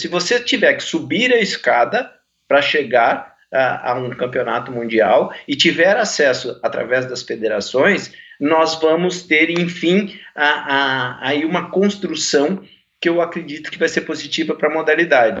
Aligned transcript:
Se 0.00 0.06
você 0.06 0.38
tiver 0.38 0.74
que 0.74 0.82
subir 0.82 1.32
a 1.32 1.40
escada 1.40 2.08
para 2.46 2.62
chegar 2.62 3.34
a, 3.52 3.90
a, 3.90 3.94
um 3.98 4.10
campeonato 4.10 4.70
mundial 4.70 5.32
e 5.46 5.56
tiver 5.56 5.96
acesso 5.96 6.58
através 6.62 7.06
das 7.06 7.22
federações, 7.22 8.12
nós 8.38 8.80
vamos 8.80 9.22
ter, 9.22 9.50
enfim, 9.50 10.16
aí 10.36 11.44
uma 11.44 11.70
construção 11.70 12.62
que 13.00 13.08
eu 13.08 13.20
acredito 13.20 13.72
que 13.72 13.78
vai 13.78 13.88
ser 13.88 14.02
positiva 14.02 14.54
para 14.54 14.70
a 14.70 14.72
modalidade. 14.72 15.40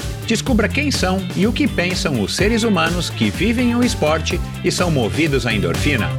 Descubra 0.27 0.69
quem 0.69 0.91
são 0.91 1.19
e 1.35 1.45
o 1.45 1.51
que 1.51 1.67
pensam 1.67 2.21
os 2.21 2.35
seres 2.35 2.63
humanos 2.63 3.09
que 3.09 3.29
vivem 3.29 3.75
o 3.75 3.83
esporte 3.83 4.39
e 4.63 4.71
são 4.71 4.89
movidos 4.89 5.45
à 5.45 5.53
endorfina. 5.53 6.09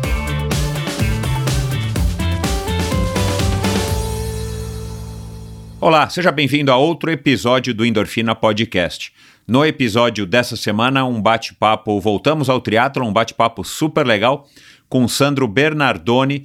Olá, 5.80 6.08
seja 6.08 6.30
bem-vindo 6.30 6.70
a 6.70 6.76
outro 6.76 7.10
episódio 7.10 7.74
do 7.74 7.84
Endorfina 7.84 8.34
Podcast. 8.34 9.12
No 9.46 9.64
episódio 9.64 10.24
dessa 10.24 10.56
semana, 10.56 11.04
um 11.04 11.20
bate-papo, 11.20 11.98
voltamos 12.00 12.48
ao 12.48 12.60
triatlo, 12.60 13.04
um 13.04 13.12
bate-papo 13.12 13.64
super 13.64 14.06
legal 14.06 14.48
com 14.88 15.08
Sandro 15.08 15.48
Bernardoni, 15.48 16.44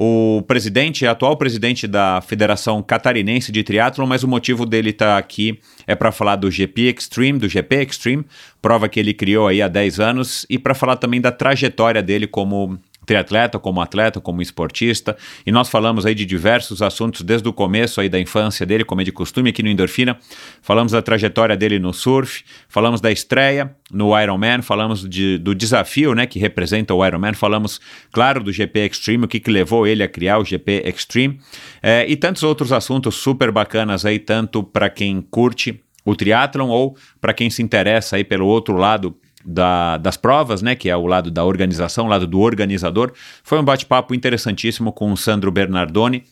o 0.00 0.42
presidente, 0.46 1.04
atual 1.04 1.36
presidente 1.36 1.88
da 1.88 2.20
Federação 2.20 2.80
Catarinense 2.80 3.50
de 3.50 3.64
Triatlon, 3.64 4.06
mas 4.06 4.22
o 4.22 4.28
motivo 4.28 4.64
dele 4.64 4.90
estar 4.90 5.14
tá 5.14 5.18
aqui 5.18 5.58
é 5.88 5.96
para 5.96 6.12
falar 6.12 6.36
do 6.36 6.48
GP 6.48 6.82
Extreme, 6.82 7.40
do 7.40 7.48
GP 7.48 7.82
Extreme, 7.82 8.24
prova 8.62 8.88
que 8.88 9.00
ele 9.00 9.12
criou 9.12 9.48
aí 9.48 9.60
há 9.60 9.66
10 9.66 9.98
anos, 9.98 10.46
e 10.48 10.56
para 10.56 10.72
falar 10.72 10.98
também 10.98 11.20
da 11.20 11.32
trajetória 11.32 12.00
dele 12.00 12.28
como 12.28 12.78
triatleta, 13.08 13.58
como 13.58 13.80
atleta, 13.80 14.20
como 14.20 14.42
esportista, 14.42 15.16
e 15.46 15.50
nós 15.50 15.70
falamos 15.70 16.04
aí 16.04 16.14
de 16.14 16.26
diversos 16.26 16.82
assuntos 16.82 17.22
desde 17.22 17.48
o 17.48 17.52
começo 17.54 18.02
aí 18.02 18.08
da 18.08 18.20
infância 18.20 18.66
dele, 18.66 18.84
como 18.84 19.00
é 19.00 19.04
de 19.04 19.10
costume 19.10 19.48
aqui 19.48 19.62
no 19.62 19.70
Endorfina. 19.70 20.18
Falamos 20.60 20.92
da 20.92 21.00
trajetória 21.00 21.56
dele 21.56 21.78
no 21.78 21.92
surf, 21.94 22.44
falamos 22.68 23.00
da 23.00 23.10
estreia 23.10 23.74
no 23.90 24.18
Ironman, 24.20 24.60
falamos 24.60 25.08
de, 25.08 25.38
do 25.38 25.54
desafio, 25.54 26.14
né, 26.14 26.26
que 26.26 26.38
representa 26.38 26.92
o 26.92 27.04
Ironman, 27.04 27.32
falamos, 27.32 27.80
claro, 28.12 28.44
do 28.44 28.52
GP 28.52 28.86
Extreme, 28.86 29.24
o 29.24 29.28
que, 29.28 29.40
que 29.40 29.50
levou 29.50 29.86
ele 29.86 30.02
a 30.02 30.08
criar 30.08 30.38
o 30.38 30.44
GP 30.44 30.82
Extreme, 30.84 31.40
é, 31.82 32.04
e 32.06 32.14
tantos 32.14 32.42
outros 32.42 32.72
assuntos 32.72 33.14
super 33.14 33.50
bacanas 33.50 34.04
aí, 34.04 34.18
tanto 34.18 34.62
para 34.62 34.90
quem 34.90 35.22
curte 35.22 35.80
o 36.04 36.14
triatlon 36.14 36.68
ou 36.68 36.94
para 37.20 37.32
quem 37.32 37.48
se 37.48 37.62
interessa 37.62 38.16
aí 38.16 38.24
pelo 38.24 38.46
outro 38.46 38.76
lado 38.76 39.16
da, 39.48 39.96
das 39.96 40.16
provas, 40.16 40.60
né, 40.60 40.74
que 40.74 40.90
é 40.90 40.96
o 40.96 41.06
lado 41.06 41.30
da 41.30 41.42
organização, 41.42 42.04
o 42.04 42.08
lado 42.08 42.26
do 42.26 42.38
organizador. 42.38 43.12
Foi 43.42 43.58
um 43.58 43.64
bate-papo 43.64 44.14
interessantíssimo 44.14 44.92
com 44.92 45.10
o 45.10 45.16
Sandro 45.16 45.50
Bernardoni, 45.50 46.24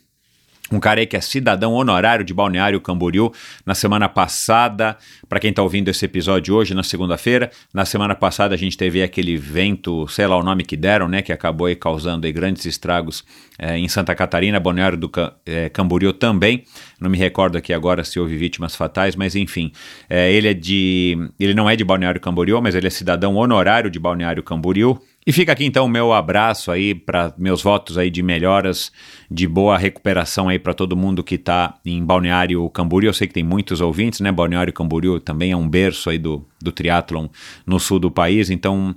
um 0.71 0.81
cara 0.81 1.05
que 1.07 1.17
é 1.17 1.21
cidadão 1.21 1.73
honorário 1.73 2.25
de 2.25 2.35
Balneário 2.35 2.81
Camboriú. 2.81 3.33
Na 3.65 3.75
semana 3.75 4.09
passada, 4.09 4.97
para 5.29 5.39
quem 5.39 5.51
está 5.51 5.63
ouvindo 5.63 5.89
esse 5.89 6.05
episódio 6.05 6.55
hoje, 6.55 6.75
na 6.75 6.83
segunda-feira, 6.83 7.51
na 7.73 7.85
semana 7.85 8.15
passada 8.15 8.55
a 8.55 8.59
gente 8.59 8.77
teve 8.77 9.03
aquele 9.03 9.37
vento, 9.37 10.09
sei 10.09 10.27
lá 10.27 10.37
o 10.37 10.43
nome 10.43 10.65
que 10.65 10.77
deram, 10.77 11.09
né, 11.09 11.23
que 11.23 11.33
acabou 11.33 11.67
aí 11.67 11.77
causando 11.77 12.27
aí 12.27 12.33
grandes 12.33 12.65
estragos 12.65 13.25
é, 13.59 13.79
em 13.79 13.89
Santa 13.89 14.15
Catarina, 14.15 14.59
Balneário 14.59 14.99
do 14.99 15.11
é, 15.45 15.69
Camboriú 15.69 16.13
também. 16.13 16.65
Não 17.01 17.09
me 17.09 17.19
recordo 17.19 17.57
aqui 17.57 17.73
agora 17.73 18.05
se 18.05 18.19
houve 18.19 18.37
vítimas 18.37 18.75
fatais, 18.75 19.15
mas 19.15 19.37
enfim, 19.37 19.73
é, 20.09 20.33
ele 20.33 20.49
é 20.49 20.55
de, 20.55 21.31
ele 21.39 21.55
não 21.55 21.69
é 21.69 21.77
de 21.77 21.85
Balneário 21.85 22.21
Camboriú, 22.21 22.61
mas 22.61 22.75
ele 22.75 22.87
é 22.87 22.91
cidadão 22.91 23.37
honorário 23.37 23.91
de 23.91 23.99
Balneário 23.99 24.43
Camboriú. 24.43 25.01
E 25.29 25.33
fica 25.33 25.51
aqui 25.51 25.65
então 25.65 25.87
o 25.87 25.89
meu 25.89 26.13
abraço 26.13 26.71
aí 26.71 26.95
para 26.95 27.35
meus 27.37 27.61
votos 27.61 27.99
aí 27.99 28.11
de 28.11 28.23
melhoras, 28.23 28.93
de 29.29 29.49
boa 29.49 29.77
recuperação 29.77 30.49
aí 30.49 30.57
para 30.57 30.73
todo 30.73 30.97
mundo 30.97 31.25
que 31.25 31.35
está 31.35 31.75
em 31.85 32.05
Balneário 32.05 32.71
Camboriú. 32.71 33.09
Eu 33.09 33.13
sei 33.13 33.27
que 33.27 33.35
tem 33.35 33.43
muitos 33.43 33.81
ouvintes, 33.81 34.21
né? 34.21 34.31
Balneário 34.31 34.73
Camboriú 34.73 35.19
também 35.19 35.51
é 35.51 35.57
um 35.57 35.69
berço 35.69 36.11
aí 36.11 36.19
do, 36.19 36.47
do 36.63 36.71
triatlon 36.71 37.27
no 37.67 37.81
sul 37.81 37.99
do 37.99 38.09
país, 38.09 38.51
então 38.51 38.95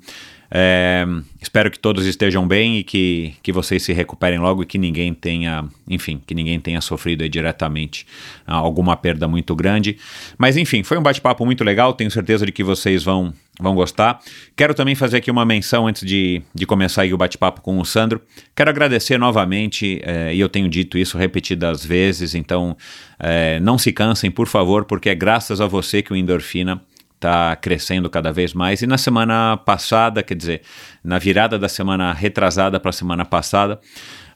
é, 0.52 1.06
espero 1.42 1.70
que 1.70 1.78
todos 1.78 2.06
estejam 2.06 2.48
bem 2.48 2.78
e 2.78 2.84
que, 2.84 3.36
que 3.44 3.52
vocês 3.52 3.84
se 3.84 3.94
recuperem 3.94 4.40
logo 4.40 4.64
e 4.64 4.66
que 4.66 4.78
ninguém 4.78 5.14
tenha, 5.14 5.66
enfim, 5.88 6.22
que 6.26 6.34
ninguém 6.34 6.60
tenha 6.60 6.82
sofrido 6.82 7.28
diretamente 7.30 8.06
alguma 8.48 8.98
perda 8.98 9.28
muito 9.28 9.56
grande. 9.56 9.98
Mas 10.38 10.58
enfim, 10.58 10.84
foi 10.84 10.98
um 10.98 11.04
bate-papo 11.04 11.46
muito 11.46 11.64
legal, 11.64 11.94
tenho 11.94 12.10
certeza 12.10 12.46
de 12.46 12.52
que 12.52 12.64
vocês 12.64 13.04
vão 13.04 13.34
vão 13.62 13.76
gostar. 13.76 14.22
Quero 14.56 14.74
também 14.74 14.96
fazer 14.96 15.18
aqui 15.18 15.30
uma 15.30 15.44
menção 15.44 15.86
antes 15.86 16.08
de, 16.08 16.42
de 16.56 16.66
começar 16.66 17.06
o 17.06 17.18
bate-papo 17.18 17.60
com 17.60 17.78
o 17.78 17.84
Sandro. 17.84 18.22
Quero 18.56 18.70
agradecer 18.70 19.18
novamente, 19.18 20.00
é, 20.02 20.34
e 20.34 20.40
eu 20.40 20.48
tenho 20.48 20.70
dito 20.70 20.98
isso 20.98 21.18
repetidas 21.18 21.86
vezes, 21.86 22.34
então 22.34 22.78
é, 23.20 23.60
não 23.60 23.78
se 23.78 23.92
cansem, 23.92 24.32
por 24.32 24.48
favor, 24.48 24.86
porque 24.86 25.10
é 25.10 25.16
graças 25.16 25.60
a 25.60 25.68
você 25.68 26.02
que 26.02 26.14
o 26.14 26.16
Endorfina 26.16 26.82
está 27.20 27.56
crescendo 27.56 28.10
cada 28.10 28.32
vez 28.32 28.54
mais. 28.54 28.82
E 28.82 28.88
na 28.88 28.98
semana 28.98 29.58
passada, 29.58 30.24
quer 30.24 30.36
dizer, 30.36 30.62
na 31.04 31.20
virada 31.20 31.60
da 31.60 31.68
semana 31.68 32.14
retrasada 32.14 32.80
para 32.80 32.90
a 32.90 32.94
semana 32.94 33.26
passada, 33.26 33.80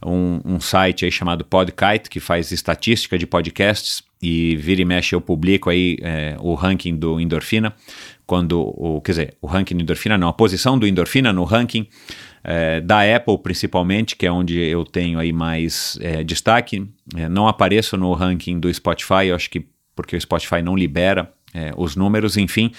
um, 0.06 0.42
um, 0.44 0.60
site 0.60 1.06
aí 1.06 1.12
chamado 1.12 1.46
Podkite, 1.46 2.10
que 2.10 2.20
faz 2.20 2.52
estatística 2.52 3.18
de 3.18 3.26
podcasts, 3.26 4.04
e 4.22 4.56
vira 4.58 4.82
e 4.82 4.86
mexe 4.86 5.16
eu 5.16 5.22
publico 5.22 5.70
aí 5.70 5.98
é, 6.02 6.36
o 6.40 6.54
ranking 6.54 6.96
do 6.96 7.20
Endorfina 7.20 7.74
quando 8.26 8.62
o, 8.62 9.02
quer 9.02 9.12
dizer, 9.12 9.38
o 9.42 9.48
ranking 9.48 9.76
do 9.76 9.82
endorfina 9.82 10.18
não, 10.18 10.30
a 10.30 10.34
posição 10.34 10.80
do 10.80 10.88
endorfina 10.88 11.34
no 11.34 11.44
ranking 11.44 11.88
é, 12.42 12.80
da 12.80 13.02
Apple 13.16 13.38
principalmente, 13.38 14.16
que 14.16 14.26
é 14.26 14.32
onde 14.32 14.58
eu 14.60 14.86
tenho 14.86 15.20
aí 15.20 15.34
mais 15.34 15.98
é, 16.02 16.24
destaque. 16.24 16.88
Não 17.30 17.48
apareço 17.48 17.98
no 17.98 18.14
ranking 18.14 18.60
do 18.60 18.74
Spotify, 18.74 19.28
eu 19.28 19.36
acho 19.36 19.50
que 19.50 19.68
porque 19.96 20.16
o 20.16 20.22
Spotify 20.22 20.62
não 20.62 20.76
libera 20.76 21.32
é, 21.54 21.72
os 21.78 21.96
números, 21.96 22.36
enfim, 22.36 22.72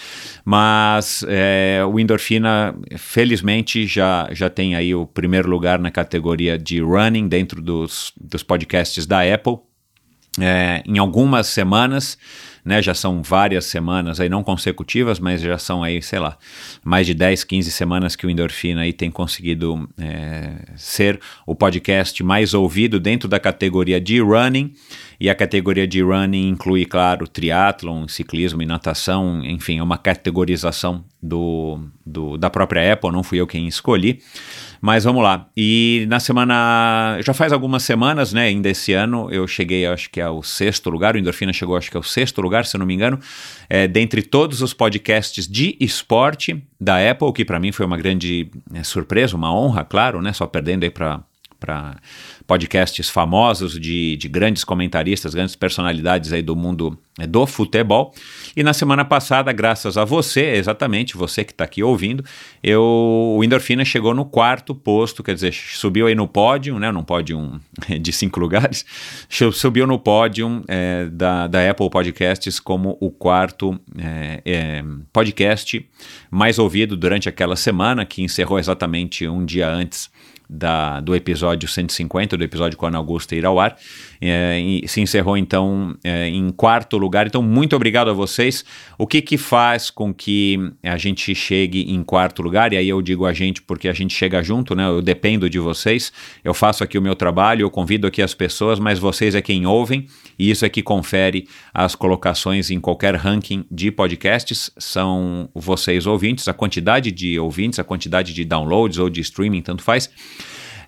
mas 0.45 1.25
é, 1.29 1.83
o 1.89 1.99
Endorfina, 1.99 2.75
felizmente, 2.97 3.87
já, 3.87 4.29
já 4.33 4.51
tem 4.51 4.75
aí 4.75 4.95
o 4.95 5.07
primeiro 5.07 5.49
lugar 5.49 5.79
na 5.79 5.91
categoria 5.91 6.59
de 6.59 6.81
running 6.81 7.29
dentro 7.29 7.63
dos, 7.63 8.13
dos 8.21 8.43
podcasts 8.43 9.07
da 9.07 9.21
Apple. 9.23 9.59
É, 10.41 10.83
em 10.85 10.99
algumas 10.99 11.47
semanas 11.47 12.19
né? 12.65 12.81
Já 12.81 12.95
são 12.95 13.23
várias 13.23 13.67
semanas 13.67 14.19
aí, 14.19 14.29
não 14.29 14.43
consecutivas, 14.43 15.19
mas 15.19 15.41
já 15.41 15.59
são 15.59 15.83
aí, 15.83 16.01
sei 16.01 16.19
lá, 16.19 16.39
mais 16.83 17.07
de 17.07 17.15
10, 17.15 17.45
15 17.45 17.71
semanas 17.71 18.17
que 18.17 18.27
o 18.27 18.31
Endorfina 18.31 18.83
aí 18.83 18.93
tem 18.93 19.11
conseguido 19.11 19.89
é, 19.99 20.57
ser 20.77 21.21
o 21.47 21.55
podcast 21.55 22.23
mais 22.23 22.55
ouvido 22.55 22.99
dentro 22.99 23.29
da 23.29 23.39
categoria 23.39 24.01
de 24.01 24.21
running. 24.21 24.73
E 25.21 25.31
a 25.31 25.35
categoria 25.35 25.87
de 25.87 26.03
running 26.03 26.49
inclui, 26.49 26.85
claro, 26.85 27.29
triatlon, 27.29 28.09
ciclismo 28.09 28.63
e 28.63 28.67
natação, 28.67 29.45
enfim, 29.45 29.79
é 29.79 29.83
uma 29.83 29.97
categorização 29.97 31.05
do, 31.23 31.79
do, 32.05 32.37
da 32.37 32.51
própria 32.51 32.93
Apple, 32.93 33.11
não 33.11 33.23
fui 33.23 33.41
eu 33.41 33.47
quem 33.47 33.67
escolhi. 33.67 34.21
Mas 34.85 35.05
vamos 35.05 35.23
lá. 35.23 35.49
E 35.57 36.05
na 36.11 36.21
semana. 36.21 37.19
Já 37.25 37.33
faz 37.33 37.55
algumas 37.55 37.83
semanas, 37.83 38.35
né? 38.35 38.49
Ainda 38.49 38.69
esse 38.69 38.93
ano, 38.93 39.31
eu 39.31 39.49
cheguei, 39.49 39.87
acho 39.87 40.11
que 40.11 40.21
ao 40.21 40.43
sexto 40.43 40.91
lugar. 40.91 41.15
O 41.15 41.19
Endorfina 41.19 41.55
chegou, 41.55 41.75
acho 41.75 41.91
que 41.91 41.97
ao 41.97 42.03
sexto 42.03 42.43
lugar, 42.43 42.67
se 42.67 42.77
eu 42.77 42.79
não 42.81 42.85
me 42.85 42.93
engano. 42.93 43.19
É, 43.67 43.89
dentre 43.89 44.21
todos 44.21 44.61
os 44.61 44.75
podcasts 44.75 45.49
de 45.49 45.75
esporte 45.81 46.63
da 46.79 46.99
Apple, 47.11 47.33
que 47.33 47.47
para 47.47 47.59
mim 47.59 47.73
foi 47.73 47.87
uma 47.87 47.97
grande 47.97 48.51
é, 48.75 48.83
surpresa, 48.83 49.35
uma 49.35 49.51
honra, 49.55 49.87
claro, 49.87 50.21
né? 50.21 50.35
Só 50.35 50.47
perdendo 50.47 50.85
aí 50.85 50.91
para 50.91 51.23
para 51.59 51.97
podcasts 52.47 53.09
famosos 53.09 53.79
de, 53.81 54.17
de 54.17 54.29
grandes 54.29 54.65
comentaristas, 54.65 55.35
grandes 55.35 55.57
personalidades 55.57 56.33
aí 56.33 56.43
do 56.43 56.55
mundo 56.55 56.99
é, 57.19 57.27
do 57.27 57.47
futebol. 57.47 58.13
E 58.57 58.63
na 58.63 58.73
semana 58.73 59.05
passada, 59.05 59.53
graças 59.53 59.97
a 59.97 60.05
você, 60.05 60.47
exatamente, 60.57 61.17
você 61.17 61.45
que 61.45 61.53
está 61.53 61.65
aqui 61.65 61.83
ouvindo, 61.83 62.25
eu, 62.63 62.83
o 63.39 63.45
Endorfina 63.45 63.85
chegou 63.85 64.13
no 64.13 64.25
quarto 64.25 64.75
posto, 64.75 65.23
quer 65.23 65.35
dizer, 65.35 65.53
subiu 65.53 66.07
aí 66.07 66.15
no 66.15 66.27
pódio, 66.27 66.79
né, 66.79 66.91
num 66.91 67.05
pódio 67.05 67.61
de 68.01 68.13
cinco 68.13 68.41
lugares, 68.41 68.85
subiu 69.53 69.87
no 69.87 69.99
pódio 69.99 70.65
é, 70.67 71.07
da, 71.07 71.47
da 71.47 71.71
Apple 71.71 71.89
Podcasts 71.89 72.59
como 72.59 72.99
o 73.01 73.11
quarto 73.11 73.79
é, 73.97 74.43
é, 74.45 74.85
podcast 75.13 75.89
mais 76.31 76.59
ouvido 76.59 76.97
durante 76.97 77.29
aquela 77.29 77.55
semana, 77.55 78.05
que 78.05 78.23
encerrou 78.23 78.59
exatamente 78.59 79.27
um 79.29 79.45
dia 79.45 79.69
antes 79.69 80.11
da, 80.49 81.01
do 81.01 81.15
episódio 81.15 81.69
150, 81.69 82.37
do 82.37 82.45
episódio 82.45 82.79
Ana 82.87 82.99
Augusta 82.99 83.35
ir 83.35 83.47
ao 83.47 83.59
ar. 83.59 83.77
É, 84.27 84.59
se 84.87 85.03
encerrou 85.03 85.37
então 85.37 85.95
é, 86.03 86.29
em 86.29 86.51
quarto 86.51 86.97
lugar. 86.97 87.27
Então, 87.27 87.43
muito 87.43 87.77
obrigado 87.77 88.09
a 88.09 88.15
vocês. 88.15 88.65
O 88.97 89.07
que 89.07 89.21
que 89.21 89.37
faz 89.37 89.91
com 89.91 90.15
que 90.15 90.59
a 90.83 90.97
gente 90.97 91.35
chegue 91.35 91.93
em 91.93 92.03
quarto 92.03 92.41
lugar? 92.41 92.73
E 92.73 92.79
aí 92.79 92.89
eu 92.89 93.03
digo 93.03 93.27
a 93.27 93.35
gente 93.35 93.61
porque 93.61 93.87
a 93.87 93.93
gente 93.93 94.15
chega 94.15 94.43
junto, 94.43 94.75
né? 94.75 94.87
Eu 94.87 95.03
dependo 95.03 95.51
de 95.51 95.59
vocês. 95.59 96.11
Eu 96.43 96.55
faço 96.55 96.83
aqui 96.83 96.97
o 96.97 97.03
meu 97.03 97.15
trabalho, 97.15 97.63
eu 97.63 97.71
convido 97.71 98.07
aqui 98.07 98.23
as 98.23 98.33
pessoas, 98.33 98.79
mas 98.79 98.99
vocês 98.99 99.35
é 99.35 99.43
quem 99.43 99.67
ouvem 99.67 100.07
e 100.39 100.51
isso 100.51 100.65
é 100.65 100.71
que 100.71 100.83
confere 100.83 101.47
as 101.75 101.95
colocações 101.95 102.71
em 102.71 102.81
qualquer 102.81 103.15
ranking 103.17 103.67
de 103.71 103.91
podcasts. 103.91 104.71
São 104.79 105.51
vocês 105.55 106.07
ouvintes, 106.07 106.49
a 106.49 106.55
quantidade 106.55 107.13
de 107.13 107.39
ouvintes, 107.39 107.79
a 107.79 107.85
quantidade 107.85 108.33
de 108.33 108.45
downloads 108.45 108.99
ou 108.99 109.11
de 109.11 109.21
streaming, 109.21 109.61
tanto 109.61 109.83
faz 109.83 110.09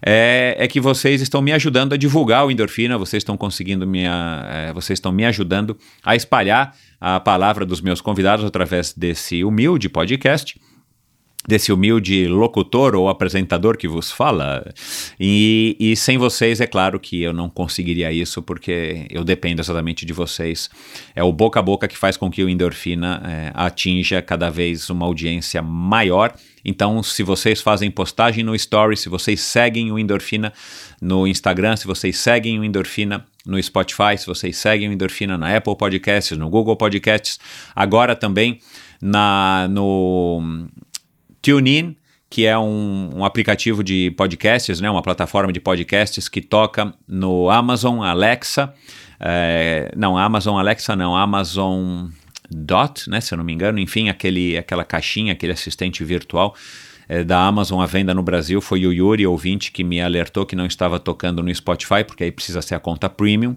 é, 0.02 0.56
é, 0.58 0.68
que 0.68 0.80
vocês 0.80 1.20
estão 1.20 1.40
me 1.40 1.52
ajudando 1.52 1.92
a 1.92 1.96
divulgar 1.96 2.46
o 2.46 2.50
endorfina, 2.50 2.98
vocês 2.98 3.20
estão 3.20 3.36
conseguindo 3.36 3.86
me, 3.86 4.04
é, 4.04 4.72
vocês 4.72 4.98
estão 4.98 5.12
me 5.12 5.24
ajudando 5.24 5.76
a 6.04 6.16
espalhar 6.16 6.74
a 7.00 7.20
palavra 7.20 7.64
dos 7.64 7.80
meus 7.80 8.00
convidados 8.00 8.44
através 8.44 8.92
desse 8.92 9.44
humilde 9.44 9.88
podcast 9.88 10.58
desse 11.46 11.72
humilde 11.72 12.26
locutor 12.26 12.94
ou 12.94 13.08
apresentador 13.08 13.76
que 13.76 13.86
vos 13.86 14.10
fala. 14.10 14.64
E, 15.18 15.76
e, 15.78 15.96
sem 15.96 16.18
vocês, 16.18 16.60
é 16.60 16.66
claro 16.66 16.98
que 16.98 17.22
eu 17.22 17.32
não 17.32 17.48
conseguiria 17.48 18.12
isso, 18.12 18.42
porque 18.42 19.06
eu 19.10 19.22
dependo 19.22 19.62
exatamente 19.62 20.04
de 20.04 20.12
vocês. 20.12 20.68
É 21.14 21.22
o 21.22 21.32
boca 21.32 21.60
a 21.60 21.62
boca 21.62 21.86
que 21.86 21.96
faz 21.96 22.16
com 22.16 22.30
que 22.30 22.42
o 22.42 22.48
Endorfina 22.48 23.22
é, 23.24 23.52
atinja 23.54 24.20
cada 24.20 24.50
vez 24.50 24.90
uma 24.90 25.06
audiência 25.06 25.62
maior. 25.62 26.34
Então, 26.68 27.00
se 27.00 27.22
vocês 27.22 27.62
fazem 27.62 27.92
postagem 27.92 28.42
no 28.42 28.52
Story, 28.56 28.96
se 28.96 29.08
vocês 29.08 29.40
seguem 29.40 29.92
o 29.92 29.98
Endorfina 29.98 30.52
no 31.00 31.24
Instagram, 31.24 31.76
se 31.76 31.86
vocês 31.86 32.18
seguem 32.18 32.58
o 32.58 32.64
Endorfina 32.64 33.24
no 33.46 33.62
Spotify, 33.62 34.18
se 34.18 34.26
vocês 34.26 34.56
seguem 34.56 34.88
o 34.88 34.92
Endorfina 34.92 35.38
na 35.38 35.56
Apple 35.56 35.76
Podcasts, 35.76 36.36
no 36.36 36.50
Google 36.50 36.74
Podcasts, 36.74 37.38
agora 37.72 38.16
também 38.16 38.58
na, 39.00 39.68
no, 39.70 40.66
TuneIn, 41.40 41.94
que 42.28 42.44
é 42.44 42.58
um, 42.58 43.18
um, 43.18 43.24
aplicativo 43.24 43.84
de 43.84 44.10
podcasts, 44.16 44.80
né, 44.80 44.90
uma 44.90 45.02
plataforma 45.02 45.52
de 45.52 45.60
podcasts 45.60 46.28
que 46.28 46.40
toca 46.40 46.92
no 47.06 47.48
Amazon 47.48 48.02
Alexa. 48.02 48.74
É, 49.20 49.92
não, 49.96 50.18
Amazon 50.18 50.58
Alexa 50.58 50.96
não, 50.96 51.14
Amazon 51.14 52.08
Dot, 52.50 53.08
né, 53.08 53.20
se 53.20 53.32
eu 53.32 53.38
não 53.38 53.44
me 53.44 53.52
engano, 53.52 53.78
enfim, 53.78 54.08
aquele, 54.08 54.56
aquela 54.56 54.84
caixinha, 54.84 55.32
aquele 55.32 55.52
assistente 55.52 56.04
virtual 56.04 56.54
é, 57.08 57.22
da 57.22 57.40
Amazon 57.40 57.80
à 57.80 57.86
venda 57.86 58.14
no 58.14 58.22
Brasil. 58.22 58.60
Foi 58.60 58.84
o 58.86 58.92
Yuri, 58.92 59.26
ouvinte, 59.26 59.70
que 59.70 59.84
me 59.84 60.00
alertou 60.00 60.44
que 60.44 60.56
não 60.56 60.66
estava 60.66 60.98
tocando 60.98 61.42
no 61.42 61.54
Spotify, 61.54 62.04
porque 62.04 62.24
aí 62.24 62.32
precisa 62.32 62.60
ser 62.62 62.74
a 62.74 62.80
conta 62.80 63.08
premium. 63.08 63.56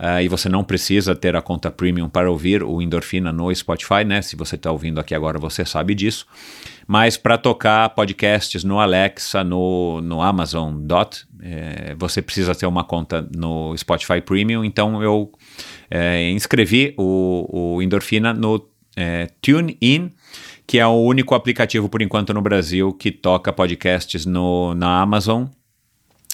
Uh, 0.00 0.22
e 0.22 0.28
você 0.28 0.48
não 0.48 0.64
precisa 0.64 1.14
ter 1.14 1.36
a 1.36 1.42
conta 1.42 1.70
premium 1.70 2.08
para 2.08 2.30
ouvir 2.30 2.62
o 2.62 2.80
Endorfina 2.80 3.30
no 3.30 3.54
Spotify, 3.54 4.02
né? 4.02 4.22
Se 4.22 4.34
você 4.34 4.54
está 4.54 4.72
ouvindo 4.72 4.98
aqui 4.98 5.14
agora, 5.14 5.38
você 5.38 5.62
sabe 5.62 5.94
disso. 5.94 6.26
Mas 6.86 7.18
para 7.18 7.36
tocar 7.36 7.90
podcasts 7.90 8.64
no 8.64 8.80
Alexa, 8.80 9.44
no, 9.44 10.00
no 10.00 10.22
Amazon 10.22 10.74
Dot, 10.80 11.26
é, 11.42 11.94
você 11.98 12.22
precisa 12.22 12.54
ter 12.54 12.64
uma 12.64 12.82
conta 12.82 13.28
no 13.36 13.76
Spotify 13.76 14.22
Premium. 14.22 14.64
Então 14.64 15.02
eu 15.02 15.30
é, 15.90 16.30
inscrevi 16.30 16.94
o, 16.96 17.74
o 17.76 17.82
Endorfina 17.82 18.32
no 18.32 18.64
é, 18.96 19.28
TuneIn, 19.42 20.10
que 20.66 20.78
é 20.78 20.86
o 20.86 21.02
único 21.02 21.34
aplicativo 21.34 21.88
por 21.88 22.00
enquanto 22.00 22.32
no 22.32 22.40
Brasil 22.40 22.92
que 22.92 23.10
toca 23.10 23.52
podcasts 23.52 24.24
no, 24.24 24.74
na 24.74 25.00
Amazon 25.00 25.46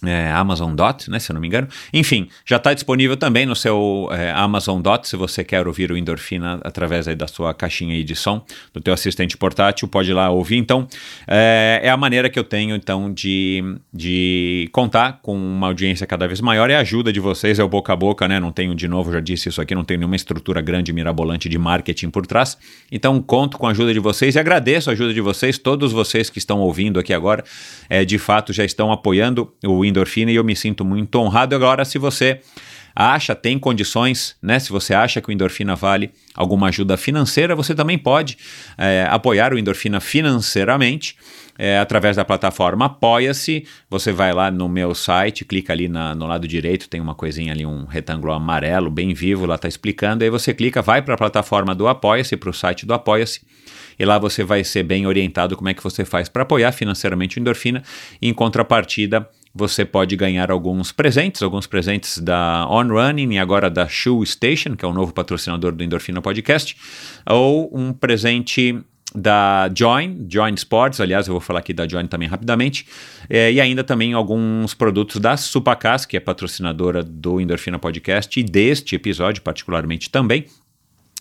é, 0.05 0.31
Amazon 0.31 0.75
Dot, 0.75 1.11
né, 1.11 1.19
se 1.19 1.31
eu 1.31 1.35
não 1.35 1.41
me 1.41 1.47
engano. 1.47 1.69
Enfim, 1.93 2.29
já 2.45 2.57
está 2.57 2.75
disponível 2.75 3.17
também 3.17 3.47
no 3.47 3.57
seu 3.57 4.09
é, 4.13 4.31
Amazon 4.33 4.81
Dot, 4.81 5.09
se 5.09 5.17
você 5.17 5.43
quer 5.43 5.67
ouvir 5.67 5.91
o 5.91 5.97
Endorfina 5.97 6.61
através 6.63 7.07
da 7.07 7.27
sua 7.27 7.55
caixinha 7.55 8.03
de 8.05 8.15
som, 8.15 8.45
do 8.75 8.81
teu 8.81 8.93
assistente 8.93 9.37
portátil, 9.37 9.89
pode 9.89 10.11
ir 10.11 10.15
lá 10.15 10.29
ouvir. 10.29 10.57
Então, 10.57 10.87
é, 11.27 11.81
é, 11.83 11.89
a 11.89 11.97
maneira 11.97 12.29
que 12.29 12.39
eu 12.39 12.45
tenho, 12.45 12.77
então, 12.77 13.13
de, 13.13 13.63
de 13.93 14.69
contar 14.71 15.21
com 15.23 15.35
uma 15.35 15.69
audiência 15.69 16.07
cada 16.07 16.27
vez 16.27 16.41
maior 16.43 16.69
e 16.69 16.75
a 16.75 16.81
ajuda 16.81 17.11
de 17.11 17.21
vocês 17.21 17.59
é 17.59 17.65
o 17.65 17.69
boca 17.69 17.93
a 17.93 17.97
boca, 17.97 18.29
né? 18.29 18.39
Não 18.39 18.53
tenho, 18.53 18.75
de 18.75 18.87
novo, 18.87 19.11
já 19.11 19.21
disse 19.21 19.49
isso 19.49 19.63
aqui, 19.63 19.75
não 19.75 19.85
tenho 19.85 20.01
nenhuma 20.01 20.17
estrutura 20.17 20.61
grande, 20.61 20.93
mirabolante 20.93 21.49
de 21.49 21.57
marketing 21.57 22.11
por 22.11 22.27
trás. 22.27 22.59
Então, 22.93 23.21
conto 23.23 23.57
com 23.57 23.67
a 23.67 23.71
ajuda 23.71 23.95
de 23.95 24.01
vocês 24.01 24.35
e 24.35 24.39
agradeço 24.39 24.91
a 24.91 24.93
ajuda 24.93 25.15
de 25.15 25.21
vocês, 25.23 25.57
todos 25.57 25.93
vocês 25.93 26.29
que 26.29 26.39
estão 26.39 26.61
ouvindo 26.61 27.01
aqui 27.01 27.15
agora, 27.15 27.43
é, 27.89 28.05
de 28.05 28.19
fato, 28.19 28.53
já 28.53 28.65
estão 28.65 28.93
apoiando 28.93 29.51
o 29.65 29.86
endorfina 29.87 30.31
e 30.31 30.37
eu 30.37 30.45
me 30.45 30.55
sinto 30.55 30.85
muito 30.85 31.17
honrado. 31.17 31.55
Agora, 31.55 31.85
se 31.85 31.99
você 31.99 32.41
acha, 32.95 33.35
tem 33.35 33.59
condições, 33.59 34.37
né? 34.41 34.59
Se 34.59 34.71
você 34.71 34.95
acha 34.95 35.21
que 35.21 35.29
o 35.29 35.33
endorfina 35.33 35.77
vale 35.77 36.11
alguma 36.35 36.69
ajuda 36.69 36.97
financeira, 36.97 37.55
você 37.55 37.75
também 37.75 37.99
pode 37.99 38.39
é, 38.79 39.07
apoiar 39.11 39.53
o 39.53 39.59
endorfina 39.59 40.01
financeiramente. 40.01 41.17
É, 41.59 41.79
através 41.79 42.17
da 42.17 42.25
plataforma 42.25 42.85
Apoia-se. 42.85 43.67
Você 43.89 44.13
vai 44.13 44.31
lá 44.31 44.51
no 44.51 44.69
meu 44.69 44.95
site, 44.95 45.43
clica 45.43 45.73
ali 45.73 45.89
na, 45.89 46.15
no 46.15 46.27
lado 46.27 46.47
direito, 46.47 46.87
tem 46.87 47.01
uma 47.01 47.15
coisinha 47.15 47.51
ali, 47.51 47.65
um 47.65 47.87
retângulo 47.87 48.35
amarelo, 48.35 48.91
bem 48.91 49.15
vivo, 49.15 49.47
lá 49.47 49.55
está 49.55 49.67
explicando. 49.67 50.23
Aí 50.23 50.29
você 50.29 50.53
clica, 50.53 50.83
vai 50.83 51.01
para 51.01 51.15
a 51.15 51.17
plataforma 51.17 51.75
do 51.75 51.89
Apoia-se, 51.89 52.37
para 52.37 52.51
o 52.51 52.53
site 52.53 52.85
do 52.85 52.93
Apoia-se 52.93 53.41
e 53.99 54.05
lá 54.05 54.19
você 54.19 54.45
vai 54.45 54.63
ser 54.63 54.83
bem 54.83 55.07
orientado 55.07 55.57
como 55.57 55.69
é 55.69 55.75
que 55.75 55.83
você 55.83 56.05
faz 56.05 56.29
para 56.29 56.43
apoiar 56.43 56.73
financeiramente 56.73 57.39
o 57.39 57.41
Endorfina. 57.41 57.83
Em 58.21 58.33
contrapartida, 58.33 59.29
você 59.57 59.85
pode 59.85 60.15
ganhar 60.17 60.51
alguns 60.51 60.93
presentes, 60.93 61.43
alguns 61.43 61.67
presentes 61.67 62.19
da 62.19 62.67
On 62.69 62.87
Running 62.89 63.35
e 63.35 63.39
agora 63.39 63.71
da 63.71 63.89
Shoe 63.89 64.27
Station, 64.27 64.77
que 64.77 64.85
é 64.85 64.89
o 64.89 64.93
novo 64.93 65.15
patrocinador 65.15 65.73
do 65.73 65.83
Endorfina 65.83 66.21
Podcast, 66.21 66.77
ou 67.27 67.71
um 67.73 67.93
presente 67.93 68.79
da 69.15 69.71
Join, 69.75 70.27
Join 70.29 70.53
Sports, 70.55 71.01
aliás, 71.01 71.27
eu 71.27 71.33
vou 71.33 71.41
falar 71.41 71.61
aqui 71.61 71.73
da 71.73 71.89
Join 71.89 72.07
também 72.07 72.29
rapidamente, 72.29 72.87
é, 73.31 73.51
e 73.51 73.61
ainda 73.61 73.83
também 73.83 74.13
alguns 74.13 74.75
produtos 74.75 75.19
da 75.19 75.39
Supacas, 75.39 76.05
que 76.05 76.19
é 76.19 76.21
patrocinadora 76.21 77.03
do 77.03 77.41
Endorfina 77.41 77.79
Podcast 77.79 78.39
e 78.39 78.43
deste 78.43 78.95
episódio 78.95 79.43
particularmente 79.43 80.11
também. 80.11 80.45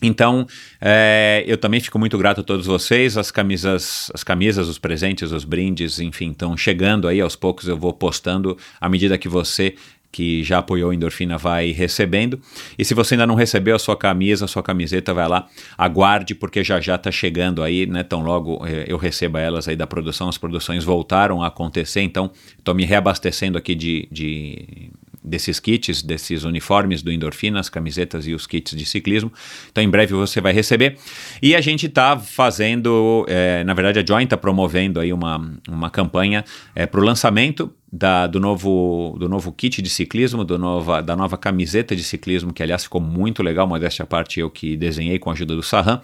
Então, 0.06 0.46
é, 0.80 1.44
eu 1.48 1.58
também 1.58 1.80
fico 1.80 1.98
muito 1.98 2.18
grato 2.18 2.42
a 2.42 2.44
todos 2.44 2.66
vocês. 2.66 3.18
As 3.18 3.32
camisas, 3.32 4.12
as 4.14 4.24
camisas, 4.24 4.68
os 4.68 4.78
presentes, 4.78 5.32
os 5.32 5.44
brindes, 5.44 6.00
enfim, 6.00 6.32
estão 6.32 6.56
chegando 6.56 7.08
aí 7.08 7.20
aos 7.22 7.36
poucos. 7.36 7.68
Eu 7.68 7.78
vou 7.78 7.94
postando 7.94 8.58
à 8.80 8.88
medida 8.88 9.18
que 9.18 9.28
você 9.28 9.76
que 10.16 10.46
já 10.46 10.60
apoiou 10.60 10.92
a 10.92 10.96
Endorfina 10.96 11.38
vai 11.38 11.72
recebendo. 11.72 12.40
E 12.80 12.86
se 12.86 12.94
você 12.94 13.16
ainda 13.16 13.28
não 13.28 13.36
recebeu 13.36 13.76
a 13.76 13.80
sua 13.80 13.98
camisa, 13.98 14.46
a 14.46 14.48
sua 14.48 14.64
camiseta, 14.64 15.14
vai 15.14 15.28
lá, 15.28 15.46
aguarde, 15.78 16.34
porque 16.34 16.64
já 16.64 16.80
já 16.80 16.96
está 16.96 17.12
chegando 17.12 17.62
aí, 17.62 17.86
né? 17.86 18.02
Tão 18.02 18.22
logo 18.22 18.66
é, 18.66 18.86
eu 18.88 18.96
receba 18.96 19.42
elas 19.42 19.68
aí 19.68 19.76
da 19.76 19.86
produção, 19.86 20.30
as 20.30 20.38
produções 20.38 20.86
voltaram 20.86 21.44
a 21.44 21.48
acontecer, 21.48 22.00
então 22.00 22.32
estou 22.58 22.74
me 22.74 22.86
reabastecendo 22.86 23.58
aqui 23.58 23.76
de, 23.76 24.08
de 24.10 24.90
desses 25.26 25.60
kits, 25.60 26.02
desses 26.02 26.44
uniformes 26.44 27.02
do 27.02 27.12
Endorfina, 27.12 27.60
as 27.60 27.70
camisetas 27.70 28.28
e 28.28 28.34
os 28.34 28.46
kits 28.46 28.76
de 28.76 28.86
ciclismo. 28.86 29.32
Então, 29.72 29.84
em 29.84 29.90
breve 29.90 30.14
você 30.14 30.40
vai 30.40 30.54
receber. 30.54 30.98
E 31.42 31.56
a 31.56 31.62
gente 31.62 31.88
está 31.88 32.18
fazendo, 32.18 33.26
é, 33.28 33.64
na 33.64 33.74
verdade, 33.74 34.00
a 34.00 34.06
Joint 34.06 34.26
está 34.26 34.38
promovendo 34.38 35.00
aí 35.00 35.12
uma, 35.12 35.60
uma 35.68 35.90
campanha 35.90 36.46
é, 36.76 36.86
para 36.86 37.02
o 37.02 37.04
lançamento 37.04 37.74
da, 37.92 38.28
do, 38.28 38.40
novo, 38.40 39.16
do 39.18 39.30
novo 39.30 39.52
kit 39.52 39.82
de 39.82 39.90
ciclismo, 39.90 40.44
do 40.44 40.58
nova, 40.58 41.02
da 41.02 41.16
nova 41.16 41.38
camiseta 41.38 41.96
de 41.96 42.04
ciclismo, 42.04 42.54
que 42.54 42.62
aliás 42.62 42.84
ficou 42.84 43.00
muito 43.00 43.42
legal, 43.42 43.66
modéstia 43.68 44.04
à 44.04 44.06
parte, 44.06 44.40
eu 44.40 44.50
que 44.50 44.76
desenhei 44.76 45.18
com 45.18 45.30
a 45.30 45.34
ajuda 45.34 45.56
do 45.56 45.64
Sarran 45.64 46.02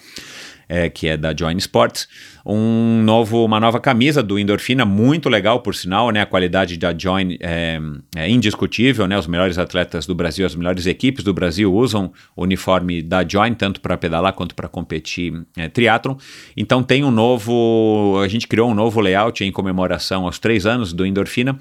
é, 0.71 0.89
que 0.89 1.09
é 1.09 1.17
da 1.17 1.35
Join 1.37 1.57
Sports, 1.57 2.07
um 2.45 3.03
novo, 3.03 3.43
uma 3.43 3.59
nova 3.59 3.77
camisa 3.77 4.23
do 4.23 4.39
Endorfina, 4.39 4.85
muito 4.85 5.27
legal, 5.27 5.59
por 5.59 5.75
sinal, 5.75 6.09
né? 6.11 6.21
A 6.21 6.25
qualidade 6.25 6.77
da 6.77 6.97
Join 6.97 7.37
é, 7.41 7.77
é, 8.15 8.29
indiscutível, 8.29 9.05
né? 9.05 9.19
Os 9.19 9.27
melhores 9.27 9.57
atletas 9.57 10.05
do 10.07 10.15
Brasil, 10.15 10.45
as 10.45 10.55
melhores 10.55 10.85
equipes 10.85 11.25
do 11.25 11.33
Brasil 11.33 11.71
usam 11.73 12.13
o 12.33 12.43
uniforme 12.43 13.01
da 13.01 13.27
Join, 13.27 13.53
tanto 13.53 13.81
para 13.81 13.97
pedalar 13.97 14.31
quanto 14.31 14.55
para 14.55 14.69
competir 14.69 15.45
é, 15.57 15.67
triatlon. 15.67 16.15
Então 16.55 16.81
tem 16.81 17.03
um 17.03 17.11
novo, 17.11 18.17
a 18.23 18.27
gente 18.29 18.47
criou 18.47 18.71
um 18.71 18.73
novo 18.73 19.01
layout 19.01 19.43
em 19.43 19.51
comemoração 19.51 20.25
aos 20.25 20.39
três 20.39 20.65
anos 20.65 20.93
do 20.93 21.05
Endorfina, 21.05 21.59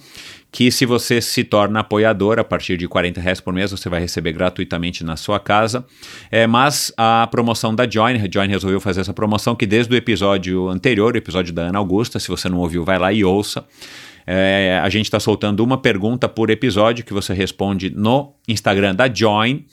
que 0.52 0.71
se 0.71 0.85
você 0.85 1.21
se 1.21 1.45
torna 1.45 1.80
apoiador 1.80 2.38
a 2.38 2.45
partir 2.45 2.76
de 2.76 2.88
40 2.88 3.21
reais 3.21 3.40
por 3.40 3.52
mês, 3.52 3.71
você 3.71 3.88
vai 3.88 4.00
receber 4.00 4.33
gratuitamente 4.33 5.04
na 5.04 5.16
sua 5.16 5.38
casa. 5.38 5.85
É, 6.30 6.47
mas 6.47 6.92
a 6.97 7.28
promoção 7.30 7.75
da 7.75 7.88
Join, 7.88 8.16
a 8.16 8.28
Join 8.30 8.49
resolveu 8.49 8.80
fazer 8.80 9.00
essa 9.02 9.14
promoção 9.14 9.54
que 9.54 9.66
desde 9.66 9.95
o 9.95 9.97
episódio 9.97 10.69
anterior, 10.69 11.14
o 11.14 11.19
episódio 11.19 11.52
da 11.52 11.62
Ana 11.62 11.78
Augusta, 11.78 12.19
se 12.19 12.28
você 12.28 12.49
não 12.49 12.59
ouviu, 12.59 12.85
vai 12.85 12.99
lá 12.99 13.12
e 13.12 13.25
ouça. 13.25 13.64
É, 14.26 14.80
a 14.83 14.88
gente 14.88 15.07
está 15.07 15.19
soltando 15.19 15.64
uma 15.64 15.78
pergunta 15.78 16.28
por 16.28 16.50
episódio 16.50 17.04
que 17.04 17.12
você 17.12 17.33
responde 17.33 17.90
no 17.90 18.35
Instagram 18.47 18.95
da 18.95 19.12
Join 19.12 19.64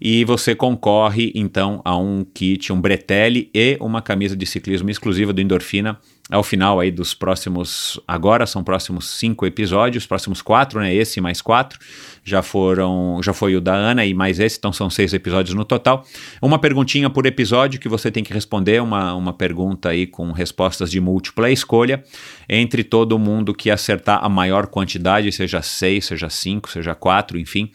e 0.00 0.24
você 0.24 0.54
concorre 0.54 1.32
então 1.34 1.82
a 1.84 1.96
um 1.96 2.24
kit, 2.24 2.72
um 2.72 2.80
bretelle 2.80 3.50
e 3.52 3.76
uma 3.80 4.00
camisa 4.00 4.36
de 4.36 4.46
ciclismo 4.46 4.88
exclusiva 4.88 5.32
do 5.32 5.40
Endorfina 5.40 5.98
ao 6.28 6.42
final 6.42 6.80
aí 6.80 6.90
dos 6.90 7.14
próximos, 7.14 8.00
agora 8.06 8.46
são 8.46 8.64
próximos 8.64 9.08
cinco 9.10 9.46
episódios, 9.46 10.06
próximos 10.06 10.42
quatro, 10.42 10.80
né, 10.80 10.92
esse 10.92 11.20
mais 11.20 11.40
quatro, 11.40 11.78
já 12.24 12.42
foram, 12.42 13.20
já 13.22 13.32
foi 13.32 13.54
o 13.54 13.60
da 13.60 13.72
Ana 13.72 14.04
e 14.04 14.12
mais 14.12 14.40
esse, 14.40 14.58
então 14.58 14.72
são 14.72 14.90
seis 14.90 15.14
episódios 15.14 15.54
no 15.54 15.64
total. 15.64 16.04
Uma 16.42 16.58
perguntinha 16.58 17.08
por 17.08 17.26
episódio 17.26 17.78
que 17.78 17.88
você 17.88 18.10
tem 18.10 18.24
que 18.24 18.34
responder, 18.34 18.82
uma, 18.82 19.14
uma 19.14 19.32
pergunta 19.32 19.90
aí 19.90 20.04
com 20.04 20.32
respostas 20.32 20.90
de 20.90 21.00
múltipla 21.00 21.48
escolha, 21.48 22.02
entre 22.48 22.82
todo 22.82 23.16
mundo 23.20 23.54
que 23.54 23.70
acertar 23.70 24.24
a 24.24 24.28
maior 24.28 24.66
quantidade, 24.66 25.30
seja 25.30 25.62
seis, 25.62 26.06
seja 26.06 26.28
cinco, 26.28 26.68
seja 26.68 26.92
quatro, 26.92 27.38
enfim, 27.38 27.70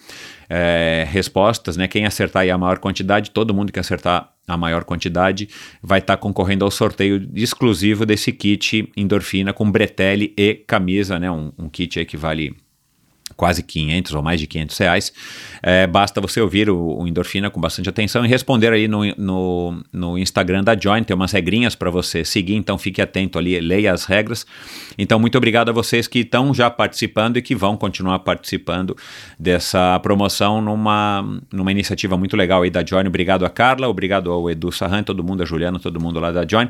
é, 0.49 1.07
respostas, 1.09 1.77
né, 1.77 1.87
quem 1.87 2.05
acertar 2.05 2.41
aí 2.41 2.51
a 2.51 2.57
maior 2.57 2.79
quantidade, 2.79 3.31
todo 3.31 3.53
mundo 3.53 3.71
que 3.71 3.79
acertar 3.79 4.29
a 4.53 4.57
maior 4.57 4.83
quantidade, 4.83 5.49
vai 5.81 5.99
estar 5.99 6.17
tá 6.17 6.21
concorrendo 6.21 6.65
ao 6.65 6.71
sorteio 6.71 7.29
exclusivo 7.33 8.05
desse 8.05 8.31
kit 8.31 8.91
endorfina 8.95 9.53
com 9.53 9.69
bretelle 9.69 10.33
e 10.37 10.55
camisa, 10.55 11.19
né? 11.19 11.29
Um, 11.31 11.51
um 11.57 11.69
kit 11.69 11.99
aí 11.99 12.05
que 12.05 12.17
vale 12.17 12.55
quase 13.41 13.63
500 13.63 14.13
ou 14.13 14.21
mais 14.21 14.39
de 14.39 14.45
500 14.45 14.77
reais. 14.77 15.13
É, 15.63 15.87
basta 15.87 16.21
você 16.21 16.39
ouvir 16.39 16.69
o, 16.69 16.99
o, 16.99 17.07
Endorfina 17.07 17.49
com 17.49 17.59
bastante 17.59 17.89
atenção 17.89 18.23
e 18.23 18.27
responder 18.27 18.71
aí 18.71 18.87
no, 18.87 19.03
no, 19.17 19.83
no 19.91 20.15
Instagram 20.15 20.63
da 20.63 20.77
Join, 20.79 21.01
tem 21.01 21.15
umas 21.15 21.31
regrinhas 21.31 21.73
para 21.73 21.89
você 21.89 22.23
seguir, 22.23 22.53
então 22.53 22.77
fique 22.77 23.01
atento 23.01 23.39
ali, 23.39 23.59
leia 23.59 23.93
as 23.93 24.05
regras. 24.05 24.45
Então, 24.95 25.19
muito 25.19 25.39
obrigado 25.39 25.69
a 25.69 25.71
vocês 25.71 26.07
que 26.07 26.19
estão 26.19 26.53
já 26.53 26.69
participando 26.69 27.37
e 27.37 27.41
que 27.41 27.55
vão 27.55 27.75
continuar 27.75 28.19
participando 28.19 28.95
dessa 29.39 29.99
promoção 30.01 30.61
numa, 30.61 31.41
numa 31.51 31.71
iniciativa 31.71 32.15
muito 32.15 32.37
legal 32.37 32.61
aí 32.61 32.69
da 32.69 32.85
Join. 32.85 33.07
Obrigado 33.07 33.43
a 33.43 33.49
Carla, 33.49 33.87
obrigado 33.87 34.31
ao 34.31 34.51
Edu 34.51 34.71
Sarran, 34.71 35.01
todo 35.01 35.23
mundo, 35.23 35.41
a 35.41 35.47
Juliana, 35.47 35.79
todo 35.79 35.99
mundo 35.99 36.19
lá 36.19 36.31
da 36.31 36.45
Join. 36.47 36.69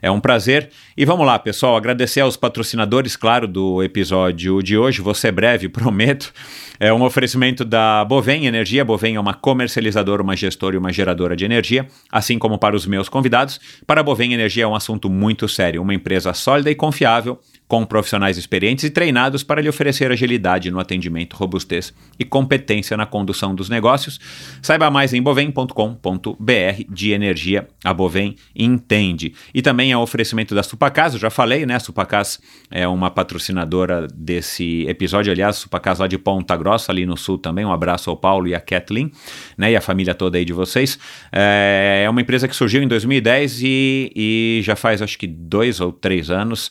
É 0.00 0.10
um 0.10 0.20
prazer. 0.20 0.70
E 0.96 1.04
vamos 1.04 1.26
lá, 1.26 1.38
pessoal, 1.38 1.76
agradecer 1.76 2.20
aos 2.20 2.36
patrocinadores, 2.36 3.16
claro, 3.16 3.46
do 3.46 3.82
episódio 3.82 4.62
de 4.62 4.76
hoje. 4.76 5.00
Vou 5.00 5.14
ser 5.14 5.32
breve, 5.32 5.68
prometo. 5.70 6.32
É 6.80 6.92
um 6.92 7.02
oferecimento 7.02 7.64
da 7.64 8.04
Bovem 8.04 8.46
Energia. 8.46 8.84
Bovem 8.84 9.16
é 9.16 9.20
uma 9.20 9.34
comercializadora, 9.34 10.22
uma 10.22 10.36
gestora 10.36 10.76
e 10.76 10.78
uma 10.78 10.92
geradora 10.92 11.34
de 11.34 11.44
energia, 11.44 11.88
assim 12.10 12.38
como 12.38 12.58
para 12.58 12.76
os 12.76 12.86
meus 12.86 13.08
convidados. 13.08 13.60
Para 13.86 14.00
a 14.00 14.04
Bovem 14.04 14.32
Energia 14.32 14.64
é 14.64 14.66
um 14.66 14.74
assunto 14.74 15.10
muito 15.10 15.48
sério, 15.48 15.82
uma 15.82 15.94
empresa 15.94 16.32
sólida 16.32 16.70
e 16.70 16.74
confiável 16.74 17.40
com 17.68 17.84
profissionais 17.84 18.38
experientes 18.38 18.84
e 18.84 18.90
treinados 18.90 19.44
para 19.44 19.60
lhe 19.60 19.68
oferecer 19.68 20.10
agilidade 20.10 20.70
no 20.70 20.80
atendimento, 20.80 21.36
robustez 21.36 21.92
e 22.18 22.24
competência 22.24 22.96
na 22.96 23.04
condução 23.04 23.54
dos 23.54 23.68
negócios. 23.68 24.18
Saiba 24.62 24.90
mais 24.90 25.12
em 25.12 25.22
bovem.com.br 25.22 25.72
de 26.88 27.12
energia. 27.12 27.68
A 27.84 27.92
Bovem 27.92 28.36
entende. 28.56 29.34
E 29.52 29.60
também 29.60 29.92
é 29.92 29.96
o 29.96 30.00
oferecimento 30.00 30.54
da 30.54 30.62
Supacas, 30.62 31.12
eu 31.12 31.20
já 31.20 31.28
falei, 31.28 31.66
né? 31.66 31.74
A 31.74 31.80
Supacas 31.80 32.40
é 32.70 32.88
uma 32.88 33.10
patrocinadora 33.10 34.08
desse 34.14 34.86
episódio, 34.88 35.30
aliás, 35.30 35.56
Supacas 35.56 35.98
lá 35.98 36.06
de 36.06 36.16
Ponta 36.16 36.56
Grossa, 36.56 36.90
ali 36.90 37.04
no 37.04 37.16
sul 37.18 37.36
também. 37.36 37.66
Um 37.66 37.72
abraço 37.72 38.08
ao 38.08 38.16
Paulo 38.16 38.48
e 38.48 38.54
a 38.54 38.60
Kathleen, 38.60 39.12
né? 39.58 39.72
E 39.72 39.76
a 39.76 39.80
família 39.82 40.14
toda 40.14 40.38
aí 40.38 40.44
de 40.44 40.54
vocês. 40.54 40.98
É 41.30 42.06
uma 42.08 42.22
empresa 42.22 42.48
que 42.48 42.56
surgiu 42.56 42.82
em 42.82 42.88
2010 42.88 43.60
e, 43.62 44.12
e 44.16 44.60
já 44.62 44.74
faz 44.74 45.02
acho 45.02 45.18
que 45.18 45.26
dois 45.26 45.80
ou 45.80 45.92
três 45.92 46.30
anos 46.30 46.70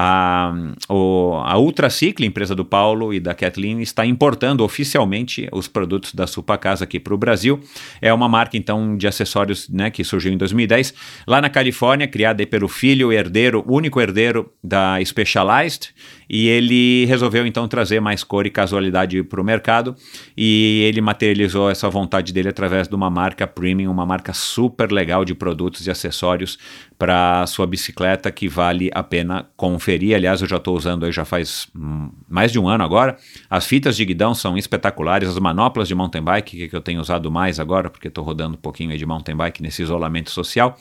a, 0.00 0.52
o, 0.88 1.42
a 1.44 1.58
Ultracicle, 1.58 2.24
empresa 2.24 2.54
do 2.54 2.64
Paulo 2.64 3.12
e 3.12 3.18
da 3.18 3.34
Kathleen, 3.34 3.80
está 3.80 4.06
importando 4.06 4.62
oficialmente 4.62 5.48
os 5.50 5.66
produtos 5.66 6.14
da 6.14 6.24
Supacasa 6.24 6.84
aqui 6.84 7.00
para 7.00 7.12
o 7.12 7.18
Brasil. 7.18 7.58
É 8.00 8.14
uma 8.14 8.28
marca, 8.28 8.56
então, 8.56 8.96
de 8.96 9.08
acessórios 9.08 9.68
né, 9.68 9.90
que 9.90 10.04
surgiu 10.04 10.32
em 10.32 10.36
2010, 10.36 10.94
lá 11.26 11.40
na 11.40 11.50
Califórnia, 11.50 12.06
criada 12.06 12.46
pelo 12.46 12.68
filho 12.68 13.12
herdeiro, 13.12 13.64
único 13.66 14.00
herdeiro 14.00 14.52
da 14.62 15.04
Specialized, 15.04 15.88
e 16.28 16.48
ele 16.48 17.04
resolveu 17.06 17.46
então 17.46 17.66
trazer 17.66 18.00
mais 18.00 18.22
cor 18.22 18.46
e 18.46 18.50
casualidade 18.50 19.22
para 19.22 19.40
o 19.40 19.44
mercado 19.44 19.96
e 20.36 20.82
ele 20.86 21.00
materializou 21.00 21.70
essa 21.70 21.88
vontade 21.88 22.32
dele 22.32 22.48
através 22.48 22.86
de 22.86 22.94
uma 22.94 23.08
marca 23.08 23.46
premium, 23.46 23.90
uma 23.90 24.04
marca 24.04 24.32
super 24.32 24.92
legal 24.92 25.24
de 25.24 25.34
produtos 25.34 25.86
e 25.86 25.90
acessórios 25.90 26.58
para 26.98 27.46
sua 27.46 27.66
bicicleta 27.66 28.30
que 28.30 28.48
vale 28.48 28.90
a 28.92 29.02
pena 29.02 29.46
conferir. 29.56 30.16
Aliás, 30.16 30.40
eu 30.42 30.48
já 30.48 30.56
estou 30.56 30.76
usando 30.76 31.06
aí 31.06 31.12
já 31.12 31.24
faz 31.24 31.68
hum, 31.74 32.10
mais 32.28 32.52
de 32.52 32.58
um 32.58 32.68
ano 32.68 32.84
agora. 32.84 33.16
As 33.48 33.66
fitas 33.66 33.96
de 33.96 34.04
guidão 34.04 34.34
são 34.34 34.58
espetaculares, 34.58 35.28
as 35.28 35.38
manoplas 35.38 35.88
de 35.88 35.94
mountain 35.94 36.22
bike 36.22 36.68
que 36.68 36.76
eu 36.76 36.80
tenho 36.80 37.00
usado 37.00 37.30
mais 37.30 37.58
agora 37.60 37.88
porque 37.88 38.08
estou 38.08 38.24
rodando 38.24 38.54
um 38.54 38.60
pouquinho 38.60 38.96
de 38.96 39.06
mountain 39.06 39.36
bike 39.36 39.62
nesse 39.62 39.82
isolamento 39.82 40.30
social. 40.30 40.76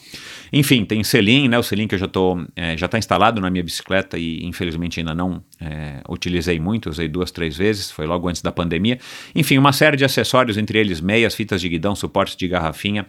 Enfim, 0.51 0.83
tem 0.83 1.03
selim, 1.03 1.47
né? 1.47 1.57
O 1.57 1.63
selim 1.63 1.87
que 1.87 1.95
eu 1.95 1.99
já 1.99 2.07
tô 2.07 2.43
é, 2.55 2.75
já 2.75 2.87
está 2.87 2.97
instalado 2.97 3.39
na 3.39 3.49
minha 3.49 3.63
bicicleta 3.63 4.17
e 4.17 4.43
infelizmente 4.45 4.99
ainda 4.99 5.13
não 5.13 5.36
é, 5.59 6.01
utilizei 6.09 6.59
muito, 6.59 6.89
usei 6.89 7.07
duas, 7.07 7.31
três 7.31 7.57
vezes, 7.57 7.91
foi 7.91 8.05
logo 8.05 8.27
antes 8.27 8.41
da 8.41 8.51
pandemia. 8.51 8.99
Enfim, 9.35 9.57
uma 9.57 9.73
série 9.73 9.97
de 9.97 10.05
acessórios, 10.05 10.57
entre 10.57 10.79
eles 10.79 11.01
meias, 11.01 11.35
fitas 11.35 11.61
de 11.61 11.69
guidão, 11.69 11.95
suportes 11.95 12.35
de 12.35 12.47
garrafinha, 12.47 13.05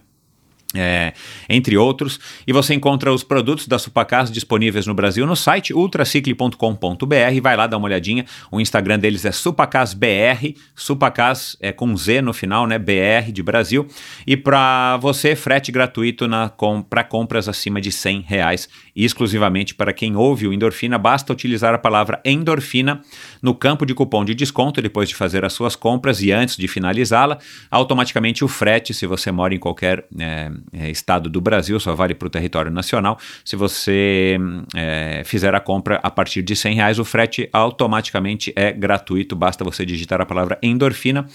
é, 0.74 1.14
entre 1.48 1.78
outros, 1.78 2.20
e 2.46 2.52
você 2.52 2.74
encontra 2.74 3.12
os 3.12 3.24
produtos 3.24 3.66
da 3.66 3.78
Supacas 3.78 4.30
disponíveis 4.30 4.86
no 4.86 4.92
Brasil 4.92 5.26
no 5.26 5.34
site 5.34 5.72
ultracicle.com.br. 5.72 7.40
Vai 7.42 7.56
lá 7.56 7.66
dar 7.66 7.78
uma 7.78 7.86
olhadinha. 7.86 8.26
O 8.50 8.60
Instagram 8.60 8.98
deles 8.98 9.24
é 9.24 9.32
SupacasBR, 9.32 10.54
Supacas 10.74 11.56
é 11.60 11.72
com 11.72 11.96
Z 11.96 12.20
no 12.20 12.34
final, 12.34 12.66
né? 12.66 12.78
BR 12.78 13.32
de 13.32 13.42
Brasil. 13.42 13.86
E 14.26 14.36
para 14.36 14.98
você, 14.98 15.34
frete 15.34 15.72
gratuito 15.72 16.28
com, 16.56 16.82
para 16.82 17.02
compras 17.02 17.48
acima 17.48 17.80
de 17.80 17.90
100 17.90 18.24
reais, 18.28 18.68
exclusivamente 18.94 19.74
para 19.74 19.92
quem 19.92 20.16
ouve 20.16 20.46
o 20.46 20.52
Endorfina. 20.52 20.98
Basta 20.98 21.32
utilizar 21.32 21.74
a 21.74 21.78
palavra 21.78 22.20
endorfina 22.24 23.00
no 23.42 23.54
campo 23.54 23.84
de 23.84 23.94
cupom 23.94 24.24
de 24.24 24.34
desconto 24.34 24.80
depois 24.82 25.08
de 25.08 25.14
fazer 25.14 25.44
as 25.44 25.52
suas 25.52 25.76
compras 25.76 26.22
e 26.22 26.32
antes 26.32 26.56
de 26.56 26.68
finalizá-la. 26.68 27.38
Automaticamente 27.70 28.44
o 28.44 28.48
frete, 28.48 28.92
se 28.92 29.06
você 29.06 29.30
mora 29.30 29.54
em 29.54 29.58
qualquer. 29.58 30.04
É, 30.18 30.50
estado 30.90 31.28
do 31.28 31.40
Brasil, 31.40 31.78
só 31.78 31.94
vale 31.94 32.14
para 32.14 32.26
o 32.26 32.30
território 32.30 32.70
nacional. 32.70 33.18
Se 33.44 33.56
você 33.56 34.38
é, 34.74 35.22
fizer 35.24 35.54
a 35.54 35.60
compra 35.60 36.00
a 36.02 36.10
partir 36.10 36.42
de 36.42 36.54
100 36.54 36.74
reais, 36.74 36.98
o 36.98 37.04
frete 37.04 37.48
automaticamente 37.52 38.52
é 38.56 38.72
gratuito, 38.72 39.36
basta 39.36 39.64
você 39.64 39.84
digitar 39.84 40.20
a 40.20 40.26
palavra 40.26 40.58
endorfina 40.62 41.26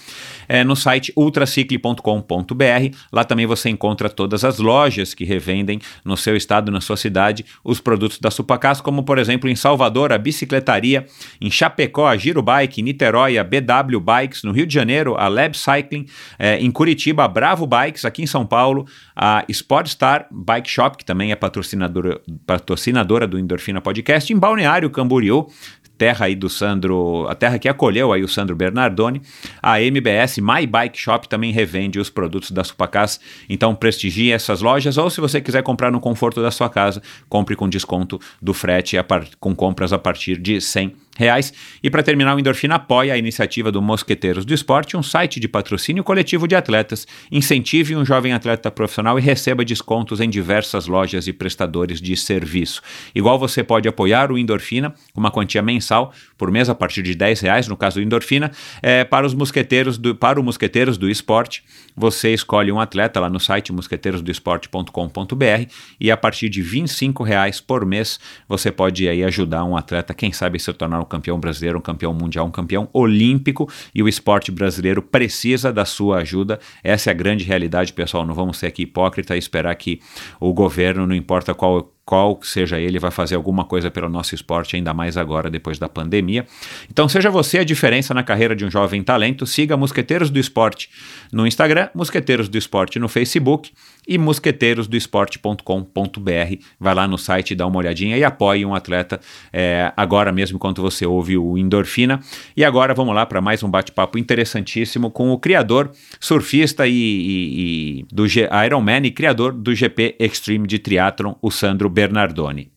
é, 0.48 0.64
no 0.64 0.76
site 0.76 1.12
ultracicle.com.br. 1.16 2.96
Lá 3.12 3.24
também 3.24 3.46
você 3.46 3.68
encontra 3.70 4.08
todas 4.08 4.44
as 4.44 4.58
lojas 4.58 5.14
que 5.14 5.24
revendem 5.24 5.80
no 6.04 6.16
seu 6.16 6.36
estado, 6.36 6.70
na 6.70 6.80
sua 6.80 6.96
cidade, 6.96 7.44
os 7.62 7.80
produtos 7.80 8.18
da 8.18 8.30
Supacas, 8.30 8.80
como 8.80 9.02
por 9.02 9.18
exemplo 9.18 9.48
em 9.48 9.56
Salvador, 9.56 10.12
a 10.12 10.18
Bicicletaria, 10.18 11.06
em 11.40 11.50
Chapecó, 11.50 12.06
a 12.06 12.16
Giro 12.16 12.42
Bike, 12.42 12.80
em 12.80 12.84
Niterói, 12.84 13.38
a 13.38 13.44
BW 13.44 14.00
Bikes, 14.00 14.42
no 14.42 14.52
Rio 14.52 14.66
de 14.66 14.74
Janeiro, 14.74 15.16
a 15.16 15.28
Lab 15.28 15.56
Cycling, 15.56 16.06
é, 16.38 16.58
em 16.58 16.70
Curitiba, 16.70 17.24
a 17.24 17.28
Bravo 17.28 17.66
Bikes, 17.66 18.04
aqui 18.04 18.22
em 18.22 18.26
São 18.26 18.46
Paulo, 18.46 18.86
a 19.14 19.44
Sportstar 19.48 20.26
Bike 20.30 20.70
Shop, 20.70 20.96
que 20.96 21.04
também 21.04 21.32
é 21.32 21.36
patrocinadora, 21.36 22.20
patrocinadora 22.46 23.26
do 23.26 23.38
Endorfina 23.38 23.80
Podcast, 23.80 24.32
em 24.32 24.38
Balneário 24.38 24.90
Camboriú, 24.90 25.48
terra 25.96 26.26
aí 26.26 26.34
do 26.34 26.48
Sandro, 26.48 27.26
a 27.28 27.34
terra 27.34 27.58
que 27.58 27.68
acolheu 27.68 28.12
aí 28.12 28.22
o 28.22 28.28
Sandro 28.28 28.56
Bernardoni. 28.56 29.22
A 29.62 29.80
MBS 29.80 30.38
My 30.38 30.66
Bike 30.66 30.98
Shop 30.98 31.28
também 31.28 31.52
revende 31.52 31.98
os 31.98 32.10
produtos 32.10 32.50
da 32.50 32.64
Supacas, 32.64 33.20
então 33.48 33.74
prestigie 33.74 34.32
essas 34.32 34.60
lojas 34.60 34.98
ou 34.98 35.08
se 35.10 35.20
você 35.20 35.40
quiser 35.40 35.62
comprar 35.62 35.90
no 35.90 36.00
conforto 36.00 36.42
da 36.42 36.50
sua 36.50 36.68
casa, 36.68 37.02
compre 37.28 37.56
com 37.56 37.68
desconto 37.68 38.20
do 38.40 38.52
frete 38.52 38.96
com 39.38 39.54
compras 39.54 39.92
a 39.92 39.98
partir 39.98 40.38
de 40.38 40.60
100 40.60 41.03
reais. 41.16 41.52
E 41.82 41.90
para 41.90 42.02
terminar, 42.02 42.34
o 42.34 42.38
Endorfina 42.38 42.76
apoia 42.76 43.14
a 43.14 43.18
iniciativa 43.18 43.70
do 43.70 43.80
Mosqueteiros 43.80 44.44
do 44.44 44.52
Esporte, 44.52 44.96
um 44.96 45.02
site 45.02 45.38
de 45.38 45.48
patrocínio 45.48 46.02
coletivo 46.02 46.48
de 46.48 46.54
atletas. 46.54 47.06
Incentive 47.30 47.96
um 47.96 48.04
jovem 48.04 48.32
atleta 48.32 48.70
profissional 48.70 49.18
e 49.18 49.22
receba 49.22 49.64
descontos 49.64 50.20
em 50.20 50.28
diversas 50.28 50.86
lojas 50.86 51.26
e 51.26 51.32
prestadores 51.32 52.00
de 52.00 52.16
serviço. 52.16 52.82
Igual 53.14 53.38
você 53.38 53.62
pode 53.62 53.88
apoiar 53.88 54.32
o 54.32 54.38
Endorfina 54.38 54.94
uma 55.14 55.30
quantia 55.30 55.62
mensal 55.62 56.12
por 56.36 56.50
mês 56.50 56.68
a 56.68 56.74
partir 56.74 57.02
de 57.02 57.14
10 57.14 57.40
reais, 57.40 57.68
no 57.68 57.76
caso 57.76 58.00
do 58.00 58.02
Endorfina, 58.02 58.50
é, 58.82 59.04
para 59.04 59.26
os 59.26 59.34
mosqueteiros 59.34 59.96
do, 59.98 60.14
para 60.14 60.40
o 60.40 60.42
Mosqueteiros 60.42 60.98
do 60.98 61.08
Esporte. 61.08 61.62
Você 61.96 62.34
escolhe 62.34 62.72
um 62.72 62.80
atleta 62.80 63.20
lá 63.20 63.30
no 63.30 63.38
site 63.38 63.72
mosqueteirosdoesporte.com.br 63.72 65.70
e 66.00 66.10
a 66.10 66.16
partir 66.16 66.48
de 66.48 66.60
25 66.60 67.22
reais 67.22 67.60
por 67.60 67.86
mês 67.86 68.18
você 68.48 68.72
pode 68.72 69.08
aí 69.08 69.22
ajudar 69.22 69.64
um 69.64 69.76
atleta, 69.76 70.12
quem 70.12 70.32
sabe 70.32 70.58
se 70.58 70.72
tornar 70.72 71.03
um 71.04 71.08
campeão 71.08 71.38
brasileiro, 71.38 71.78
um 71.78 71.82
campeão 71.82 72.12
mundial, 72.12 72.46
um 72.46 72.50
campeão 72.50 72.88
olímpico 72.92 73.68
e 73.94 74.02
o 74.02 74.08
esporte 74.08 74.50
brasileiro 74.50 75.00
precisa 75.00 75.72
da 75.72 75.84
sua 75.84 76.18
ajuda. 76.18 76.58
Essa 76.82 77.10
é 77.10 77.12
a 77.12 77.14
grande 77.14 77.44
realidade, 77.44 77.92
pessoal. 77.92 78.26
Não 78.26 78.34
vamos 78.34 78.58
ser 78.58 78.66
aqui 78.66 78.82
hipócrita 78.82 79.36
e 79.36 79.38
esperar 79.38 79.74
que 79.76 80.00
o 80.40 80.52
governo, 80.52 81.06
não 81.06 81.14
importa 81.14 81.54
qual 81.54 81.93
qual 82.04 82.38
seja 82.42 82.78
ele, 82.78 82.98
vai 82.98 83.10
fazer 83.10 83.34
alguma 83.34 83.64
coisa 83.64 83.90
pelo 83.90 84.08
nosso 84.08 84.34
esporte, 84.34 84.76
ainda 84.76 84.92
mais 84.92 85.16
agora, 85.16 85.50
depois 85.50 85.78
da 85.78 85.88
pandemia. 85.88 86.46
Então, 86.90 87.08
seja 87.08 87.30
você 87.30 87.58
a 87.58 87.64
diferença 87.64 88.12
na 88.12 88.22
carreira 88.22 88.54
de 88.54 88.64
um 88.64 88.70
jovem 88.70 89.02
talento, 89.02 89.46
siga 89.46 89.76
Mosqueteiros 89.76 90.30
do 90.30 90.38
Esporte 90.38 90.90
no 91.32 91.46
Instagram, 91.46 91.88
Mosqueteiros 91.94 92.48
do 92.48 92.58
Esporte 92.58 92.98
no 92.98 93.08
Facebook 93.08 93.72
e 94.06 94.18
mosqueteirosdoesporte.com.br. 94.18 96.64
Vai 96.78 96.94
lá 96.94 97.08
no 97.08 97.16
site, 97.16 97.54
dá 97.54 97.66
uma 97.66 97.78
olhadinha 97.78 98.18
e 98.18 98.24
apoie 98.24 98.66
um 98.66 98.74
atleta 98.74 99.18
é, 99.52 99.92
agora 99.96 100.30
mesmo, 100.30 100.56
enquanto 100.56 100.82
você 100.82 101.06
ouve 101.06 101.38
o 101.38 101.56
Endorfina. 101.56 102.20
E 102.56 102.64
agora 102.64 102.92
vamos 102.92 103.14
lá 103.14 103.24
para 103.24 103.40
mais 103.40 103.62
um 103.62 103.70
bate-papo 103.70 104.18
interessantíssimo 104.18 105.10
com 105.10 105.30
o 105.30 105.38
criador, 105.38 105.90
surfista 106.20 106.86
e, 106.86 106.92
e, 106.92 108.00
e 108.00 108.06
do 108.12 108.28
G 108.28 108.46
Ironman 108.66 109.06
e 109.06 109.10
criador 109.10 109.52
do 109.52 109.74
GP 109.74 110.16
Extreme 110.18 110.66
de 110.66 110.78
Triathlon, 110.78 111.34
o 111.40 111.50
Sandro 111.50 111.93
Bernardoni. 111.94 112.72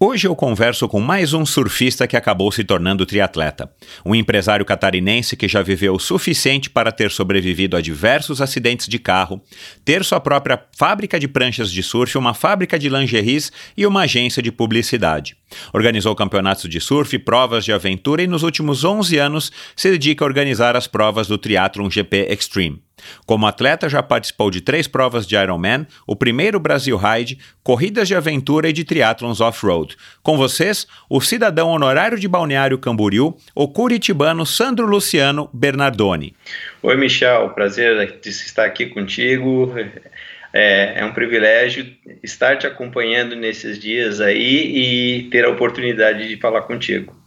Hoje 0.00 0.26
eu 0.26 0.34
converso 0.34 0.88
com 0.88 1.00
mais 1.00 1.32
um 1.32 1.46
surfista 1.46 2.08
que 2.08 2.16
acabou 2.16 2.50
se 2.50 2.64
tornando 2.64 3.06
triatleta. 3.06 3.72
Um 4.04 4.16
empresário 4.16 4.66
catarinense 4.66 5.36
que 5.36 5.46
já 5.46 5.62
viveu 5.62 5.94
o 5.94 5.98
suficiente 6.00 6.68
para 6.68 6.90
ter 6.90 7.12
sobrevivido 7.12 7.76
a 7.76 7.80
diversos 7.80 8.42
acidentes 8.42 8.88
de 8.88 8.98
carro, 8.98 9.40
ter 9.84 10.04
sua 10.04 10.18
própria 10.18 10.60
fábrica 10.76 11.16
de 11.16 11.28
pranchas 11.28 11.70
de 11.70 11.84
surf, 11.84 12.18
uma 12.18 12.34
fábrica 12.34 12.76
de 12.76 12.88
lingeries 12.88 13.52
e 13.76 13.86
uma 13.86 14.02
agência 14.02 14.42
de 14.42 14.50
publicidade. 14.50 15.36
Organizou 15.72 16.16
campeonatos 16.16 16.68
de 16.68 16.80
surf, 16.80 17.16
provas 17.20 17.64
de 17.64 17.72
aventura 17.72 18.24
e 18.24 18.26
nos 18.26 18.42
últimos 18.42 18.82
11 18.82 19.16
anos 19.18 19.52
se 19.76 19.88
dedica 19.88 20.24
a 20.24 20.26
organizar 20.26 20.74
as 20.74 20.88
provas 20.88 21.28
do 21.28 21.38
Triathlon 21.38 21.88
GP 21.88 22.26
Extreme. 22.28 22.83
Como 23.26 23.46
atleta, 23.46 23.88
já 23.88 24.02
participou 24.02 24.50
de 24.50 24.60
três 24.60 24.86
provas 24.86 25.26
de 25.26 25.36
Ironman, 25.36 25.86
o 26.06 26.14
primeiro 26.14 26.60
Brasil 26.60 26.96
Ride, 26.96 27.38
corridas 27.62 28.08
de 28.08 28.14
aventura 28.14 28.68
e 28.68 28.72
de 28.72 28.84
triatlons 28.84 29.40
off-road. 29.40 29.96
Com 30.22 30.36
vocês, 30.36 30.86
o 31.08 31.20
cidadão 31.20 31.68
honorário 31.68 32.18
de 32.18 32.28
Balneário 32.28 32.78
Camboriú, 32.78 33.36
o 33.54 33.68
curitibano 33.68 34.46
Sandro 34.46 34.86
Luciano 34.86 35.48
Bernardoni. 35.52 36.34
Oi, 36.82 36.96
Michel, 36.96 37.50
prazer 37.50 38.20
de 38.20 38.28
estar 38.28 38.64
aqui 38.64 38.86
contigo. 38.86 39.74
É, 40.56 41.00
é, 41.00 41.04
um 41.04 41.12
privilégio 41.12 41.84
estar 42.22 42.56
te 42.56 42.64
acompanhando 42.64 43.34
nesses 43.34 43.76
dias 43.76 44.20
aí 44.20 45.18
e 45.18 45.22
ter 45.24 45.44
a 45.44 45.50
oportunidade 45.50 46.28
de 46.28 46.36
falar 46.36 46.62
contigo. 46.62 47.23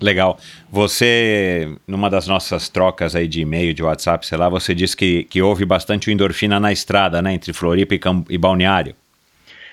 Legal. 0.00 0.38
Você, 0.70 1.76
numa 1.86 2.08
das 2.08 2.28
nossas 2.28 2.68
trocas 2.68 3.16
aí 3.16 3.26
de 3.26 3.40
e-mail, 3.40 3.74
de 3.74 3.82
WhatsApp, 3.82 4.26
sei 4.26 4.38
lá, 4.38 4.48
você 4.48 4.74
disse 4.74 4.96
que, 4.96 5.24
que 5.24 5.42
houve 5.42 5.64
bastante 5.64 6.10
endorfina 6.10 6.60
na 6.60 6.72
estrada, 6.72 7.20
né, 7.20 7.34
entre 7.34 7.52
Floripa 7.52 7.94
e, 7.94 8.00
e 8.30 8.38
Balneário. 8.38 8.94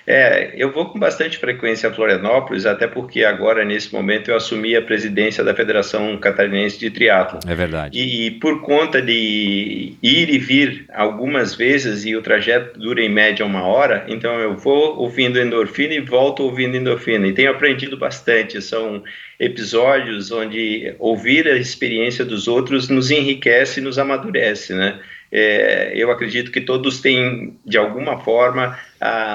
É, 0.07 0.53
eu 0.55 0.71
vou 0.71 0.85
com 0.85 0.99
bastante 0.99 1.37
frequência 1.37 1.89
a 1.89 1.93
Florianópolis, 1.93 2.65
até 2.65 2.85
porque 2.85 3.23
agora, 3.23 3.65
nesse 3.65 3.91
momento, 3.91 4.29
eu 4.29 4.35
assumi 4.35 4.75
a 4.75 4.81
presidência 4.81 5.43
da 5.43 5.55
Federação 5.55 6.15
Catarinense 6.17 6.77
de 6.77 6.91
Triatlo. 6.91 7.39
É 7.47 7.55
verdade. 7.55 7.97
E, 7.97 8.27
e, 8.27 8.31
por 8.31 8.61
conta 8.61 9.01
de 9.01 9.93
ir 10.01 10.29
e 10.29 10.37
vir 10.37 10.85
algumas 10.93 11.55
vezes, 11.55 12.05
e 12.05 12.15
o 12.15 12.21
trajeto 12.21 12.79
dura 12.79 13.01
em 13.01 13.09
média 13.09 13.45
uma 13.45 13.63
hora, 13.63 14.05
então 14.07 14.39
eu 14.39 14.55
vou 14.55 14.97
ouvindo 14.97 15.39
endorfina 15.39 15.95
e 15.95 16.01
volto 16.01 16.43
ouvindo 16.43 16.77
endorfina. 16.77 17.27
E 17.27 17.33
tenho 17.33 17.49
aprendido 17.49 17.97
bastante. 17.97 18.61
São 18.61 19.03
episódios 19.39 20.31
onde 20.31 20.95
ouvir 20.99 21.47
a 21.47 21.57
experiência 21.57 22.23
dos 22.23 22.47
outros 22.47 22.89
nos 22.89 23.09
enriquece 23.09 23.79
e 23.79 23.83
nos 23.83 23.97
amadurece, 23.97 24.73
né? 24.73 24.99
É, 25.37 25.91
eu 25.93 26.09
acredito 26.11 26.49
que 26.49 26.61
todos 26.61 27.01
têm, 27.01 27.57
de 27.65 27.77
alguma 27.77 28.19
forma, 28.19 28.79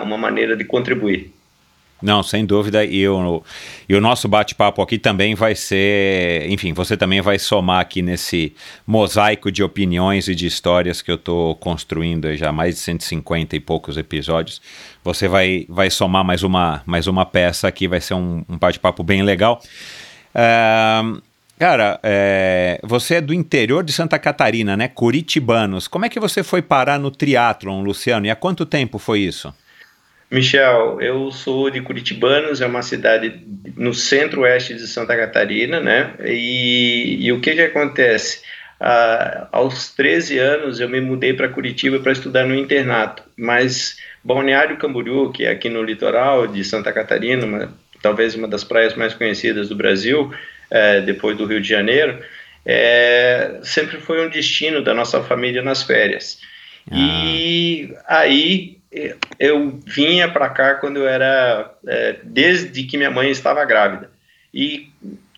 uma 0.02 0.16
maneira 0.16 0.56
de 0.56 0.64
contribuir. 0.64 1.30
Não, 2.02 2.22
sem 2.22 2.46
dúvida. 2.46 2.84
E 2.84 3.06
o, 3.06 3.42
e 3.88 3.94
o 3.94 4.00
nosso 4.00 4.26
bate-papo 4.26 4.80
aqui 4.80 4.98
também 4.98 5.34
vai 5.34 5.54
ser. 5.54 6.46
Enfim, 6.48 6.72
você 6.72 6.96
também 6.96 7.20
vai 7.20 7.38
somar 7.38 7.80
aqui 7.80 8.00
nesse 8.00 8.54
mosaico 8.86 9.52
de 9.52 9.62
opiniões 9.62 10.26
e 10.26 10.34
de 10.34 10.46
histórias 10.46 11.02
que 11.02 11.10
eu 11.10 11.16
estou 11.16 11.54
construindo 11.56 12.34
já 12.36 12.50
mais 12.50 12.76
de 12.76 12.80
150 12.80 13.56
e 13.56 13.60
poucos 13.60 13.98
episódios. 13.98 14.62
Você 15.04 15.28
vai, 15.28 15.66
vai 15.68 15.90
somar 15.90 16.24
mais 16.24 16.42
uma, 16.42 16.82
mais 16.86 17.06
uma 17.06 17.26
peça 17.26 17.68
aqui, 17.68 17.86
vai 17.86 18.00
ser 18.00 18.14
um, 18.14 18.44
um 18.48 18.56
bate-papo 18.56 19.02
bem 19.02 19.22
legal. 19.22 19.60
Uh, 20.34 21.20
Cara, 21.60 22.00
é, 22.02 22.80
você 22.82 23.16
é 23.16 23.20
do 23.20 23.34
interior 23.34 23.84
de 23.84 23.92
Santa 23.92 24.18
Catarina, 24.18 24.78
né? 24.78 24.88
Curitibanos. 24.88 25.86
Como 25.86 26.06
é 26.06 26.08
que 26.08 26.18
você 26.18 26.42
foi 26.42 26.62
parar 26.62 26.98
no 26.98 27.10
triatlon, 27.10 27.82
Luciano? 27.82 28.24
E 28.24 28.30
há 28.30 28.34
quanto 28.34 28.64
tempo 28.64 28.98
foi 28.98 29.18
isso? 29.20 29.54
Michel, 30.30 30.98
eu 31.02 31.30
sou 31.30 31.68
de 31.68 31.82
Curitibanos, 31.82 32.62
é 32.62 32.66
uma 32.66 32.80
cidade 32.80 33.42
no 33.76 33.92
centro-oeste 33.92 34.72
de 34.72 34.86
Santa 34.86 35.14
Catarina, 35.14 35.80
né? 35.80 36.14
E, 36.24 37.18
e 37.20 37.30
o 37.30 37.42
que 37.42 37.52
que 37.54 37.60
acontece? 37.60 38.40
Ah, 38.80 39.48
aos 39.52 39.90
13 39.92 40.38
anos 40.38 40.80
eu 40.80 40.88
me 40.88 41.02
mudei 41.02 41.34
para 41.34 41.50
Curitiba 41.50 42.00
para 42.00 42.12
estudar 42.12 42.46
no 42.46 42.54
internato, 42.54 43.22
mas 43.36 43.98
Balneário 44.24 44.78
Camboriú, 44.78 45.30
que 45.30 45.44
é 45.44 45.50
aqui 45.50 45.68
no 45.68 45.82
litoral 45.82 46.46
de 46.46 46.64
Santa 46.64 46.90
Catarina, 46.90 47.44
uma, 47.44 47.70
talvez 48.00 48.34
uma 48.34 48.48
das 48.48 48.64
praias 48.64 48.94
mais 48.94 49.12
conhecidas 49.12 49.68
do 49.68 49.76
Brasil, 49.76 50.32
é, 50.70 51.00
depois 51.00 51.36
do 51.36 51.46
Rio 51.46 51.60
de 51.60 51.68
Janeiro, 51.68 52.22
é, 52.64 53.58
sempre 53.62 53.98
foi 53.98 54.24
um 54.24 54.30
destino 54.30 54.82
da 54.82 54.94
nossa 54.94 55.22
família 55.22 55.62
nas 55.62 55.82
férias. 55.82 56.40
Ah. 56.90 56.96
E 56.96 57.94
aí 58.06 58.78
eu 59.38 59.80
vinha 59.86 60.28
para 60.28 60.48
cá 60.48 60.74
quando 60.74 60.98
eu 60.98 61.08
era, 61.08 61.72
é, 61.86 62.16
desde 62.22 62.82
que 62.84 62.96
minha 62.96 63.10
mãe 63.10 63.30
estava 63.30 63.64
grávida. 63.64 64.10
E 64.52 64.88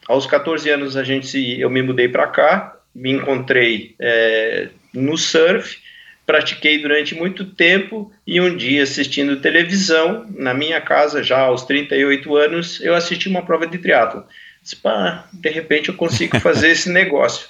aos 0.08 0.26
14 0.26 0.68
anos 0.70 0.96
a 0.96 1.04
gente, 1.04 1.38
eu 1.60 1.70
me 1.70 1.82
mudei 1.82 2.08
para 2.08 2.26
cá, 2.26 2.76
me 2.94 3.10
encontrei 3.12 3.94
é, 3.98 4.68
no 4.92 5.16
surf, 5.16 5.78
pratiquei 6.26 6.78
durante 6.78 7.14
muito 7.14 7.44
tempo 7.44 8.12
e 8.26 8.40
um 8.40 8.56
dia 8.56 8.82
assistindo 8.82 9.40
televisão 9.40 10.26
na 10.30 10.54
minha 10.54 10.80
casa 10.80 11.22
já 11.22 11.40
aos 11.40 11.64
38 11.64 12.36
anos 12.36 12.80
eu 12.80 12.94
assisti 12.94 13.28
uma 13.28 13.44
prova 13.44 13.66
de 13.66 13.78
triatlo 13.78 14.24
Disse, 14.62 14.76
pá, 14.76 15.26
de 15.32 15.48
repente 15.50 15.88
eu 15.88 15.94
consigo 15.96 16.38
fazer 16.38 16.70
esse 16.70 16.90
negócio. 16.90 17.48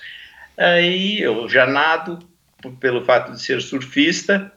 Aí 0.57 1.21
eu 1.21 1.49
já 1.49 1.67
nado, 1.67 2.19
pelo 2.81 3.05
fato 3.05 3.33
de 3.33 3.43
ser 3.43 3.61
surfista, 3.61 4.51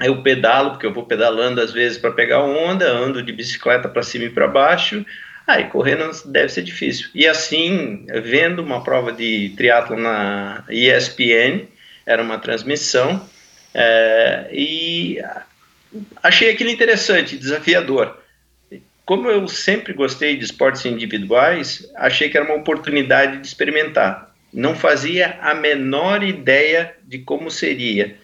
eu 0.00 0.22
pedalo, 0.22 0.70
porque 0.70 0.86
eu 0.86 0.92
vou 0.92 1.04
pedalando 1.06 1.60
às 1.60 1.72
vezes 1.72 1.98
para 1.98 2.10
pegar 2.10 2.40
onda, 2.42 2.90
ando 2.90 3.22
de 3.22 3.32
bicicleta 3.32 3.88
para 3.88 4.02
cima 4.02 4.24
e 4.24 4.30
para 4.30 4.48
baixo, 4.48 5.04
aí 5.46 5.64
correndo 5.64 6.10
deve 6.26 6.48
ser 6.48 6.62
difícil. 6.62 7.08
E 7.14 7.26
assim, 7.26 8.06
vendo 8.22 8.62
uma 8.62 8.82
prova 8.82 9.12
de 9.12 9.52
triatlo 9.56 9.96
na 9.96 10.64
ESPN, 10.68 11.68
era 12.06 12.22
uma 12.22 12.38
transmissão, 12.38 13.28
é, 13.72 14.48
e 14.52 15.18
achei 16.22 16.50
aquilo 16.50 16.70
interessante, 16.70 17.36
desafiador 17.36 18.23
como 19.04 19.28
eu 19.28 19.46
sempre 19.46 19.92
gostei 19.92 20.36
de 20.36 20.44
esportes 20.44 20.84
individuais, 20.86 21.90
achei 21.96 22.28
que 22.28 22.36
era 22.36 22.46
uma 22.46 22.56
oportunidade 22.56 23.38
de 23.38 23.46
experimentar. 23.46 24.34
Não 24.52 24.74
fazia 24.74 25.38
a 25.42 25.54
menor 25.54 26.22
ideia 26.22 26.94
de 27.02 27.18
como 27.18 27.50
seria. 27.50 28.16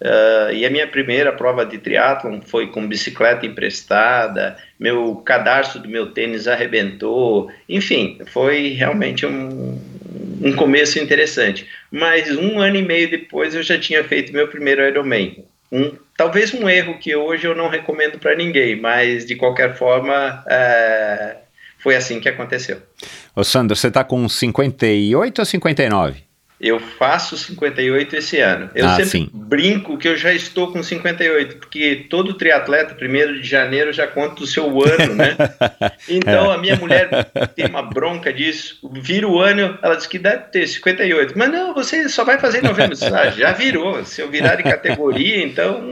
Uh, 0.00 0.52
e 0.52 0.64
a 0.66 0.70
minha 0.70 0.86
primeira 0.86 1.32
prova 1.32 1.64
de 1.64 1.78
triatlon 1.78 2.40
foi 2.42 2.66
com 2.66 2.86
bicicleta 2.86 3.46
emprestada, 3.46 4.56
meu 4.78 5.16
cadarço 5.16 5.78
do 5.78 5.88
meu 5.88 6.12
tênis 6.12 6.46
arrebentou, 6.46 7.50
enfim, 7.66 8.18
foi 8.26 8.68
realmente 8.68 9.24
um, 9.24 9.80
um 10.42 10.54
começo 10.54 10.98
interessante. 10.98 11.66
Mas 11.90 12.30
um 12.36 12.60
ano 12.60 12.76
e 12.76 12.82
meio 12.82 13.10
depois 13.10 13.54
eu 13.54 13.62
já 13.62 13.78
tinha 13.78 14.04
feito 14.04 14.34
meu 14.34 14.48
primeiro 14.48 14.86
Ironman, 14.86 15.44
um, 15.70 15.96
talvez 16.16 16.52
um 16.54 16.68
erro 16.68 16.98
que 16.98 17.14
hoje 17.14 17.46
eu 17.46 17.54
não 17.54 17.68
recomendo 17.68 18.18
para 18.18 18.36
ninguém, 18.36 18.80
mas 18.80 19.26
de 19.26 19.34
qualquer 19.34 19.76
forma 19.76 20.44
é, 20.48 21.36
foi 21.78 21.96
assim 21.96 22.20
que 22.20 22.28
aconteceu. 22.28 22.82
Ô 23.34 23.44
Sandro, 23.44 23.76
você 23.76 23.88
está 23.88 24.02
com 24.02 24.28
58 24.28 25.38
ou 25.38 25.44
59? 25.44 26.25
Eu 26.58 26.80
faço 26.80 27.36
58 27.36 28.16
esse 28.16 28.38
ano. 28.38 28.70
Eu 28.74 28.86
ah, 28.86 28.96
sempre 28.96 29.10
sim. 29.10 29.30
brinco 29.32 29.98
que 29.98 30.08
eu 30.08 30.16
já 30.16 30.32
estou 30.32 30.72
com 30.72 30.82
58, 30.82 31.56
porque 31.56 32.06
todo 32.08 32.32
triatleta, 32.32 32.94
primeiro 32.94 33.40
de 33.40 33.46
janeiro, 33.46 33.92
já 33.92 34.06
conta 34.06 34.42
o 34.42 34.46
seu 34.46 34.66
ano, 34.82 35.14
né? 35.14 35.36
Então 36.08 36.52
é. 36.52 36.54
a 36.54 36.58
minha 36.58 36.76
mulher 36.76 37.08
tem 37.54 37.66
uma 37.66 37.82
bronca 37.82 38.32
disso. 38.32 38.78
Vira 38.92 39.26
o 39.26 39.40
ano, 39.40 39.76
ela 39.82 39.96
diz 39.96 40.06
que 40.06 40.18
deve 40.18 40.44
ter 40.44 40.66
58. 40.66 41.34
Mas 41.36 41.50
não, 41.50 41.74
você 41.74 42.08
só 42.08 42.24
vai 42.24 42.38
fazer 42.38 42.58
em 42.58 42.62
novembro. 42.62 42.96
Ah, 43.16 43.30
já 43.30 43.52
virou. 43.52 44.04
Se 44.04 44.20
eu 44.20 44.28
virar 44.28 44.56
de 44.56 44.62
categoria, 44.62 45.42
então. 45.42 45.90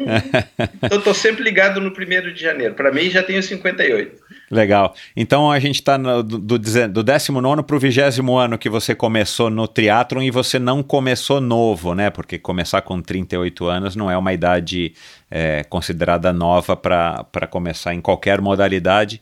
Eu 0.90 0.98
estou 0.98 1.14
sempre 1.14 1.42
ligado 1.42 1.80
no 1.80 1.92
primeiro 1.92 2.32
de 2.32 2.42
janeiro. 2.42 2.74
Para 2.74 2.92
mim 2.92 3.08
já 3.08 3.22
tenho 3.22 3.42
58. 3.42 4.20
Legal. 4.50 4.94
Então 5.16 5.50
a 5.50 5.58
gente 5.58 5.76
está 5.76 5.96
do, 5.96 6.22
do, 6.22 6.58
do 6.58 7.02
19 7.02 7.62
para 7.62 7.76
o 7.76 7.78
20 7.78 8.00
ano 8.38 8.58
que 8.58 8.68
você 8.68 8.94
começou 8.94 9.48
no 9.48 9.66
triatlon 9.66 10.22
e 10.22 10.30
você 10.30 10.58
não 10.58 10.82
começou 10.82 11.40
novo, 11.40 11.94
né? 11.94 12.10
Porque 12.10 12.38
começar 12.38 12.82
com 12.82 13.00
38 13.00 13.66
anos 13.66 13.96
não 13.96 14.10
é 14.10 14.16
uma 14.16 14.32
idade 14.32 14.92
é, 15.30 15.64
considerada 15.64 16.32
nova 16.32 16.76
para 16.76 17.46
começar 17.50 17.94
em 17.94 18.00
qualquer 18.00 18.40
modalidade. 18.40 19.20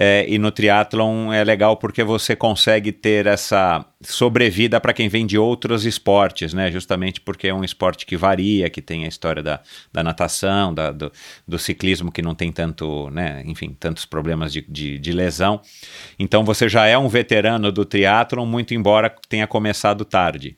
É, 0.00 0.24
e 0.28 0.38
no 0.38 0.52
triatlon 0.52 1.32
é 1.32 1.42
legal 1.42 1.76
porque 1.76 2.04
você 2.04 2.36
consegue 2.36 2.92
ter 2.92 3.26
essa 3.26 3.84
sobrevida 4.00 4.80
para 4.80 4.92
quem 4.92 5.08
vem 5.08 5.26
de 5.26 5.36
outros 5.36 5.84
esportes, 5.84 6.54
né? 6.54 6.70
Justamente 6.70 7.20
porque 7.20 7.48
é 7.48 7.54
um 7.54 7.64
esporte 7.64 8.06
que 8.06 8.16
varia, 8.16 8.70
que 8.70 8.80
tem 8.80 9.04
a 9.04 9.08
história 9.08 9.42
da, 9.42 9.60
da 9.92 10.04
natação, 10.04 10.72
da, 10.72 10.92
do, 10.92 11.10
do, 11.46 11.58
ciclismo 11.58 12.12
que 12.12 12.22
não 12.22 12.32
tem 12.32 12.52
tanto, 12.52 13.10
né? 13.10 13.42
Enfim, 13.44 13.76
tantos 13.78 14.04
problemas 14.04 14.52
de, 14.52 14.64
de, 14.68 14.98
de 14.98 15.10
lesão. 15.10 15.60
Então 16.16 16.44
você 16.44 16.68
já 16.68 16.86
é 16.86 16.96
um 16.96 17.08
veterano 17.08 17.72
do 17.72 17.84
triatlon, 17.84 18.46
muito 18.46 18.74
embora 18.74 19.12
tenha 19.28 19.48
começado 19.48 20.04
tarde. 20.04 20.56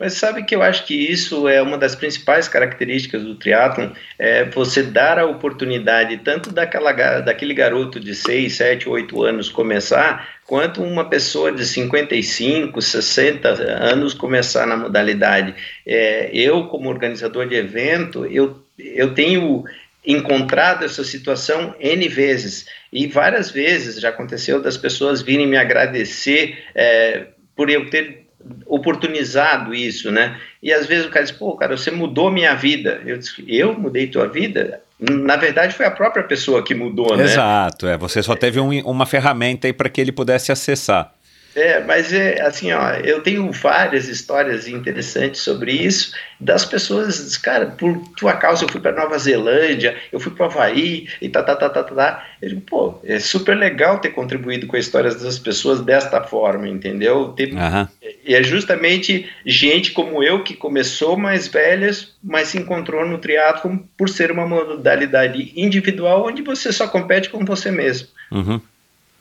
Mas 0.00 0.14
sabe 0.14 0.44
que 0.44 0.54
eu 0.54 0.62
acho 0.62 0.86
que 0.86 0.94
isso 0.94 1.46
é 1.46 1.60
uma 1.60 1.76
das 1.76 1.94
principais 1.94 2.48
características 2.48 3.22
do 3.22 3.34
triatlon, 3.34 3.90
é 4.18 4.46
você 4.46 4.82
dar 4.82 5.18
a 5.18 5.26
oportunidade 5.26 6.16
tanto 6.24 6.50
daquela, 6.50 6.90
daquele 7.20 7.52
garoto 7.52 8.00
de 8.00 8.14
6, 8.14 8.50
7, 8.50 8.88
8 8.88 9.22
anos 9.22 9.50
começar, 9.50 10.26
quanto 10.46 10.82
uma 10.82 11.04
pessoa 11.04 11.52
de 11.52 11.66
55, 11.66 12.80
60 12.80 13.48
anos 13.50 14.14
começar 14.14 14.66
na 14.66 14.74
modalidade. 14.74 15.54
É, 15.86 16.30
eu, 16.32 16.64
como 16.68 16.88
organizador 16.88 17.46
de 17.46 17.56
evento, 17.56 18.24
eu, 18.24 18.58
eu 18.78 19.12
tenho 19.12 19.64
encontrado 20.06 20.82
essa 20.82 21.04
situação 21.04 21.74
N 21.78 22.08
vezes, 22.08 22.64
e 22.90 23.06
várias 23.06 23.50
vezes 23.50 24.00
já 24.00 24.08
aconteceu 24.08 24.62
das 24.62 24.78
pessoas 24.78 25.20
virem 25.20 25.46
me 25.46 25.58
agradecer 25.58 26.58
é, 26.74 27.26
por 27.54 27.68
eu 27.68 27.90
ter 27.90 28.19
oportunizado 28.66 29.74
isso, 29.74 30.10
né? 30.10 30.38
E 30.62 30.72
às 30.72 30.86
vezes 30.86 31.06
o 31.06 31.10
cara 31.10 31.24
diz, 31.24 31.34
pô, 31.34 31.54
cara, 31.56 31.76
você 31.76 31.90
mudou 31.90 32.30
minha 32.30 32.54
vida. 32.54 33.00
Eu 33.04 33.18
disse, 33.18 33.44
eu 33.46 33.78
mudei 33.78 34.06
tua 34.06 34.26
vida? 34.26 34.80
Na 34.98 35.36
verdade, 35.36 35.74
foi 35.74 35.86
a 35.86 35.90
própria 35.90 36.22
pessoa 36.22 36.62
que 36.62 36.74
mudou, 36.74 37.16
né? 37.16 37.24
Exato, 37.24 37.86
é. 37.86 37.96
Você 37.96 38.22
só 38.22 38.34
teve 38.36 38.60
um, 38.60 38.70
uma 38.80 39.06
ferramenta 39.06 39.66
aí 39.66 39.72
para 39.72 39.88
que 39.88 40.00
ele 40.00 40.12
pudesse 40.12 40.52
acessar. 40.52 41.12
É, 41.54 41.80
mas 41.80 42.12
é 42.12 42.40
assim, 42.42 42.72
ó, 42.72 42.92
eu 42.94 43.22
tenho 43.22 43.50
várias 43.50 44.08
histórias 44.08 44.68
interessantes 44.68 45.40
sobre 45.40 45.72
isso, 45.72 46.12
das 46.38 46.64
pessoas, 46.64 47.36
cara, 47.36 47.66
por 47.66 47.98
tua 48.16 48.34
causa 48.34 48.64
eu 48.64 48.68
fui 48.68 48.80
para 48.80 48.92
Nova 48.92 49.18
Zelândia, 49.18 49.96
eu 50.12 50.20
fui 50.20 50.32
para 50.32 50.46
Havaí 50.46 51.08
e 51.20 51.28
tá, 51.28 51.42
tá, 51.42 51.56
tá, 51.56 51.68
tá, 51.68 51.82
tá, 51.82 51.94
tá. 51.94 52.26
Eu 52.40 52.48
digo, 52.50 52.60
pô, 52.62 52.98
é 53.04 53.18
super 53.18 53.56
legal 53.56 53.98
ter 53.98 54.10
contribuído 54.10 54.66
com 54.66 54.76
a 54.76 54.78
história 54.78 55.12
das 55.12 55.38
pessoas 55.38 55.80
desta 55.80 56.22
forma, 56.22 56.68
entendeu? 56.68 57.28
Ter, 57.36 57.52
uhum. 57.52 57.88
E 58.24 58.34
é 58.34 58.42
justamente 58.42 59.28
gente 59.44 59.90
como 59.90 60.22
eu 60.22 60.44
que 60.44 60.54
começou 60.54 61.16
mais 61.16 61.48
velhas, 61.48 62.14
mas 62.22 62.48
se 62.48 62.58
encontrou 62.58 63.06
no 63.06 63.18
triatlo 63.18 63.84
por 63.98 64.08
ser 64.08 64.30
uma 64.30 64.46
modalidade 64.46 65.52
individual 65.56 66.26
onde 66.26 66.42
você 66.42 66.72
só 66.72 66.86
compete 66.86 67.28
com 67.28 67.44
você 67.44 67.70
mesmo. 67.70 68.08
Uhum. 68.30 68.60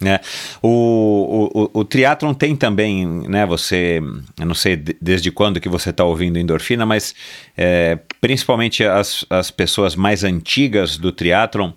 É. 0.05 0.21
O, 0.61 1.69
o, 1.73 1.79
o, 1.81 1.85
tem 2.33 2.55
também, 2.55 3.05
né, 3.05 3.45
você, 3.45 4.01
eu 4.39 4.45
não 4.45 4.55
sei 4.55 4.77
desde 4.77 5.29
quando 5.29 5.59
que 5.59 5.67
você 5.67 5.89
está 5.89 6.05
ouvindo 6.05 6.39
endorfina, 6.39 6.85
mas 6.85 7.13
é, 7.57 7.99
principalmente 8.21 8.85
as, 8.85 9.25
as 9.29 9.51
pessoas 9.51 9.97
mais 9.97 10.23
antigas 10.23 10.97
do 10.97 11.11
triatlon 11.11 11.71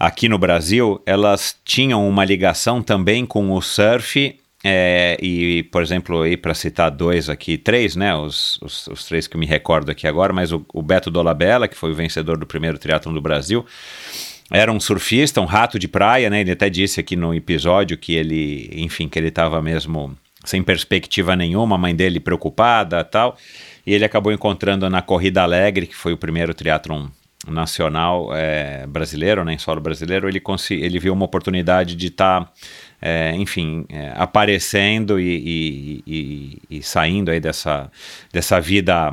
aqui 0.00 0.28
no 0.28 0.36
Brasil, 0.36 1.00
elas 1.06 1.56
tinham 1.64 2.08
uma 2.08 2.24
ligação 2.24 2.82
também 2.82 3.24
com 3.24 3.52
o 3.52 3.62
surf 3.62 4.36
é, 4.66 5.18
e, 5.22 5.62
por 5.64 5.82
exemplo, 5.82 6.22
para 6.40 6.54
citar 6.54 6.90
dois 6.90 7.28
aqui, 7.28 7.58
três, 7.58 7.94
né? 7.94 8.16
Os, 8.16 8.58
os, 8.62 8.86
os, 8.86 9.04
três 9.04 9.26
que 9.26 9.36
me 9.36 9.44
recordo 9.44 9.90
aqui 9.90 10.06
agora, 10.06 10.32
mas 10.32 10.52
o, 10.52 10.64
o 10.72 10.82
Beto 10.82 11.10
Dolabella, 11.10 11.68
que 11.68 11.76
foi 11.76 11.90
o 11.90 11.94
vencedor 11.94 12.38
do 12.38 12.46
primeiro 12.46 12.78
triatlon 12.78 13.12
do 13.12 13.20
Brasil, 13.20 13.64
era 14.50 14.70
um 14.70 14.78
surfista, 14.78 15.40
um 15.40 15.46
rato 15.46 15.78
de 15.78 15.88
praia, 15.88 16.28
né? 16.28 16.40
Ele 16.40 16.52
até 16.52 16.68
disse 16.68 17.00
aqui 17.00 17.16
no 17.16 17.34
episódio 17.34 17.96
que 17.96 18.14
ele, 18.14 18.70
enfim, 18.72 19.08
que 19.08 19.18
ele 19.18 19.28
estava 19.28 19.60
mesmo 19.62 20.16
sem 20.44 20.62
perspectiva 20.62 21.34
nenhuma, 21.34 21.76
a 21.76 21.78
mãe 21.78 21.94
dele 21.94 22.20
preocupada 22.20 23.02
tal. 23.02 23.36
E 23.86 23.94
ele 23.94 24.04
acabou 24.04 24.32
encontrando 24.32 24.88
na 24.90 25.00
Corrida 25.00 25.42
Alegre, 25.42 25.86
que 25.86 25.96
foi 25.96 26.12
o 26.12 26.16
primeiro 26.16 26.52
triatlon 26.52 27.08
nacional 27.46 28.30
é, 28.34 28.86
brasileiro, 28.86 29.44
né, 29.44 29.54
em 29.54 29.58
solo 29.58 29.80
brasileiro, 29.80 30.28
ele, 30.28 30.40
ele 30.70 30.98
viu 30.98 31.12
uma 31.12 31.24
oportunidade 31.24 31.94
de 31.94 32.06
estar, 32.06 32.44
tá, 32.44 32.52
é, 33.00 33.34
enfim, 33.36 33.84
é, 33.88 34.12
aparecendo 34.14 35.20
e, 35.20 35.24
e, 35.26 36.02
e, 36.06 36.78
e, 36.78 36.82
saindo 36.82 37.30
aí 37.30 37.40
dessa, 37.40 37.90
dessa 38.32 38.60
vida 38.60 39.12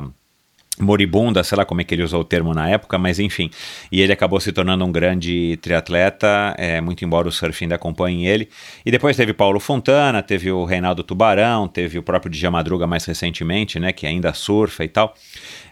moribunda, 0.82 1.42
sei 1.42 1.56
lá 1.56 1.64
como 1.64 1.80
é 1.80 1.84
que 1.84 1.94
ele 1.94 2.02
usou 2.02 2.20
o 2.20 2.24
termo 2.24 2.52
na 2.52 2.68
época, 2.68 2.98
mas 2.98 3.18
enfim. 3.18 3.50
E 3.90 4.00
ele 4.00 4.12
acabou 4.12 4.40
se 4.40 4.52
tornando 4.52 4.84
um 4.84 4.92
grande 4.92 5.58
triatleta, 5.62 6.54
é, 6.58 6.80
muito 6.80 7.04
embora 7.04 7.28
o 7.28 7.32
surf 7.32 7.64
ainda 7.64 7.74
acompanhe 7.74 8.26
ele. 8.26 8.48
E 8.84 8.90
depois 8.90 9.16
teve 9.16 9.32
Paulo 9.32 9.60
Fontana, 9.60 10.22
teve 10.22 10.50
o 10.50 10.64
Reinaldo 10.64 11.02
Tubarão, 11.02 11.68
teve 11.68 11.98
o 11.98 12.02
próprio 12.02 12.30
Dja 12.30 12.50
Madruga 12.50 12.86
mais 12.86 13.04
recentemente, 13.04 13.78
né, 13.78 13.92
que 13.92 14.06
ainda 14.06 14.32
surfa 14.32 14.84
e 14.84 14.88
tal. 14.88 15.14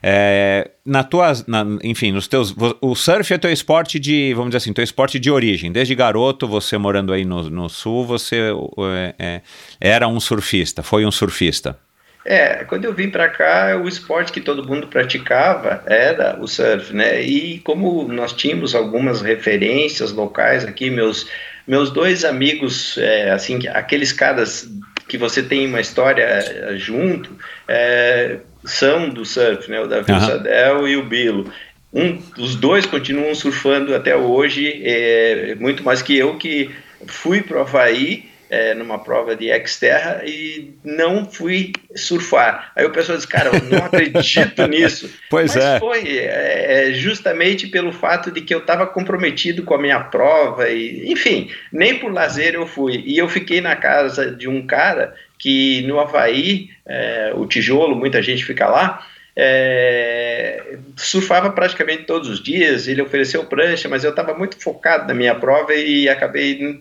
É, 0.03 0.71
na 0.85 1.05
tua, 1.05 1.33
na, 1.47 1.65
enfim, 1.83 2.11
nos 2.13 2.27
teus, 2.27 2.55
o 2.81 2.95
surf 2.95 3.33
é 3.35 3.39
teu 3.39 3.53
esporte 3.53 3.99
de, 3.99 4.33
vamos 4.35 4.51
dizer 4.51 4.59
assim, 4.59 4.73
teu 4.73 4.85
esporte 4.85 5.19
de 5.19 5.31
origem. 5.31 5.71
Desde 5.71 5.95
garoto, 5.95 6.49
você 6.49 6.79
morando 6.79 7.13
aí 7.13 7.25
no, 7.25 7.51
no 7.51 7.69
sul, 7.69 8.07
você 8.07 8.53
é, 8.79 9.15
é 9.19 9.41
era 9.81 10.09
um 10.09 10.19
surfista, 10.21 10.83
foi 10.83 11.05
um 11.05 11.11
surfista. 11.11 11.79
É, 12.25 12.65
quando 12.65 12.85
eu 12.85 12.93
vim 12.93 13.09
para 13.09 13.29
cá, 13.29 13.81
o 13.83 13.89
esporte 13.89 14.31
que 14.31 14.41
todo 14.41 14.67
mundo 14.67 14.87
praticava 14.87 15.83
era 15.87 16.39
o 16.39 16.47
surf, 16.47 16.95
né? 16.95 17.23
E 17.23 17.59
como 17.61 18.07
nós 18.09 18.33
tínhamos 18.33 18.75
algumas 18.75 19.23
referências 19.23 20.13
locais 20.13 20.65
aqui, 20.65 20.91
meus 20.91 21.29
meus 21.67 21.91
dois 21.91 22.25
amigos, 22.25 22.99
é, 22.99 23.31
assim, 23.31 23.67
aqueles 23.69 24.13
caras 24.13 24.69
que 25.07 25.17
você 25.17 25.43
tem 25.43 25.67
uma 25.67 25.81
história 25.81 26.23
é, 26.23 26.77
junto, 26.77 27.37
é, 27.69 28.39
são 28.65 29.09
do 29.09 29.25
surf, 29.25 29.71
né? 29.71 29.81
O 29.81 29.87
Davi 29.87 30.13
uhum. 30.13 30.21
Sadel 30.21 30.89
e 30.89 30.97
o 30.97 31.05
Bilo. 31.05 31.51
Um, 31.93 32.21
os 32.39 32.55
dois 32.55 32.87
continuam 32.87 33.35
surfando 33.35 33.95
até 33.95 34.15
hoje, 34.17 34.81
é, 34.85 35.57
muito 35.59 35.83
mais 35.83 36.03
que 36.03 36.17
eu 36.17 36.37
que 36.37 36.71
fui 37.07 37.43
para 37.43 37.59
o 37.59 37.61
Havaí 37.63 38.30
é, 38.51 38.75
numa 38.75 38.99
prova 38.99 39.37
de 39.37 39.49
Xterra 39.67 40.23
e 40.27 40.75
não 40.85 41.25
fui 41.25 41.73
surfar. 41.95 42.73
Aí 42.75 42.85
o 42.85 42.91
pessoal 42.91 43.17
disse, 43.17 43.29
cara, 43.29 43.51
eu 43.55 43.63
não 43.71 43.85
acredito 43.87 44.67
nisso. 44.69 45.09
Pois 45.31 45.55
Mas 45.55 45.65
é. 45.65 45.79
foi 45.79 46.19
é, 46.19 46.89
é, 46.89 46.93
justamente 46.93 47.69
pelo 47.69 47.93
fato 47.93 48.31
de 48.33 48.41
que 48.41 48.53
eu 48.53 48.59
estava 48.59 48.87
comprometido 48.87 49.63
com 49.63 49.75
a 49.75 49.81
minha 49.81 50.01
prova 50.01 50.69
e, 50.69 51.11
enfim, 51.13 51.49
nem 51.73 51.97
por 51.99 52.13
lazer 52.13 52.55
eu 52.55 52.67
fui. 52.67 53.05
E 53.07 53.17
eu 53.17 53.29
fiquei 53.29 53.61
na 53.61 53.77
casa 53.77 54.33
de 54.33 54.49
um 54.49 54.67
cara 54.67 55.15
que 55.39 55.83
no 55.83 56.01
Havaí, 56.01 56.69
é, 56.85 57.33
o 57.35 57.47
tijolo, 57.47 57.95
muita 57.95 58.21
gente 58.21 58.45
fica 58.45 58.69
lá, 58.69 59.07
é, 59.43 60.77
surfava 60.97 61.51
praticamente 61.51 62.03
todos 62.03 62.29
os 62.29 62.43
dias, 62.43 62.87
ele 62.87 63.01
ofereceu 63.01 63.43
prancha, 63.47 63.89
mas 63.89 64.05
eu 64.05 64.11
estava 64.11 64.35
muito 64.35 64.63
focado 64.63 65.09
na 65.09 65.15
minha 65.15 65.35
prova 65.35 65.75
e 65.75 66.11
acabei. 66.11 66.79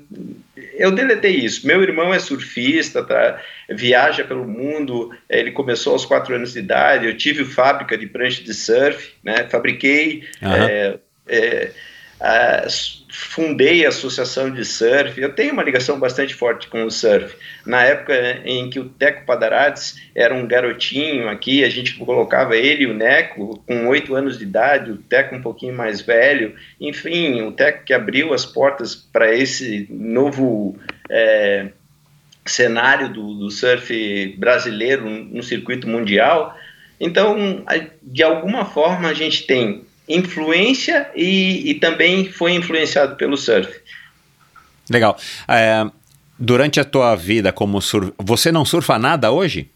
Eu 0.78 0.92
deletei 0.92 1.38
isso. 1.38 1.66
Meu 1.66 1.82
irmão 1.82 2.14
é 2.14 2.20
surfista, 2.20 3.02
tá, 3.02 3.42
viaja 3.70 4.26
pelo 4.26 4.46
mundo, 4.46 5.10
ele 5.30 5.52
começou 5.52 5.94
aos 5.94 6.06
quatro 6.06 6.36
anos 6.36 6.52
de 6.52 6.60
idade, 6.60 7.06
eu 7.06 7.16
tive 7.16 7.46
fábrica 7.46 7.98
de 7.98 8.08
prancha 8.08 8.44
de 8.44 8.54
surf, 8.54 9.14
né, 9.24 9.48
fabriquei. 9.50 10.28
Uhum. 10.42 10.54
É, 10.54 11.00
é, 11.30 11.72
fundei 13.10 13.86
a 13.86 13.90
associação 13.90 14.52
de 14.52 14.64
surf. 14.64 15.20
Eu 15.20 15.34
tenho 15.34 15.54
uma 15.54 15.64
ligação 15.64 16.00
bastante 16.00 16.34
forte 16.34 16.68
com 16.68 16.84
o 16.84 16.92
surf. 16.92 17.36
Na 17.66 17.84
época 17.84 18.42
em 18.46 18.70
que 18.70 18.80
o 18.80 18.88
Teco 18.88 19.26
Padarades 19.26 20.00
era 20.14 20.34
um 20.34 20.48
garotinho 20.48 21.28
aqui, 21.28 21.64
a 21.64 21.70
gente 21.70 21.96
colocava 21.96 22.56
ele 22.56 22.84
e 22.84 22.88
o 22.88 22.94
Neco 22.94 23.64
com 23.66 23.88
oito 23.88 24.16
anos 24.16 24.38
de 24.38 24.44
idade, 24.44 24.92
o 24.92 24.98
Teco 24.98 25.36
um 25.36 25.42
pouquinho 25.42 25.74
mais 25.74 26.02
velho. 26.02 26.56
Enfim, 26.80 27.42
o 27.42 27.52
Teco 27.52 27.84
que 27.84 27.94
abriu 27.94 28.34
as 28.34 28.46
portas 28.46 28.96
para 28.96 29.34
esse 29.34 29.88
novo 29.90 30.78
é, 31.10 31.70
cenário 32.46 33.10
do, 33.10 33.34
do 33.34 33.50
surf 33.50 34.36
brasileiro 34.38 35.10
no 35.10 35.42
circuito 35.42 35.88
mundial. 35.88 36.56
Então, 37.00 37.64
de 38.04 38.22
alguma 38.22 38.66
forma, 38.66 39.10
a 39.10 39.14
gente 39.14 39.48
tem 39.48 39.86
influência 40.10 41.10
e, 41.16 41.70
e 41.70 41.76
também 41.76 42.30
foi 42.32 42.54
influenciado 42.54 43.16
pelo 43.16 43.38
surf. 43.38 43.72
Legal. 44.90 45.16
É, 45.48 45.86
durante 46.38 46.80
a 46.80 46.84
tua 46.84 47.16
vida 47.16 47.54
como 47.54 47.80
surf, 47.80 48.12
você 48.18 48.52
não 48.52 48.66
surfa 48.66 48.98
nada 48.98 49.32
hoje? 49.32 49.70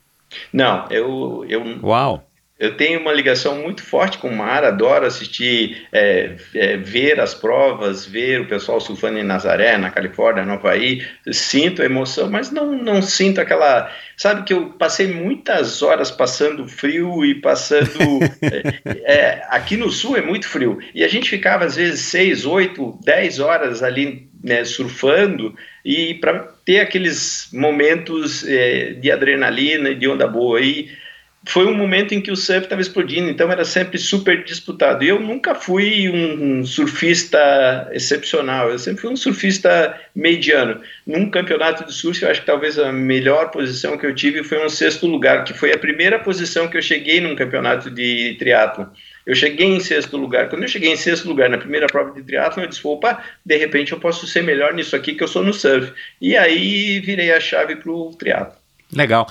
Não, 0.52 0.88
eu, 0.90 1.46
eu 1.48 1.80
Uau. 1.84 2.28
Eu 2.64 2.78
tenho 2.78 3.02
uma 3.02 3.12
ligação 3.12 3.62
muito 3.62 3.84
forte 3.84 4.18
com 4.18 4.30
o 4.30 4.36
mar, 4.38 4.64
adoro 4.64 5.06
assistir, 5.06 5.86
é, 5.92 6.32
é, 6.56 6.78
ver 6.78 7.20
as 7.20 7.34
provas, 7.34 8.06
ver 8.06 8.40
o 8.40 8.48
pessoal 8.48 8.80
surfando 8.80 9.20
em 9.20 9.24
Nazaré, 9.24 9.78
na 9.78 9.92
Califórnia, 9.92 10.46
no 10.46 10.54
Havaí. 10.54 11.06
Sinto 11.30 11.82
a 11.82 11.86
emoção, 11.86 12.30
mas 12.32 12.52
não, 12.52 12.72
não 12.72 13.02
sinto 13.02 13.42
aquela. 13.42 13.92
Sabe 14.16 14.44
que 14.44 14.54
eu 14.54 14.68
passei 14.80 15.08
muitas 15.08 15.82
horas 15.82 16.10
passando 16.10 16.66
frio 16.66 17.26
e 17.26 17.36
passando. 17.36 17.90
é, 18.42 19.14
é, 19.14 19.46
aqui 19.50 19.76
no 19.76 19.92
sul 19.92 20.16
é 20.16 20.22
muito 20.22 20.48
frio. 20.48 20.80
E 20.96 21.04
a 21.04 21.10
gente 21.10 21.30
ficava, 21.30 21.66
às 21.66 21.76
vezes, 21.76 22.00
seis, 22.00 22.46
oito, 22.46 22.98
dez 23.04 23.42
horas 23.42 23.84
ali 23.84 24.30
né, 24.42 24.64
surfando 24.64 25.54
e 25.84 26.14
para 26.14 26.48
ter 26.64 26.80
aqueles 26.80 27.50
momentos 27.52 28.48
é, 28.48 28.94
de 28.94 29.12
adrenalina 29.12 29.90
e 29.90 29.96
de 29.96 30.08
onda 30.08 30.26
boa. 30.26 30.62
E 30.62 31.03
foi 31.46 31.66
um 31.66 31.74
momento 31.74 32.14
em 32.14 32.22
que 32.22 32.32
o 32.32 32.36
surf 32.36 32.64
estava 32.64 32.82
explodindo, 32.82 33.30
então 33.30 33.52
era 33.52 33.66
sempre 33.66 33.98
super 33.98 34.44
disputado. 34.44 35.04
E 35.04 35.10
eu 35.10 35.20
nunca 35.20 35.54
fui 35.54 36.10
um 36.10 36.66
surfista 36.66 37.90
excepcional, 37.92 38.72
eu 38.72 38.80
sempre 38.80 39.02
fui 39.02 39.12
um 39.12 39.16
surfista 39.16 40.00
mediano. 40.16 40.82
Num 41.06 41.30
campeonato 41.30 41.86
de 41.86 41.94
surf, 41.94 42.24
eu 42.24 42.32
acho 42.32 42.42
que 42.42 42.46
talvez 42.46 42.80
a 42.80 42.94
melhor 42.94 43.52
posição 43.52 43.98
que 43.98 44.06
eu 44.06 44.16
tive 44.16 44.44
foi 44.44 44.66
um 44.66 44.70
sexto 44.70 45.06
lugar, 45.06 45.44
que 45.44 45.54
foi 45.54 45.74
a 45.74 45.78
primeira 45.78 46.18
posição 46.18 46.70
que 46.70 46.78
eu 46.78 46.82
cheguei 46.82 47.20
num 47.20 47.36
campeonato 47.36 47.92
de 47.92 48.36
triatlo. 48.40 48.90
Eu 49.26 49.36
cheguei 49.36 49.68
em 49.68 49.80
sexto 49.80 50.18
lugar. 50.18 50.50
Quando 50.50 50.64
eu 50.64 50.68
cheguei 50.68 50.92
em 50.92 50.98
sexto 50.98 51.28
lugar 51.28 51.50
na 51.50 51.58
primeira 51.58 51.88
prova 51.88 52.12
de 52.12 52.24
triatlo, 52.24 52.64
eu 52.64 52.68
disse: 52.68 52.86
opa, 52.86 53.24
de 53.46 53.58
repente 53.58 53.92
eu 53.92 54.00
posso 54.00 54.28
ser 54.28 54.44
melhor 54.44 54.74
nisso 54.74 54.96
aqui 54.96 55.14
que 55.14 55.24
eu 55.24 55.28
sou 55.28 55.44
no 55.44 55.54
surf. 55.54 55.92
E 56.22 56.36
aí 56.38 57.00
virei 57.00 57.32
a 57.34 57.40
chave 57.40 57.76
para 57.76 57.92
o 57.92 58.12
triatlo. 58.16 58.63
Legal. 58.96 59.28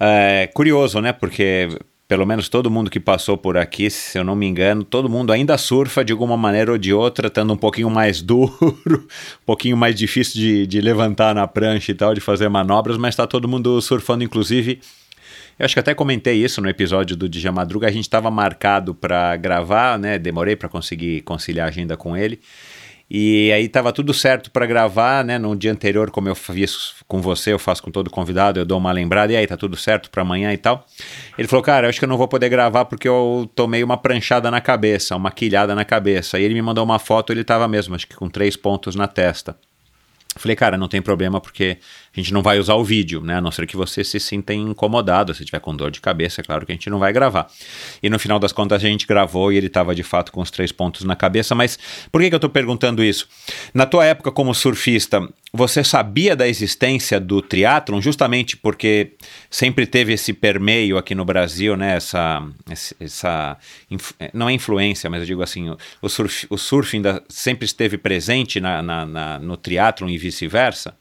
É, 0.00 0.48
curioso, 0.54 1.00
né? 1.00 1.12
Porque 1.12 1.68
pelo 2.12 2.26
menos 2.26 2.46
todo 2.50 2.70
mundo 2.70 2.90
que 2.90 3.00
passou 3.00 3.38
por 3.38 3.56
aqui, 3.56 3.88
se 3.88 4.18
eu 4.18 4.24
não 4.24 4.36
me 4.36 4.46
engano, 4.46 4.84
todo 4.84 5.08
mundo 5.08 5.32
ainda 5.32 5.56
surfa 5.56 6.04
de 6.04 6.12
alguma 6.12 6.36
maneira 6.36 6.70
ou 6.70 6.76
de 6.76 6.92
outra, 6.92 7.28
estando 7.28 7.54
um 7.54 7.56
pouquinho 7.56 7.88
mais 7.88 8.20
duro, 8.22 8.52
um 8.86 9.46
pouquinho 9.46 9.78
mais 9.78 9.94
difícil 9.94 10.34
de, 10.34 10.66
de 10.66 10.80
levantar 10.82 11.34
na 11.34 11.48
prancha 11.48 11.90
e 11.90 11.94
tal, 11.94 12.12
de 12.12 12.20
fazer 12.20 12.50
manobras, 12.50 12.98
mas 12.98 13.14
está 13.14 13.26
todo 13.26 13.48
mundo 13.48 13.80
surfando, 13.80 14.22
inclusive. 14.22 14.80
Eu 15.58 15.64
acho 15.64 15.74
que 15.74 15.80
até 15.80 15.94
comentei 15.94 16.34
isso 16.42 16.60
no 16.60 16.68
episódio 16.68 17.16
do 17.16 17.28
Dija 17.28 17.50
Madruga. 17.50 17.86
A 17.86 17.90
gente 17.90 18.04
estava 18.04 18.30
marcado 18.30 18.94
para 18.94 19.34
gravar, 19.36 19.98
né? 19.98 20.18
Demorei 20.18 20.54
para 20.54 20.68
conseguir 20.68 21.22
conciliar 21.22 21.66
a 21.66 21.70
agenda 21.70 21.96
com 21.96 22.14
ele. 22.14 22.40
E 23.14 23.52
aí 23.52 23.66
estava 23.66 23.92
tudo 23.92 24.14
certo 24.14 24.50
para 24.50 24.64
gravar, 24.64 25.22
né? 25.22 25.38
No 25.38 25.54
dia 25.54 25.70
anterior, 25.70 26.10
como 26.10 26.30
eu 26.30 26.34
fiz 26.34 26.94
com 27.06 27.20
você, 27.20 27.52
eu 27.52 27.58
faço 27.58 27.82
com 27.82 27.90
todo 27.90 28.08
convidado, 28.08 28.58
eu 28.58 28.64
dou 28.64 28.78
uma 28.78 28.90
lembrada, 28.90 29.30
e 29.34 29.36
aí 29.36 29.46
tá 29.46 29.54
tudo 29.54 29.76
certo 29.76 30.08
para 30.08 30.22
amanhã 30.22 30.50
e 30.50 30.56
tal. 30.56 30.86
Ele 31.36 31.46
falou, 31.46 31.62
cara, 31.62 31.84
eu 31.84 31.90
acho 31.90 31.98
que 31.98 32.06
eu 32.06 32.08
não 32.08 32.16
vou 32.16 32.26
poder 32.26 32.48
gravar 32.48 32.86
porque 32.86 33.06
eu 33.06 33.50
tomei 33.54 33.84
uma 33.84 33.98
pranchada 33.98 34.50
na 34.50 34.62
cabeça, 34.62 35.14
uma 35.14 35.30
quilhada 35.30 35.74
na 35.74 35.84
cabeça. 35.84 36.40
E 36.40 36.42
ele 36.42 36.54
me 36.54 36.62
mandou 36.62 36.82
uma 36.82 36.98
foto, 36.98 37.34
ele 37.34 37.44
tava 37.44 37.68
mesmo, 37.68 37.94
acho 37.94 38.06
que 38.06 38.16
com 38.16 38.30
três 38.30 38.56
pontos 38.56 38.96
na 38.96 39.06
testa. 39.06 39.58
Falei, 40.36 40.56
cara, 40.56 40.78
não 40.78 40.88
tem 40.88 41.02
problema 41.02 41.38
porque 41.38 41.76
a 42.14 42.20
gente 42.20 42.32
não 42.32 42.42
vai 42.42 42.58
usar 42.58 42.74
o 42.74 42.84
vídeo, 42.84 43.22
né? 43.22 43.36
A 43.36 43.40
não 43.40 43.50
ser 43.50 43.66
que 43.66 43.76
você 43.76 44.04
se 44.04 44.20
sinta 44.20 44.52
incomodado, 44.52 45.32
se 45.34 45.44
tiver 45.44 45.60
com 45.60 45.74
dor 45.74 45.90
de 45.90 46.00
cabeça, 46.00 46.42
é 46.42 46.44
claro 46.44 46.66
que 46.66 46.72
a 46.72 46.74
gente 46.74 46.90
não 46.90 46.98
vai 46.98 47.12
gravar. 47.12 47.50
E 48.02 48.10
no 48.10 48.18
final 48.18 48.38
das 48.38 48.52
contas 48.52 48.84
a 48.84 48.86
gente 48.86 49.06
gravou 49.06 49.50
e 49.50 49.56
ele 49.56 49.68
estava 49.68 49.94
de 49.94 50.02
fato 50.02 50.30
com 50.30 50.42
os 50.42 50.50
três 50.50 50.70
pontos 50.70 51.04
na 51.04 51.16
cabeça. 51.16 51.54
Mas 51.54 51.78
por 52.10 52.20
que, 52.20 52.28
que 52.28 52.34
eu 52.34 52.38
estou 52.38 52.50
perguntando 52.50 53.02
isso? 53.02 53.26
Na 53.72 53.86
tua 53.86 54.04
época 54.04 54.30
como 54.30 54.54
surfista, 54.54 55.26
você 55.54 55.82
sabia 55.82 56.36
da 56.36 56.46
existência 56.46 57.18
do 57.18 57.40
triatlon 57.40 58.00
justamente 58.00 58.58
porque 58.58 59.12
sempre 59.50 59.86
teve 59.86 60.12
esse 60.12 60.34
permeio 60.34 60.98
aqui 60.98 61.14
no 61.14 61.24
Brasil, 61.24 61.76
né? 61.78 61.96
Essa, 61.96 62.42
essa 63.00 63.56
não 64.34 64.50
é 64.50 64.52
influência, 64.52 65.08
mas 65.08 65.20
eu 65.20 65.26
digo 65.26 65.42
assim, 65.42 65.74
o, 66.02 66.08
surf, 66.10 66.46
o 66.50 66.58
surfing 66.58 67.02
sempre 67.28 67.64
esteve 67.64 67.96
presente 67.96 68.60
na, 68.60 68.82
na, 68.82 69.06
na 69.06 69.38
no 69.38 69.56
triatlon 69.56 70.10
e 70.10 70.18
vice-versa? 70.18 70.94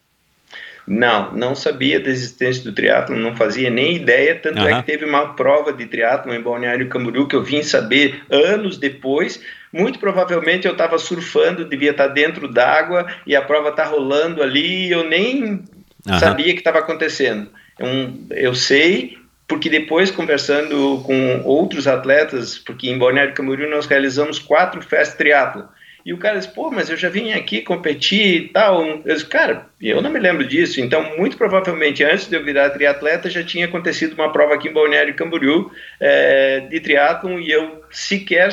Não, 0.94 1.32
não 1.32 1.56
sabia 1.56 2.02
da 2.02 2.10
existência 2.10 2.66
do 2.66 2.74
triatlo, 2.74 3.16
não 3.16 3.34
fazia 3.34 3.70
nem 3.70 3.96
ideia, 3.96 4.36
tanto 4.36 4.60
uhum. 4.60 4.68
é 4.68 4.82
que 4.82 4.92
teve 4.92 5.06
uma 5.06 5.36
prova 5.36 5.72
de 5.72 5.86
triatlo 5.86 6.34
em 6.34 6.42
Balneário 6.42 6.90
Camboriú 6.90 7.30
que 7.30 7.36
eu 7.36 7.42
vim 7.42 7.64
saber 7.64 8.22
anos 8.30 8.78
depois. 8.78 9.42
Muito 9.72 10.00
provavelmente 10.00 10.68
eu 10.68 10.74
estava 10.74 10.98
surfando, 10.98 11.64
devia 11.64 11.92
estar 11.92 12.10
tá 12.10 12.14
dentro 12.14 12.46
d'água 12.46 13.08
e 13.26 13.34
a 13.34 13.42
prova 13.42 13.70
está 13.70 13.86
rolando 13.86 14.44
ali 14.44 14.88
e 14.88 14.92
eu 14.92 15.08
nem 15.08 15.64
uhum. 16.06 16.20
sabia 16.20 16.52
que 16.52 16.60
estava 16.60 16.80
acontecendo. 16.80 17.50
Um, 17.80 18.28
eu 18.32 18.54
sei 18.54 19.18
porque 19.48 19.70
depois 19.70 20.12
conversando 20.12 21.02
com 21.06 21.42
outros 21.46 21.88
atletas, 21.88 22.58
porque 22.58 22.90
em 22.90 22.98
Balneário 22.98 23.34
Camboriú 23.34 23.70
nós 23.70 23.86
realizamos 23.86 24.40
quatro 24.40 24.82
festas 24.82 25.18
triatlo. 25.18 25.70
E 26.06 26.14
o 26.14 26.18
cara 26.18 26.38
disse, 26.38 26.54
pô, 26.54 26.72
mas 26.72 26.90
eu 26.90 26.98
já 26.98 27.10
vim 27.10 27.32
aqui 27.32 27.62
competir 27.62 28.44
e 28.44 28.48
tal. 28.50 28.86
Eu 28.86 29.14
disse, 29.14 29.26
cara, 29.26 29.68
eu 29.80 30.02
não 30.02 30.10
me 30.10 30.20
lembro 30.20 30.48
disso. 30.48 30.82
Então, 30.82 31.16
muito 31.18 31.38
provavelmente, 31.38 32.04
antes 32.04 32.28
de 32.28 32.36
eu 32.36 32.44
virar 32.44 32.70
triatleta, 32.72 33.30
já 33.30 33.44
tinha 33.44 33.66
acontecido 33.66 34.14
uma 34.14 34.32
prova 34.32 34.56
aqui 34.56 34.70
em 34.70 34.74
Balneário 34.74 35.16
Camboriú 35.16 35.72
é, 36.00 36.62
de 36.62 36.80
triatlon 36.80 37.40
e 37.40 37.52
eu 37.52 37.84
sequer 37.92 38.50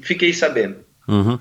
fiquei 0.00 0.32
sabendo. 0.32 0.76
Uhum. 1.08 1.38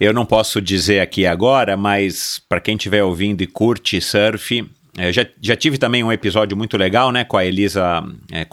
Eu 0.00 0.12
não 0.12 0.26
posso 0.26 0.60
dizer 0.60 1.00
aqui 1.00 1.26
agora, 1.26 1.76
mas 1.76 2.42
para 2.48 2.60
quem 2.60 2.74
estiver 2.76 3.02
ouvindo 3.02 3.42
e 3.42 3.46
curte 3.46 4.00
surf, 4.00 4.68
eu 4.98 5.12
já, 5.12 5.26
já 5.40 5.54
tive 5.54 5.78
também 5.78 6.02
um 6.02 6.10
episódio 6.10 6.56
muito 6.56 6.76
legal, 6.76 7.12
né, 7.12 7.22
com 7.24 7.36
a 7.36 7.44
Elisa 7.44 8.02
é, 8.32 8.46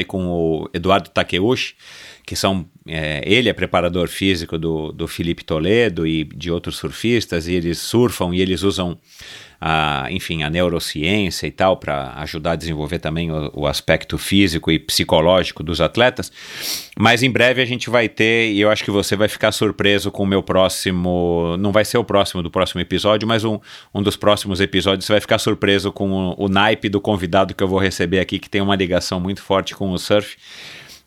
e 0.00 0.04
com 0.04 0.26
o 0.26 0.70
Eduardo 0.72 1.10
Takeuchi, 1.10 1.74
que 2.26 2.34
são 2.34 2.66
é, 2.84 3.22
ele 3.24 3.48
é 3.48 3.52
preparador 3.52 4.08
físico 4.08 4.58
do, 4.58 4.90
do 4.90 5.06
Felipe 5.06 5.44
Toledo 5.44 6.04
e 6.04 6.24
de 6.24 6.50
outros 6.50 6.76
surfistas, 6.76 7.46
e 7.46 7.54
eles 7.54 7.78
surfam 7.78 8.34
e 8.34 8.40
eles 8.40 8.64
usam 8.64 8.98
a, 9.60 10.08
enfim, 10.10 10.42
a 10.42 10.50
neurociência 10.50 11.46
e 11.46 11.50
tal 11.50 11.76
para 11.76 12.12
ajudar 12.16 12.52
a 12.52 12.56
desenvolver 12.56 12.98
também 12.98 13.30
o, 13.30 13.50
o, 13.54 13.66
aspecto 13.66 14.18
físico 14.18 14.70
e 14.72 14.78
psicológico 14.78 15.62
dos 15.62 15.80
atletas. 15.80 16.32
Mas 16.98 17.22
em 17.22 17.30
breve 17.30 17.62
a 17.62 17.64
gente 17.64 17.88
vai 17.88 18.08
ter, 18.08 18.50
e 18.50 18.60
eu 18.60 18.70
acho 18.70 18.84
que 18.84 18.90
você 18.90 19.14
vai 19.14 19.28
ficar 19.28 19.52
surpreso 19.52 20.10
com 20.10 20.24
o 20.24 20.26
meu 20.26 20.42
próximo, 20.42 21.56
não 21.58 21.70
vai 21.70 21.84
ser 21.84 21.96
o 21.96 22.04
próximo 22.04 22.42
do 22.42 22.50
próximo 22.50 22.80
episódio, 22.80 23.26
mas 23.26 23.44
um, 23.44 23.58
um 23.94 24.02
dos 24.02 24.16
próximos 24.16 24.60
episódios 24.60 25.06
você 25.06 25.12
vai 25.12 25.20
ficar 25.20 25.38
surpreso 25.38 25.92
com 25.92 26.10
o, 26.10 26.44
o 26.44 26.48
naipe 26.48 26.88
do 26.88 27.00
convidado 27.00 27.54
que 27.54 27.62
eu 27.62 27.68
vou 27.68 27.78
receber 27.78 28.18
aqui, 28.18 28.40
que 28.40 28.50
tem 28.50 28.60
uma 28.60 28.74
ligação 28.74 29.20
muito 29.20 29.42
forte 29.42 29.74
com 29.74 29.92
o 29.92 29.98
surf 29.98 30.36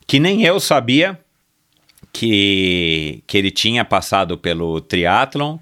que 0.10 0.20
nem 0.20 0.44
eu 0.44 0.60
sabia 0.60 1.20
que, 2.12 3.24
que 3.28 3.38
ele 3.38 3.52
tinha 3.52 3.86
passado 3.86 4.40
pelo 4.40 4.82
triatlon 4.82 5.60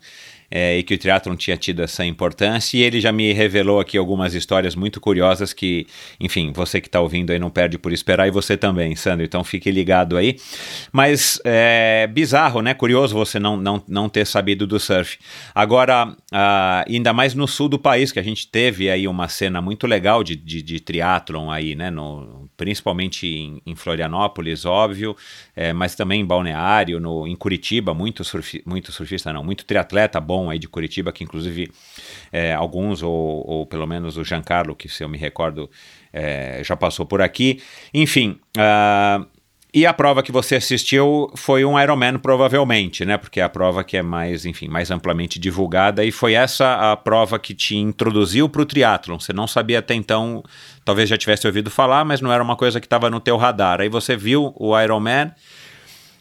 é, 0.49 0.77
e 0.77 0.83
que 0.83 0.93
o 0.93 0.97
triatlon 0.97 1.35
tinha 1.35 1.57
tido 1.57 1.81
essa 1.81 2.05
importância, 2.05 2.77
e 2.77 2.81
ele 2.81 3.01
já 3.01 3.11
me 3.11 3.33
revelou 3.33 3.79
aqui 3.79 3.97
algumas 3.97 4.33
histórias 4.33 4.75
muito 4.75 4.99
curiosas 5.01 5.53
que, 5.53 5.87
enfim, 6.19 6.51
você 6.53 6.79
que 6.79 6.87
está 6.87 7.01
ouvindo 7.01 7.31
aí 7.31 7.39
não 7.39 7.49
perde 7.49 7.77
por 7.77 7.91
esperar, 7.91 8.27
e 8.27 8.31
você 8.31 8.55
também, 8.55 8.95
Sandro, 8.95 9.25
então 9.25 9.43
fique 9.43 9.69
ligado 9.71 10.17
aí. 10.17 10.37
Mas 10.91 11.39
é 11.43 12.07
bizarro, 12.07 12.61
né? 12.61 12.73
Curioso 12.73 13.13
você 13.13 13.39
não, 13.39 13.57
não, 13.57 13.83
não 13.87 14.09
ter 14.09 14.25
sabido 14.25 14.65
do 14.65 14.79
surf. 14.79 15.17
Agora, 15.53 16.07
uh, 16.07 16.85
ainda 16.87 17.13
mais 17.13 17.33
no 17.33 17.47
sul 17.47 17.67
do 17.67 17.79
país, 17.79 18.11
que 18.11 18.19
a 18.19 18.23
gente 18.23 18.47
teve 18.47 18.89
aí 18.89 19.07
uma 19.07 19.27
cena 19.27 19.61
muito 19.61 19.85
legal 19.85 20.23
de, 20.23 20.35
de, 20.35 20.61
de 20.61 20.79
triatlon 20.79 21.49
aí, 21.49 21.75
né? 21.75 21.89
No, 21.89 22.49
principalmente 22.55 23.27
em, 23.27 23.61
em 23.65 23.75
Florianópolis, 23.75 24.65
óbvio, 24.65 25.15
é, 25.55 25.73
mas 25.73 25.95
também 25.95 26.21
em 26.21 26.25
Balneário, 26.25 26.99
no, 26.99 27.27
em 27.27 27.35
Curitiba, 27.35 27.93
muito, 27.93 28.23
surfi, 28.23 28.61
muito 28.65 28.91
surfista, 28.91 29.31
não, 29.33 29.43
muito 29.43 29.65
triatleta 29.65 30.19
bom 30.19 30.36
bom 30.37 30.51
aí 30.51 30.59
de 30.59 30.67
Curitiba, 30.67 31.11
que 31.11 31.23
inclusive 31.23 31.71
é, 32.31 32.53
alguns, 32.53 33.01
ou, 33.01 33.43
ou, 33.47 33.65
pelo 33.65 33.87
menos 33.87 34.17
o 34.17 34.23
Giancarlo, 34.23 34.75
que 34.75 34.87
se 34.87 35.03
eu 35.03 35.09
me 35.09 35.17
recordo, 35.17 35.69
é, 36.13 36.61
já 36.63 36.75
passou 36.75 37.05
por 37.05 37.21
aqui. 37.21 37.59
Enfim, 37.91 38.39
uh, 38.55 39.25
e 39.73 39.85
a 39.85 39.93
prova 39.93 40.23
que 40.23 40.31
você 40.31 40.55
assistiu 40.55 41.31
foi 41.35 41.65
um 41.65 41.79
Ironman, 41.79 42.17
provavelmente, 42.19 43.03
né? 43.03 43.17
Porque 43.17 43.39
é 43.39 43.43
a 43.43 43.49
prova 43.49 43.83
que 43.83 43.97
é 43.97 44.01
mais, 44.01 44.45
enfim, 44.45 44.67
mais 44.67 44.91
amplamente 44.91 45.39
divulgada. 45.39 46.05
E 46.05 46.11
foi 46.11 46.33
essa 46.33 46.91
a 46.91 46.95
prova 46.95 47.37
que 47.37 47.53
te 47.53 47.75
introduziu 47.75 48.47
para 48.47 48.61
o 48.61 48.65
triatlon. 48.65 49.19
Você 49.19 49.33
não 49.33 49.45
sabia 49.45 49.79
até 49.79 49.93
então, 49.93 50.41
talvez 50.85 51.09
já 51.09 51.17
tivesse 51.17 51.45
ouvido 51.45 51.69
falar, 51.69 52.05
mas 52.05 52.21
não 52.21 52.31
era 52.31 52.41
uma 52.41 52.55
coisa 52.55 52.79
que 52.79 52.85
estava 52.85 53.09
no 53.09 53.19
teu 53.19 53.37
radar. 53.37 53.81
Aí 53.81 53.89
você 53.89 54.15
viu 54.15 54.53
o 54.55 54.79
Ironman 54.79 55.31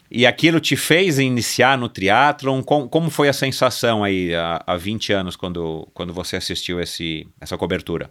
e 0.09 0.25
aquilo 0.25 0.59
te 0.59 0.75
fez 0.75 1.19
iniciar 1.19 1.77
no 1.77 1.89
triatlon? 1.89 2.61
Com, 2.63 2.87
como 2.87 3.09
foi 3.09 3.29
a 3.29 3.33
sensação 3.33 4.03
aí 4.03 4.33
há, 4.33 4.63
há 4.65 4.77
20 4.77 5.13
anos 5.13 5.35
quando, 5.35 5.87
quando 5.93 6.13
você 6.13 6.37
assistiu 6.37 6.79
esse, 6.79 7.27
essa 7.39 7.57
cobertura? 7.57 8.09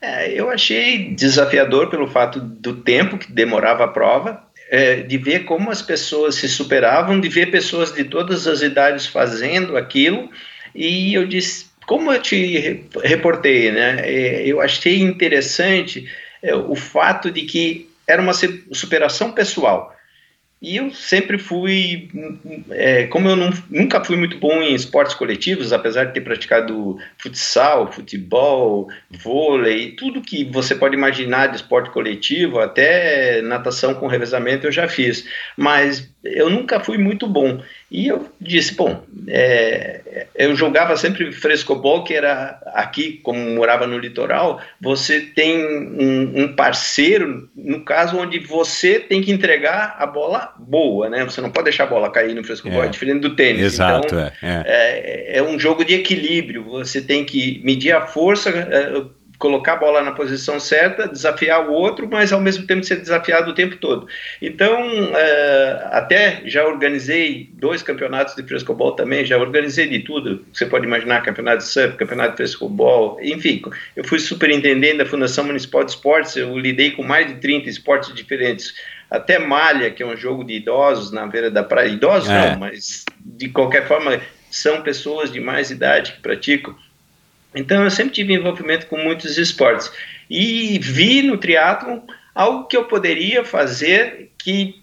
É, 0.00 0.30
eu 0.32 0.50
achei 0.50 1.14
desafiador 1.14 1.88
pelo 1.88 2.06
fato 2.06 2.38
do 2.38 2.76
tempo 2.76 3.18
que 3.18 3.32
demorava 3.32 3.84
a 3.84 3.88
prova, 3.88 4.42
é, 4.70 4.96
de 4.96 5.16
ver 5.18 5.44
como 5.44 5.70
as 5.70 5.82
pessoas 5.82 6.36
se 6.36 6.48
superavam, 6.48 7.20
de 7.20 7.28
ver 7.28 7.50
pessoas 7.50 7.92
de 7.92 8.04
todas 8.04 8.46
as 8.46 8.60
idades 8.60 9.06
fazendo 9.06 9.76
aquilo. 9.76 10.30
E 10.74 11.14
eu 11.14 11.26
disse, 11.26 11.66
como 11.86 12.12
eu 12.12 12.20
te 12.20 12.84
reportei, 13.02 13.70
né? 13.70 14.00
É, 14.00 14.46
eu 14.46 14.60
achei 14.60 15.00
interessante 15.00 16.06
é, 16.42 16.54
o 16.54 16.74
fato 16.74 17.30
de 17.30 17.42
que 17.42 17.88
era 18.06 18.20
uma 18.20 18.34
superação 18.72 19.32
pessoal 19.32 19.93
e 20.64 20.76
eu 20.76 20.90
sempre 20.90 21.36
fui, 21.36 22.08
é, 22.70 23.06
como 23.08 23.28
eu 23.28 23.36
não, 23.36 23.50
nunca 23.68 24.02
fui 24.02 24.16
muito 24.16 24.38
bom 24.38 24.62
em 24.62 24.74
esportes 24.74 25.14
coletivos, 25.14 25.74
apesar 25.74 26.04
de 26.04 26.14
ter 26.14 26.22
praticado 26.22 26.96
futsal, 27.18 27.92
futebol, 27.92 28.88
vôlei, 29.10 29.92
tudo 29.92 30.22
que 30.22 30.42
você 30.44 30.74
pode 30.74 30.96
imaginar 30.96 31.48
de 31.48 31.56
esporte 31.56 31.90
coletivo, 31.90 32.60
até 32.60 33.42
natação 33.42 33.92
com 33.94 34.06
revezamento 34.06 34.66
eu 34.66 34.72
já 34.72 34.88
fiz, 34.88 35.28
mas 35.54 36.13
eu 36.24 36.48
nunca 36.48 36.80
fui 36.80 36.96
muito 36.96 37.26
bom. 37.26 37.60
E 37.90 38.08
eu 38.08 38.28
disse, 38.40 38.74
bom, 38.74 39.04
é, 39.28 40.26
eu 40.34 40.56
jogava 40.56 40.96
sempre 40.96 41.30
frescobol, 41.30 42.02
que 42.02 42.14
era 42.14 42.60
aqui, 42.66 43.20
como 43.22 43.38
morava 43.38 43.86
no 43.86 43.98
litoral, 43.98 44.60
você 44.80 45.20
tem 45.20 45.64
um, 45.64 46.42
um, 46.42 46.56
parceiro, 46.56 47.48
no 47.54 47.84
caso, 47.84 48.16
onde 48.16 48.38
você 48.38 48.98
tem 48.98 49.20
que 49.20 49.30
entregar 49.30 49.96
a 49.98 50.06
bola 50.06 50.54
boa, 50.58 51.08
né? 51.10 51.24
Você 51.24 51.40
não 51.40 51.50
pode 51.50 51.64
deixar 51.64 51.84
a 51.84 51.88
bola 51.88 52.10
cair 52.10 52.34
no 52.34 52.42
frescobol, 52.42 52.82
é, 52.82 52.86
é 52.86 52.88
diferente 52.88 53.20
do 53.20 53.36
tênis. 53.36 53.62
Exato, 53.62 54.06
então, 54.06 54.18
é, 54.18 54.32
é. 54.42 54.62
é, 54.66 55.38
é 55.38 55.42
um 55.42 55.58
jogo 55.58 55.84
de 55.84 55.94
equilíbrio, 55.94 56.64
você 56.64 57.00
tem 57.02 57.24
que 57.24 57.60
medir 57.62 57.92
a 57.92 58.06
força 58.06 58.50
é, 58.50 59.04
colocar 59.38 59.74
a 59.74 59.76
bola 59.76 60.02
na 60.02 60.12
posição 60.12 60.60
certa, 60.60 61.08
desafiar 61.08 61.68
o 61.68 61.72
outro, 61.72 62.08
mas 62.10 62.32
ao 62.32 62.40
mesmo 62.40 62.66
tempo 62.66 62.84
ser 62.84 62.96
desafiado 62.96 63.50
o 63.50 63.54
tempo 63.54 63.76
todo. 63.76 64.06
Então, 64.40 64.78
é, 65.16 65.88
até 65.92 66.42
já 66.44 66.64
organizei 66.66 67.50
dois 67.54 67.82
campeonatos 67.82 68.34
de 68.34 68.42
frescobol 68.42 68.92
também, 68.92 69.24
já 69.24 69.36
organizei 69.36 69.86
de 69.86 70.00
tudo. 70.00 70.44
Você 70.52 70.66
pode 70.66 70.86
imaginar 70.86 71.22
campeonato 71.22 71.58
de 71.58 71.64
surf, 71.64 71.96
campeonato 71.96 72.30
de 72.30 72.36
frescobol, 72.38 73.18
enfim. 73.22 73.62
Eu 73.96 74.04
fui 74.04 74.18
superintendente 74.18 74.98
da 74.98 75.06
Fundação 75.06 75.44
Municipal 75.44 75.84
de 75.84 75.90
Esportes, 75.90 76.36
eu 76.36 76.56
lidei 76.58 76.92
com 76.92 77.02
mais 77.02 77.26
de 77.26 77.34
30 77.34 77.68
esportes 77.68 78.14
diferentes. 78.14 78.74
Até 79.10 79.38
malha, 79.38 79.90
que 79.90 80.02
é 80.02 80.06
um 80.06 80.16
jogo 80.16 80.44
de 80.44 80.54
idosos 80.54 81.12
na 81.12 81.26
beira 81.26 81.50
da 81.50 81.62
praia. 81.62 81.88
Idosos 81.88 82.28
é. 82.30 82.50
não, 82.50 82.58
mas 82.58 83.04
de 83.20 83.48
qualquer 83.48 83.86
forma 83.86 84.20
são 84.50 84.82
pessoas 84.82 85.32
de 85.32 85.40
mais 85.40 85.70
idade 85.70 86.12
que 86.12 86.20
praticam. 86.20 86.74
Então 87.54 87.84
eu 87.84 87.90
sempre 87.90 88.14
tive 88.14 88.34
envolvimento 88.34 88.86
com 88.86 88.98
muitos 88.98 89.38
esportes 89.38 89.90
e 90.28 90.78
vi 90.78 91.22
no 91.22 91.38
triatlon 91.38 92.00
algo 92.34 92.66
que 92.66 92.76
eu 92.76 92.84
poderia 92.84 93.44
fazer 93.44 94.30
que 94.38 94.82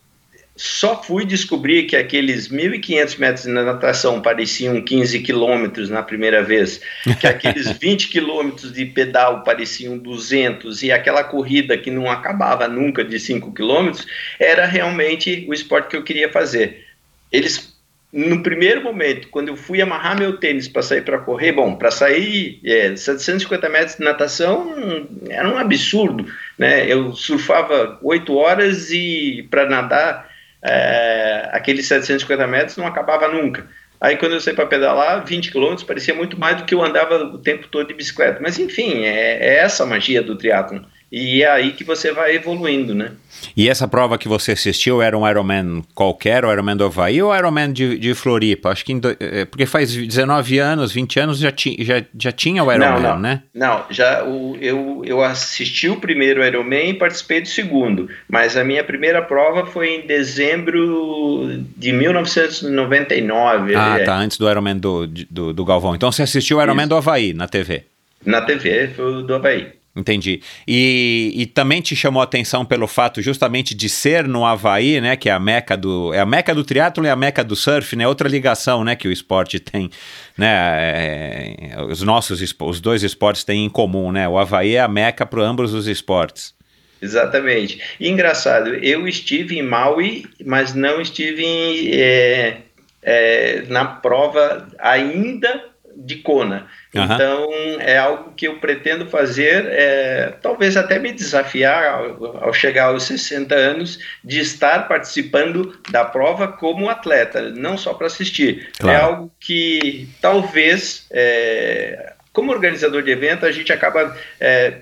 só 0.56 1.02
fui 1.02 1.26
descobrir 1.26 1.84
que 1.84 1.96
aqueles 1.96 2.50
1.500 2.50 3.20
metros 3.20 3.46
na 3.46 3.64
natação 3.64 4.22
pareciam 4.22 4.82
15 4.82 5.20
quilômetros 5.22 5.90
na 5.90 6.04
primeira 6.04 6.44
vez, 6.44 6.82
que 7.20 7.26
aqueles 7.26 7.72
20 7.80 8.10
quilômetros 8.10 8.72
de 8.72 8.86
pedal 8.86 9.44
pareciam 9.44 9.98
200 9.98 10.84
e 10.84 10.92
aquela 10.92 11.24
corrida 11.24 11.78
que 11.78 11.90
não 11.90 12.10
acabava 12.10 12.68
nunca 12.68 13.04
de 13.04 13.20
5 13.20 13.54
quilômetros 13.54 14.06
era 14.40 14.66
realmente 14.66 15.46
o 15.48 15.54
esporte 15.54 15.90
que 15.90 15.96
eu 15.96 16.04
queria 16.04 16.32
fazer. 16.32 16.86
Eles 17.32 17.71
no 18.14 18.44
primeiro 18.44 18.84
momento, 18.84 19.30
quando 19.30 19.48
eu 19.48 19.56
fui 19.56 19.82
amarrar 19.82 20.20
meu 20.20 20.36
tênis 20.38 20.68
para 20.68 20.82
sair 20.82 21.02
para 21.02 21.20
correr, 21.20 21.54
bom, 21.54 21.76
para 21.76 21.90
sair 21.90 22.60
é, 22.66 22.94
750 22.96 23.70
metros 23.70 23.98
de 23.98 24.04
natação 24.04 25.08
era 25.30 25.48
um 25.48 25.58
absurdo, 25.58 26.26
né? 26.58 26.86
Eu 26.92 27.14
surfava 27.14 27.98
8 28.02 28.36
horas 28.36 28.92
e 28.92 29.48
para 29.50 29.66
nadar 29.66 30.30
é, 30.62 31.50
aqueles 31.54 31.88
750 31.88 32.48
metros 32.48 32.76
não 32.76 32.86
acabava 32.86 33.30
nunca. 33.30 33.66
Aí 34.02 34.18
quando 34.18 34.34
eu 34.34 34.42
saí 34.42 34.56
para 34.56 34.66
pedalar, 34.66 35.26
20 35.26 35.50
quilômetros 35.50 35.84
parecia 35.84 36.14
muito 36.14 36.38
mais 36.38 36.58
do 36.58 36.66
que 36.66 36.74
eu 36.74 36.84
andava 36.84 37.16
o 37.24 37.38
tempo 37.38 37.68
todo 37.68 37.88
de 37.88 37.94
bicicleta. 37.94 38.40
Mas 38.42 38.60
enfim, 38.60 39.06
é, 39.06 39.38
é 39.38 39.56
essa 39.60 39.84
a 39.84 39.88
magia 39.88 40.22
do 40.22 40.36
triatlon. 40.36 40.82
E 41.12 41.44
é 41.44 41.50
aí 41.50 41.74
que 41.74 41.84
você 41.84 42.14
vai 42.14 42.36
evoluindo, 42.36 42.96
né? 42.96 43.12
E 43.56 43.68
essa 43.68 43.86
prova 43.86 44.18
que 44.18 44.30
você 44.30 44.54
assistiu 44.54 45.02
era 45.02 45.18
um 45.18 45.28
Ironman 45.28 45.84
qualquer, 45.94 46.46
o 46.46 46.52
Ironman 46.52 46.78
do 46.78 46.86
Havaí 46.86 47.22
ou 47.22 47.36
Ironman 47.36 47.74
de, 47.74 47.98
de 47.98 48.14
Floripa? 48.14 48.70
Acho 48.70 48.86
que 48.86 48.94
do, 48.96 49.10
é, 49.20 49.44
porque 49.44 49.66
faz 49.66 49.94
19 49.94 50.60
anos, 50.60 50.94
20 50.94 51.20
anos 51.20 51.40
já, 51.40 51.52
ti, 51.52 51.76
já, 51.82 52.02
já 52.18 52.32
tinha 52.32 52.64
o 52.64 52.72
Ironman, 52.72 53.02
não, 53.02 53.14
não, 53.14 53.20
né? 53.20 53.44
Não, 53.54 53.84
já 53.90 54.24
o, 54.24 54.56
eu, 54.62 55.02
eu 55.06 55.22
assisti 55.22 55.90
o 55.90 55.98
primeiro 55.98 56.46
Ironman 56.46 56.92
e 56.92 56.94
participei 56.94 57.42
do 57.42 57.48
segundo, 57.50 58.10
mas 58.30 58.56
a 58.56 58.64
minha 58.64 58.84
primeira 58.84 59.22
prova 59.22 59.66
foi 59.66 59.96
em 59.96 60.08
dezembro 60.08 61.66
de 61.76 61.92
1999. 61.92 63.76
Ah, 63.76 63.98
é. 64.00 64.04
tá, 64.06 64.16
antes 64.16 64.38
do 64.38 64.50
Ironman 64.50 64.78
do, 64.78 65.08
do, 65.08 65.52
do 65.52 65.66
Galvão. 65.66 65.94
Então 65.94 66.10
você 66.10 66.24
assistiu 66.24 66.58
o 66.58 66.64
Ironman 66.64 66.84
Isso. 66.84 66.90
do 66.90 66.96
Havaí 66.96 67.34
na 67.34 67.50
TV? 67.50 67.84
Na 68.26 68.42
TV, 68.42 68.90
foi 68.96 69.16
o 69.16 69.22
do 69.24 69.36
Havaí. 69.36 69.81
Entendi. 69.94 70.42
E, 70.66 71.34
e 71.36 71.46
também 71.46 71.82
te 71.82 71.96
chamou 71.98 72.22
a 72.22 72.24
atenção 72.24 72.64
pelo 72.64 72.88
fato 72.88 73.22
justamente 73.22 73.76
de 73.76 73.90
ser 73.90 74.26
no 74.26 74.46
Havaí, 74.46 75.02
né? 75.02 75.18
Que 75.18 75.30
é 75.30 75.34
a 75.34 75.40
meca 75.40 75.76
do. 75.76 76.14
É 76.14 76.20
a 76.20 76.26
meca 76.26 76.56
do 76.56 76.64
triatlo 76.64 77.06
e 77.06 77.10
a 77.10 77.16
meca 77.16 77.44
do 77.44 77.58
surf, 77.58 77.94
né? 77.98 78.08
Outra 78.08 78.30
ligação, 78.30 78.86
né? 78.86 78.96
Que 78.96 79.10
o 79.10 79.12
esporte 79.12 79.60
tem, 79.60 79.90
né? 80.38 80.48
É, 80.50 81.84
os 81.90 82.02
nossos 82.04 82.42
os 82.62 82.80
dois 82.80 83.04
esportes 83.04 83.44
têm 83.44 83.66
em 83.66 83.70
comum, 83.70 84.14
né? 84.14 84.30
O 84.30 84.38
Havaí 84.38 84.76
é 84.76 84.82
a 84.82 84.88
meca 84.88 85.26
para 85.26 85.44
ambos 85.44 85.74
os 85.74 85.88
esportes. 85.88 86.54
Exatamente. 87.02 87.82
E 88.00 88.08
engraçado, 88.08 88.76
eu 88.76 89.08
estive 89.08 89.58
em 89.58 89.64
Maui, 89.64 90.26
mas 90.46 90.74
não 90.74 91.02
estive 91.02 91.44
em, 91.44 91.90
é, 92.00 92.58
é, 93.02 93.64
na 93.68 93.84
prova 93.84 94.70
ainda 94.80 95.66
de 95.98 96.18
Kona. 96.18 96.68
Uhum. 96.94 97.04
Então, 97.04 97.50
é 97.80 97.98
algo 97.98 98.34
que 98.34 98.48
eu 98.48 98.58
pretendo 98.60 99.06
fazer, 99.06 99.66
é, 99.68 100.34
talvez 100.42 100.76
até 100.76 101.00
me 101.00 101.14
desafiar 101.14 101.86
ao, 101.86 102.44
ao, 102.44 102.54
chegar 102.54 102.86
aos 102.86 103.04
60 103.04 103.56
anos, 103.56 104.00
de 104.24 104.40
estar 104.42 104.90
participando 104.90 105.80
da 105.90 106.04
prova 106.04 106.50
como 106.50 106.90
atleta, 106.90 107.50
não 107.52 107.78
só 107.78 107.94
para 107.94 108.08
assistir. 108.08 108.70
É 108.80 108.82
claro. 108.82 108.98
É 108.98 109.02
algo 109.02 109.32
que 109.40 110.10
talvez, 110.22 111.08
é, 111.12 112.14
como 112.34 112.52
organizador 112.52 113.02
de 113.04 113.12
evento, 113.12 113.46
a 113.46 113.52
gente 113.54 113.72
acaba, 113.72 114.16
é, 114.40 114.80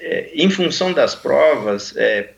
é, 0.00 0.30
em 0.34 0.48
função 0.48 0.94
das 0.94 1.14
provas, 1.14 1.94
é, 1.94 2.30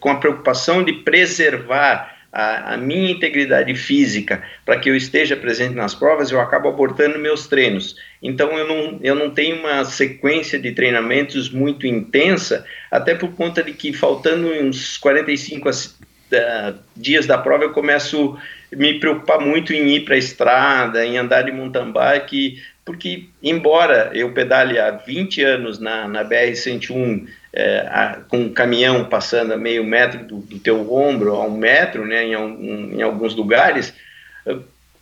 com 0.00 0.10
a 0.10 0.16
preocupação 0.16 0.82
de 0.82 0.92
preservar 0.92 2.21
a, 2.32 2.74
a 2.74 2.76
minha 2.78 3.10
integridade 3.10 3.74
física 3.74 4.42
para 4.64 4.78
que 4.78 4.88
eu 4.88 4.96
esteja 4.96 5.36
presente 5.36 5.74
nas 5.74 5.94
provas, 5.94 6.30
eu 6.30 6.40
acabo 6.40 6.68
abortando 6.68 7.18
meus 7.18 7.46
treinos. 7.46 7.94
Então 8.22 8.56
eu 8.58 8.66
não, 8.66 8.98
eu 9.02 9.14
não 9.14 9.30
tenho 9.30 9.56
uma 9.56 9.84
sequência 9.84 10.58
de 10.58 10.72
treinamentos 10.72 11.50
muito 11.50 11.86
intensa, 11.86 12.64
até 12.90 13.14
por 13.14 13.32
conta 13.32 13.62
de 13.62 13.72
que 13.74 13.92
faltando 13.92 14.48
uns 14.48 14.96
45 14.96 15.68
uh, 15.68 15.72
dias 16.96 17.26
da 17.26 17.36
prova 17.36 17.64
eu 17.64 17.72
começo 17.72 18.38
a 18.72 18.76
me 18.76 18.98
preocupar 18.98 19.38
muito 19.38 19.74
em 19.74 19.96
ir 19.96 20.04
para 20.04 20.14
a 20.14 20.18
estrada, 20.18 21.04
em 21.04 21.18
andar 21.18 21.42
de 21.42 21.52
mountain 21.52 21.92
bike, 21.92 22.62
porque 22.84 23.26
embora 23.42 24.10
eu 24.14 24.32
pedale 24.32 24.78
há 24.78 24.90
20 24.90 25.42
anos 25.42 25.78
na, 25.78 26.08
na 26.08 26.24
BR-101 26.24 27.26
é, 27.52 27.80
a, 27.90 28.18
com 28.28 28.38
um 28.38 28.52
caminhão 28.52 29.04
passando 29.04 29.52
a 29.52 29.56
meio 29.56 29.84
metro 29.84 30.24
do, 30.24 30.36
do 30.38 30.58
teu 30.58 30.92
ombro, 30.92 31.34
a 31.34 31.44
um 31.44 31.56
metro, 31.56 32.06
né, 32.06 32.24
em, 32.24 32.36
um, 32.36 32.92
em 32.94 33.02
alguns 33.02 33.34
lugares, 33.34 33.92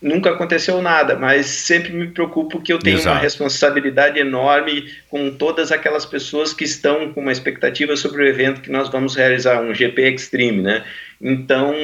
nunca 0.01 0.31
aconteceu 0.31 0.81
nada, 0.81 1.15
mas 1.15 1.47
sempre 1.47 1.93
me 1.93 2.09
preocupo 2.09 2.61
que 2.61 2.73
eu 2.73 2.79
tenho 2.79 2.97
Exato. 2.97 3.17
uma 3.17 3.23
responsabilidade 3.23 4.19
enorme 4.19 4.91
com 5.09 5.31
todas 5.31 5.71
aquelas 5.71 6.07
pessoas 6.07 6.55
que 6.55 6.65
estão 6.65 7.13
com 7.13 7.21
uma 7.21 7.33
expectativa 7.33 7.95
sobre 7.97 8.23
o 8.23 8.27
evento 8.27 8.63
que 8.63 8.71
nós 8.71 8.89
vamos 8.89 9.15
realizar, 9.15 9.61
um 9.61 9.75
GP 9.75 10.11
Extreme, 10.11 10.63
né? 10.63 10.85
Então, 11.21 11.75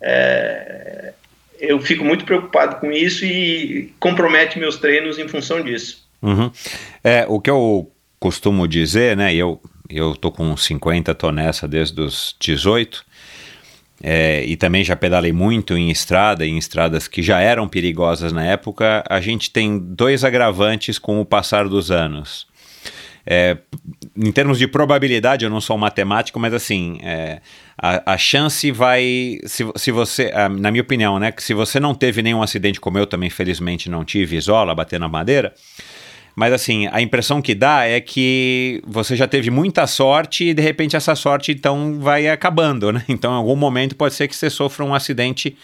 é, 0.00 1.12
eu 1.58 1.80
fico 1.80 2.04
muito 2.04 2.24
preocupado 2.24 2.76
com 2.76 2.92
isso 2.92 3.24
e 3.24 3.92
compromete 3.98 4.58
meus 4.58 4.76
treinos 4.76 5.18
em 5.18 5.26
função 5.26 5.60
disso. 5.60 6.04
Uhum. 6.22 6.50
É, 7.02 7.26
o 7.28 7.40
que 7.40 7.50
eu 7.50 7.90
costumo 8.20 8.68
dizer, 8.68 9.16
né, 9.16 9.34
eu 9.34 9.60
eu 9.88 10.14
tô 10.14 10.30
com 10.30 10.56
50, 10.56 11.14
tô 11.14 11.30
nessa 11.30 11.68
desde 11.68 12.00
os 12.00 12.34
18. 12.40 13.04
É, 14.02 14.44
e 14.44 14.56
também 14.56 14.82
já 14.82 14.96
pedalei 14.96 15.32
muito 15.32 15.76
em 15.76 15.90
estrada, 15.90 16.44
em 16.44 16.58
estradas 16.58 17.06
que 17.06 17.22
já 17.22 17.40
eram 17.40 17.68
perigosas 17.68 18.32
na 18.32 18.44
época. 18.44 19.04
A 19.08 19.20
gente 19.20 19.50
tem 19.50 19.78
dois 19.78 20.24
agravantes 20.24 20.98
com 20.98 21.20
o 21.20 21.24
passar 21.24 21.68
dos 21.68 21.90
anos. 21.90 22.46
É, 23.26 23.56
em 24.14 24.30
termos 24.30 24.58
de 24.58 24.68
probabilidade, 24.68 25.46
eu 25.46 25.50
não 25.50 25.60
sou 25.60 25.78
matemático, 25.78 26.38
mas 26.38 26.52
assim, 26.52 26.98
é, 27.02 27.40
a, 27.78 28.12
a, 28.12 28.18
chance 28.18 28.70
vai. 28.70 29.38
Se, 29.46 29.64
se 29.76 29.90
você, 29.90 30.30
na 30.60 30.70
minha 30.70 30.82
opinião, 30.82 31.18
né, 31.18 31.32
que 31.32 31.42
se 31.42 31.54
você 31.54 31.80
não 31.80 31.94
teve 31.94 32.20
nenhum 32.20 32.42
acidente 32.42 32.78
como 32.78 32.98
eu 32.98 33.06
também, 33.06 33.30
felizmente 33.30 33.88
não 33.88 34.04
tive, 34.04 34.36
isola, 34.36 34.74
bater 34.74 35.00
na 35.00 35.08
madeira 35.08 35.54
mas 36.34 36.52
assim, 36.52 36.88
a 36.90 37.00
impressão 37.00 37.40
que 37.40 37.54
dá 37.54 37.84
é 37.84 38.00
que 38.00 38.82
você 38.86 39.14
já 39.14 39.26
teve 39.28 39.50
muita 39.50 39.86
sorte 39.86 40.44
e 40.44 40.54
de 40.54 40.62
repente 40.62 40.96
essa 40.96 41.14
sorte 41.14 41.52
então 41.52 42.00
vai 42.00 42.28
acabando, 42.28 42.92
né? 42.92 43.04
Então 43.08 43.32
em 43.32 43.36
algum 43.36 43.56
momento 43.56 43.94
pode 43.94 44.14
ser 44.14 44.26
que 44.26 44.34
você 44.34 44.50
sofra 44.50 44.84
um 44.84 44.94
acidente 44.94 45.56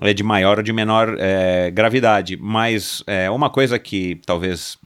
é, 0.00 0.12
de 0.12 0.22
maior 0.22 0.58
ou 0.58 0.62
de 0.62 0.72
menor 0.72 1.16
é, 1.18 1.70
gravidade. 1.70 2.36
Mas 2.36 3.02
é, 3.06 3.30
uma 3.30 3.48
coisa 3.48 3.78
que 3.78 4.20
talvez 4.26 4.76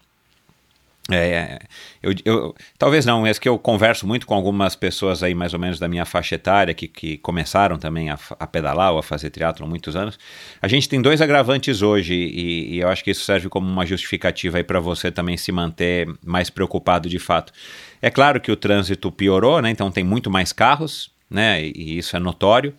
É, 1.11 1.61
eu, 2.07 2.14
eu, 2.24 2.54
talvez 2.78 3.04
não, 3.04 3.26
é 3.26 3.34
que 3.34 3.48
eu 3.48 3.59
converso 3.59 4.07
muito 4.07 4.26
com 4.26 4.34
algumas 4.34 4.76
pessoas 4.76 5.24
aí 5.24 5.34
mais 5.34 5.52
ou 5.52 5.59
menos 5.59 5.80
da 5.80 5.88
minha 5.88 6.04
faixa 6.04 6.36
etária 6.36 6.72
que, 6.72 6.86
que 6.86 7.18
começaram 7.18 7.76
também 7.78 8.11
a, 8.11 8.18
a 8.38 8.46
pedalar 8.46 8.92
ou 8.92 8.98
a 8.98 9.02
fazer 9.02 9.30
triatlo 9.30 9.66
há 9.66 9.68
muitos 9.68 9.96
anos. 9.96 10.16
A 10.62 10.68
gente 10.68 10.88
tem 10.88 11.02
dois 11.02 11.20
agravantes 11.20 11.82
hoje 11.82 12.14
e, 12.14 12.76
e 12.76 12.78
eu 12.78 12.88
acho 12.88 13.02
que 13.02 13.11
isso 13.11 13.24
serve 13.24 13.48
como 13.48 13.68
uma 13.68 13.84
justificativa 13.84 14.59
aí 14.59 14.64
para 14.64 14.78
você 14.78 15.11
também 15.11 15.36
se 15.36 15.50
manter 15.50 16.09
mais 16.24 16.48
preocupado 16.48 17.09
de 17.09 17.18
fato. 17.18 17.52
É 18.00 18.11
claro 18.11 18.40
que 18.40 18.52
o 18.52 18.57
trânsito 18.57 19.11
piorou, 19.11 19.61
né? 19.61 19.70
Então 19.70 19.90
tem 19.90 20.04
muito 20.04 20.30
mais 20.30 20.52
carros, 20.52 21.11
né? 21.28 21.64
E, 21.64 21.72
e 21.74 21.98
isso 21.98 22.16
é 22.16 22.20
notório 22.20 22.72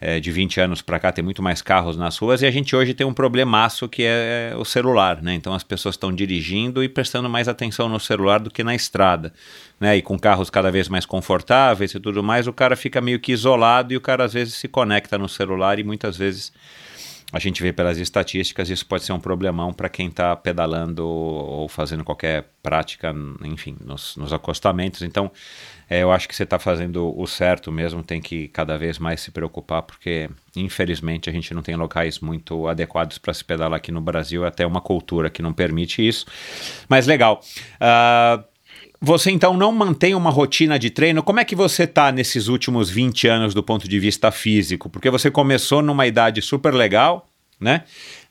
é, 0.00 0.20
de 0.20 0.30
20 0.30 0.60
anos 0.60 0.82
para 0.82 0.98
cá 0.98 1.12
tem 1.12 1.24
muito 1.24 1.42
mais 1.42 1.62
carros 1.62 1.96
nas 1.96 2.18
ruas 2.18 2.42
e 2.42 2.46
a 2.46 2.50
gente 2.50 2.74
hoje 2.74 2.94
tem 2.94 3.06
um 3.06 3.14
problemaço 3.14 3.88
que 3.88 4.02
é, 4.02 4.50
é 4.52 4.56
o 4.56 4.64
celular, 4.64 5.22
né? 5.22 5.34
Então 5.34 5.54
as 5.54 5.64
pessoas 5.64 5.94
estão 5.94 6.12
dirigindo 6.12 6.82
e 6.82 6.88
prestando 6.88 7.28
mais 7.28 7.48
atenção 7.48 7.88
no 7.88 8.00
celular 8.00 8.38
do 8.40 8.50
que 8.50 8.64
na 8.64 8.74
estrada, 8.74 9.32
né? 9.80 9.96
E 9.96 10.02
com 10.02 10.18
carros 10.18 10.50
cada 10.50 10.70
vez 10.70 10.88
mais 10.88 11.06
confortáveis 11.06 11.94
e 11.94 12.00
tudo 12.00 12.22
mais, 12.22 12.46
o 12.46 12.52
cara 12.52 12.76
fica 12.76 13.00
meio 13.00 13.20
que 13.20 13.32
isolado 13.32 13.92
e 13.92 13.96
o 13.96 14.00
cara 14.00 14.24
às 14.24 14.32
vezes 14.32 14.54
se 14.54 14.68
conecta 14.68 15.16
no 15.16 15.28
celular 15.28 15.78
e 15.78 15.84
muitas 15.84 16.16
vezes 16.16 16.52
a 17.34 17.40
gente 17.40 17.60
vê 17.60 17.72
pelas 17.72 17.98
estatísticas, 17.98 18.70
isso 18.70 18.86
pode 18.86 19.02
ser 19.02 19.12
um 19.12 19.18
problemão 19.18 19.72
para 19.72 19.88
quem 19.88 20.06
está 20.06 20.36
pedalando 20.36 21.04
ou 21.04 21.68
fazendo 21.68 22.04
qualquer 22.04 22.44
prática, 22.62 23.12
enfim, 23.42 23.76
nos, 23.84 24.16
nos 24.16 24.32
acostamentos. 24.32 25.02
Então, 25.02 25.32
é, 25.88 26.02
eu 26.02 26.10
acho 26.10 26.28
que 26.28 26.34
você 26.34 26.44
está 26.44 26.58
fazendo 26.58 27.18
o 27.18 27.26
certo 27.26 27.70
mesmo, 27.70 28.02
tem 28.02 28.20
que 28.20 28.48
cada 28.48 28.76
vez 28.78 28.98
mais 28.98 29.20
se 29.20 29.30
preocupar, 29.30 29.82
porque 29.82 30.30
infelizmente 30.56 31.28
a 31.28 31.32
gente 31.32 31.52
não 31.52 31.62
tem 31.62 31.76
locais 31.76 32.20
muito 32.20 32.66
adequados 32.66 33.18
para 33.18 33.34
se 33.34 33.44
pedalar 33.44 33.76
aqui 33.76 33.92
no 33.92 34.00
Brasil, 34.00 34.44
até 34.44 34.66
uma 34.66 34.80
cultura 34.80 35.28
que 35.28 35.42
não 35.42 35.52
permite 35.52 36.06
isso. 36.06 36.26
Mas 36.88 37.06
legal. 37.06 37.40
Uh, 37.76 38.42
você 39.00 39.30
então 39.30 39.54
não 39.54 39.70
mantém 39.70 40.14
uma 40.14 40.30
rotina 40.30 40.78
de 40.78 40.88
treino. 40.88 41.22
Como 41.22 41.38
é 41.38 41.44
que 41.44 41.54
você 41.54 41.82
está 41.82 42.10
nesses 42.10 42.48
últimos 42.48 42.88
20 42.88 43.28
anos 43.28 43.52
do 43.52 43.62
ponto 43.62 43.86
de 43.86 43.98
vista 44.00 44.30
físico? 44.30 44.88
Porque 44.88 45.10
você 45.10 45.30
começou 45.30 45.82
numa 45.82 46.06
idade 46.06 46.40
super 46.40 46.72
legal, 46.72 47.28
né? 47.60 47.84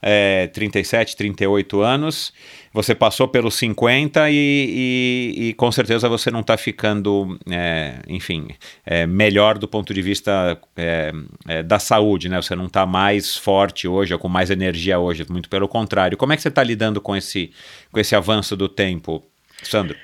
É, 0.03 0.47
37, 0.47 1.15
38 1.15 1.81
anos. 1.81 2.33
Você 2.73 2.93
passou 2.93 3.27
pelos 3.27 3.55
50 3.55 4.29
e, 4.29 4.33
e, 4.35 5.49
e 5.49 5.53
com 5.53 5.71
certeza 5.71 6.09
você 6.09 6.31
não 6.31 6.41
está 6.41 6.57
ficando, 6.57 7.37
é, 7.49 7.99
enfim, 8.07 8.47
é, 8.85 9.05
melhor 9.05 9.57
do 9.57 9.67
ponto 9.67 9.93
de 9.93 10.01
vista 10.01 10.59
é, 10.75 11.11
é, 11.47 11.63
da 11.63 11.77
saúde, 11.79 12.27
né? 12.27 12.41
Você 12.41 12.55
não 12.55 12.65
está 12.65 12.85
mais 12.85 13.37
forte 13.37 13.87
hoje 13.87 14.13
ou 14.13 14.19
com 14.19 14.27
mais 14.27 14.49
energia 14.49 14.97
hoje, 14.99 15.25
muito 15.29 15.47
pelo 15.49 15.67
contrário. 15.67 16.17
Como 16.17 16.33
é 16.33 16.35
que 16.35 16.41
você 16.41 16.49
está 16.49 16.63
lidando 16.63 16.99
com 16.99 17.15
esse, 17.15 17.51
com 17.91 17.99
esse 17.99 18.15
avanço 18.15 18.57
do 18.57 18.67
tempo, 18.67 19.23
Sandro? 19.61 19.95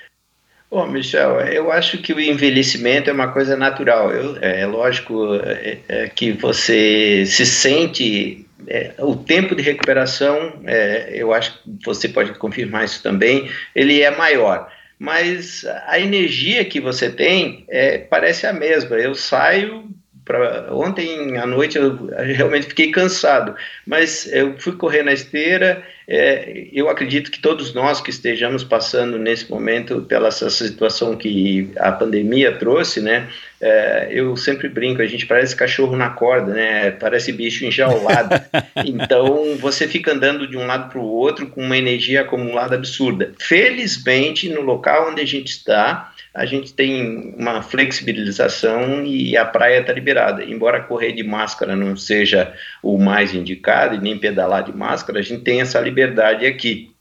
Bom, 0.72 0.86
Michel, 0.86 1.42
eu 1.42 1.72
acho 1.72 1.98
que 1.98 2.14
o 2.14 2.20
envelhecimento 2.20 3.10
é 3.10 3.14
uma 3.14 3.30
coisa 3.30 3.58
natural. 3.58 4.12
Eu, 4.12 4.38
é, 4.40 4.62
é 4.62 4.66
lógico 4.68 5.34
é, 5.44 5.80
é, 5.88 6.08
que 6.10 6.32
você 6.32 7.26
se 7.26 7.44
sente. 7.44 8.46
É, 8.68 8.94
o 9.00 9.16
tempo 9.16 9.56
de 9.56 9.62
recuperação, 9.62 10.62
é, 10.66 11.10
eu 11.14 11.34
acho 11.34 11.54
que 11.64 11.86
você 11.86 12.10
pode 12.10 12.34
confirmar 12.34 12.86
isso 12.86 13.02
também, 13.02 13.50
ele 13.76 14.02
é 14.02 14.12
maior. 14.12 14.72
Mas 14.98 15.66
a 15.88 15.98
energia 15.98 16.66
que 16.66 16.82
você 16.82 17.10
tem 17.10 17.66
é, 17.70 18.00
parece 18.00 18.46
a 18.46 18.52
mesma. 18.52 18.98
Eu 18.98 19.16
saio 19.16 19.90
Pra, 20.30 20.68
ontem 20.72 21.38
à 21.40 21.48
noite 21.48 21.76
eu 21.76 22.06
realmente 22.36 22.68
fiquei 22.68 22.92
cansado, 22.92 23.56
mas 23.84 24.32
eu 24.32 24.56
fui 24.60 24.74
correr 24.74 25.02
na 25.02 25.12
esteira. 25.12 25.84
É, 26.12 26.68
eu 26.74 26.90
acredito 26.90 27.30
que 27.30 27.40
todos 27.40 27.72
nós 27.72 28.02
que 28.02 28.10
estejamos 28.10 28.64
passando 28.64 29.20
nesse 29.20 29.48
momento 29.48 30.02
pela 30.02 30.30
essa 30.30 30.50
situação 30.50 31.16
que 31.16 31.70
a 31.78 31.92
pandemia 31.92 32.52
trouxe, 32.58 33.00
né? 33.00 33.30
É, 33.62 34.08
eu 34.10 34.36
sempre 34.36 34.68
brinco, 34.68 35.04
a 35.04 35.06
gente 35.06 35.28
parece 35.28 35.56
cachorro 35.56 35.96
na 35.96 36.10
corda, 36.10 36.52
né? 36.52 36.90
Parece 36.92 37.32
bicho 37.32 37.64
enjaulado. 37.64 38.42
então 38.84 39.56
você 39.58 39.88
fica 39.88 40.12
andando 40.12 40.48
de 40.48 40.58
um 40.58 40.66
lado 40.66 40.90
para 40.90 40.98
o 40.98 41.06
outro 41.06 41.46
com 41.46 41.62
uma 41.62 41.78
energia 41.78 42.22
acumulada 42.22 42.74
absurda. 42.74 43.34
Felizmente, 43.38 44.50
no 44.50 44.62
local 44.62 45.12
onde 45.12 45.22
a 45.22 45.28
gente 45.28 45.50
está, 45.50 46.09
a 46.34 46.46
gente 46.46 46.74
tem 46.74 47.34
uma 47.38 47.62
flexibilização 47.62 49.04
e 49.06 49.36
a 49.36 49.46
praia 49.46 49.80
está 49.80 49.92
liberada. 49.92 50.44
Embora 50.44 50.82
correr 50.82 51.12
de 51.12 51.24
máscara 51.24 51.76
não 51.76 51.96
seja 51.96 52.54
o 52.84 52.98
mais 52.98 53.34
indicado 53.34 53.96
e 53.96 54.00
nem 54.00 54.18
pedalar 54.18 54.64
de 54.64 54.76
máscara, 54.76 55.20
a 55.20 55.24
gente 55.24 55.44
tem 55.44 55.62
essa 55.62 55.80
liberdade 55.80 56.46
aqui 56.46 56.92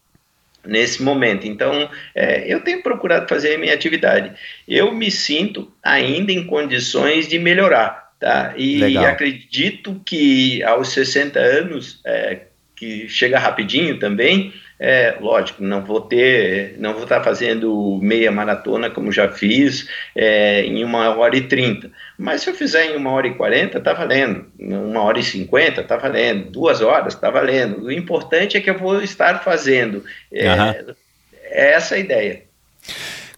nesse 0.65 1.01
momento. 1.01 1.47
Então, 1.47 1.89
é, 2.15 2.51
eu 2.51 2.61
tenho 2.61 2.81
procurado 2.81 3.27
fazer 3.27 3.55
a 3.55 3.57
minha 3.57 3.73
atividade. 3.73 4.31
Eu 4.67 4.93
me 4.93 5.11
sinto 5.11 5.71
ainda 5.83 6.31
em 6.31 6.45
condições 6.45 7.27
de 7.27 7.37
melhorar, 7.37 8.11
tá? 8.19 8.53
E 8.57 8.79
Legal. 8.79 9.05
acredito 9.05 10.01
que 10.05 10.61
aos 10.63 10.89
60 10.89 11.39
anos, 11.39 12.01
é, 12.05 12.41
que 12.75 13.07
chega 13.07 13.37
rapidinho 13.37 13.99
também, 13.99 14.53
é, 14.79 15.17
lógico, 15.19 15.61
não 15.61 15.83
vou 15.83 15.99
ter, 15.99 16.75
não 16.77 16.93
vou 16.93 17.03
estar 17.03 17.21
fazendo 17.21 17.99
meia 18.01 18.31
maratona 18.31 18.89
como 18.89 19.11
já 19.11 19.27
fiz 19.27 19.89
é, 20.15 20.63
em 20.63 20.83
uma 20.83 21.13
hora 21.15 21.35
e 21.35 21.41
trinta. 21.41 21.91
Mas 22.17 22.41
se 22.41 22.49
eu 22.49 22.53
fizer 22.53 22.85
em 22.85 22.95
uma 22.95 23.11
hora 23.11 23.27
e 23.27 23.33
quarenta, 23.33 23.81
tá 23.81 23.93
valendo. 23.93 24.45
Uma 24.57 25.03
hora 25.03 25.19
e 25.19 25.23
cinquenta, 25.23 25.83
tá 25.83 25.97
valendo. 25.97 26.49
Duas 26.49 26.81
horas, 26.81 27.15
tá 27.15 27.29
valendo. 27.29 27.85
O 27.85 27.91
importante 27.91 28.55
é 28.55 28.61
que 28.61 28.69
eu 28.69 28.77
vou 28.77 29.01
estar 29.01 29.43
fazendo. 29.43 30.03
É, 30.31 30.49
uhum. 30.49 30.95
é 31.43 31.73
essa 31.73 31.95
a 31.95 31.99
ideia. 31.99 32.43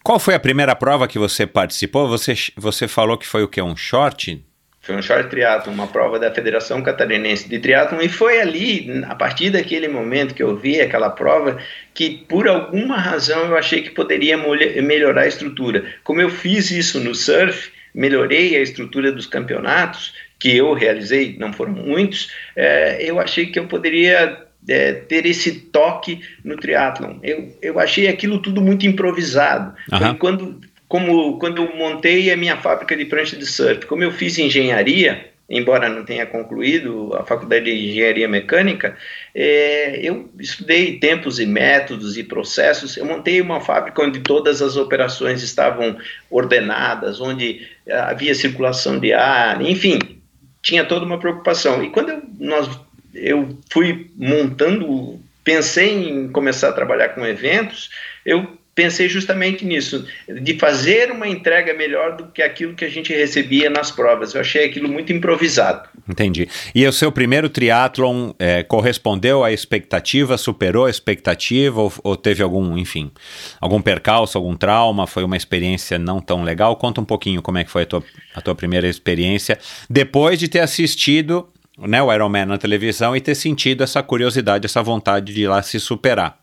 Qual 0.03 0.19
foi 0.19 0.35
a 0.35 0.39
primeira 0.39 0.75
prova 0.75 1.07
que 1.07 1.19
você 1.19 1.47
participou? 1.47 2.07
Você, 2.07 2.33
você 2.55 2.87
falou 2.87 3.17
que 3.17 3.27
foi 3.27 3.43
o 3.43 3.47
que? 3.47 3.61
Um 3.61 3.75
short? 3.75 4.43
Foi 4.81 4.95
um 4.95 5.01
short 5.01 5.29
triathlon, 5.29 5.73
uma 5.73 5.87
prova 5.87 6.17
da 6.17 6.33
Federação 6.33 6.81
Catarinense 6.81 7.47
de 7.47 7.59
Triathlon, 7.59 8.01
e 8.01 8.09
foi 8.09 8.41
ali, 8.41 9.03
a 9.07 9.13
partir 9.13 9.51
daquele 9.51 9.87
momento 9.87 10.33
que 10.33 10.41
eu 10.41 10.57
vi 10.57 10.81
aquela 10.81 11.11
prova, 11.11 11.59
que 11.93 12.25
por 12.27 12.47
alguma 12.47 12.97
razão 12.97 13.45
eu 13.45 13.55
achei 13.55 13.83
que 13.83 13.91
poderia 13.91 14.35
melhorar 14.81 15.21
a 15.21 15.27
estrutura. 15.27 15.85
Como 16.03 16.19
eu 16.19 16.29
fiz 16.29 16.71
isso 16.71 16.99
no 16.99 17.13
surf, 17.13 17.71
melhorei 17.93 18.57
a 18.57 18.61
estrutura 18.61 19.11
dos 19.11 19.27
campeonatos, 19.27 20.15
que 20.39 20.57
eu 20.57 20.73
realizei, 20.73 21.35
não 21.37 21.53
foram 21.53 21.73
muitos, 21.73 22.31
é, 22.55 22.97
eu 23.07 23.19
achei 23.19 23.45
que 23.45 23.59
eu 23.59 23.67
poderia 23.67 24.47
é, 24.67 24.93
ter 24.93 25.27
esse 25.27 25.51
toque 25.51 26.21
no 26.43 26.55
triatlon. 26.55 27.17
Eu, 27.21 27.55
eu 27.61 27.79
achei 27.79 28.07
aquilo 28.07 28.39
tudo 28.39 28.59
muito 28.59 28.87
improvisado. 28.87 29.75
Uhum. 29.91 30.15
Quando 30.15 30.61
como 30.91 31.39
quando 31.39 31.61
eu 31.61 31.73
montei 31.73 32.29
a 32.33 32.35
minha 32.35 32.57
fábrica 32.57 32.97
de 32.97 33.05
prancha 33.05 33.37
de 33.37 33.45
surf, 33.45 33.85
como 33.85 34.03
eu 34.03 34.11
fiz 34.11 34.37
engenharia, 34.37 35.31
embora 35.49 35.87
não 35.87 36.03
tenha 36.03 36.25
concluído 36.25 37.15
a 37.15 37.23
faculdade 37.23 37.63
de 37.63 37.91
engenharia 37.91 38.27
mecânica, 38.27 38.97
é, 39.33 40.01
eu 40.03 40.29
estudei 40.37 40.99
tempos 40.99 41.39
e 41.39 41.45
métodos 41.45 42.17
e 42.17 42.25
processos. 42.25 42.97
Eu 42.97 43.05
montei 43.05 43.39
uma 43.39 43.61
fábrica 43.61 44.01
onde 44.01 44.19
todas 44.19 44.61
as 44.61 44.75
operações 44.75 45.41
estavam 45.41 45.97
ordenadas, 46.29 47.21
onde 47.21 47.65
havia 47.89 48.35
circulação 48.35 48.99
de 48.99 49.13
ar, 49.13 49.61
enfim, 49.61 49.97
tinha 50.61 50.83
toda 50.83 51.05
uma 51.05 51.17
preocupação. 51.17 51.81
E 51.81 51.89
quando 51.89 52.09
eu, 52.09 52.21
nós, 52.37 52.69
eu 53.15 53.57
fui 53.69 54.11
montando, 54.17 55.17
pensei 55.41 56.09
em 56.09 56.27
começar 56.27 56.67
a 56.67 56.73
trabalhar 56.73 57.09
com 57.15 57.25
eventos, 57.25 57.89
eu 58.25 58.59
pensei 58.81 59.07
justamente 59.07 59.63
nisso, 59.63 60.07
de 60.27 60.57
fazer 60.57 61.11
uma 61.11 61.27
entrega 61.27 61.71
melhor 61.71 62.17
do 62.17 62.25
que 62.25 62.41
aquilo 62.41 62.73
que 62.73 62.83
a 62.83 62.89
gente 62.89 63.13
recebia 63.13 63.69
nas 63.69 63.91
provas. 63.91 64.33
Eu 64.33 64.41
achei 64.41 64.65
aquilo 64.65 64.89
muito 64.89 65.13
improvisado. 65.13 65.87
Entendi. 66.09 66.49
E 66.73 66.87
o 66.87 66.91
seu 66.91 67.11
primeiro 67.11 67.47
triatlon 67.47 68.31
é, 68.39 68.63
correspondeu 68.63 69.43
à 69.43 69.51
expectativa, 69.51 70.35
superou 70.35 70.87
a 70.87 70.89
expectativa 70.89 71.79
ou, 71.79 71.93
ou, 72.03 72.17
teve 72.17 72.41
algum, 72.41 72.75
enfim, 72.75 73.11
algum 73.59 73.79
percalço, 73.79 74.35
algum 74.35 74.55
trauma? 74.55 75.05
Foi 75.05 75.23
uma 75.23 75.37
experiência 75.37 75.99
não 75.99 76.19
tão 76.19 76.43
legal? 76.43 76.75
Conta 76.75 77.01
um 77.01 77.05
pouquinho 77.05 77.39
como 77.39 77.59
é 77.59 77.63
que 77.63 77.69
foi 77.69 77.83
a 77.83 77.85
tua, 77.85 78.03
a 78.33 78.41
tua 78.41 78.55
primeira 78.55 78.87
experiência 78.87 79.59
depois 79.87 80.39
de 80.39 80.47
ter 80.47 80.61
assistido 80.61 81.47
né, 81.77 82.01
o 82.01 82.11
Ironman 82.11 82.45
na 82.45 82.57
televisão 82.57 83.15
e 83.15 83.21
ter 83.21 83.35
sentido 83.35 83.83
essa 83.83 84.01
curiosidade, 84.01 84.65
essa 84.65 84.81
vontade 84.81 85.33
de 85.33 85.41
ir 85.43 85.47
lá 85.47 85.61
se 85.61 85.79
superar. 85.79 86.40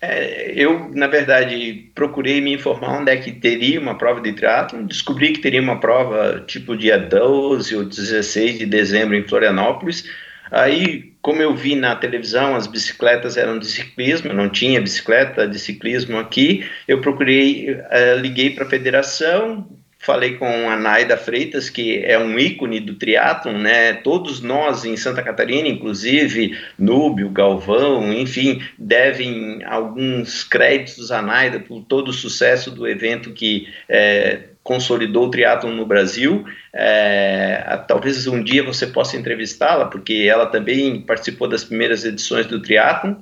É, 0.00 0.52
eu, 0.54 0.90
na 0.94 1.06
verdade, 1.06 1.90
procurei 1.94 2.40
me 2.40 2.52
informar 2.52 3.00
onde 3.00 3.10
é 3.10 3.16
que 3.16 3.32
teria 3.32 3.80
uma 3.80 3.96
prova 3.96 4.20
de 4.20 4.32
triatlon, 4.32 4.84
descobri 4.84 5.32
que 5.32 5.40
teria 5.40 5.60
uma 5.60 5.80
prova 5.80 6.44
tipo 6.46 6.76
dia 6.76 6.98
12 6.98 7.74
ou 7.74 7.84
16 7.84 8.58
de 8.58 8.66
dezembro 8.66 9.16
em 9.16 9.26
Florianópolis. 9.26 10.04
Aí, 10.50 11.12
como 11.20 11.42
eu 11.42 11.54
vi 11.56 11.74
na 11.74 11.96
televisão, 11.96 12.54
as 12.54 12.66
bicicletas 12.66 13.36
eram 13.36 13.58
de 13.58 13.66
ciclismo, 13.66 14.32
não 14.32 14.48
tinha 14.48 14.80
bicicleta 14.80 15.48
de 15.48 15.58
ciclismo 15.58 16.18
aqui, 16.18 16.64
eu 16.86 17.00
procurei, 17.00 17.72
uh, 17.72 18.20
liguei 18.20 18.50
para 18.50 18.64
a 18.64 18.70
federação, 18.70 19.68
falei 19.98 20.36
com 20.36 20.70
a 20.70 20.76
Naida 20.76 21.16
Freitas, 21.16 21.68
que 21.68 22.04
é 22.04 22.18
um 22.18 22.38
ícone 22.38 22.80
do 22.80 22.94
triatlon, 22.94 23.58
né? 23.58 23.94
Todos 23.94 24.40
nós 24.40 24.84
em 24.84 24.96
Santa 24.96 25.22
Catarina, 25.22 25.68
inclusive 25.68 26.56
Núbio, 26.78 27.28
Galvão, 27.30 28.12
enfim, 28.12 28.62
devem 28.78 29.64
alguns 29.64 30.44
créditos 30.44 31.10
à 31.10 31.20
Naida 31.20 31.58
por 31.60 31.82
todo 31.82 32.08
o 32.08 32.12
sucesso 32.12 32.70
do 32.70 32.86
evento 32.86 33.32
que 33.32 33.68
é, 33.88 34.44
consolidou 34.62 35.26
o 35.26 35.30
triatlon 35.30 35.72
no 35.72 35.86
Brasil. 35.86 36.44
É, 36.72 37.80
talvez 37.88 38.26
um 38.26 38.42
dia 38.42 38.62
você 38.62 38.86
possa 38.86 39.16
entrevistá-la, 39.16 39.86
porque 39.86 40.26
ela 40.28 40.46
também 40.46 41.00
participou 41.00 41.48
das 41.48 41.64
primeiras 41.64 42.04
edições 42.04 42.46
do 42.46 42.60
triatlon. 42.60 43.16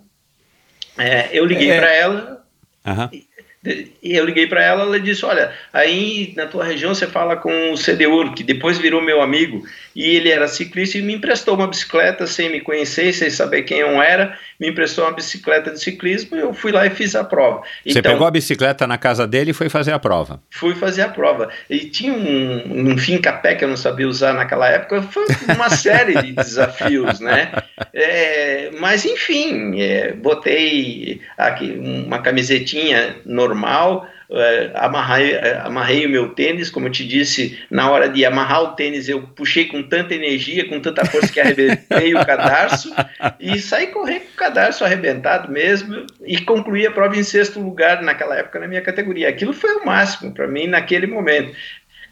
É, 0.98 1.28
eu 1.32 1.44
liguei 1.44 1.70
é. 1.70 1.78
para 1.78 1.92
ela. 1.92 2.44
Uhum. 2.86 3.08
E 3.12 3.33
eu 4.02 4.24
liguei 4.26 4.46
para 4.46 4.62
ela, 4.62 4.82
ela 4.82 5.00
disse: 5.00 5.24
Olha, 5.24 5.52
aí 5.72 6.34
na 6.36 6.46
tua 6.46 6.64
região 6.64 6.94
você 6.94 7.06
fala 7.06 7.36
com 7.36 7.72
o 7.72 7.76
CDU, 7.76 8.34
que 8.34 8.42
depois 8.42 8.78
virou 8.78 9.00
meu 9.00 9.22
amigo, 9.22 9.64
e 9.96 10.16
ele 10.16 10.28
era 10.28 10.46
ciclista 10.46 10.98
e 10.98 11.02
me 11.02 11.14
emprestou 11.14 11.54
uma 11.54 11.66
bicicleta 11.66 12.26
sem 12.26 12.50
me 12.50 12.60
conhecer, 12.60 13.12
sem 13.14 13.30
saber 13.30 13.62
quem 13.62 13.78
eu 13.78 14.02
era, 14.02 14.36
me 14.60 14.68
emprestou 14.68 15.04
uma 15.04 15.12
bicicleta 15.12 15.70
de 15.70 15.80
ciclismo 15.80 16.36
e 16.36 16.40
eu 16.40 16.52
fui 16.52 16.72
lá 16.72 16.86
e 16.86 16.90
fiz 16.90 17.14
a 17.14 17.24
prova. 17.24 17.62
Você 17.86 17.98
então, 17.98 18.12
pegou 18.12 18.26
a 18.26 18.30
bicicleta 18.30 18.86
na 18.86 18.98
casa 18.98 19.26
dele 19.26 19.52
e 19.52 19.54
foi 19.54 19.68
fazer 19.68 19.92
a 19.92 19.98
prova? 19.98 20.42
Fui 20.50 20.74
fazer 20.74 21.02
a 21.02 21.08
prova. 21.08 21.48
E 21.70 21.80
tinha 21.80 22.12
um, 22.12 22.90
um 22.90 22.98
fim 22.98 23.18
capé 23.18 23.54
que 23.54 23.64
eu 23.64 23.68
não 23.68 23.76
sabia 23.76 24.06
usar 24.06 24.34
naquela 24.34 24.68
época, 24.68 25.02
foi 25.02 25.24
uma 25.54 25.70
série 25.70 26.20
de 26.20 26.32
desafios, 26.32 27.20
né? 27.20 27.52
É, 27.92 28.70
mas 28.78 29.04
enfim, 29.04 29.80
é, 29.80 30.12
botei 30.12 31.20
aqui 31.38 31.72
uma 31.80 32.18
camisetinha 32.18 33.16
normal 33.24 33.53
normal, 33.54 34.08
é, 34.30 34.72
amarrei, 34.74 35.32
é, 35.32 35.58
amarrei 35.58 36.06
o 36.06 36.10
meu 36.10 36.30
tênis, 36.30 36.70
como 36.70 36.88
eu 36.88 36.90
te 36.90 37.06
disse, 37.06 37.58
na 37.70 37.90
hora 37.90 38.08
de 38.08 38.24
amarrar 38.24 38.62
o 38.62 38.68
tênis 38.68 39.08
eu 39.08 39.22
puxei 39.22 39.66
com 39.66 39.82
tanta 39.82 40.14
energia, 40.14 40.68
com 40.68 40.80
tanta 40.80 41.04
força 41.04 41.32
que 41.32 41.40
arrebentei 41.40 42.14
o 42.14 42.26
cadarço 42.26 42.92
e 43.38 43.58
saí 43.58 43.88
correndo 43.88 44.22
com 44.22 44.32
o 44.32 44.36
cadarço 44.36 44.84
arrebentado 44.84 45.52
mesmo 45.52 46.04
e 46.26 46.40
concluí 46.40 46.86
a 46.86 46.90
prova 46.90 47.16
em 47.16 47.22
sexto 47.22 47.60
lugar 47.60 48.02
naquela 48.02 48.36
época 48.36 48.58
na 48.58 48.66
minha 48.66 48.82
categoria. 48.82 49.28
Aquilo 49.28 49.52
foi 49.52 49.76
o 49.76 49.86
máximo 49.86 50.32
para 50.32 50.48
mim 50.48 50.66
naquele 50.66 51.06
momento. 51.06 51.54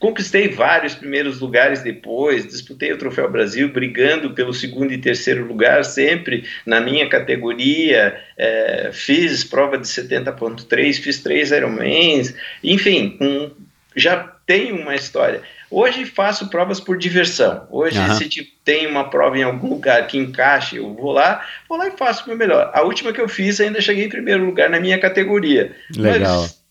Conquistei 0.02 0.48
vários 0.48 0.96
primeiros 0.96 1.38
lugares 1.38 1.80
depois, 1.80 2.44
disputei 2.44 2.92
o 2.92 2.98
Troféu 2.98 3.30
Brasil, 3.30 3.68
brigando 3.68 4.34
pelo 4.34 4.52
segundo 4.52 4.92
e 4.92 4.98
terceiro 4.98 5.46
lugar, 5.46 5.84
sempre 5.84 6.42
na 6.66 6.80
minha 6.80 7.08
categoria. 7.08 8.20
É, 8.36 8.90
fiz 8.92 9.44
prova 9.44 9.78
de 9.78 9.86
70,3, 9.86 11.00
fiz 11.00 11.22
três 11.22 11.52
Ironmans, 11.52 12.34
enfim, 12.64 13.16
um, 13.20 13.52
já 13.94 14.16
tenho 14.44 14.74
uma 14.74 14.96
história. 14.96 15.40
Hoje 15.70 16.04
faço 16.04 16.50
provas 16.50 16.80
por 16.80 16.98
diversão. 16.98 17.68
Hoje, 17.70 17.96
uhum. 18.00 18.14
se 18.16 18.28
tem 18.64 18.88
uma 18.88 19.08
prova 19.08 19.38
em 19.38 19.44
algum 19.44 19.68
lugar 19.68 20.08
que 20.08 20.18
encaixe, 20.18 20.78
eu 20.78 20.92
vou 20.94 21.12
lá, 21.12 21.46
vou 21.68 21.78
lá 21.78 21.86
e 21.86 21.92
faço 21.92 22.24
o 22.24 22.26
meu 22.26 22.36
melhor. 22.36 22.72
A 22.74 22.82
última 22.82 23.12
que 23.12 23.20
eu 23.20 23.28
fiz 23.28 23.60
ainda 23.60 23.80
cheguei 23.80 24.06
em 24.06 24.08
primeiro 24.08 24.44
lugar 24.44 24.68
na 24.68 24.80
minha 24.80 24.98
categoria. 24.98 25.76
Legal. 25.96 26.40
Mas, 26.40 26.61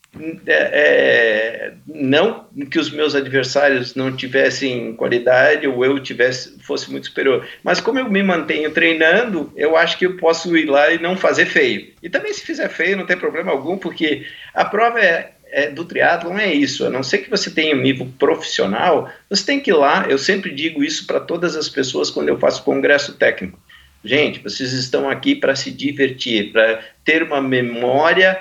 é, 0.45 0.53
é, 0.53 1.73
não 1.87 2.45
que 2.69 2.77
os 2.77 2.91
meus 2.91 3.15
adversários 3.15 3.95
não 3.95 4.13
tivessem 4.13 4.93
qualidade 4.93 5.65
ou 5.65 5.85
eu 5.85 5.99
tivesse 5.99 6.59
fosse 6.59 6.91
muito 6.91 7.07
superior, 7.07 7.47
mas 7.63 7.79
como 7.79 7.97
eu 7.97 8.09
me 8.09 8.21
mantenho 8.21 8.71
treinando, 8.71 9.51
eu 9.55 9.77
acho 9.77 9.97
que 9.97 10.05
eu 10.05 10.17
posso 10.17 10.55
ir 10.57 10.65
lá 10.65 10.91
e 10.91 11.01
não 11.01 11.15
fazer 11.15 11.45
feio. 11.45 11.93
E 12.03 12.09
também 12.09 12.33
se 12.33 12.41
fizer 12.41 12.67
feio 12.67 12.97
não 12.97 13.05
tem 13.05 13.17
problema 13.17 13.51
algum, 13.51 13.77
porque 13.77 14.25
a 14.53 14.65
prova 14.65 14.99
é, 14.99 15.31
é 15.45 15.69
do 15.69 15.85
triatlon 15.85 16.37
é 16.37 16.53
isso, 16.53 16.85
a 16.85 16.89
não 16.89 17.03
ser 17.03 17.19
que 17.19 17.29
você 17.29 17.49
tenha 17.49 17.73
um 17.73 17.81
nível 17.81 18.07
profissional, 18.19 19.09
você 19.29 19.45
tem 19.45 19.61
que 19.61 19.71
ir 19.71 19.75
lá, 19.75 20.07
eu 20.09 20.17
sempre 20.17 20.51
digo 20.51 20.83
isso 20.83 21.07
para 21.07 21.21
todas 21.21 21.55
as 21.55 21.69
pessoas 21.69 22.09
quando 22.09 22.27
eu 22.27 22.37
faço 22.37 22.63
congresso 22.63 23.13
técnico. 23.13 23.57
Gente, 24.03 24.39
vocês 24.39 24.73
estão 24.73 25.09
aqui 25.09 25.35
para 25.35 25.55
se 25.55 25.71
divertir, 25.71 26.51
para 26.51 26.81
ter 27.05 27.23
uma 27.23 27.39
memória 27.39 28.39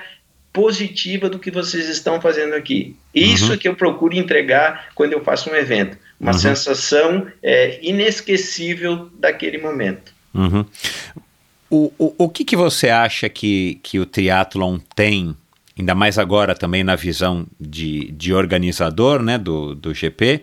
positiva 0.53 1.29
do 1.29 1.39
que 1.39 1.51
vocês 1.51 1.89
estão 1.89 2.21
fazendo 2.21 2.55
aqui. 2.55 2.97
Isso 3.15 3.49
uhum. 3.49 3.55
é 3.55 3.57
que 3.57 3.69
eu 3.69 3.75
procuro 3.75 4.17
entregar 4.17 4.89
quando 4.95 5.13
eu 5.13 5.23
faço 5.23 5.51
um 5.51 5.55
evento. 5.55 5.97
Uma 6.19 6.33
uhum. 6.33 6.39
sensação 6.39 7.27
é, 7.43 7.79
inesquecível 7.83 9.09
daquele 9.19 9.59
momento. 9.59 10.13
Uhum. 10.35 10.65
O, 11.71 11.93
o, 11.99 12.15
o 12.25 12.29
que, 12.29 12.45
que 12.45 12.57
você 12.57 12.89
acha 12.89 13.29
que, 13.29 13.79
que 13.83 14.01
o 14.01 14.07
triatlon 14.07 14.79
tem, 14.95 15.37
ainda 15.79 15.95
mais 15.95 16.19
agora 16.19 16.55
também 16.55 16.83
na 16.83 16.97
visão 16.97 17.47
de, 17.61 18.11
de 18.11 18.35
organizador 18.35 19.23
né, 19.23 19.39
do, 19.39 19.75
do 19.75 19.95
GP, 19.95 20.43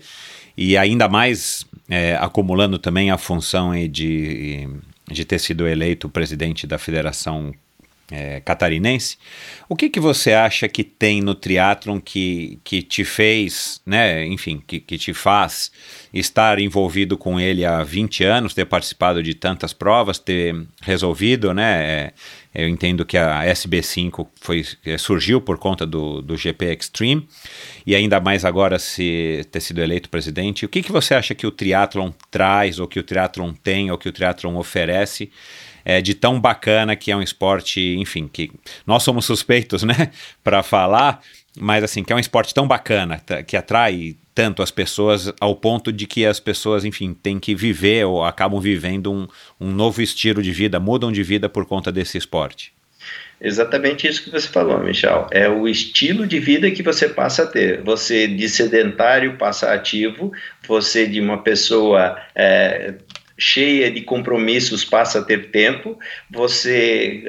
e 0.55 0.77
ainda 0.77 1.09
mais 1.09 1.65
é, 1.89 2.15
acumulando 2.15 2.79
também 2.79 3.11
a 3.11 3.17
função 3.17 3.71
de, 3.87 4.67
de 5.11 5.25
ter 5.25 5.39
sido 5.39 5.67
eleito 5.67 6.09
presidente 6.09 6.65
da 6.65 6.77
Federação 6.77 7.53
é, 8.11 8.39
catarinense. 8.39 9.17
O 9.67 9.75
que, 9.75 9.89
que 9.89 9.99
você 9.99 10.33
acha 10.33 10.67
que 10.67 10.83
tem 10.83 11.21
no 11.21 11.35
triatlon 11.35 11.99
que, 11.99 12.59
que 12.63 12.81
te 12.81 13.03
fez, 13.03 13.81
né, 13.85 14.25
enfim, 14.25 14.61
que, 14.65 14.79
que 14.79 14.97
te 14.97 15.13
faz 15.13 15.71
estar 16.13 16.59
envolvido 16.59 17.17
com 17.17 17.39
ele 17.39 17.65
há 17.65 17.83
20 17.83 18.23
anos, 18.23 18.53
ter 18.53 18.65
participado 18.65 19.21
de 19.21 19.33
tantas 19.33 19.73
provas, 19.73 20.17
ter 20.19 20.55
resolvido, 20.81 21.53
né? 21.53 21.83
É, 21.83 22.13
eu 22.55 22.67
entendo 22.67 23.05
que 23.05 23.17
a 23.17 23.43
SB5 23.43 24.27
foi, 24.41 24.65
é, 24.83 24.97
surgiu 24.97 25.39
por 25.39 25.59
conta 25.59 25.85
do, 25.85 26.23
do 26.23 26.35
GP 26.35 26.73
Extreme 26.73 27.27
e 27.85 27.93
ainda 27.93 28.19
mais 28.19 28.43
agora 28.43 28.79
se 28.79 29.45
ter 29.51 29.59
sido 29.59 29.79
eleito 29.79 30.09
presidente. 30.09 30.65
O 30.65 30.69
que, 30.69 30.81
que 30.81 30.91
você 30.91 31.13
acha 31.13 31.35
que 31.35 31.45
o 31.45 31.51
triatlon 31.51 32.11
traz, 32.31 32.79
ou 32.79 32.87
que 32.87 32.99
o 32.99 33.03
triatlon 33.03 33.53
tem, 33.53 33.91
ou 33.91 33.97
que 33.97 34.09
o 34.09 34.11
triatlon 34.11 34.55
oferece 34.55 35.29
é, 35.87 36.01
de 36.01 36.13
tão 36.13 36.37
bacana 36.37 36.97
que 36.97 37.13
é 37.13 37.15
um 37.15 37.21
esporte, 37.21 37.95
enfim, 37.97 38.27
que 38.27 38.51
nós 38.85 39.03
somos 39.03 39.23
suspeitos, 39.23 39.83
né, 39.87 40.11
para 40.43 40.61
falar, 40.61 41.21
mas 41.57 41.81
assim, 41.81 42.03
que 42.03 42.11
é 42.11 42.15
um 42.15 42.19
esporte 42.19 42.53
tão 42.53 42.67
bacana, 42.67 43.21
que 43.47 43.55
atrai 43.55 44.17
tanto 44.35 44.61
as 44.61 44.69
pessoas 44.69 45.31
ao 45.39 45.55
ponto 45.55 45.93
de 45.93 46.05
que 46.05 46.25
as 46.25 46.41
pessoas, 46.41 46.83
enfim, 46.83 47.13
têm 47.13 47.39
que 47.39 47.55
viver 47.55 48.05
ou 48.05 48.25
acabam 48.25 48.59
vivendo 48.59 49.13
um, 49.13 49.27
um 49.61 49.71
novo 49.71 50.01
estilo 50.01 50.43
de 50.43 50.51
vida, 50.51 50.77
mudam 50.77 51.09
de 51.09 51.23
vida 51.23 51.47
por 51.47 51.65
conta 51.65 51.89
desse 51.89 52.17
esporte. 52.17 52.73
Exatamente 53.39 54.07
isso 54.07 54.23
que 54.23 54.31
você 54.31 54.47
falou, 54.47 54.79
Michel. 54.79 55.27
É 55.31 55.47
o 55.47 55.67
estilo 55.67 56.25
de 56.25 56.39
vida 56.39 56.71
que 56.71 56.81
você 56.81 57.07
passa 57.07 57.43
a 57.43 57.45
ter. 57.45 57.83
Você 57.83 58.27
de 58.27 58.49
sedentário 58.49 59.37
passa 59.37 59.71
ativo, 59.71 60.31
você 60.67 61.05
de 61.05 61.21
uma 61.21 61.37
pessoa 61.43 62.19
é, 62.35 62.95
cheia 63.37 63.91
de 63.91 64.01
compromissos 64.01 64.83
passa 64.83 65.19
a 65.19 65.23
ter 65.23 65.51
tempo, 65.51 65.97
você 66.29 67.23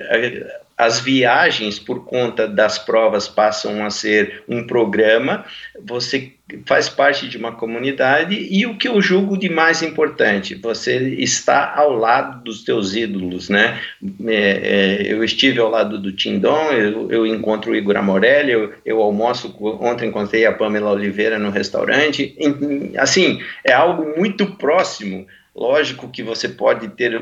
as 0.79 1.01
viagens 1.01 1.77
por 1.81 2.05
conta 2.05 2.47
das 2.47 2.79
provas 2.79 3.27
passam 3.27 3.85
a 3.85 3.91
ser 3.91 4.45
um 4.49 4.65
programa, 4.65 5.45
você 5.85 6.31
faz 6.65 6.89
parte 6.89 7.29
de 7.29 7.37
uma 7.37 7.51
comunidade 7.51 8.47
e 8.49 8.65
o 8.65 8.77
que 8.77 8.87
eu 8.87 9.03
julgo 9.03 9.37
de 9.37 9.49
mais 9.49 9.83
importante, 9.83 10.55
você 10.55 10.97
está 11.15 11.75
ao 11.75 11.93
lado 11.93 12.45
dos 12.45 12.63
teus 12.63 12.95
ídolos, 12.95 13.49
né? 13.49 13.81
É, 14.25 15.03
é, 15.09 15.13
eu 15.13 15.25
estive 15.25 15.59
ao 15.59 15.69
lado 15.69 15.99
do 15.99 16.13
Tindon, 16.13 16.71
eu, 16.71 17.11
eu 17.11 17.27
encontro 17.27 17.73
o 17.73 17.77
Igor 17.77 17.97
Amorelli, 17.97 18.53
eu, 18.53 18.73
eu, 18.87 19.03
almoço, 19.03 19.55
ontem 19.81 20.09
encontrei 20.09 20.47
a 20.47 20.53
Pamela 20.53 20.93
Oliveira 20.93 21.41
no 21.41 21.51
restaurante, 21.51 22.37
assim, 22.97 23.43
é 23.65 23.73
algo 23.73 24.17
muito 24.17 24.47
próximo 24.55 25.27
Lógico 25.59 26.09
que 26.09 26.23
você 26.23 26.49
pode 26.49 26.87
ter, 26.91 27.21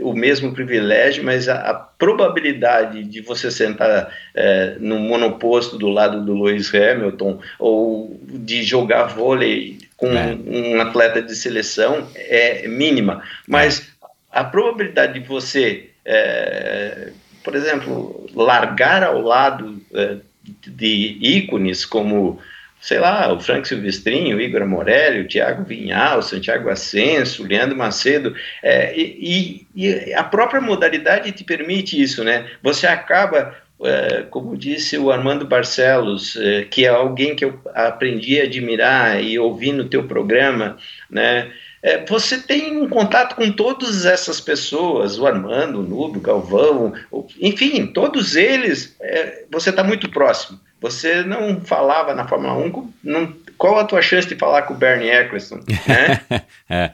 o 0.00 0.14
mesmo 0.14 0.54
privilégio, 0.54 1.22
mas 1.22 1.50
a, 1.50 1.56
a 1.56 1.74
probabilidade 1.74 3.04
de 3.04 3.20
você 3.20 3.50
sentar 3.50 4.10
é, 4.34 4.76
no 4.80 4.98
monoposto 4.98 5.76
do 5.76 5.90
lado 5.90 6.24
do 6.24 6.32
Lewis 6.32 6.74
Hamilton 6.74 7.40
ou 7.58 8.18
de 8.26 8.62
jogar 8.62 9.04
vôlei 9.04 9.76
com 9.98 10.08
é. 10.16 10.34
um 10.46 10.80
atleta 10.80 11.20
de 11.20 11.36
seleção 11.36 12.08
é 12.14 12.66
mínima. 12.66 13.22
Mas 13.46 13.86
a 14.32 14.42
probabilidade 14.42 15.20
de 15.20 15.26
você, 15.26 15.90
é, 16.06 17.10
por 17.42 17.54
exemplo, 17.54 18.26
largar 18.34 19.02
ao 19.02 19.20
lado 19.20 19.78
é, 19.92 20.16
de 20.42 21.18
ícones 21.20 21.84
como 21.84 22.40
sei 22.84 22.98
lá, 22.98 23.32
o 23.32 23.40
Frank 23.40 23.66
Silvestrinho, 23.66 24.36
o 24.36 24.40
Igor 24.42 24.66
Morelli, 24.66 25.20
o 25.20 25.26
Tiago 25.26 25.64
Vinhal, 25.64 26.18
o 26.18 26.22
Santiago 26.22 26.68
Ascenso, 26.68 27.42
o 27.42 27.46
Leandro 27.46 27.74
Macedo, 27.74 28.34
é, 28.62 28.94
e, 28.94 29.66
e, 29.74 30.12
a 30.12 30.22
própria 30.22 30.60
modalidade 30.60 31.32
te 31.32 31.42
permite 31.42 32.00
isso, 32.00 32.22
né? 32.22 32.46
Você 32.62 32.86
acaba, 32.86 33.56
é, 33.82 34.24
como 34.28 34.54
disse 34.54 34.98
o 34.98 35.10
Armando 35.10 35.46
Barcelos, 35.46 36.36
é, 36.36 36.64
que 36.64 36.84
é 36.84 36.88
alguém 36.88 37.34
que 37.34 37.46
eu 37.46 37.58
aprendi 37.74 38.38
a 38.38 38.44
admirar 38.44 39.24
e 39.24 39.38
ouvir 39.38 39.72
no 39.72 39.86
teu 39.86 40.04
programa, 40.04 40.76
né? 41.08 41.50
É, 41.82 42.04
você 42.04 42.36
tem 42.38 42.76
um 42.76 42.86
contato 42.86 43.34
com 43.34 43.50
todas 43.50 44.04
essas 44.04 44.42
pessoas, 44.42 45.18
o 45.18 45.26
Armando, 45.26 45.80
o 45.80 45.82
Nubo, 45.82 46.18
o 46.18 46.22
Galvão, 46.22 46.92
o, 47.10 47.26
enfim, 47.40 47.86
todos 47.86 48.36
eles, 48.36 48.94
é, 49.00 49.44
você 49.50 49.70
está 49.70 49.82
muito 49.82 50.10
próximo 50.10 50.60
Você 50.84 51.22
não 51.22 51.62
falava 51.62 52.14
na 52.14 52.28
Fórmula 52.28 52.52
1, 52.58 52.92
não, 53.02 53.32
qual 53.56 53.78
a 53.78 53.84
tua 53.84 54.02
chance 54.02 54.28
de 54.28 54.36
falar 54.36 54.64
com 54.64 54.74
o 54.74 54.76
Bernie 54.76 55.08
Eccleston, 55.08 55.60
né? 55.88 56.42
é. 56.68 56.90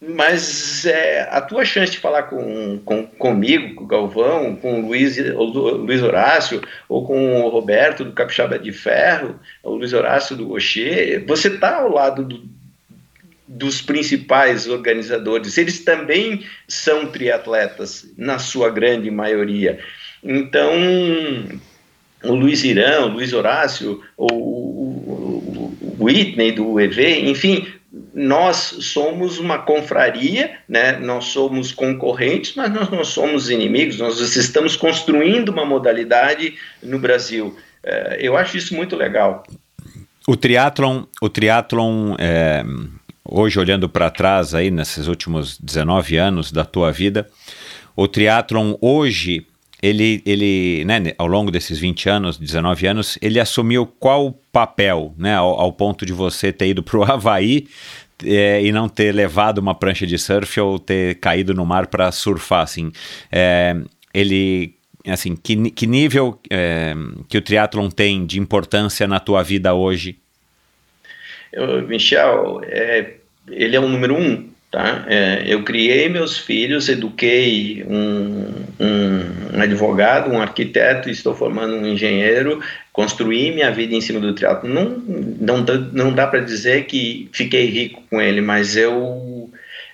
Mas 0.00 0.86
é, 0.86 1.22
a 1.28 1.40
tua 1.40 1.64
chance 1.64 1.90
de 1.90 1.98
falar 1.98 2.22
com, 2.24 2.78
com, 2.84 3.04
comigo, 3.04 3.74
com 3.74 3.82
o 3.82 3.86
Galvão, 3.88 4.54
com 4.54 4.78
o 4.78 4.86
Luiz, 4.86 5.18
o 5.18 5.42
Luiz 5.42 6.00
Horácio, 6.04 6.62
ou 6.88 7.04
com 7.04 7.42
o 7.42 7.48
Roberto 7.48 8.04
do 8.04 8.12
Capixaba 8.12 8.56
de 8.60 8.70
Ferro, 8.70 9.40
o 9.64 9.74
Luiz 9.74 9.92
Horácio 9.92 10.36
do 10.36 10.46
Rocher, 10.46 11.24
você 11.26 11.48
está 11.48 11.78
ao 11.78 11.90
lado 11.90 12.22
do, 12.22 12.44
dos 13.48 13.82
principais 13.82 14.68
organizadores. 14.68 15.58
Eles 15.58 15.84
também 15.84 16.46
são 16.68 17.06
triatletas, 17.06 18.06
na 18.16 18.38
sua 18.38 18.70
grande 18.70 19.10
maioria. 19.10 19.80
Então, 20.22 20.70
o 22.24 22.34
Luiz 22.34 22.64
Irã, 22.64 23.06
o 23.06 23.08
Luiz 23.08 23.32
Horácio, 23.32 24.00
o, 24.16 25.72
Whitney 25.98 26.52
do 26.52 26.80
EV, 26.80 27.28
enfim, 27.28 27.66
nós 28.14 28.56
somos 28.80 29.38
uma 29.38 29.58
confraria, 29.58 30.52
né? 30.68 30.98
nós 30.98 31.26
somos 31.26 31.72
concorrentes, 31.72 32.54
mas 32.56 32.72
nós 32.72 32.90
não 32.90 33.04
somos 33.04 33.50
inimigos, 33.50 33.98
nós 33.98 34.18
estamos 34.36 34.76
construindo 34.76 35.50
uma 35.50 35.64
modalidade 35.64 36.54
no 36.82 36.98
Brasil. 36.98 37.56
É, 37.82 38.18
eu 38.20 38.36
acho 38.36 38.56
isso 38.56 38.74
muito 38.74 38.96
legal. 38.96 39.44
O 40.26 40.36
triatlon, 40.36 41.04
o 41.20 41.28
triatlon 41.28 42.14
é, 42.18 42.64
hoje 43.24 43.58
olhando 43.58 43.88
para 43.88 44.10
trás 44.10 44.54
aí 44.54 44.70
nesses 44.70 45.08
últimos 45.08 45.58
19 45.58 46.16
anos 46.16 46.52
da 46.52 46.64
tua 46.64 46.92
vida, 46.92 47.28
o 47.96 48.06
triatlon 48.06 48.76
hoje 48.80 49.46
ele, 49.82 50.22
ele 50.24 50.84
né, 50.84 51.12
ao 51.18 51.26
longo 51.26 51.50
desses 51.50 51.78
20 51.78 52.08
anos, 52.08 52.38
19 52.38 52.86
anos, 52.86 53.18
ele 53.20 53.40
assumiu 53.40 53.84
qual 53.84 54.32
papel, 54.52 55.12
né, 55.18 55.34
ao, 55.34 55.60
ao 55.60 55.72
ponto 55.72 56.06
de 56.06 56.12
você 56.12 56.52
ter 56.52 56.68
ido 56.68 56.82
para 56.82 56.98
o 56.98 57.02
Havaí 57.10 57.66
é, 58.24 58.62
e 58.62 58.70
não 58.70 58.88
ter 58.88 59.12
levado 59.12 59.58
uma 59.58 59.74
prancha 59.74 60.06
de 60.06 60.16
surf 60.16 60.60
ou 60.60 60.78
ter 60.78 61.16
caído 61.16 61.52
no 61.52 61.66
mar 61.66 61.88
para 61.88 62.12
surfar, 62.12 62.62
assim. 62.62 62.92
É, 63.30 63.74
ele, 64.14 64.74
assim, 65.04 65.34
que, 65.34 65.70
que 65.72 65.86
nível 65.86 66.38
é, 66.48 66.94
que 67.28 67.36
o 67.36 67.42
triatlon 67.42 67.88
tem 67.90 68.24
de 68.24 68.38
importância 68.38 69.08
na 69.08 69.18
tua 69.18 69.42
vida 69.42 69.74
hoje? 69.74 70.16
Michel, 71.88 72.62
é, 72.64 73.14
ele 73.50 73.76
é 73.76 73.80
o 73.80 73.88
número 73.88 74.14
um 74.14 74.51
Tá? 74.72 75.04
É, 75.06 75.44
eu 75.46 75.62
criei 75.64 76.08
meus 76.08 76.38
filhos, 76.38 76.88
eduquei 76.88 77.84
um, 77.86 78.54
um, 78.80 79.60
advogado, 79.60 80.32
um 80.32 80.40
arquiteto, 80.40 81.10
estou 81.10 81.34
formando 81.34 81.74
um 81.74 81.86
engenheiro, 81.86 82.58
construí 82.90 83.52
minha 83.52 83.70
vida 83.70 83.94
em 83.94 84.00
cima 84.00 84.18
do 84.18 84.34
triatlo. 84.34 84.70
Não, 84.70 84.88
não, 85.38 85.62
dá, 85.62 85.76
não 85.76 86.10
dá 86.10 86.26
para 86.26 86.40
dizer 86.40 86.86
que 86.86 87.28
fiquei 87.34 87.66
rico 87.66 88.02
com 88.08 88.18
ele, 88.18 88.40
mas 88.40 88.74
eu, 88.74 89.50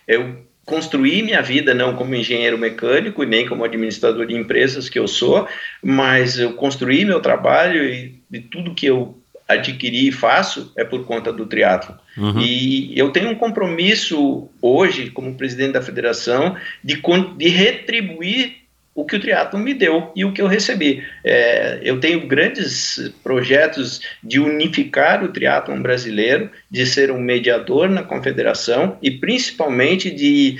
eu 0.06 0.36
construí 0.64 1.24
minha 1.24 1.42
vida 1.42 1.74
não 1.74 1.96
como 1.96 2.14
engenheiro 2.14 2.56
mecânico 2.56 3.24
nem 3.24 3.48
como 3.48 3.64
administrador 3.64 4.26
de 4.26 4.36
empresas 4.36 4.88
que 4.88 5.00
eu 5.00 5.08
sou, 5.08 5.48
mas 5.82 6.38
eu 6.38 6.52
construí 6.52 7.04
meu 7.04 7.18
trabalho 7.18 7.82
e, 7.82 8.14
e 8.30 8.38
tudo 8.38 8.76
que 8.76 8.86
eu 8.86 9.17
adquiri 9.48 10.08
e 10.08 10.12
faço 10.12 10.70
é 10.76 10.84
por 10.84 11.06
conta 11.06 11.32
do 11.32 11.46
triatlo. 11.46 11.96
Uhum. 12.16 12.38
E 12.40 12.92
eu 12.98 13.10
tenho 13.10 13.30
um 13.30 13.34
compromisso 13.34 14.48
hoje, 14.60 15.10
como 15.10 15.34
presidente 15.34 15.72
da 15.72 15.82
federação, 15.82 16.54
de, 16.84 17.00
de 17.36 17.48
retribuir 17.48 18.58
o 18.94 19.04
que 19.04 19.14
o 19.14 19.20
triatlo 19.20 19.58
me 19.60 19.72
deu 19.72 20.10
e 20.14 20.24
o 20.24 20.32
que 20.32 20.42
eu 20.42 20.48
recebi. 20.48 21.04
É, 21.24 21.78
eu 21.82 22.00
tenho 22.00 22.26
grandes 22.26 23.12
projetos 23.22 24.00
de 24.22 24.40
unificar 24.40 25.22
o 25.22 25.28
triatlon 25.28 25.80
brasileiro, 25.80 26.50
de 26.68 26.84
ser 26.84 27.12
um 27.12 27.20
mediador 27.20 27.88
na 27.88 28.02
confederação 28.02 28.98
e 29.00 29.10
principalmente 29.10 30.10
de 30.10 30.58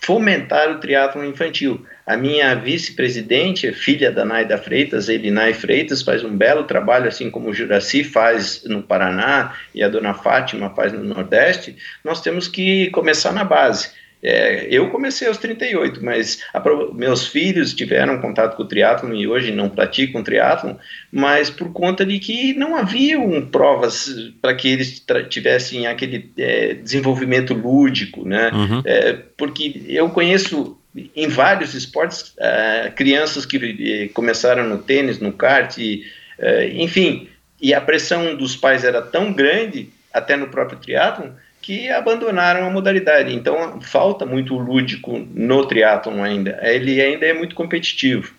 fomentar 0.00 0.70
o 0.70 0.78
triatlon 0.78 1.24
infantil. 1.24 1.84
A 2.06 2.16
minha 2.16 2.54
vice-presidente, 2.54 3.72
filha 3.72 4.10
da 4.10 4.24
Naida 4.24 4.58
Freitas, 4.58 5.08
Elinai 5.08 5.54
Freitas, 5.54 6.02
faz 6.02 6.24
um 6.24 6.36
belo 6.36 6.64
trabalho, 6.64 7.08
assim 7.08 7.30
como 7.30 7.50
o 7.50 7.54
Juraci 7.54 8.02
faz 8.02 8.64
no 8.64 8.82
Paraná 8.82 9.54
e 9.74 9.82
a 9.82 9.88
dona 9.88 10.14
Fátima 10.14 10.70
faz 10.70 10.92
no 10.92 11.04
Nordeste. 11.04 11.76
Nós 12.04 12.20
temos 12.20 12.48
que 12.48 12.90
começar 12.90 13.32
na 13.32 13.44
base. 13.44 13.90
É, 14.22 14.66
eu 14.70 14.90
comecei 14.90 15.26
aos 15.28 15.38
38, 15.38 16.04
mas 16.04 16.42
a, 16.52 16.62
meus 16.92 17.26
filhos 17.26 17.72
tiveram 17.72 18.20
contato 18.20 18.54
com 18.56 18.62
o 18.62 18.66
triatlon 18.66 19.14
e 19.14 19.26
hoje 19.26 19.50
não 19.50 19.68
praticam 19.68 20.22
triatlon, 20.22 20.74
mas 21.10 21.48
por 21.48 21.72
conta 21.72 22.04
de 22.04 22.18
que 22.18 22.52
não 22.54 22.76
haviam 22.76 23.40
provas 23.46 24.14
para 24.42 24.54
que 24.54 24.68
eles 24.68 25.02
tivessem 25.28 25.86
aquele 25.86 26.30
é, 26.36 26.74
desenvolvimento 26.74 27.54
lúdico, 27.54 28.28
né? 28.28 28.50
Uhum. 28.52 28.82
É, 28.84 29.12
porque 29.36 29.82
eu 29.88 30.10
conheço 30.10 30.78
em 30.94 31.28
vários 31.28 31.74
esportes, 31.74 32.34
uh, 32.38 32.92
crianças 32.94 33.46
que 33.46 33.56
uh, 33.56 34.12
começaram 34.12 34.68
no 34.68 34.78
tênis, 34.78 35.18
no 35.18 35.32
kart, 35.32 35.76
e, 35.78 36.04
uh, 36.38 36.62
enfim, 36.74 37.28
e 37.60 37.72
a 37.72 37.80
pressão 37.80 38.34
dos 38.36 38.56
pais 38.56 38.84
era 38.84 39.00
tão 39.00 39.32
grande, 39.32 39.90
até 40.12 40.36
no 40.36 40.48
próprio 40.48 40.78
triatlon, 40.78 41.30
que 41.62 41.88
abandonaram 41.90 42.66
a 42.66 42.70
modalidade. 42.70 43.34
Então, 43.34 43.80
falta 43.80 44.24
muito 44.24 44.56
lúdico 44.56 45.18
no 45.34 45.66
triatlon 45.66 46.22
ainda. 46.22 46.58
Ele 46.62 47.00
ainda 47.00 47.26
é 47.26 47.32
muito 47.32 47.54
competitivo. 47.54 48.32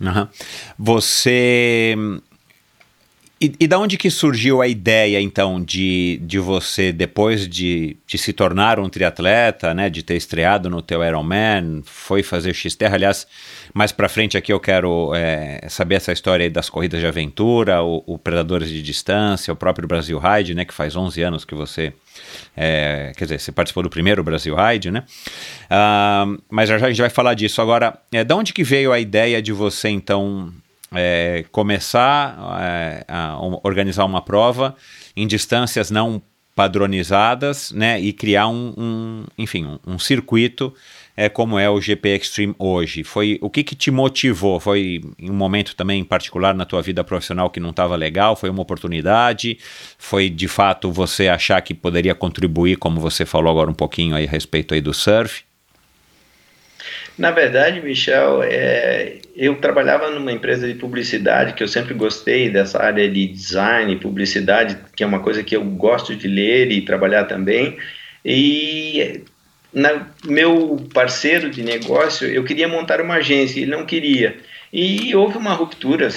Uhum. 0.00 0.26
Você 0.78 1.94
e, 3.42 3.54
e 3.58 3.66
da 3.66 3.78
onde 3.78 3.96
que 3.96 4.10
surgiu 4.10 4.60
a 4.60 4.68
ideia, 4.68 5.18
então, 5.18 5.64
de, 5.64 6.20
de 6.22 6.38
você, 6.38 6.92
depois 6.92 7.48
de, 7.48 7.96
de 8.06 8.18
se 8.18 8.34
tornar 8.34 8.78
um 8.78 8.86
triatleta, 8.86 9.72
né, 9.72 9.88
de 9.88 10.02
ter 10.02 10.16
estreado 10.16 10.68
no 10.68 10.82
teu 10.82 11.02
Ironman, 11.02 11.80
foi 11.86 12.22
fazer 12.22 12.52
X-Terra, 12.52 12.96
aliás, 12.96 13.26
mais 13.72 13.92
para 13.92 14.10
frente 14.10 14.36
aqui 14.36 14.52
eu 14.52 14.60
quero 14.60 15.14
é, 15.14 15.66
saber 15.70 15.94
essa 15.94 16.12
história 16.12 16.50
das 16.50 16.68
corridas 16.68 17.00
de 17.00 17.06
aventura, 17.06 17.82
o, 17.82 18.04
o, 18.06 18.18
Predadores 18.18 18.68
de 18.68 18.82
Distância, 18.82 19.54
o 19.54 19.56
próprio 19.56 19.88
Brasil 19.88 20.18
Ride, 20.18 20.54
né, 20.54 20.66
que 20.66 20.74
faz 20.74 20.94
11 20.94 21.22
anos 21.22 21.44
que 21.46 21.54
você, 21.54 21.94
é, 22.54 23.12
quer 23.16 23.24
dizer, 23.24 23.40
você 23.40 23.50
participou 23.52 23.82
do 23.82 23.88
primeiro 23.88 24.22
Brasil 24.22 24.54
Ride, 24.54 24.90
né, 24.90 25.02
uh, 25.70 26.42
mas 26.50 26.68
já, 26.68 26.76
já 26.76 26.86
a 26.86 26.90
gente 26.90 27.00
vai 27.00 27.08
falar 27.08 27.32
disso. 27.32 27.62
Agora, 27.62 27.98
é, 28.12 28.22
da 28.22 28.36
onde 28.36 28.52
que 28.52 28.62
veio 28.62 28.92
a 28.92 29.00
ideia 29.00 29.40
de 29.40 29.52
você, 29.52 29.88
então, 29.88 30.52
é, 30.94 31.44
começar 31.52 32.36
é, 32.60 33.04
a 33.08 33.38
organizar 33.62 34.04
uma 34.04 34.22
prova 34.22 34.74
em 35.16 35.26
distâncias 35.26 35.90
não 35.90 36.22
padronizadas, 36.54 37.72
né, 37.72 37.98
e 37.98 38.12
criar 38.12 38.48
um, 38.48 38.74
um 38.76 39.24
enfim, 39.38 39.64
um, 39.64 39.94
um, 39.94 39.98
circuito 39.98 40.74
é 41.16 41.28
como 41.28 41.58
é 41.58 41.70
o 41.70 41.80
GP 41.80 42.16
Extreme 42.16 42.54
hoje. 42.58 43.02
Foi 43.02 43.38
o 43.40 43.48
que, 43.48 43.62
que 43.62 43.74
te 43.74 43.90
motivou? 43.90 44.60
Foi 44.60 45.00
em 45.18 45.30
um 45.30 45.34
momento 45.34 45.74
também 45.74 46.04
particular 46.04 46.54
na 46.54 46.64
tua 46.64 46.82
vida 46.82 47.02
profissional 47.04 47.48
que 47.48 47.60
não 47.60 47.70
estava 47.70 47.96
legal? 47.96 48.36
Foi 48.36 48.50
uma 48.50 48.62
oportunidade? 48.62 49.58
Foi 49.96 50.28
de 50.28 50.48
fato 50.48 50.90
você 50.92 51.28
achar 51.28 51.60
que 51.62 51.72
poderia 51.72 52.14
contribuir, 52.14 52.76
como 52.76 53.00
você 53.00 53.24
falou 53.24 53.50
agora 53.50 53.70
um 53.70 53.74
pouquinho 53.74 54.14
aí 54.14 54.26
a 54.26 54.30
respeito 54.30 54.74
aí 54.74 54.80
do 54.80 54.92
surf? 54.92 55.44
Na 57.18 57.30
verdade, 57.30 57.80
Michel, 57.80 58.42
é, 58.42 59.18
eu 59.36 59.56
trabalhava 59.56 60.10
numa 60.10 60.32
empresa 60.32 60.66
de 60.66 60.74
publicidade 60.74 61.52
que 61.52 61.62
eu 61.62 61.68
sempre 61.68 61.92
gostei 61.94 62.48
dessa 62.48 62.82
área 62.82 63.08
de 63.08 63.26
design, 63.26 63.96
publicidade, 63.96 64.78
que 64.96 65.02
é 65.02 65.06
uma 65.06 65.20
coisa 65.20 65.42
que 65.42 65.54
eu 65.54 65.64
gosto 65.64 66.16
de 66.16 66.26
ler 66.26 66.70
e 66.72 66.82
trabalhar 66.82 67.24
também. 67.24 67.76
E 68.24 69.22
na, 69.72 70.06
meu 70.24 70.84
parceiro 70.92 71.50
de 71.50 71.62
negócio, 71.62 72.26
eu 72.26 72.44
queria 72.44 72.68
montar 72.68 73.00
uma 73.00 73.16
agência, 73.16 73.60
ele 73.60 73.70
não 73.70 73.86
queria. 73.86 74.36
E 74.72 75.14
houve 75.16 75.36
uma 75.36 75.52
ruptura 75.52 76.08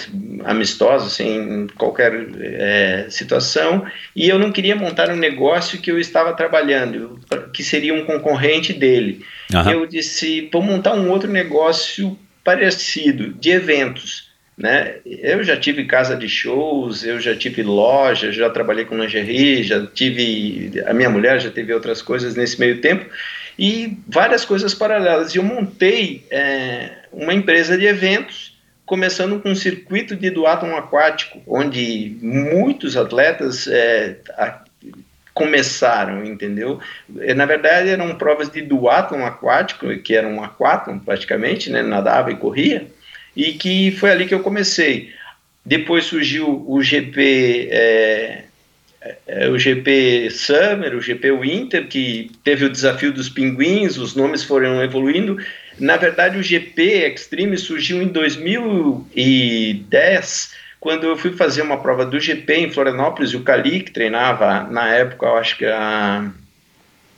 amistosa, 0.45 1.09
sem 1.09 1.67
qualquer 1.75 2.13
é, 2.39 3.07
situação, 3.09 3.83
e 4.15 4.29
eu 4.29 4.37
não 4.37 4.51
queria 4.51 4.75
montar 4.75 5.09
um 5.09 5.15
negócio 5.15 5.79
que 5.79 5.91
eu 5.91 5.99
estava 5.99 6.33
trabalhando, 6.33 7.19
que 7.51 7.63
seria 7.63 7.95
um 7.95 8.05
concorrente 8.05 8.71
dele. 8.71 9.25
Uhum. 9.51 9.71
Eu 9.71 9.85
disse, 9.87 10.49
vou 10.51 10.61
montar 10.61 10.93
um 10.93 11.09
outro 11.09 11.31
negócio 11.31 12.17
parecido, 12.43 13.33
de 13.33 13.49
eventos. 13.49 14.31
Né? 14.55 14.97
Eu 15.03 15.43
já 15.43 15.57
tive 15.57 15.85
casa 15.85 16.15
de 16.15 16.29
shows, 16.29 17.03
eu 17.03 17.19
já 17.19 17.35
tive 17.35 17.63
loja, 17.63 18.31
já 18.31 18.51
trabalhei 18.51 18.85
com 18.85 19.01
lingerie, 19.01 19.63
já 19.63 19.83
tive. 19.87 20.79
A 20.85 20.93
minha 20.93 21.09
mulher 21.09 21.41
já 21.41 21.49
teve 21.49 21.73
outras 21.73 22.03
coisas 22.03 22.35
nesse 22.35 22.59
meio 22.59 22.79
tempo 22.79 23.03
e 23.57 23.97
várias 24.07 24.45
coisas 24.45 24.73
paralelas. 24.73 25.33
E 25.33 25.37
eu 25.37 25.43
montei 25.43 26.25
é, 26.31 26.89
uma 27.11 27.33
empresa 27.33 27.77
de 27.77 27.85
eventos, 27.85 28.57
começando 28.85 29.39
com 29.39 29.51
um 29.51 29.55
circuito 29.55 30.15
de 30.15 30.29
duatlon 30.29 30.75
aquático, 30.75 31.41
onde 31.47 32.17
muitos 32.21 32.97
atletas 32.97 33.67
é, 33.67 34.17
a, 34.31 34.61
começaram, 35.33 36.23
entendeu? 36.23 36.79
É, 37.19 37.33
na 37.33 37.45
verdade, 37.45 37.89
eram 37.89 38.15
provas 38.15 38.49
de 38.49 38.61
duatlon 38.61 39.25
aquático, 39.25 39.87
que 39.97 40.15
eram 40.15 40.35
um 40.35 40.43
aquatlon 40.43 40.99
praticamente, 40.99 41.69
né? 41.71 41.81
nadava 41.81 42.31
e 42.31 42.35
corria, 42.35 42.87
e 43.35 43.53
que 43.53 43.91
foi 43.91 44.11
ali 44.11 44.27
que 44.27 44.33
eu 44.33 44.41
comecei. 44.41 45.11
depois 45.65 46.05
surgiu 46.05 46.65
o 46.67 46.81
GP 46.81 47.69
é, 47.71 48.43
é, 49.27 49.49
o 49.49 49.59
GP 49.59 50.29
Summer, 50.31 50.95
o 50.95 51.01
GP 51.01 51.31
Winter, 51.31 51.87
que 51.87 52.31
teve 52.43 52.65
o 52.65 52.69
desafio 52.69 53.11
dos 53.11 53.29
pinguins, 53.29 53.97
os 53.97 54.15
nomes 54.15 54.43
foram 54.43 54.81
evoluindo. 54.81 55.37
Na 55.79 55.97
verdade, 55.97 56.37
o 56.37 56.43
GP 56.43 57.13
Extreme 57.13 57.57
surgiu 57.57 57.99
em 58.01 58.07
2010, 58.07 60.55
quando 60.79 61.05
eu 61.05 61.17
fui 61.17 61.33
fazer 61.33 61.61
uma 61.61 61.81
prova 61.81 62.05
do 62.05 62.19
GP 62.19 62.55
em 62.55 62.71
Florianópolis, 62.71 63.31
e 63.31 63.37
o 63.37 63.43
Cali, 63.43 63.81
que 63.81 63.91
treinava 63.91 64.63
na 64.63 64.87
época, 64.89 65.25
eu 65.25 65.37
acho 65.37 65.57
que 65.57 65.65
a 65.65 66.31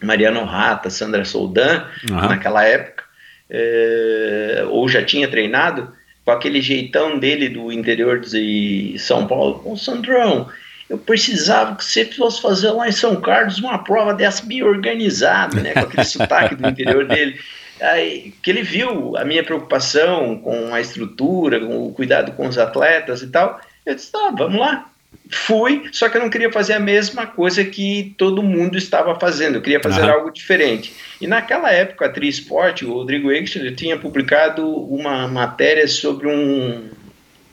Mariano 0.01 0.43
Rata, 0.43 0.89
Sandra 0.89 1.25
Soldan, 1.25 1.85
uhum. 2.09 2.15
naquela 2.15 2.65
época, 2.65 3.03
é, 3.49 4.65
ou 4.69 4.87
já 4.89 5.03
tinha 5.03 5.27
treinado, 5.27 5.93
com 6.23 6.31
aquele 6.31 6.61
jeitão 6.61 7.19
dele 7.19 7.49
do 7.49 7.71
interior 7.71 8.19
de 8.19 8.95
São 8.97 9.27
Paulo, 9.27 9.61
o 9.65 9.77
Sandrão, 9.77 10.49
eu 10.89 10.97
precisava 10.97 11.75
que 11.75 11.83
você 11.83 12.05
fosse 12.05 12.41
fazer 12.41 12.71
lá 12.71 12.87
em 12.87 12.91
São 12.91 13.19
Carlos 13.19 13.57
uma 13.59 13.83
prova 13.83 14.13
dessa 14.13 14.45
bem 14.45 14.61
organizada, 14.63 15.59
né, 15.59 15.73
com 15.73 15.79
aquele 15.79 16.05
sotaque 16.05 16.55
do 16.55 16.67
interior 16.67 17.07
dele. 17.07 17.39
Aí, 17.81 18.33
que 18.41 18.49
ele 18.49 18.61
viu 18.61 19.17
a 19.17 19.25
minha 19.25 19.43
preocupação 19.43 20.37
com 20.37 20.73
a 20.73 20.79
estrutura, 20.79 21.59
com 21.59 21.87
o 21.87 21.93
cuidado 21.93 22.31
com 22.33 22.47
os 22.47 22.57
atletas 22.57 23.21
e 23.21 23.27
tal. 23.27 23.59
Eu 23.85 23.95
disse, 23.95 24.11
tá, 24.11 24.31
vamos 24.35 24.59
lá. 24.59 24.89
Fui, 25.29 25.89
só 25.91 26.07
que 26.07 26.17
eu 26.17 26.21
não 26.21 26.29
queria 26.29 26.51
fazer 26.51 26.73
a 26.73 26.79
mesma 26.79 27.25
coisa 27.25 27.63
que 27.65 28.13
todo 28.17 28.43
mundo 28.43 28.77
estava 28.77 29.17
fazendo, 29.19 29.55
eu 29.55 29.61
queria 29.61 29.81
fazer 29.81 30.01
uhum. 30.01 30.11
algo 30.11 30.31
diferente. 30.31 30.93
E 31.19 31.25
naquela 31.25 31.71
época, 31.71 32.05
a 32.05 32.09
Tri 32.09 32.27
Sport, 32.27 32.83
o 32.83 32.93
Rodrigo 32.93 33.31
Eichler, 33.31 33.73
tinha 33.75 33.97
publicado 33.97 34.67
uma 34.67 35.27
matéria 35.27 35.87
sobre 35.87 36.27
um, 36.27 36.89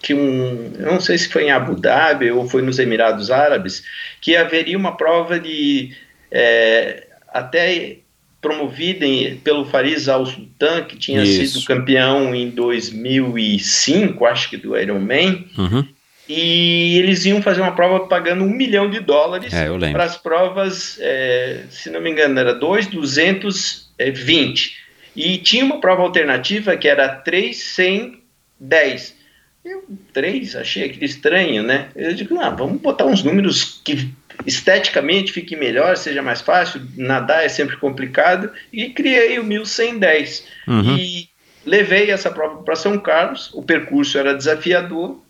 que 0.03 0.13
um, 0.13 0.73
eu 0.79 0.93
não 0.93 1.01
sei 1.01 1.17
se 1.17 1.29
foi 1.29 1.45
em 1.45 1.51
Abu 1.53 1.77
Dhabi 1.77 2.31
ou 2.33 2.47
foi 2.49 2.61
nos 2.61 2.81
Emirados 2.81 3.31
Árabes, 3.31 3.85
que 4.21 4.37
haveria 4.37 4.77
uma 4.77 4.95
prova 4.97 5.39
de 5.39 5.93
é, 6.31 7.07
até 7.29 7.99
promovida 8.41 9.07
em, 9.07 9.37
pelo 9.37 9.65
Fariz 9.65 10.09
Al 10.09 10.27
Sultan, 10.27 10.83
que 10.83 10.97
tinha 10.97 11.23
Isso. 11.23 11.55
sido 11.55 11.65
campeão 11.65 12.35
em 12.35 12.51
2005, 12.51 14.27
acho 14.27 14.51
que 14.51 14.57
do 14.57 14.77
Ironman, 14.77 15.47
uhum. 15.57 15.87
e 16.29 16.99
eles 16.99 17.25
iam 17.25 17.41
fazer 17.41 17.61
uma 17.61 17.77
prova 17.77 18.09
pagando 18.09 18.43
um 18.43 18.51
milhão 18.51 18.91
de 18.91 18.99
dólares 18.99 19.55
é, 19.55 19.69
para 19.93 20.03
as 20.03 20.17
provas, 20.17 20.99
é, 21.01 21.61
se 21.71 21.89
não 21.89 22.01
me 22.01 22.11
engano, 22.11 22.41
era 22.41 22.53
2,220. 22.53 24.83
E 25.15 25.37
tinha 25.39 25.65
uma 25.65 25.79
prova 25.79 26.03
alternativa 26.03 26.77
que 26.77 26.89
era 26.89 27.09
3,110. 27.09 29.22
Eu, 29.65 29.85
três, 30.13 30.57
achei 30.57 30.85
aquele 30.85 31.05
estranho, 31.05 31.63
né? 31.63 31.89
Eu 31.95 32.13
digo, 32.15 32.39
ah, 32.41 32.51
vamos 32.51 32.81
botar 32.81 33.05
uns 33.05 33.23
números 33.23 33.81
que 33.85 34.13
esteticamente 34.45 35.33
fique 35.33 35.55
melhor, 35.55 35.97
seja 35.97 36.21
mais 36.21 36.41
fácil, 36.41 36.83
nadar 36.97 37.45
é 37.45 37.49
sempre 37.49 37.77
complicado, 37.77 38.51
e 38.73 38.91
criei 38.91 39.39
o 39.39 39.45
1110. 39.45 40.47
Uhum. 40.67 40.97
E 40.97 41.29
levei 41.65 42.11
essa 42.11 42.29
prova 42.31 42.63
para 42.63 42.75
São 42.75 42.99
Carlos, 42.99 43.51
o 43.55 43.63
percurso 43.63 44.19
era 44.19 44.35
desafiador, 44.35 45.23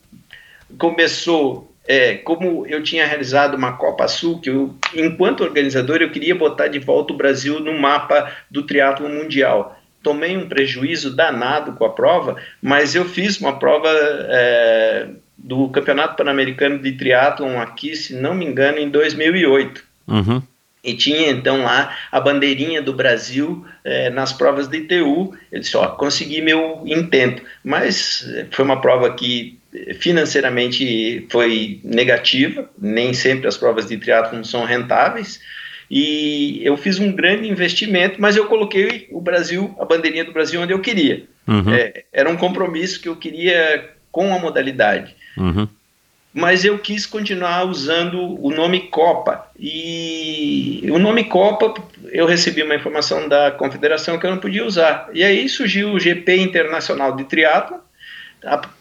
começou, 0.78 1.70
é, 1.86 2.14
como 2.14 2.66
eu 2.66 2.82
tinha 2.82 3.06
realizado 3.06 3.54
uma 3.54 3.72
Copa 3.72 4.08
Sul, 4.08 4.40
que 4.40 4.48
eu, 4.48 4.74
enquanto 4.94 5.44
organizador, 5.44 5.98
eu 6.00 6.10
queria 6.10 6.34
botar 6.34 6.68
de 6.68 6.78
volta 6.78 7.12
o 7.12 7.16
Brasil 7.16 7.60
no 7.60 7.78
mapa 7.78 8.32
do 8.50 8.62
triatlo 8.62 9.10
mundial 9.10 9.78
tomei 10.02 10.36
um 10.36 10.48
prejuízo 10.48 11.14
danado 11.14 11.72
com 11.72 11.84
a 11.84 11.90
prova, 11.90 12.36
mas 12.60 12.94
eu 12.94 13.04
fiz 13.04 13.40
uma 13.40 13.58
prova 13.58 13.88
é, 13.90 15.08
do 15.36 15.68
Campeonato 15.68 16.16
Pan-Americano 16.16 16.78
de 16.78 16.92
Triatlon 16.92 17.60
aqui, 17.60 17.94
se 17.96 18.14
não 18.14 18.34
me 18.34 18.44
engano, 18.44 18.78
em 18.78 18.88
2008. 18.88 19.84
Uhum. 20.08 20.42
E 20.84 20.94
tinha 20.94 21.30
então 21.30 21.62
lá 21.62 21.96
a 22.10 22.20
bandeirinha 22.20 22.82
do 22.82 22.92
Brasil 22.92 23.64
é, 23.84 24.10
nas 24.10 24.32
provas 24.32 24.66
de 24.66 24.78
ITU. 24.78 25.32
Eu 25.52 25.60
disse: 25.60 25.76
Ó, 25.76 25.86
consegui 25.90 26.42
meu 26.42 26.82
intento. 26.84 27.42
Mas 27.62 28.26
foi 28.50 28.64
uma 28.64 28.80
prova 28.80 29.14
que 29.14 29.60
financeiramente 29.98 31.26
foi 31.30 31.80
negativa, 31.82 32.68
nem 32.78 33.14
sempre 33.14 33.46
as 33.46 33.56
provas 33.56 33.86
de 33.86 33.96
triatlon 33.96 34.42
são 34.44 34.64
rentáveis. 34.64 35.40
E 35.94 36.58
eu 36.64 36.74
fiz 36.74 36.98
um 36.98 37.12
grande 37.12 37.46
investimento, 37.46 38.18
mas 38.18 38.34
eu 38.34 38.46
coloquei 38.46 39.08
o 39.10 39.20
Brasil, 39.20 39.76
a 39.78 39.84
bandeirinha 39.84 40.24
do 40.24 40.32
Brasil, 40.32 40.58
onde 40.58 40.72
eu 40.72 40.80
queria. 40.80 41.24
Uhum. 41.46 41.70
É, 41.70 42.04
era 42.10 42.30
um 42.30 42.36
compromisso 42.38 42.98
que 42.98 43.10
eu 43.10 43.14
queria 43.14 43.90
com 44.10 44.34
a 44.34 44.38
modalidade. 44.38 45.14
Uhum. 45.36 45.68
Mas 46.32 46.64
eu 46.64 46.78
quis 46.78 47.04
continuar 47.04 47.64
usando 47.64 48.42
o 48.42 48.50
nome 48.50 48.88
Copa. 48.88 49.50
E 49.60 50.82
o 50.90 50.98
nome 50.98 51.24
Copa, 51.24 51.74
eu 52.10 52.24
recebi 52.24 52.62
uma 52.62 52.74
informação 52.74 53.28
da 53.28 53.50
confederação 53.50 54.18
que 54.18 54.24
eu 54.24 54.30
não 54.30 54.38
podia 54.38 54.64
usar. 54.64 55.10
E 55.12 55.22
aí 55.22 55.46
surgiu 55.46 55.92
o 55.92 56.00
GP 56.00 56.38
Internacional 56.38 57.14
de 57.14 57.24
Triatlo, 57.24 57.76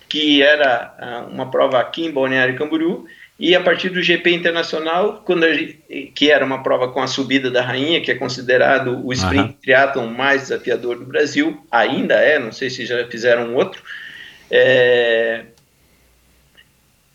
que 0.07 0.41
era 0.41 0.95
ah, 0.97 1.25
uma 1.29 1.51
prova 1.51 1.77
aqui 1.81 2.05
em 2.05 2.11
Balneário 2.11 2.57
Camboriú, 2.57 3.05
e 3.41 3.55
a 3.55 3.59
partir 3.59 3.89
do 3.89 4.03
GP 4.03 4.35
Internacional, 4.35 5.23
quando 5.25 5.51
gente, 5.51 6.11
que 6.13 6.29
era 6.29 6.45
uma 6.45 6.61
prova 6.61 6.89
com 6.89 7.01
a 7.01 7.07
subida 7.07 7.49
da 7.49 7.63
rainha, 7.63 7.99
que 7.99 8.11
é 8.11 8.15
considerado 8.15 9.03
o 9.03 9.11
sprint 9.11 9.39
uhum. 9.39 9.53
triathlon 9.53 10.05
mais 10.05 10.43
desafiador 10.43 10.99
do 10.99 11.05
Brasil, 11.05 11.59
ainda 11.71 12.13
é, 12.13 12.37
não 12.37 12.51
sei 12.51 12.69
se 12.69 12.85
já 12.85 13.03
fizeram 13.07 13.55
outro, 13.55 13.81
é, 14.51 15.45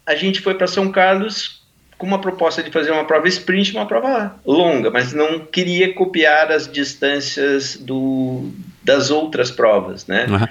a 0.04 0.16
gente 0.16 0.40
foi 0.40 0.54
para 0.54 0.66
São 0.66 0.90
Carlos 0.90 1.64
com 1.96 2.04
uma 2.04 2.20
proposta 2.20 2.60
de 2.60 2.72
fazer 2.72 2.90
uma 2.90 3.04
prova 3.04 3.28
sprint, 3.28 3.72
uma 3.72 3.86
prova 3.86 4.34
longa, 4.44 4.90
mas 4.90 5.12
não 5.12 5.38
queria 5.38 5.94
copiar 5.94 6.50
as 6.50 6.70
distâncias 6.70 7.76
do, 7.76 8.50
das 8.82 9.12
outras 9.12 9.52
provas, 9.52 10.08
né? 10.08 10.26
Uhum. 10.28 10.48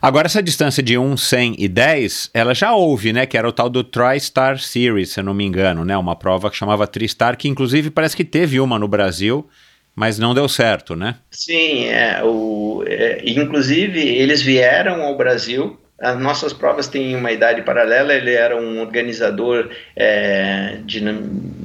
Agora, 0.00 0.26
essa 0.26 0.42
distância 0.42 0.82
de 0.82 0.98
1, 0.98 1.16
100 1.16 1.56
e 1.58 1.68
10, 1.68 2.30
ela 2.34 2.54
já 2.54 2.74
houve, 2.74 3.12
né? 3.12 3.26
Que 3.26 3.36
era 3.36 3.48
o 3.48 3.52
tal 3.52 3.68
do 3.68 3.82
TriStar 3.82 4.58
Series, 4.58 5.10
se 5.10 5.20
eu 5.20 5.24
não 5.24 5.34
me 5.34 5.44
engano, 5.44 5.84
né? 5.84 5.96
Uma 5.96 6.16
prova 6.16 6.50
que 6.50 6.56
chamava 6.56 6.86
TriStar, 6.86 7.36
que 7.36 7.48
inclusive 7.48 7.90
parece 7.90 8.16
que 8.16 8.24
teve 8.24 8.60
uma 8.60 8.78
no 8.78 8.88
Brasil, 8.88 9.46
mas 9.94 10.18
não 10.18 10.34
deu 10.34 10.48
certo, 10.48 10.94
né? 10.94 11.16
Sim, 11.30 11.86
é, 11.86 12.22
o, 12.22 12.84
é, 12.86 13.22
inclusive 13.24 14.00
eles 14.00 14.42
vieram 14.42 15.02
ao 15.02 15.16
Brasil 15.16 15.78
as 15.98 16.18
nossas 16.18 16.52
provas 16.52 16.88
têm 16.88 17.16
uma 17.16 17.32
idade 17.32 17.62
paralela. 17.62 18.12
Ele 18.12 18.32
era 18.32 18.56
um 18.56 18.80
organizador 18.80 19.70
é, 19.94 20.78
de 20.84 21.00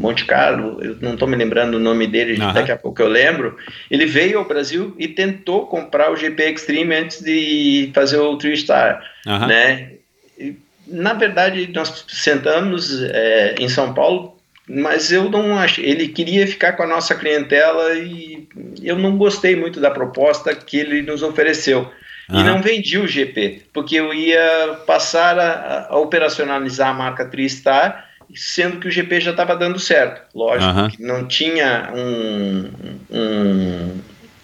Monte 0.01 0.25
Carlo, 0.25 0.81
eu 0.81 0.97
não 1.01 1.13
estou 1.13 1.27
me 1.27 1.35
lembrando 1.35 1.75
o 1.75 1.79
nome 1.79 2.07
dele, 2.07 2.41
uhum. 2.41 2.53
daqui 2.53 2.71
a 2.71 2.77
pouco 2.77 3.01
eu 3.01 3.07
lembro. 3.07 3.57
Ele 3.89 4.05
veio 4.05 4.39
ao 4.39 4.45
Brasil 4.45 4.95
e 4.97 5.07
tentou 5.07 5.67
comprar 5.67 6.11
o 6.11 6.15
GP 6.15 6.51
Extreme 6.51 6.95
antes 6.95 7.21
de 7.21 7.91
fazer 7.93 8.17
o 8.17 8.37
Three 8.37 8.57
Star, 8.57 9.03
uhum. 9.27 9.47
né? 9.47 9.91
E, 10.39 10.55
na 10.87 11.13
verdade, 11.13 11.69
nós 11.73 12.05
sentamos 12.07 13.03
é, 13.03 13.55
em 13.59 13.67
São 13.67 13.93
Paulo, 13.93 14.37
mas 14.67 15.11
eu 15.11 15.29
não 15.29 15.57
acho. 15.57 15.81
Ele 15.81 16.07
queria 16.07 16.47
ficar 16.47 16.73
com 16.73 16.83
a 16.83 16.87
nossa 16.87 17.13
clientela 17.13 17.93
e 17.95 18.47
eu 18.81 18.97
não 18.97 19.17
gostei 19.17 19.55
muito 19.55 19.81
da 19.81 19.91
proposta 19.91 20.55
que 20.55 20.77
ele 20.77 21.01
nos 21.01 21.21
ofereceu. 21.21 21.91
E 22.39 22.43
não 22.43 22.61
vendi 22.61 22.97
o 22.97 23.07
GP, 23.07 23.63
porque 23.73 23.95
eu 23.95 24.13
ia 24.13 24.79
passar 24.85 25.37
a, 25.37 25.87
a 25.89 25.97
operacionalizar 25.97 26.89
a 26.89 26.93
marca 26.93 27.25
Tristar, 27.25 28.07
sendo 28.33 28.79
que 28.79 28.87
o 28.87 28.91
GP 28.91 29.19
já 29.19 29.31
estava 29.31 29.55
dando 29.55 29.79
certo. 29.79 30.21
Lógico 30.33 30.89
que 30.89 31.01
não 31.01 31.27
tinha 31.27 31.91
um, 31.93 32.71
um, 33.09 34.01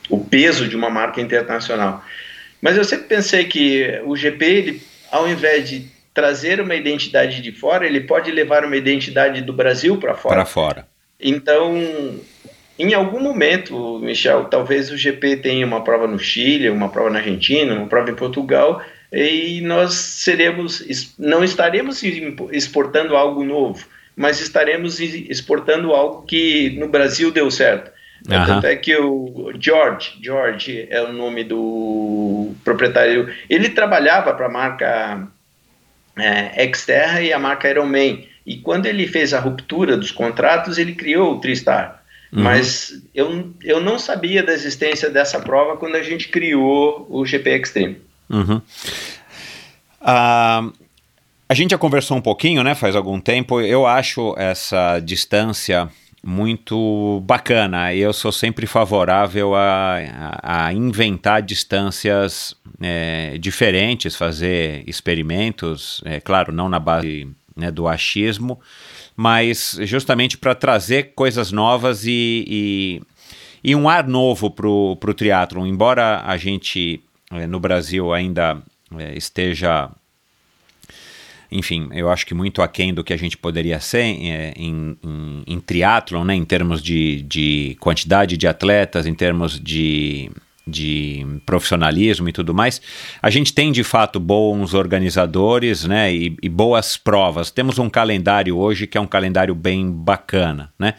o 0.09 0.19
peso 0.23 0.67
de 0.67 0.75
uma 0.75 0.89
marca 0.89 1.21
internacional. 1.21 2.03
Mas 2.61 2.75
eu 2.75 2.83
sempre 2.83 3.07
pensei 3.07 3.45
que 3.45 4.01
o 4.05 4.15
GP, 4.15 4.45
ele, 4.45 4.83
ao 5.11 5.27
invés 5.29 5.69
de 5.69 5.88
trazer 6.13 6.59
uma 6.59 6.75
identidade 6.75 7.41
de 7.41 7.51
fora, 7.51 7.85
ele 7.85 8.01
pode 8.01 8.31
levar 8.31 8.65
uma 8.65 8.75
identidade 8.75 9.41
do 9.41 9.53
Brasil 9.53 9.97
para 9.97 10.15
fora. 10.15 10.35
Para 10.35 10.45
fora. 10.45 10.88
Então, 11.19 11.75
em 12.80 12.93
algum 12.93 13.19
momento, 13.19 13.99
Michel, 13.99 14.45
talvez 14.45 14.91
o 14.91 14.97
GP 14.97 15.38
tenha 15.38 15.65
uma 15.65 15.84
prova 15.84 16.07
no 16.07 16.19
Chile, 16.19 16.69
uma 16.69 16.89
prova 16.89 17.09
na 17.09 17.19
Argentina, 17.19 17.73
uma 17.73 17.88
prova 17.88 18.11
em 18.11 18.15
Portugal, 18.15 18.82
e 19.11 19.61
nós 19.61 19.93
seremos, 19.93 20.86
não 21.17 21.43
estaremos 21.43 22.03
exportando 22.51 23.15
algo 23.15 23.43
novo, 23.43 23.86
mas 24.15 24.41
estaremos 24.41 24.99
exportando 24.99 25.93
algo 25.93 26.23
que 26.23 26.78
no 26.78 26.88
Brasil 26.88 27.32
deu 27.32 27.49
certo. 27.49 27.91
Uhum. 28.30 28.45
Tanto 28.45 28.67
é 28.67 28.75
que 28.75 28.95
o 28.95 29.51
George, 29.59 30.17
George 30.21 30.88
é 30.89 31.01
o 31.01 31.13
nome 31.13 31.43
do 31.43 32.51
proprietário, 32.63 33.34
ele 33.49 33.69
trabalhava 33.69 34.34
para 34.34 34.47
a 34.47 34.51
marca 34.51 35.28
é, 36.17 36.73
Xterra 36.73 37.21
e 37.21 37.32
a 37.32 37.39
marca 37.39 37.69
Ironman, 37.69 38.28
e 38.45 38.57
quando 38.57 38.86
ele 38.86 39.07
fez 39.07 39.34
a 39.34 39.39
ruptura 39.39 39.97
dos 39.97 40.11
contratos, 40.11 40.78
ele 40.78 40.95
criou 40.95 41.34
o 41.34 41.39
Tristar. 41.39 41.96
Uhum. 42.32 42.43
Mas 42.43 43.01
eu, 43.15 43.53
eu 43.63 43.80
não 43.80 43.97
sabia 43.97 44.43
da 44.43 44.53
existência 44.53 45.09
dessa 45.09 45.39
prova 45.39 45.78
quando 45.78 45.95
a 45.95 46.03
gente 46.03 46.28
criou 46.28 47.05
o 47.09 47.25
GP 47.25 47.49
Extreme. 47.49 47.97
Uhum. 48.30 48.61
Uh, 50.01 50.73
A 51.49 51.53
gente 51.53 51.71
já 51.71 51.78
conversou 51.78 52.17
um 52.17 52.21
pouquinho, 52.21 52.61
né, 52.61 52.75
faz 52.75 52.93
algum 52.93 53.21
tempo. 53.21 53.61
Eu 53.61 53.86
acho 53.88 54.36
essa 54.38 54.99
distância 54.99 55.89
muito 56.21 57.21
bacana. 57.25 57.93
Eu 57.93 58.11
sou 58.11 58.34
sempre 58.34 58.67
favorável 58.67 59.55
a, 59.55 59.97
a, 60.43 60.65
a 60.65 60.73
inventar 60.73 61.41
distâncias 61.41 62.53
é, 62.82 63.38
diferentes, 63.38 64.13
fazer 64.13 64.84
experimentos, 64.86 66.01
é 66.03 66.19
claro, 66.19 66.51
não 66.51 66.67
na 66.67 66.80
base 66.80 67.30
né, 67.55 67.71
do 67.71 67.88
achismo, 67.88 68.59
mas 69.18 69.80
justamente 69.82 70.38
para 70.38 70.53
trazer 70.53 71.13
coisas 71.15 71.51
novas 71.51 72.05
e, 72.05 72.45
e, 72.47 73.01
e, 73.63 73.76
um 73.76 73.89
ar 73.89 74.07
novo 74.07 74.51
para 74.51 74.68
o 74.68 75.13
triatlon. 75.15 75.65
Embora 75.65 76.22
a 76.24 76.38
gente 76.38 77.01
é, 77.32 77.47
no 77.47 77.59
Brasil 77.59 78.13
ainda 78.13 78.61
é, 78.95 79.18
esteja 79.18 79.89
enfim, 81.49 81.89
eu 81.93 82.09
acho 82.09 82.26
que 82.26 82.34
muito 82.34 82.61
aquém 82.61 82.93
do 82.93 83.03
que 83.03 83.13
a 83.13 83.18
gente 83.18 83.38
poderia 83.38 83.80
ser 83.80 84.03
é, 84.03 84.53
em, 84.55 84.97
em, 85.01 85.43
em 85.47 85.59
triatlon, 85.61 86.26
né, 86.26 86.36
em 86.36 86.43
termos 86.43 86.84
de, 86.84 87.22
de 87.24 87.78
quantidade 87.80 88.36
de 88.36 88.45
atletas, 88.47 89.07
em 89.07 89.15
termos 89.15 89.57
de, 89.59 90.30
de 90.68 91.26
profissionalismo 91.45 92.28
e 92.28 92.32
tudo 92.34 92.53
mais, 92.53 92.82
a 93.22 93.30
gente 93.30 93.53
tem 93.53 93.72
de 93.72 93.84
fato 93.84 94.20
bons 94.20 94.74
organizadores 94.74 95.86
né, 95.86 96.13
e, 96.13 96.36
e, 96.41 96.49
boas 96.49 96.97
provas. 96.97 97.49
Temos 97.49 97.80
um 97.80 97.89
calendário 97.89 98.57
hoje 98.57 98.86
que 98.86 98.97
é 98.97 99.01
um 99.01 99.07
calendário 99.07 99.55
bem 99.55 99.89
bacana. 99.89 100.72
Né? 100.78 100.93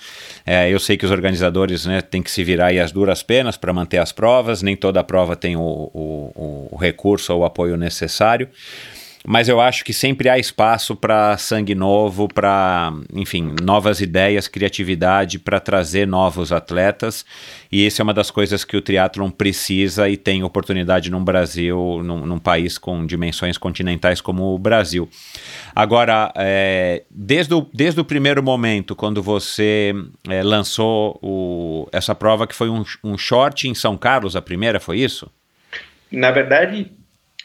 É, 0.47 0.71
eu 0.71 0.79
sei 0.79 0.97
que 0.97 1.05
os 1.05 1.11
organizadores 1.11 1.85
né, 1.85 2.01
têm 2.01 2.23
que 2.23 2.31
se 2.31 2.43
virar 2.43 2.67
aí 2.67 2.81
as 2.81 2.91
duras 2.91 3.23
penas 3.23 3.57
para 3.57 3.73
manter 3.73 3.99
as 3.99 4.13
provas, 4.13 4.63
nem 4.63 4.77
toda 4.77 5.05
prova 5.05 5.37
tem 5.37 5.57
o, 5.57 5.61
o, 5.61 6.69
o 6.73 6.77
recurso 6.77 7.33
ou 7.35 7.41
o 7.41 7.45
apoio 7.45 7.77
necessário 7.77 8.49
mas 9.27 9.49
eu 9.49 9.61
acho 9.61 9.85
que 9.85 9.93
sempre 9.93 10.29
há 10.29 10.39
espaço 10.39 10.95
para 10.95 11.37
sangue 11.39 11.75
novo, 11.75 12.29
para, 12.29 12.93
enfim, 13.13 13.55
novas 13.63 14.01
ideias, 14.01 14.47
criatividade, 14.49 15.39
para 15.39 15.59
trazer 15.59 16.07
novos 16.07 16.53
atletas. 16.53 17.25
E 17.71 17.87
essa 17.87 18.03
é 18.03 18.05
uma 18.05 18.15
das 18.15 18.31
coisas 18.31 18.65
que 18.65 18.77
o 18.77 18.83
triatlon 18.83 19.31
precisa 19.31 20.09
e 20.09 20.17
tem 20.17 20.43
oportunidade 20.45 21.11
no 21.11 21.21
Brasil, 21.21 22.01
num, 22.05 22.25
num 22.25 22.39
país 22.39 22.79
com 22.79 23.05
dimensões 23.05 23.59
continentais 23.59 24.21
como 24.21 24.55
o 24.55 24.59
Brasil. 24.59 25.09
Agora, 25.75 26.33
é, 26.37 27.03
desde, 27.11 27.55
o, 27.55 27.67
desde 27.73 28.01
o 28.01 28.05
primeiro 28.05 28.43
momento, 28.43 28.95
quando 28.95 29.23
você 29.23 29.95
é, 30.29 30.43
lançou 30.43 31.19
o, 31.23 31.89
essa 31.93 32.15
prova, 32.15 32.47
que 32.47 32.55
foi 32.55 32.69
um, 32.69 32.85
um 33.03 33.19
short 33.19 33.69
em 33.69 33.75
São 33.75 33.97
Carlos, 33.97 34.37
a 34.37 34.43
primeira, 34.43 34.81
foi 34.81 35.01
isso? 35.01 35.31
Na 36.11 36.31
verdade, 36.31 36.91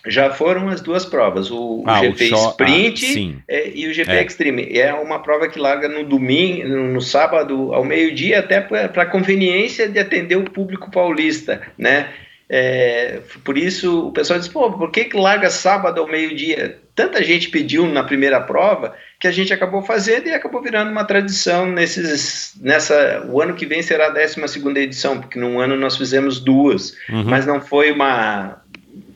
já 0.06 0.32
foram 0.32 0.68
as 0.68 0.82
duas 0.82 1.06
provas, 1.06 1.50
o, 1.50 1.84
ah, 1.88 2.02
GP 2.02 2.34
o 2.34 2.50
Sprint 2.50 3.44
ah, 3.50 3.54
e 3.74 3.88
o 3.88 3.94
GP 3.94 4.12
é. 4.12 4.24
Extreme. 4.24 4.78
É 4.78 4.94
uma 4.94 5.20
prova 5.20 5.48
que 5.48 5.58
larga 5.58 5.88
no 5.88 6.04
domingo, 6.04 6.68
no, 6.68 6.94
no 6.94 7.02
sábado 7.02 7.74
ao 7.74 7.86
meio-dia, 7.86 8.40
até 8.40 8.60
para 8.62 9.06
conveniência 9.06 9.88
de 9.88 10.00
atender 10.00 10.36
o 10.36 10.50
público 10.50 10.92
paulista, 10.92 11.62
né? 11.78 12.10
É, 12.50 13.22
por 13.44 13.58
isso 13.58 14.10
o 14.10 14.12
pessoal 14.12 14.38
diz, 14.38 14.48
pô, 14.48 14.72
por 14.74 14.92
que, 14.92 15.06
que 15.06 15.18
larga 15.18 15.50
sábado 15.50 16.00
ao 16.00 16.08
meio-dia? 16.08 16.78
Tanta 16.94 17.24
gente 17.24 17.50
pediu 17.50 17.88
na 17.88 18.04
primeira 18.04 18.40
prova 18.40 18.96
que 19.20 19.28
a 19.28 19.32
gente 19.32 19.54
acabou 19.54 19.82
fazendo 19.82 20.28
e 20.28 20.34
acabou 20.34 20.62
virando 20.62 20.92
uma 20.92 21.06
tradição 21.06 21.66
nesses, 21.66 22.54
nessa, 22.62 23.26
o 23.28 23.42
ano 23.42 23.56
que 23.56 23.66
vem 23.66 23.82
será 23.82 24.08
a 24.08 24.10
12 24.10 24.48
segunda 24.50 24.80
edição, 24.80 25.20
porque 25.20 25.40
num 25.40 25.60
ano 25.60 25.76
nós 25.76 25.98
fizemos 25.98 26.40
duas, 26.40 26.92
uhum. 27.10 27.24
mas 27.24 27.46
não 27.46 27.62
foi 27.62 27.92
uma, 27.92 28.62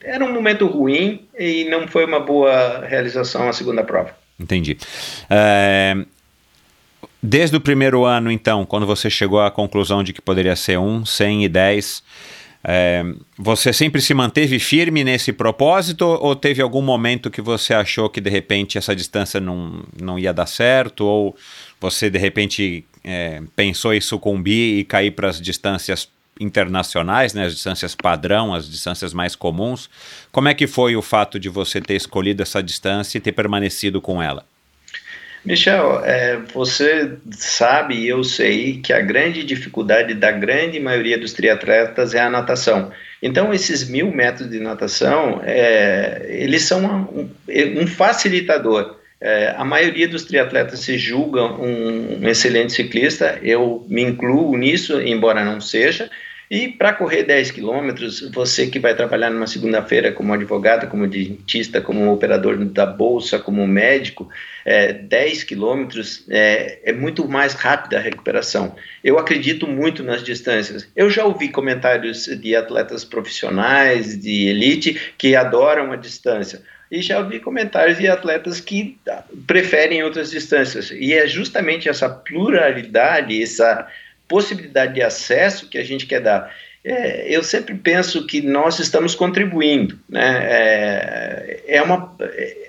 era 0.04 0.24
um 0.24 0.34
momento 0.34 0.66
ruim 0.68 1.26
e 1.38 1.66
não 1.66 1.88
foi 1.88 2.06
uma 2.06 2.20
boa 2.20 2.86
realização 2.86 3.48
a 3.48 3.54
segunda 3.54 3.84
prova. 3.84 4.12
Entendi. 4.40 4.78
É, 5.30 5.96
desde 7.22 7.56
o 7.56 7.62
primeiro 7.62 8.06
ano, 8.06 8.32
então, 8.32 8.66
quando 8.66 8.86
você 8.86 9.10
chegou 9.10 9.42
à 9.42 9.50
conclusão 9.50 10.04
de 10.04 10.14
que 10.14 10.22
poderia 10.22 10.56
ser 10.56 10.78
um, 10.78 11.06
100 11.06 11.46
e 11.46 11.50
10, 11.50 12.04
é, 12.64 13.04
você 13.38 13.72
sempre 13.72 14.02
se 14.02 14.14
manteve 14.14 14.60
firme 14.60 15.04
nesse 15.04 15.32
propósito 15.32 16.06
ou 16.06 16.36
teve 16.36 16.62
algum 16.62 16.82
momento 16.82 17.32
que 17.32 17.42
você 17.42 17.74
achou 17.74 18.10
que 18.10 18.20
de 18.20 18.30
repente 18.30 18.78
essa 18.78 18.96
distância 18.96 19.40
não, 19.40 19.84
não 20.02 20.20
ia 20.20 20.34
dar 20.34 20.48
certo 20.48 21.06
ou 21.06 21.36
você 21.80 22.10
de 22.10 22.18
repente 22.18 22.84
é, 23.04 23.42
pensou 23.56 23.94
em 23.94 24.02
sucumbir 24.02 24.80
e 24.80 24.84
cair 24.84 25.12
para 25.12 25.30
as 25.30 25.40
distâncias 25.40 26.10
internacionais, 26.40 27.34
né, 27.34 27.46
as 27.46 27.54
distâncias 27.54 27.96
padrão, 27.96 28.54
as 28.54 28.70
distâncias 28.70 29.14
mais 29.14 29.36
comuns. 29.36 29.90
Como 30.32 30.48
é 30.48 30.54
que 30.54 30.68
foi 30.68 30.96
o 30.96 31.02
fato 31.02 31.40
de 31.40 31.50
você 31.50 31.82
ter 31.82 31.96
escolhido 31.96 32.44
essa 32.44 32.62
distância 32.62 33.18
e 33.18 33.22
ter 33.22 33.32
permanecido 33.32 34.02
com 34.02 34.22
ela? 34.22 34.46
Michel, 35.46 36.04
é, 36.04 36.38
você 36.54 37.14
sabe 37.32 37.96
e 37.96 38.08
eu 38.08 38.22
sei 38.24 38.82
que 38.82 38.92
a 38.92 39.00
grande 39.00 39.46
dificuldade 39.46 40.14
da 40.14 40.30
grande 40.30 40.78
maioria 40.78 41.18
dos 41.18 41.32
triatletas 41.32 42.14
é 42.14 42.20
a 42.20 42.30
natação. 42.30 42.92
Então, 43.22 43.54
esses 43.54 43.88
mil 43.90 44.12
metros 44.12 44.50
de 44.50 44.60
natação, 44.60 45.42
é, 45.46 46.26
eles 46.30 46.64
são 46.64 46.84
um, 46.86 47.30
um 47.82 47.88
facilitador. 47.88 48.98
É, 49.20 49.56
a 49.58 49.66
maioria 49.66 50.08
dos 50.08 50.26
triatletas 50.26 50.82
se 50.82 50.98
julga 50.98 51.44
um, 51.44 52.20
um, 52.22 52.28
excelente 52.28 52.74
ciclista, 52.74 53.40
eu 53.42 53.86
me 53.90 54.04
incluo 54.04 54.56
nisso, 54.56 55.02
embora 55.02 55.44
não 55.44 55.60
seja, 55.60 56.10
e 56.50 56.70
para 56.70 56.94
correr 56.94 57.24
10 57.24 57.52
quilômetros, 57.52 58.22
você 58.32 58.68
que 58.68 58.80
vai 58.80 58.96
trabalhar 58.96 59.30
numa 59.30 59.48
segunda-feira 59.48 60.14
como 60.14 60.34
advogado, 60.34 60.88
como 60.88 61.06
dentista, 61.06 61.82
como 61.82 62.12
operador 62.12 62.58
da 62.64 62.86
bolsa, 62.86 63.38
como 63.38 63.68
médico, 63.68 64.30
é, 64.64 64.94
10 64.94 65.44
quilômetros 65.44 66.24
é, 66.30 66.80
é 66.86 66.94
muito 66.94 67.28
mais 67.28 67.54
rápida 67.54 67.98
a 67.98 68.02
recuperação. 68.02 68.76
Eu 69.04 69.20
acredito 69.20 69.68
muito 69.68 70.04
nas 70.04 70.24
distâncias. 70.24 70.88
Eu 70.96 71.10
já 71.10 71.26
ouvi 71.26 71.50
comentários 71.50 72.26
de 72.26 72.56
atletas 72.56 73.04
profissionais, 73.04 74.18
de 74.18 74.48
elite, 74.48 75.14
que 75.18 75.36
adoram 75.36 75.92
a 75.92 75.98
distância. 75.98 76.62
E 76.90 77.02
já 77.02 77.20
ouvi 77.20 77.42
comentários 77.42 77.98
de 77.98 78.08
atletas 78.08 78.62
que 78.62 78.98
preferem 79.46 80.02
outras 80.02 80.32
distâncias. 80.32 80.92
E 80.92 81.14
é 81.14 81.28
justamente 81.28 81.90
essa 81.90 82.08
pluralidade, 82.08 83.44
essa 83.44 83.86
possibilidade 84.28 84.94
de 84.94 85.02
acesso 85.02 85.70
que 85.70 85.78
a 85.78 85.84
gente 85.84 86.06
quer 86.06 86.22
dar. 86.22 86.54
É, 86.84 87.28
eu 87.30 87.44
sempre 87.44 87.76
penso 87.76 88.26
que 88.26 88.42
nós 88.42 88.80
estamos 88.80 89.14
contribuindo. 89.14 90.00
Né? 90.10 90.40
É, 90.50 91.64
é 91.68 91.82
uma, 91.82 92.16
é, 92.22 92.68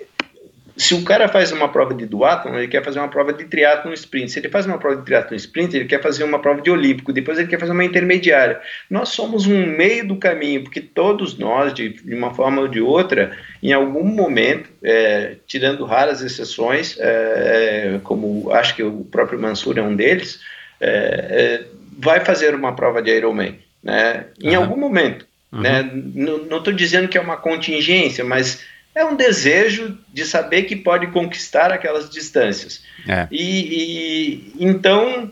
se 0.79 0.93
o 0.93 1.03
cara 1.03 1.27
faz 1.27 1.51
uma 1.51 1.67
prova 1.67 1.93
de 1.93 2.05
duatlon, 2.05 2.55
ele 2.55 2.69
quer 2.69 2.81
fazer 2.81 2.99
uma 2.99 3.09
prova 3.09 3.33
de 3.33 3.43
triatlon 3.43 3.91
sprint. 3.91 4.31
Se 4.31 4.39
ele 4.39 4.47
faz 4.47 4.65
uma 4.65 4.77
prova 4.77 4.95
de 4.95 5.03
triatlon 5.03 5.35
sprint, 5.35 5.75
ele 5.75 5.83
quer 5.83 6.01
fazer 6.01 6.23
uma 6.23 6.39
prova 6.39 6.61
de 6.61 6.71
olímpico. 6.71 7.11
Depois 7.11 7.37
ele 7.37 7.49
quer 7.49 7.59
fazer 7.59 7.73
uma 7.73 7.83
intermediária. 7.83 8.61
Nós 8.89 9.09
somos 9.09 9.45
um 9.45 9.65
meio 9.65 10.07
do 10.07 10.15
caminho, 10.15 10.63
porque 10.63 10.79
todos 10.79 11.37
nós, 11.37 11.73
de, 11.73 11.89
de 11.89 12.15
uma 12.15 12.33
forma 12.33 12.61
ou 12.61 12.67
de 12.69 12.79
outra, 12.79 13.37
em 13.61 13.73
algum 13.73 14.05
momento, 14.05 14.69
é, 14.81 15.35
tirando 15.45 15.83
raras 15.83 16.21
exceções, 16.21 16.95
é, 16.97 17.99
como 18.05 18.49
acho 18.53 18.73
que 18.73 18.81
o 18.81 19.03
próprio 19.03 19.37
Mansur 19.37 19.77
é 19.77 19.81
um 19.81 19.93
deles, 19.93 20.39
é, 20.79 20.89
é, 21.29 21.65
vai 21.97 22.23
fazer 22.23 22.55
uma 22.55 22.75
prova 22.75 23.01
de 23.01 23.11
Ironman, 23.11 23.59
né? 23.83 24.25
Em 24.41 24.55
uhum. 24.55 24.63
algum 24.63 24.77
momento, 24.77 25.25
uhum. 25.51 25.61
né? 25.61 25.89
Não 25.93 26.57
estou 26.57 26.73
dizendo 26.73 27.07
que 27.07 27.17
é 27.17 27.21
uma 27.21 27.37
contingência, 27.37 28.23
mas 28.23 28.61
é 28.95 29.05
um 29.05 29.15
desejo 29.15 29.97
de 30.13 30.25
saber 30.25 30.63
que 30.63 30.75
pode 30.75 31.07
conquistar 31.07 31.71
aquelas 31.71 32.09
distâncias. 32.09 32.83
É. 33.07 33.27
E, 33.31 34.53
e, 34.59 34.65
então 34.65 35.31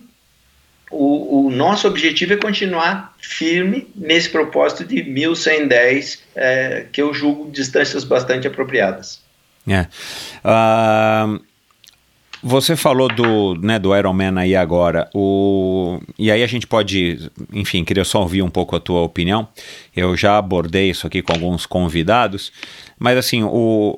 o, 0.89 1.47
o, 1.47 1.51
nosso 1.51 1.87
objetivo 1.87 2.33
é 2.33 2.37
continuar 2.37 3.13
firme 3.19 3.87
nesse 3.95 4.29
propósito 4.29 4.85
de 4.85 5.03
1110, 5.03 6.23
é, 6.35 6.85
que 6.91 7.01
eu 7.01 7.13
julgo 7.13 7.51
distâncias 7.51 8.03
bastante 8.03 8.47
apropriadas. 8.47 9.21
É. 9.67 9.81
Uh, 10.45 11.41
você 12.43 12.75
falou 12.75 13.07
do, 13.07 13.55
né, 13.55 13.79
do 13.79 13.95
Iron 13.95 14.13
Man 14.13 14.39
aí 14.39 14.55
agora, 14.55 15.09
o... 15.13 15.99
e 16.17 16.31
aí 16.31 16.43
a 16.43 16.47
gente 16.47 16.67
pode, 16.67 17.29
enfim, 17.51 17.83
queria 17.83 18.03
só 18.03 18.21
ouvir 18.21 18.41
um 18.41 18.49
pouco 18.49 18.75
a 18.75 18.79
tua 18.79 19.01
opinião. 19.01 19.47
Eu 19.95 20.15
já 20.15 20.37
abordei 20.37 20.89
isso 20.89 21.07
aqui 21.07 21.21
com 21.21 21.33
alguns 21.33 21.65
convidados, 21.65 22.51
mas 22.99 23.17
assim, 23.17 23.43
o, 23.43 23.97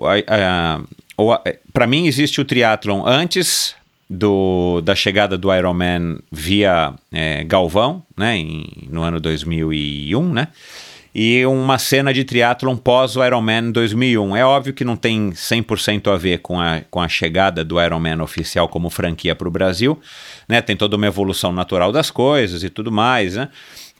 para 1.73 1.87
mim 1.87 2.07
existe 2.07 2.39
o 2.39 2.45
triatlon 2.45 3.03
antes 3.05 3.75
do, 4.09 4.81
da 4.81 4.95
chegada 4.95 5.37
do 5.37 5.53
Iron 5.53 5.73
Man 5.73 6.19
via 6.31 6.93
é, 7.11 7.43
Galvão, 7.43 8.03
né, 8.17 8.37
em, 8.37 8.87
no 8.89 9.03
ano 9.03 9.19
2001, 9.19 10.33
né? 10.33 10.47
E 11.22 11.45
uma 11.45 11.78
cena 11.78 12.13
de 12.13 12.24
triatlon 12.24 12.78
pós 12.78 13.17
o 13.17 13.26
Ironman 13.26 13.74
2001. 13.74 14.38
É 14.38 14.45
óbvio 14.45 14.74
que 14.74 14.86
não 14.86 14.95
tem 14.95 15.32
100% 15.32 16.09
a 16.09 16.15
ver 16.15 16.39
com 16.39 16.61
a, 16.61 16.80
com 16.89 17.01
a 17.01 17.09
chegada 17.09 17.61
do 17.61 17.78
Ironman 17.78 18.22
oficial 18.22 18.70
como 18.70 18.89
franquia 18.89 19.36
para 19.36 19.45
o 19.45 19.51
Brasil, 19.51 19.99
né? 20.47 20.61
Tem 20.61 20.78
toda 20.78 20.95
uma 20.95 21.07
evolução 21.07 21.51
natural 21.51 21.91
das 21.91 22.09
coisas 22.09 22.63
e 22.63 22.70
tudo 22.70 22.89
mais, 22.89 23.36
né? 23.36 23.49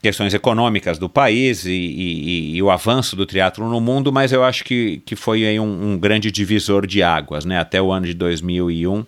questões 0.00 0.32
econômicas 0.32 0.98
do 0.98 1.10
país 1.10 1.66
e, 1.66 1.72
e, 1.72 2.56
e, 2.56 2.62
o 2.62 2.70
avanço 2.70 3.14
do 3.14 3.26
triatlo 3.26 3.68
no 3.68 3.82
mundo, 3.82 4.10
mas 4.10 4.32
eu 4.32 4.42
acho 4.42 4.64
que, 4.64 5.02
que 5.04 5.14
foi 5.14 5.44
aí 5.44 5.60
um, 5.60 5.92
um, 5.92 5.98
grande 5.98 6.30
divisor 6.30 6.86
de 6.86 7.02
águas, 7.02 7.44
né? 7.44 7.58
Até 7.58 7.82
o 7.82 7.92
ano 7.92 8.06
de 8.06 8.14
2001, 8.14 9.04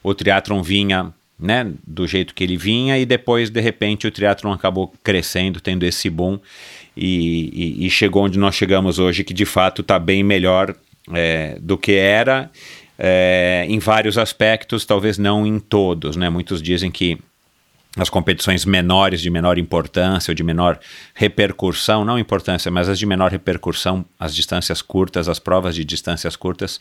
o 0.00 0.14
triatlon 0.14 0.62
vinha 0.62 1.12
né, 1.38 1.70
do 1.86 2.06
jeito 2.06 2.34
que 2.34 2.42
ele 2.42 2.56
vinha 2.56 2.98
e 2.98 3.06
depois, 3.06 3.48
de 3.48 3.60
repente, 3.60 4.06
o 4.06 4.10
triatlon 4.10 4.52
acabou 4.52 4.92
crescendo, 5.04 5.60
tendo 5.60 5.84
esse 5.84 6.10
boom 6.10 6.38
e, 7.04 7.86
e 7.86 7.90
chegou 7.90 8.24
onde 8.24 8.38
nós 8.38 8.54
chegamos 8.54 8.98
hoje, 8.98 9.24
que 9.24 9.34
de 9.34 9.44
fato 9.44 9.82
está 9.82 9.98
bem 9.98 10.22
melhor 10.22 10.74
é, 11.12 11.56
do 11.60 11.78
que 11.78 11.92
era 11.92 12.50
é, 12.98 13.64
em 13.68 13.78
vários 13.78 14.18
aspectos, 14.18 14.84
talvez 14.84 15.18
não 15.18 15.46
em 15.46 15.58
todos, 15.60 16.16
né? 16.16 16.28
Muitos 16.28 16.60
dizem 16.60 16.90
que 16.90 17.18
as 17.96 18.10
competições 18.10 18.64
menores, 18.64 19.20
de 19.20 19.30
menor 19.30 19.58
importância 19.58 20.30
ou 20.30 20.34
de 20.34 20.42
menor 20.42 20.78
repercussão, 21.14 22.04
não 22.04 22.18
importância, 22.18 22.70
mas 22.70 22.88
as 22.88 22.98
de 22.98 23.06
menor 23.06 23.30
repercussão, 23.30 24.04
as 24.18 24.34
distâncias 24.34 24.82
curtas, 24.82 25.28
as 25.28 25.38
provas 25.38 25.74
de 25.74 25.84
distâncias 25.84 26.36
curtas, 26.36 26.80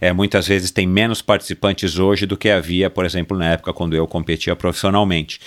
é, 0.00 0.12
muitas 0.12 0.46
vezes 0.46 0.70
tem 0.70 0.86
menos 0.86 1.20
participantes 1.20 1.98
hoje 1.98 2.24
do 2.24 2.36
que 2.36 2.48
havia, 2.48 2.88
por 2.88 3.04
exemplo, 3.04 3.36
na 3.36 3.50
época 3.50 3.72
quando 3.72 3.94
eu 3.94 4.06
competia 4.06 4.54
profissionalmente. 4.54 5.40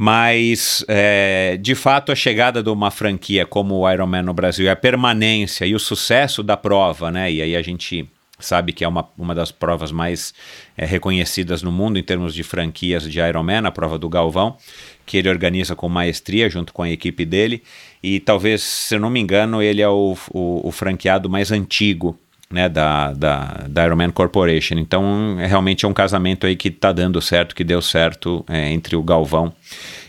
Mas, 0.00 0.84
é, 0.86 1.58
de 1.60 1.74
fato, 1.74 2.12
a 2.12 2.14
chegada 2.14 2.62
de 2.62 2.70
uma 2.70 2.88
franquia 2.88 3.44
como 3.44 3.74
o 3.74 3.90
Ironman 3.90 4.22
no 4.22 4.32
Brasil, 4.32 4.70
a 4.70 4.76
permanência 4.76 5.66
e 5.66 5.74
o 5.74 5.78
sucesso 5.80 6.40
da 6.40 6.56
prova, 6.56 7.10
né? 7.10 7.32
E 7.32 7.42
aí 7.42 7.56
a 7.56 7.62
gente 7.62 8.08
sabe 8.38 8.72
que 8.72 8.84
é 8.84 8.88
uma, 8.88 9.08
uma 9.18 9.34
das 9.34 9.50
provas 9.50 9.90
mais 9.90 10.32
é, 10.76 10.86
reconhecidas 10.86 11.64
no 11.64 11.72
mundo 11.72 11.98
em 11.98 12.02
termos 12.04 12.32
de 12.32 12.44
franquias 12.44 13.10
de 13.10 13.18
Ironman, 13.18 13.66
a 13.66 13.72
prova 13.72 13.98
do 13.98 14.08
Galvão, 14.08 14.56
que 15.04 15.16
ele 15.16 15.28
organiza 15.28 15.74
com 15.74 15.88
maestria 15.88 16.48
junto 16.48 16.72
com 16.72 16.84
a 16.84 16.90
equipe 16.90 17.24
dele. 17.24 17.60
E 18.00 18.20
talvez, 18.20 18.62
se 18.62 18.94
eu 18.94 19.00
não 19.00 19.10
me 19.10 19.18
engano, 19.18 19.60
ele 19.60 19.82
é 19.82 19.88
o, 19.88 20.16
o, 20.30 20.68
o 20.68 20.70
franqueado 20.70 21.28
mais 21.28 21.50
antigo 21.50 22.16
né, 22.50 22.68
da, 22.68 23.12
da, 23.12 23.66
da 23.68 23.84
Ironman 23.84 24.10
Corporation. 24.10 24.76
Então, 24.76 25.36
é, 25.38 25.46
realmente 25.46 25.84
é 25.84 25.88
um 25.88 25.92
casamento 25.92 26.46
aí 26.46 26.56
que 26.56 26.68
está 26.68 26.92
dando 26.92 27.20
certo, 27.20 27.54
que 27.54 27.62
deu 27.62 27.82
certo 27.82 28.44
é, 28.48 28.72
entre 28.72 28.96
o 28.96 29.02
Galvão 29.02 29.52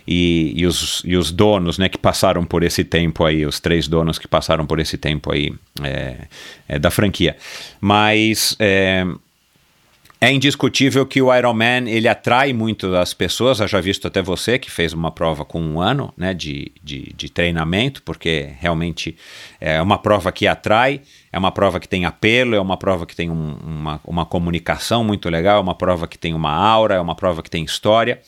e, 0.07 0.53
e, 0.55 0.65
os, 0.65 1.01
e 1.05 1.17
os 1.17 1.31
donos, 1.31 1.77
né, 1.77 1.89
que 1.89 1.97
passaram 1.97 2.45
por 2.45 2.63
esse 2.63 2.83
tempo 2.83 3.25
aí, 3.25 3.45
os 3.45 3.59
três 3.59 3.87
donos 3.87 4.17
que 4.17 4.27
passaram 4.27 4.65
por 4.65 4.79
esse 4.79 4.97
tempo 4.97 5.31
aí 5.31 5.53
é, 5.83 6.15
é, 6.67 6.79
da 6.79 6.89
franquia. 6.89 7.35
Mas 7.81 8.55
é, 8.57 9.05
é 10.21 10.31
indiscutível 10.31 11.05
que 11.05 11.21
o 11.21 11.33
Ironman 11.33 11.89
ele 11.89 12.07
atrai 12.07 12.53
muito 12.53 12.95
as 12.95 13.13
pessoas. 13.13 13.59
Eu 13.59 13.67
já 13.67 13.79
visto 13.79 14.07
até 14.07 14.21
você 14.21 14.57
que 14.57 14.69
fez 14.69 14.93
uma 14.93 15.11
prova 15.11 15.45
com 15.45 15.61
um 15.61 15.79
ano 15.79 16.13
né, 16.17 16.33
de, 16.33 16.71
de, 16.83 17.13
de 17.15 17.29
treinamento, 17.29 18.01
porque 18.03 18.49
realmente 18.59 19.15
é 19.61 19.81
uma 19.81 19.97
prova 19.97 20.31
que 20.31 20.47
atrai, 20.47 21.01
é 21.31 21.37
uma 21.37 21.51
prova 21.51 21.79
que 21.79 21.87
tem 21.87 22.05
apelo, 22.05 22.55
é 22.55 22.59
uma 22.59 22.77
prova 22.77 23.05
que 23.05 23.15
tem 23.15 23.29
um, 23.29 23.55
uma, 23.63 24.01
uma 24.05 24.25
comunicação 24.25 25.03
muito 25.03 25.29
legal, 25.29 25.57
é 25.57 25.61
uma 25.61 25.75
prova 25.75 26.07
que 26.07 26.17
tem 26.17 26.33
uma 26.33 26.51
aura, 26.51 26.95
é 26.95 26.99
uma 26.99 27.15
prova 27.15 27.43
que 27.43 27.49
tem 27.49 27.63
história. 27.63 28.19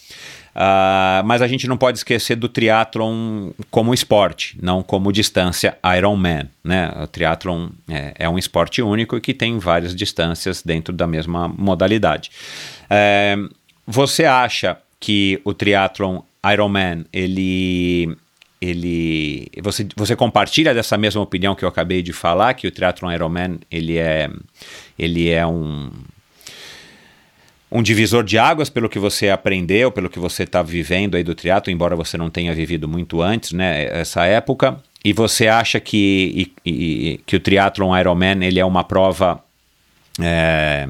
Uh, 0.53 1.23
mas 1.25 1.41
a 1.41 1.47
gente 1.47 1.65
não 1.65 1.77
pode 1.77 1.99
esquecer 1.99 2.35
do 2.35 2.49
triatlon 2.49 3.51
como 3.69 3.93
esporte, 3.93 4.57
não 4.61 4.83
como 4.83 5.11
distância 5.11 5.77
Ironman. 5.97 6.49
Né? 6.63 6.91
O 7.01 7.07
triatlon 7.07 7.69
é, 7.89 8.13
é, 8.19 8.29
um 8.29 8.37
esporte 8.37 8.81
único 8.81 9.15
e 9.15 9.21
que 9.21 9.33
tem 9.33 9.57
várias 9.57 9.95
distâncias 9.95 10.61
dentro 10.61 10.93
da 10.93 11.07
mesma 11.07 11.47
modalidade. 11.47 12.31
É, 12.89 13.37
você 13.87 14.25
acha 14.25 14.77
que 14.99 15.39
o 15.45 15.53
triatlon 15.53 16.19
Ironman 16.45 17.05
ele 17.13 18.15
ele 18.61 19.47
você, 19.61 19.87
você 19.95 20.15
compartilha 20.15 20.73
dessa 20.73 20.97
mesma 20.97 21.21
opinião 21.21 21.55
que 21.55 21.65
eu 21.65 21.69
acabei 21.69 22.03
de 22.03 22.13
falar 22.13 22.53
que 22.53 22.67
o 22.67 22.71
triatlon 22.71 23.11
Ironman 23.11 23.59
ele 23.71 23.97
é 23.97 24.29
ele 24.99 25.29
é 25.29 25.45
um 25.47 25.89
um 27.71 27.81
divisor 27.81 28.23
de 28.23 28.37
águas 28.37 28.69
pelo 28.69 28.89
que 28.89 28.99
você 28.99 29.29
aprendeu, 29.29 29.91
pelo 29.91 30.09
que 30.09 30.19
você 30.19 30.43
está 30.43 30.61
vivendo 30.61 31.15
aí 31.15 31.23
do 31.23 31.33
triatlo, 31.33 31.71
embora 31.71 31.95
você 31.95 32.17
não 32.17 32.29
tenha 32.29 32.53
vivido 32.53 32.85
muito 32.85 33.21
antes, 33.21 33.53
né, 33.53 33.85
essa 33.97 34.25
época. 34.25 34.77
E 35.05 35.13
você 35.13 35.47
acha 35.47 35.79
que, 35.79 36.53
e, 36.65 36.69
e, 36.69 37.21
que 37.25 37.37
o 37.37 37.39
triatlon 37.39 37.97
Ironman 37.97 38.43
ele 38.43 38.59
é 38.59 38.65
uma 38.65 38.83
prova 38.83 39.41
é, 40.21 40.85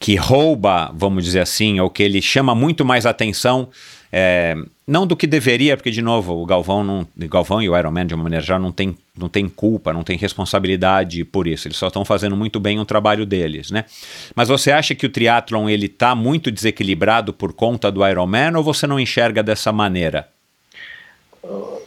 que 0.00 0.16
rouba, 0.16 0.90
vamos 0.94 1.22
dizer 1.22 1.40
assim, 1.40 1.78
ou 1.80 1.90
que 1.90 2.02
ele 2.02 2.22
chama 2.22 2.54
muito 2.54 2.84
mais 2.84 3.04
atenção 3.04 3.68
é, 4.16 4.54
não 4.86 5.08
do 5.08 5.16
que 5.16 5.26
deveria, 5.26 5.76
porque, 5.76 5.90
de 5.90 6.00
novo, 6.00 6.40
o 6.40 6.46
Galvão, 6.46 6.84
não, 6.84 7.00
o 7.00 7.28
Galvão 7.28 7.60
e 7.60 7.68
o 7.68 7.76
Ironman, 7.76 8.06
de 8.06 8.14
uma 8.14 8.22
maneira 8.22 8.44
geral, 8.44 8.60
não 8.60 8.70
tem, 8.70 8.96
não 9.18 9.28
tem 9.28 9.48
culpa, 9.48 9.92
não 9.92 10.04
tem 10.04 10.16
responsabilidade 10.16 11.24
por 11.24 11.48
isso. 11.48 11.66
Eles 11.66 11.76
só 11.76 11.88
estão 11.88 12.04
fazendo 12.04 12.36
muito 12.36 12.60
bem 12.60 12.78
o 12.78 12.84
trabalho 12.84 13.26
deles, 13.26 13.72
né? 13.72 13.84
Mas 14.32 14.46
você 14.46 14.70
acha 14.70 14.94
que 14.94 15.04
o 15.04 15.08
triatlon 15.08 15.68
ele 15.68 15.86
está 15.86 16.14
muito 16.14 16.48
desequilibrado 16.48 17.32
por 17.32 17.52
conta 17.52 17.90
do 17.90 18.06
Ironman 18.06 18.54
ou 18.54 18.62
você 18.62 18.86
não 18.86 19.00
enxerga 19.00 19.42
dessa 19.42 19.72
maneira? 19.72 20.28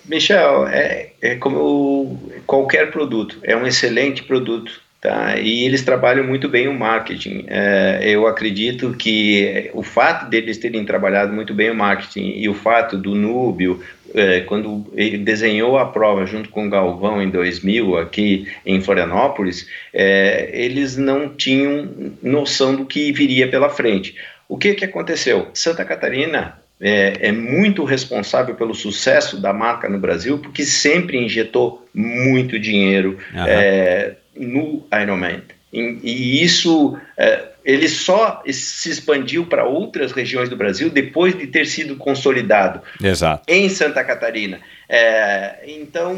Michel, 0.03 0.67
é, 0.67 1.11
é 1.21 1.35
como 1.35 2.19
qualquer 2.45 2.91
produto, 2.91 3.39
é 3.41 3.55
um 3.55 3.65
excelente 3.65 4.23
produto 4.23 4.81
Tá? 5.07 5.39
E 5.39 5.63
eles 5.63 5.83
trabalham 5.83 6.27
muito 6.27 6.49
bem 6.49 6.67
o 6.67 6.73
marketing. 6.73 7.45
É, 7.47 8.01
eu 8.03 8.27
acredito 8.27 8.93
que 8.93 9.71
o 9.73 9.81
fato 9.81 10.29
deles 10.29 10.57
terem 10.57 10.83
trabalhado 10.83 11.31
muito 11.31 11.53
bem 11.53 11.71
o 11.71 11.75
marketing 11.75 12.33
e 12.35 12.49
o 12.49 12.53
fato 12.53 12.97
do 12.97 13.15
Núbio, 13.15 13.81
é, 14.13 14.41
quando 14.41 14.85
ele 14.93 15.17
desenhou 15.17 15.77
a 15.77 15.85
prova 15.85 16.25
junto 16.25 16.49
com 16.49 16.67
o 16.67 16.69
Galvão 16.69 17.21
em 17.21 17.29
2000 17.29 17.97
aqui 17.97 18.49
em 18.65 18.81
Florianópolis, 18.81 19.69
é, 19.93 20.49
eles 20.51 20.97
não 20.97 21.29
tinham 21.29 21.87
noção 22.21 22.75
do 22.75 22.85
que 22.85 23.09
viria 23.13 23.47
pela 23.47 23.69
frente. 23.69 24.13
O 24.49 24.57
que, 24.57 24.73
que 24.73 24.83
aconteceu? 24.83 25.47
Santa 25.53 25.85
Catarina 25.85 26.59
é, 26.81 27.29
é, 27.29 27.31
muito 27.31 27.85
responsável 27.85 28.55
pelo 28.55 28.75
sucesso 28.75 29.39
da 29.39 29.53
marca 29.53 29.87
no 29.87 29.99
Brasil, 29.99 30.37
porque 30.37 30.65
sempre 30.65 31.17
injetou 31.17 31.87
muito 31.93 32.59
dinheiro. 32.59 33.17
Uhum. 33.33 33.45
É, 33.47 34.15
no 34.39 34.85
Ironman. 34.93 35.41
E, 35.71 35.99
e 36.01 36.43
isso, 36.43 36.97
é, 37.17 37.43
ele 37.65 37.89
só 37.89 38.41
se 38.49 38.89
expandiu 38.89 39.45
para 39.45 39.65
outras 39.65 40.11
regiões 40.11 40.49
do 40.49 40.55
Brasil 40.55 40.89
depois 40.89 41.37
de 41.37 41.47
ter 41.47 41.65
sido 41.65 41.95
consolidado 41.97 42.81
Exato. 43.01 43.43
em 43.47 43.67
Santa 43.69 44.03
Catarina. 44.03 44.59
É, 44.87 45.63
então, 45.67 46.17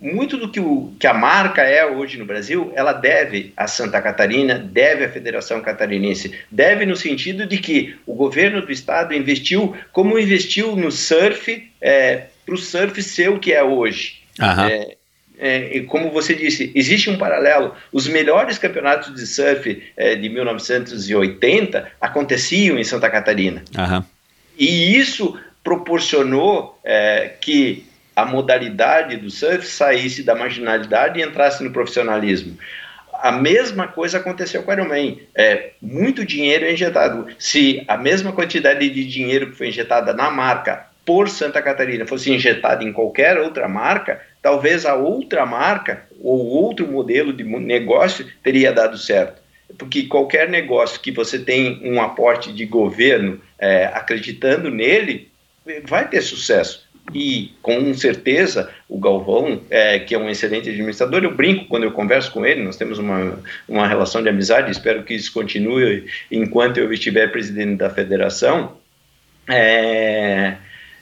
muito 0.00 0.36
do 0.36 0.50
que, 0.50 0.60
o, 0.60 0.92
que 0.98 1.06
a 1.06 1.14
marca 1.14 1.62
é 1.62 1.84
hoje 1.84 2.18
no 2.18 2.24
Brasil, 2.24 2.72
ela 2.76 2.92
deve 2.92 3.52
a 3.56 3.66
Santa 3.66 4.00
Catarina, 4.00 4.58
deve 4.58 5.04
à 5.04 5.08
Federação 5.08 5.60
Catarinense, 5.60 6.32
deve 6.50 6.86
no 6.86 6.94
sentido 6.94 7.46
de 7.46 7.58
que 7.58 7.96
o 8.06 8.14
governo 8.14 8.60
do 8.60 8.70
estado 8.70 9.14
investiu 9.14 9.74
como 9.92 10.18
investiu 10.18 10.76
no 10.76 10.92
surf, 10.92 11.70
é, 11.80 12.24
para 12.44 12.54
o 12.54 12.58
surf 12.58 13.02
ser 13.02 13.30
o 13.30 13.38
que 13.38 13.52
é 13.52 13.62
hoje. 13.62 14.22
Uhum. 14.38 14.64
É, 14.66 14.96
é, 15.38 15.80
como 15.88 16.10
você 16.10 16.34
disse, 16.34 16.70
existe 16.74 17.10
um 17.10 17.18
paralelo. 17.18 17.74
Os 17.92 18.06
melhores 18.06 18.58
campeonatos 18.58 19.14
de 19.14 19.26
surf 19.26 19.82
é, 19.96 20.14
de 20.14 20.28
1980 20.28 21.90
aconteciam 22.00 22.78
em 22.78 22.84
Santa 22.84 23.10
Catarina. 23.10 23.62
Uhum. 23.76 24.04
E 24.58 24.96
isso 24.96 25.38
proporcionou 25.62 26.78
é, 26.84 27.32
que 27.40 27.84
a 28.14 28.24
modalidade 28.24 29.16
do 29.16 29.30
surf 29.30 29.66
saísse 29.66 30.22
da 30.22 30.34
marginalidade 30.34 31.18
e 31.18 31.22
entrasse 31.22 31.64
no 31.64 31.72
profissionalismo. 31.72 32.56
A 33.14 33.32
mesma 33.32 33.88
coisa 33.88 34.18
aconteceu 34.18 34.62
com 34.62 34.70
o 34.70 34.74
Ironman. 34.74 35.20
É, 35.34 35.70
muito 35.80 36.24
dinheiro 36.24 36.64
é 36.64 36.72
injetado. 36.72 37.26
Se 37.38 37.82
a 37.88 37.96
mesma 37.96 38.32
quantidade 38.32 38.88
de 38.88 39.04
dinheiro 39.04 39.50
que 39.50 39.56
foi 39.56 39.68
injetada 39.68 40.12
na 40.12 40.30
marca 40.30 40.86
por 41.04 41.28
Santa 41.28 41.60
Catarina 41.60 42.06
fosse 42.06 42.32
injetada 42.32 42.84
em 42.84 42.92
qualquer 42.92 43.38
outra 43.38 43.68
marca, 43.68 44.20
talvez 44.44 44.84
a 44.84 44.94
outra 44.94 45.46
marca 45.46 46.04
ou 46.20 46.38
outro 46.38 46.86
modelo 46.86 47.32
de 47.32 47.42
negócio 47.42 48.26
teria 48.42 48.74
dado 48.74 48.98
certo. 48.98 49.40
Porque 49.78 50.02
qualquer 50.02 50.50
negócio 50.50 51.00
que 51.00 51.10
você 51.10 51.38
tem 51.38 51.80
um 51.82 51.98
aporte 51.98 52.52
de 52.52 52.66
governo 52.66 53.40
é, 53.58 53.86
acreditando 53.86 54.70
nele, 54.70 55.30
vai 55.84 56.06
ter 56.06 56.20
sucesso. 56.20 56.86
E 57.14 57.54
com 57.62 57.94
certeza 57.94 58.70
o 58.86 58.98
Galvão, 58.98 59.62
é, 59.70 59.98
que 59.98 60.14
é 60.14 60.18
um 60.18 60.28
excelente 60.28 60.68
administrador, 60.68 61.24
eu 61.24 61.34
brinco 61.34 61.64
quando 61.64 61.84
eu 61.84 61.92
converso 61.92 62.30
com 62.30 62.44
ele, 62.44 62.62
nós 62.62 62.76
temos 62.76 62.98
uma, 62.98 63.38
uma 63.66 63.88
relação 63.88 64.22
de 64.22 64.28
amizade, 64.28 64.70
espero 64.70 65.04
que 65.04 65.14
isso 65.14 65.32
continue 65.32 66.04
enquanto 66.30 66.76
eu 66.76 66.92
estiver 66.92 67.32
presidente 67.32 67.78
da 67.78 67.88
federação. 67.88 68.76
É, 69.48 70.56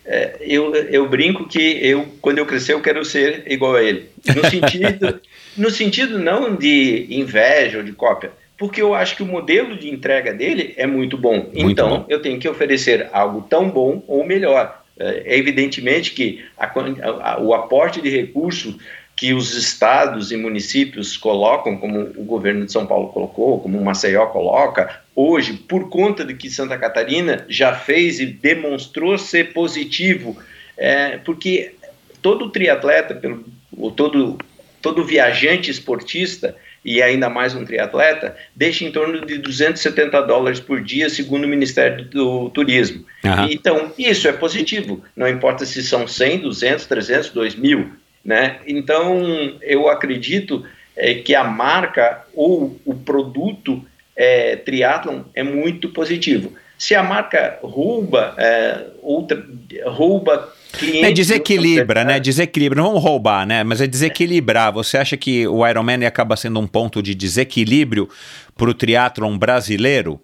é, 0.05 0.37
eu, 0.41 0.75
eu 0.75 1.09
brinco 1.09 1.47
que 1.47 1.79
eu, 1.81 2.07
quando 2.21 2.39
eu 2.39 2.47
crescer, 2.47 2.73
eu 2.73 2.81
quero 2.81 3.05
ser 3.05 3.45
igual 3.47 3.77
a 3.77 3.83
ele. 3.83 4.09
No 4.35 4.45
sentido, 4.51 5.21
no 5.57 5.71
sentido 5.71 6.19
não 6.19 6.55
de 6.55 7.07
inveja 7.11 7.79
ou 7.79 7.85
de 7.85 7.93
cópia, 7.93 8.33
porque 8.59 8.83
eu 8.83 8.95
acho 8.95 9.17
que 9.17 9.23
o 9.23 9.27
modelo 9.27 9.77
de 9.77 9.89
entrega 9.89 10.33
dele 10.33 10.75
é 10.77 10.87
muito 10.87 11.17
bom. 11.17 11.51
Muito 11.53 11.71
então, 11.71 11.89
bom. 11.89 12.07
eu 12.09 12.21
tenho 12.21 12.39
que 12.39 12.49
oferecer 12.49 13.09
algo 13.13 13.47
tão 13.49 13.69
bom 13.69 14.03
ou 14.07 14.25
melhor. 14.25 14.83
É 14.99 15.39
evidentemente 15.39 16.13
que 16.13 16.45
a, 16.57 16.67
a, 16.67 17.41
o 17.41 17.55
aporte 17.55 18.01
de 18.01 18.11
recurso 18.11 18.79
que 19.23 19.33
os 19.33 19.55
estados 19.55 20.33
e 20.33 20.37
municípios 20.37 21.17
colocam, 21.17 21.77
como 21.77 22.01
o 22.17 22.25
governo 22.25 22.67
de 22.67 22.73
São 22.73 22.85
Paulo 22.85 23.07
colocou, 23.11 23.61
como 23.61 23.79
o 23.79 23.85
Maceió 23.85 24.27
coloca, 24.27 25.01
hoje, 25.15 25.53
por 25.53 25.89
conta 25.89 26.25
de 26.25 26.35
que 26.35 26.51
Santa 26.51 26.77
Catarina 26.77 27.47
já 27.49 27.73
fez 27.73 28.19
e 28.19 28.27
demonstrou 28.27 29.17
ser 29.17 29.53
positivo, 29.53 30.37
é, 30.77 31.19
porque 31.19 31.73
todo 32.21 32.51
triatleta, 32.51 33.15
pelo, 33.15 33.45
todo, 33.95 34.39
todo 34.81 35.05
viajante 35.05 35.71
esportista, 35.71 36.57
e 36.85 37.01
ainda 37.01 37.31
mais 37.31 37.55
um 37.55 37.65
triatleta, 37.65 38.37
deixa 38.57 38.85
em 38.85 38.91
torno 38.91 39.25
de 39.25 39.39
270 39.39 40.21
dólares 40.23 40.59
por 40.59 40.83
dia, 40.83 41.09
segundo 41.09 41.45
o 41.45 41.49
Ministério 41.49 42.07
do 42.07 42.51
Turismo. 42.51 43.05
Uhum. 43.23 43.45
Então, 43.53 43.93
isso 43.97 44.27
é 44.27 44.33
positivo, 44.33 45.01
não 45.15 45.29
importa 45.29 45.65
se 45.65 45.81
são 45.81 46.09
100, 46.09 46.41
200, 46.41 46.87
300, 46.87 47.31
2 47.31 47.55
mil. 47.55 48.02
Né? 48.25 48.61
Então, 48.67 49.57
eu 49.63 49.89
acredito 49.89 50.65
é, 50.97 51.15
que 51.15 51.35
a 51.35 51.45
marca 51.45 52.25
ou 52.35 52.79
o 52.85 52.95
produto 52.95 53.85
é, 54.17 54.57
triatlon 54.57 55.23
é 55.35 55.43
muito 55.43 55.89
positivo. 55.89 56.53
Se 56.79 56.95
a 56.95 57.03
marca 57.03 57.59
rouba, 57.63 58.35
é, 58.39 58.87
outra, 59.03 59.45
rouba 59.87 60.53
clientes... 60.73 61.09
É 61.09 61.13
desequilibra, 61.13 62.05
né? 62.05 62.19
Desequilibra. 62.19 62.77
Não 62.77 62.89
vamos 62.89 63.03
roubar, 63.03 63.47
né? 63.47 63.63
Mas 63.63 63.81
é 63.81 63.87
desequilibrar. 63.87 64.73
Você 64.73 64.97
acha 64.99 65.17
que 65.17 65.47
o 65.47 65.67
Ironman 65.67 66.05
acaba 66.05 66.37
sendo 66.37 66.59
um 66.59 66.67
ponto 66.67 67.03
de 67.03 67.15
desequilíbrio 67.15 68.09
para 68.57 68.69
o 68.69 68.75
triatlon 68.75 69.39
brasileiro? 69.39 70.21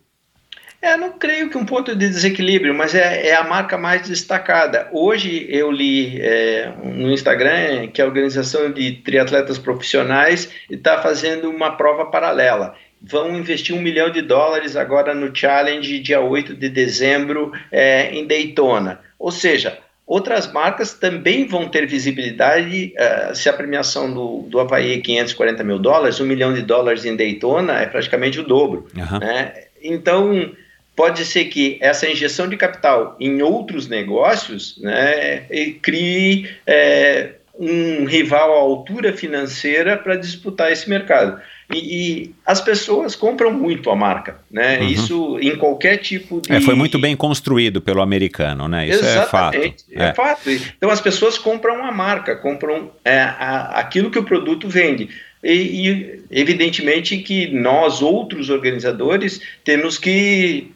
É, 0.81 0.97
não 0.97 1.11
creio 1.11 1.51
que 1.51 1.59
um 1.59 1.67
ponto 1.67 1.95
de 1.95 2.09
desequilíbrio, 2.09 2.73
mas 2.73 2.95
é, 2.95 3.29
é 3.29 3.35
a 3.35 3.43
marca 3.43 3.77
mais 3.77 4.07
destacada. 4.07 4.89
Hoje 4.93 5.45
eu 5.49 5.73
li 5.73 6.21
é, 6.21 6.73
no 6.85 7.11
Instagram 7.11 7.89
que 7.89 8.01
a 8.01 8.07
organização 8.07 8.71
de 8.71 8.93
triatletas 8.93 9.59
profissionais 9.59 10.49
está 10.71 11.03
fazendo 11.03 11.51
uma 11.51 11.73
prova 11.77 12.07
paralela. 12.07 12.77
Vão 13.03 13.37
investir 13.37 13.75
um 13.75 13.81
milhão 13.81 14.11
de 14.11 14.23
dólares 14.23 14.77
agora 14.77 15.15
no 15.15 15.35
Challenge, 15.35 15.99
dia 15.99 16.21
8 16.21 16.55
de 16.55 16.69
dezembro, 16.69 17.53
é, 17.73 18.13
em 18.15 18.25
Daytona. 18.25 19.01
Ou 19.19 19.33
seja, 19.33 19.79
outras 20.07 20.53
marcas 20.53 20.95
também 20.95 21.45
vão 21.45 21.69
ter 21.69 21.87
visibilidade. 21.87 22.95
Uh, 22.97 23.35
se 23.35 23.49
a 23.49 23.53
premiação 23.53 24.13
do, 24.13 24.43
do 24.49 24.61
Havaí 24.61 24.95
é 24.95 25.01
540 25.01 25.65
mil 25.65 25.79
dólares, 25.79 26.21
um 26.21 26.27
milhão 26.27 26.55
de 26.55 26.63
dólares 26.63 27.05
em 27.05 27.17
Daytona 27.17 27.81
é 27.81 27.87
praticamente 27.87 28.39
o 28.39 28.45
dobro. 28.45 28.87
Uhum. 28.97 29.19
Né? 29.19 29.53
Então 29.83 30.53
pode 30.99 31.25
ser 31.25 31.45
que 31.45 31.79
essa 31.81 32.11
injeção 32.11 32.49
de 32.49 32.57
capital 32.57 33.17
em 33.21 33.41
outros 33.41 33.87
negócios 33.87 34.77
né, 34.83 35.47
crie 35.81 36.51
é, 36.67 37.35
um 37.57 38.05
rival 38.05 38.53
à 38.53 38.57
altura 38.57 39.13
financeira 39.13 39.97
para 39.97 40.17
disputar 40.17 40.73
esse 40.73 40.91
mercado. 40.91 41.41
E, 41.73 41.79
e, 41.79 42.35
as 42.45 42.61
pessoas 42.61 43.15
compram 43.15 43.53
muito 43.53 43.91
a 43.91 43.95
marca, 43.95 44.41
né? 44.51 44.81
Uhum. 44.81 44.89
Isso 44.89 45.39
em 45.41 45.55
qualquer 45.55 45.99
tipo 45.99 46.41
de. 46.41 46.53
É, 46.53 46.61
foi 46.61 46.75
muito 46.75 46.99
bem 46.99 47.15
construído 47.15 47.81
pelo 47.81 48.03
americano, 48.03 48.67
né? 48.67 48.89
Isso 48.89 49.05
Exatamente, 49.05 49.85
é 49.93 49.99
fato. 49.99 50.03
É. 50.03 50.09
é. 50.09 50.15
fato. 50.15 50.51
Então 50.77 50.91
as 50.91 51.01
pessoas 51.01 51.39
compram 51.39 51.85
a 51.85 51.93
marca, 51.93 52.35
compram 52.35 52.91
é, 53.05 53.21
a, 53.21 53.79
aquilo 53.79 54.11
que 54.11 54.19
o 54.19 54.25
produto 54.25 54.69
vende. 54.69 55.11
E, 55.45 55.53
e, 55.53 56.23
evidentemente 56.33 57.19
que 57.19 57.47
nós, 57.53 58.03
outros 58.03 58.51
organizadores, 58.51 59.41
temos 59.63 59.97
que 59.97 60.73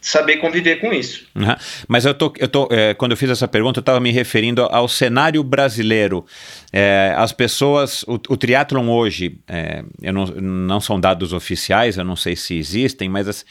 saber 0.00 0.36
conviver 0.36 0.76
com 0.76 0.92
isso. 0.92 1.26
Uhum. 1.34 1.54
Mas 1.88 2.04
eu 2.04 2.14
tô, 2.14 2.32
eu 2.38 2.48
tô 2.48 2.68
é, 2.70 2.94
quando 2.94 3.12
eu 3.12 3.16
fiz 3.16 3.30
essa 3.30 3.48
pergunta, 3.48 3.78
eu 3.78 3.82
estava 3.82 4.00
me 4.00 4.10
referindo 4.10 4.62
ao 4.62 4.88
cenário 4.88 5.42
brasileiro. 5.42 6.24
É, 6.72 7.12
as 7.16 7.32
pessoas, 7.32 8.02
o, 8.04 8.14
o 8.14 8.36
triatlon 8.36 8.88
hoje, 8.88 9.40
é, 9.48 9.82
eu 10.00 10.12
não, 10.12 10.26
não 10.26 10.80
são 10.80 11.00
dados 11.00 11.32
oficiais, 11.32 11.96
eu 11.96 12.04
não 12.04 12.16
sei 12.16 12.36
se 12.36 12.54
existem, 12.54 13.08
mas 13.08 13.44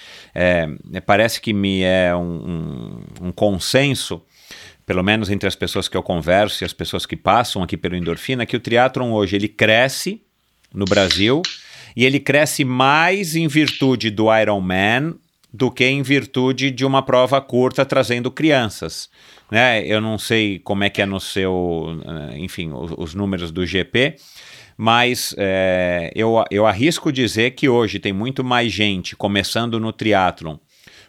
parece 1.06 1.42
que 1.42 1.54
me 1.54 1.82
é 1.82 2.16
um, 2.16 3.02
um, 3.22 3.28
um 3.28 3.32
consenso 3.32 4.22
pelo 4.86 5.04
menos 5.04 5.30
entre 5.30 5.50
as 5.50 5.56
pessoas 5.56 5.90
que 5.90 5.98
eu 5.98 6.02
converso 6.02 6.64
e 6.64 6.66
as 6.66 6.72
pessoas 6.72 7.06
que 7.06 7.18
passam 7.18 7.62
aqui 7.62 7.76
pelo 7.76 7.98
endorfina, 7.98 8.46
que 8.46 8.56
o 8.56 8.60
triatlon 8.60 9.12
hoje 9.12 9.36
ele 9.36 9.50
cresce 9.50 10.22
no 10.74 10.86
Brasil 10.86 11.42
e 11.94 12.06
ele 12.06 12.22
cresce 12.22 12.64
mais 12.64 13.36
em 13.36 13.50
virtude 13.50 14.10
do 14.10 14.34
Ironman 14.34 15.16
do 15.52 15.72
que 15.72 15.86
em 15.86 16.02
virtude 16.02 16.72
de 16.72 16.86
uma 16.86 17.02
prova 17.02 17.40
curta 17.42 17.86
trazendo 17.86 18.30
crianças. 18.30 19.10
Né? 19.50 19.86
Eu 19.86 20.02
não 20.02 20.18
sei 20.18 20.60
como 20.60 20.84
é 20.84 20.90
que 20.90 21.02
é 21.02 21.06
no 21.06 21.20
seu, 21.20 22.02
eh, 22.06 22.40
enfim, 22.40 22.72
os, 22.74 22.92
os 22.98 23.14
números 23.16 23.52
do 23.52 23.66
GP, 23.66 24.16
mas 24.78 25.34
é, 25.38 26.12
eu, 26.16 26.44
eu 26.52 26.68
arrisco 26.68 27.12
dizer 27.12 27.52
que 27.52 27.68
hoje 27.68 27.98
tem 27.98 28.14
muito 28.14 28.44
mais 28.44 28.72
gente 28.72 29.16
começando 29.16 29.80
no 29.80 29.92
triatlon 29.92 30.58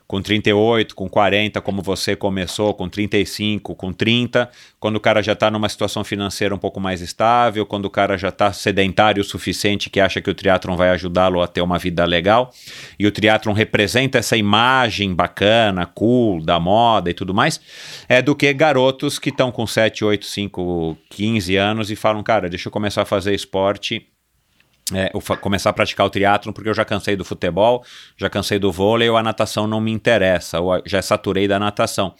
com 0.09 0.22
38, 0.22 0.94
com 0.94 1.06
40, 1.06 1.61
como 1.61 1.82
você 1.82 2.16
começou, 2.16 2.72
com 2.72 2.88
35, 2.88 3.74
com 3.74 3.92
30, 3.92 4.50
quando 4.80 4.96
o 4.96 5.00
cara 5.00 5.22
já 5.22 5.34
está 5.34 5.50
numa 5.50 5.68
situação 5.68 6.02
financeira 6.02 6.54
um 6.54 6.59
pouco 6.59 6.80
mais 6.80 7.02
estável, 7.02 7.66
quando 7.66 7.84
o 7.84 7.90
cara 7.90 8.16
já 8.16 8.30
está 8.30 8.50
sedentário 8.50 9.20
o 9.20 9.24
suficiente 9.24 9.90
que 9.90 10.00
acha 10.00 10.22
que 10.22 10.30
o 10.30 10.34
triatlon 10.34 10.76
vai 10.76 10.88
ajudá-lo 10.88 11.42
a 11.42 11.46
ter 11.46 11.61
uma 11.61 11.78
vida 11.78 12.06
legal, 12.06 12.50
e 12.98 13.06
o 13.06 13.12
triatlon 13.12 13.52
representa 13.52 14.16
essa 14.16 14.34
imagem 14.34 15.14
bacana, 15.14 15.84
cool, 15.84 16.42
da 16.42 16.59
moda 16.59 17.11
e 17.11 17.14
tudo 17.14 17.34
mais, 17.34 17.61
é 18.09 18.22
do 18.22 18.34
que 18.34 18.50
garotos 18.54 19.18
que 19.18 19.28
estão 19.28 19.52
com 19.52 19.66
7, 19.66 20.06
8, 20.06 20.24
5, 20.24 20.96
15 21.11 21.56
anos 21.56 21.90
e 21.90 21.96
falam, 21.96 22.22
cara, 22.22 22.48
deixa 22.48 22.68
eu 22.68 22.72
começar 22.72 23.02
a 23.02 23.04
fazer 23.04 23.34
esporte 23.34 24.06
é, 24.95 25.11
começar 25.41 25.70
a 25.70 25.72
praticar 25.72 26.07
o 26.07 26.11
triatlon 26.11 26.53
porque 26.53 26.68
eu 26.68 26.74
já 26.74 26.84
cansei 26.84 27.16
do 27.16 27.24
futebol, 27.24 27.84
já 28.16 28.30
cansei 28.30 28.59
do 28.59 28.72
vôlei, 28.72 29.09
ou 29.09 29.16
a 29.16 29.22
natação 29.22 29.66
não 29.66 29.80
me 29.80 29.91
interessa, 29.93 30.61
ou 30.61 30.82
já 30.86 31.03
saturei 31.03 31.47
da 31.47 31.59
natação. 31.59 32.14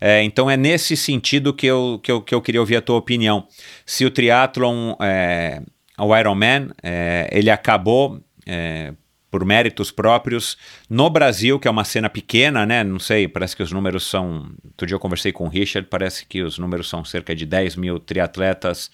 É, 0.00 0.22
então 0.22 0.50
é 0.50 0.56
nesse 0.56 0.96
sentido 0.96 1.52
que 1.52 1.66
eu, 1.66 2.00
que, 2.02 2.12
eu, 2.12 2.20
que 2.20 2.34
eu 2.34 2.42
queria 2.42 2.60
ouvir 2.60 2.76
a 2.76 2.82
tua 2.82 2.96
opinião. 2.96 3.46
Se 3.86 4.04
o 4.04 4.10
triatlon, 4.10 4.94
é, 5.00 5.62
o 5.98 6.16
Ironman, 6.16 6.70
é, 6.82 7.28
ele 7.32 7.50
acabou 7.50 8.20
é, 8.46 8.92
por 9.34 9.44
méritos 9.44 9.90
próprios 9.90 10.56
no 10.88 11.10
Brasil, 11.10 11.58
que 11.58 11.66
é 11.66 11.70
uma 11.70 11.82
cena 11.82 12.08
pequena, 12.08 12.64
né? 12.64 12.84
Não 12.84 13.00
sei, 13.00 13.26
parece 13.26 13.56
que 13.56 13.64
os 13.64 13.72
números 13.72 14.08
são. 14.08 14.48
Outro 14.64 14.86
dia 14.86 14.94
eu 14.94 15.00
conversei 15.00 15.32
com 15.32 15.46
o 15.46 15.48
Richard, 15.48 15.88
parece 15.90 16.24
que 16.24 16.40
os 16.40 16.56
números 16.56 16.88
são 16.88 17.04
cerca 17.04 17.34
de 17.34 17.44
10 17.44 17.74
mil 17.74 17.98
triatletas 17.98 18.92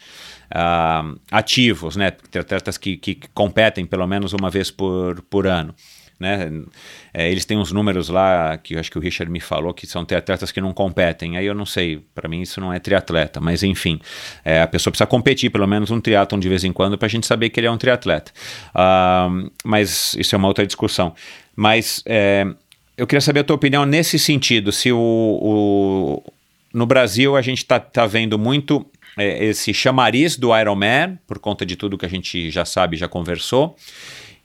uh, 0.51 1.21
ativos, 1.31 1.95
né? 1.95 2.11
Triatletas 2.11 2.79
que, 2.79 2.97
que 2.97 3.21
competem 3.35 3.85
pelo 3.85 4.07
menos 4.07 4.33
uma 4.33 4.49
vez 4.49 4.71
por, 4.71 5.21
por 5.29 5.47
ano 5.47 5.75
né? 6.21 6.51
É, 7.15 7.31
eles 7.31 7.47
têm 7.47 7.57
uns 7.57 7.73
números 7.73 8.11
lá 8.11 8.59
que 8.59 8.75
eu 8.75 8.79
acho 8.79 8.91
que 8.91 8.99
o 8.99 9.01
Richard 9.01 9.33
me 9.33 9.41
falou 9.41 9.73
que 9.73 9.87
são 9.87 10.05
triatletas 10.05 10.53
que 10.53 10.61
não 10.61 10.75
competem. 10.75 11.39
Aí 11.39 11.47
eu 11.47 11.55
não 11.55 11.65
sei, 11.65 12.05
para 12.15 12.29
mim 12.29 12.43
isso 12.43 12.61
não 12.61 12.71
é 12.71 12.79
triatleta, 12.79 13.41
mas 13.41 13.63
enfim, 13.63 13.99
é, 14.45 14.61
a 14.61 14.67
pessoa 14.67 14.93
precisa 14.93 15.07
competir 15.07 15.51
pelo 15.51 15.67
menos 15.67 15.91
um 15.91 15.99
triatlon 15.99 16.39
de 16.39 16.49
vez 16.49 16.63
em 16.63 16.73
quando 16.73 16.99
para 16.99 17.07
a 17.07 17.09
gente 17.09 17.27
saber 17.27 17.49
que 17.49 17.59
ele 17.59 17.67
é 17.67 17.71
um 17.71 17.79
triatleta. 17.79 18.31
Uh, 18.75 19.51
mas 19.65 20.15
isso 20.15 20.35
é 20.35 20.39
uma 20.39 20.47
outra 20.47 20.67
discussão. 20.67 21.15
Mas 21.57 22.03
é, 22.05 22.47
eu 22.99 23.07
queria 23.07 23.23
saber 23.23 23.41
a 23.41 23.45
tua 23.45 23.57
opinião 23.57 23.87
nesse 23.87 24.19
sentido, 24.19 24.71
se 24.71 24.93
o, 24.93 24.99
o 24.99 26.33
no 26.73 26.85
Brasil 26.85 27.35
a 27.35 27.41
gente 27.41 27.59
está 27.59 27.81
tá 27.81 28.05
vendo 28.05 28.39
muito 28.39 28.87
é, 29.17 29.47
esse 29.47 29.73
chamariz 29.73 30.37
do 30.37 30.57
Ironman, 30.57 31.19
por 31.27 31.39
conta 31.39 31.65
de 31.65 31.77
tudo 31.77 31.97
que 31.97 32.05
a 32.05 32.11
gente 32.11 32.51
já 32.51 32.67
sabe, 32.67 32.99
já 32.99 33.09
conversou 33.09 33.75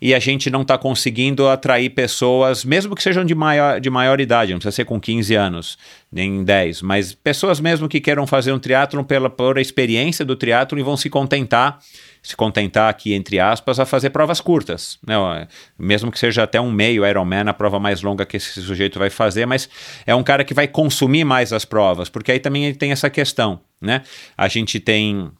e 0.01 0.13
a 0.13 0.19
gente 0.19 0.49
não 0.49 0.61
está 0.61 0.77
conseguindo 0.77 1.47
atrair 1.47 1.89
pessoas, 1.89 2.65
mesmo 2.65 2.95
que 2.95 3.01
sejam 3.01 3.23
de 3.23 3.33
maior, 3.33 3.79
de 3.79 3.89
maior 3.89 4.19
idade, 4.19 4.51
não 4.51 4.59
precisa 4.59 4.75
ser 4.75 4.85
com 4.85 4.99
15 4.99 5.35
anos, 5.35 5.77
nem 6.11 6.43
10, 6.43 6.81
mas 6.81 7.13
pessoas 7.13 7.59
mesmo 7.59 7.87
que 7.87 8.01
queiram 8.01 8.27
fazer 8.27 8.51
um 8.51 8.59
triatlon 8.59 9.03
pela 9.03 9.29
por 9.29 9.57
a 9.57 9.61
experiência 9.61 10.25
do 10.25 10.35
triatlon 10.35 10.79
e 10.79 10.83
vão 10.83 10.97
se 10.97 11.09
contentar, 11.09 11.79
se 12.21 12.35
contentar 12.35 12.89
aqui 12.89 13.13
entre 13.13 13.39
aspas, 13.39 13.79
a 13.79 13.85
fazer 13.85 14.09
provas 14.09 14.41
curtas, 14.41 14.97
né? 15.05 15.47
mesmo 15.77 16.11
que 16.11 16.19
seja 16.19 16.43
até 16.43 16.59
um 16.59 16.71
meio 16.71 17.05
Ironman, 17.05 17.47
a 17.47 17.53
prova 17.53 17.79
mais 17.79 18.01
longa 18.01 18.25
que 18.25 18.37
esse 18.37 18.61
sujeito 18.61 18.99
vai 18.99 19.09
fazer, 19.09 19.45
mas 19.45 19.69
é 20.05 20.13
um 20.13 20.23
cara 20.23 20.43
que 20.43 20.53
vai 20.53 20.67
consumir 20.67 21.23
mais 21.23 21.53
as 21.53 21.65
provas, 21.65 22.09
porque 22.09 22.31
aí 22.31 22.39
também 22.39 22.73
tem 22.73 22.91
essa 22.91 23.09
questão, 23.09 23.59
né? 23.81 24.01
A 24.37 24.47
gente 24.47 24.79
tem 24.79 25.31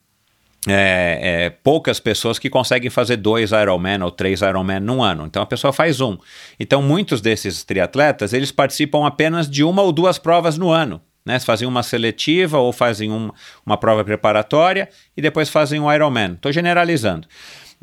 é, 0.68 1.20
é, 1.22 1.50
poucas 1.50 2.00
pessoas 2.00 2.40
que 2.40 2.50
conseguem 2.50 2.90
fazer 2.90 3.18
dois 3.18 3.52
Ironman 3.52 4.02
ou 4.04 4.12
três 4.12 4.42
Ironman 4.42 4.80
num 4.80 5.04
ano. 5.04 5.26
Então 5.26 5.42
a 5.42 5.46
pessoa 5.46 5.72
faz 5.72 6.02
um. 6.02 6.18
Então 6.60 6.82
muitos 6.82 7.22
desses 7.22 7.64
triatletas 7.64 8.34
eles 8.34 8.52
participam 8.52 9.06
apenas 9.06 9.50
de 9.50 9.64
uma 9.64 9.82
ou 9.82 9.92
duas 9.92 10.18
provas 10.18 10.58
no 10.58 10.70
ano. 10.70 11.02
Né? 11.26 11.40
Fazem 11.40 11.68
uma 11.68 11.84
seletiva 11.84 12.58
ou 12.58 12.72
fazem 12.72 13.12
um, 13.12 13.32
uma 13.66 13.78
prova 13.78 14.04
preparatória 14.04 14.90
e 15.16 15.22
depois 15.22 15.50
fazem 15.50 15.80
um 15.80 15.92
Ironman. 15.92 16.34
Estou 16.34 16.52
generalizando. 16.52 17.28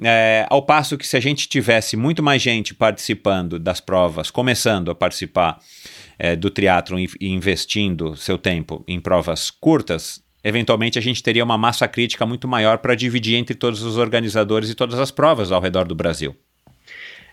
É, 0.02 0.46
ao 0.48 0.62
passo 0.62 0.96
que 0.96 1.06
se 1.06 1.16
a 1.16 1.20
gente 1.20 1.48
tivesse 1.48 1.96
muito 1.96 2.22
mais 2.22 2.40
gente 2.40 2.74
participando 2.74 3.58
das 3.58 3.80
provas, 3.80 4.30
começando 4.30 4.90
a 4.90 4.94
participar 4.94 5.58
é, 6.18 6.34
do 6.34 6.50
triatlon 6.50 6.98
e, 6.98 7.08
e 7.20 7.28
investindo 7.28 8.16
seu 8.16 8.38
tempo 8.38 8.82
em 8.88 8.98
provas 8.98 9.50
curtas, 9.50 10.22
eventualmente 10.42 10.98
a 10.98 11.02
gente 11.02 11.22
teria 11.22 11.44
uma 11.44 11.58
massa 11.58 11.86
crítica 11.88 12.26
muito 12.26 12.48
maior 12.48 12.78
para 12.78 12.94
dividir 12.94 13.36
entre 13.36 13.54
todos 13.54 13.82
os 13.82 13.96
organizadores 13.96 14.70
e 14.70 14.74
todas 14.74 14.98
as 14.98 15.10
provas 15.10 15.52
ao 15.52 15.60
redor 15.60 15.84
do 15.84 15.94
Brasil. 15.94 16.36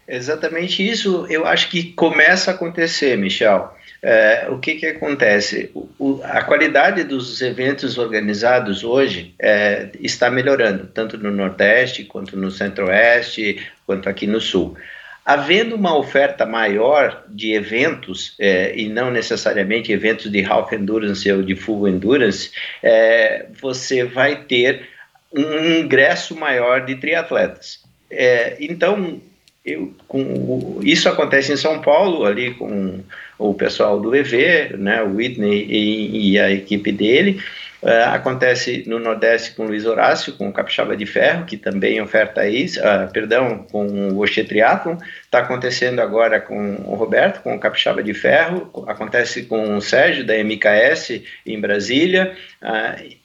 Exatamente 0.08 0.88
isso 0.88 1.28
eu 1.30 1.46
acho 1.46 1.70
que 1.70 1.94
começa 1.94 2.52
a 2.52 2.54
acontecer, 2.54 3.16
Michel. 3.18 3.72
É, 4.02 4.48
o 4.50 4.58
que, 4.60 4.76
que 4.76 4.86
acontece? 4.88 5.70
O, 5.74 5.90
o, 6.00 6.22
a 6.24 6.42
qualidade 6.42 7.04
dos 7.04 7.42
eventos 7.42 7.98
organizados 7.98 8.84
hoje 8.84 9.36
é, 9.38 9.90
está 10.00 10.32
melhorando, 10.32 10.88
tanto 10.88 11.18
no 11.18 11.30
Nordeste, 11.30 12.06
quanto 12.06 12.38
no 12.38 12.50
Centro-Oeste, 12.50 13.62
quanto 13.86 14.08
aqui 14.08 14.26
no 14.26 14.40
Sul. 14.40 14.78
Havendo 15.26 15.76
uma 15.76 15.96
oferta 15.96 16.46
maior 16.46 17.24
de 17.30 17.54
eventos, 17.54 18.34
é, 18.40 18.74
e 18.76 18.90
não 18.90 19.12
necessariamente 19.12 19.92
eventos 19.92 20.32
de 20.32 20.44
half 20.44 20.72
endurance 20.74 21.32
ou 21.32 21.44
de 21.44 21.56
full 21.56 21.88
endurance, 21.88 22.52
é, 22.82 23.46
você 23.62 24.04
vai 24.04 24.44
ter 24.44 24.88
um 25.32 25.80
ingresso 25.80 26.36
maior 26.36 26.86
de 26.86 26.96
triatletas. 26.96 27.84
É, 28.10 28.58
então, 28.60 29.22
eu, 29.64 29.94
com, 30.08 30.80
isso 30.84 31.08
acontece 31.08 31.54
em 31.54 31.58
São 31.58 31.82
Paulo, 31.82 32.26
ali 32.26 32.54
com 32.56 33.00
o 33.38 33.54
pessoal 33.54 34.00
do 34.00 34.16
EV, 34.16 34.76
né, 34.78 35.04
o 35.04 35.16
Whitney 35.16 35.66
e, 35.70 36.32
e 36.32 36.40
a 36.40 36.50
equipe 36.52 36.92
dele. 36.92 37.40
Uh, 37.82 38.10
acontece 38.14 38.84
no 38.88 39.00
Nordeste 39.00 39.52
com 39.56 39.66
Luiz 39.66 39.86
Horácio, 39.86 40.34
com 40.34 40.50
o 40.50 40.54
Capixaba 40.54 40.98
de 40.98 41.06
Ferro, 41.06 41.46
que 41.46 41.56
também 41.56 42.02
oferta 42.02 42.48
isso, 42.48 42.80
uh, 42.82 43.10
perdão, 43.12 43.66
com 43.72 43.88
o 43.88 44.22
Oxê 44.22 44.44
Triathlon. 44.44 44.98
Está 45.24 45.40
acontecendo 45.40 46.02
agora 46.02 46.42
com 46.42 46.76
o 46.86 46.96
Roberto, 46.96 47.42
com 47.42 47.56
o 47.56 47.60
Capixaba 47.60 48.04
de 48.04 48.14
Ferro. 48.14 48.70
Acontece 48.86 49.44
com 49.44 49.78
o 49.78 49.82
Sérgio, 49.82 50.26
da 50.26 50.34
MKS, 50.44 51.22
em 51.46 51.60
Brasília. 51.60 52.36
Uh, 52.62 53.18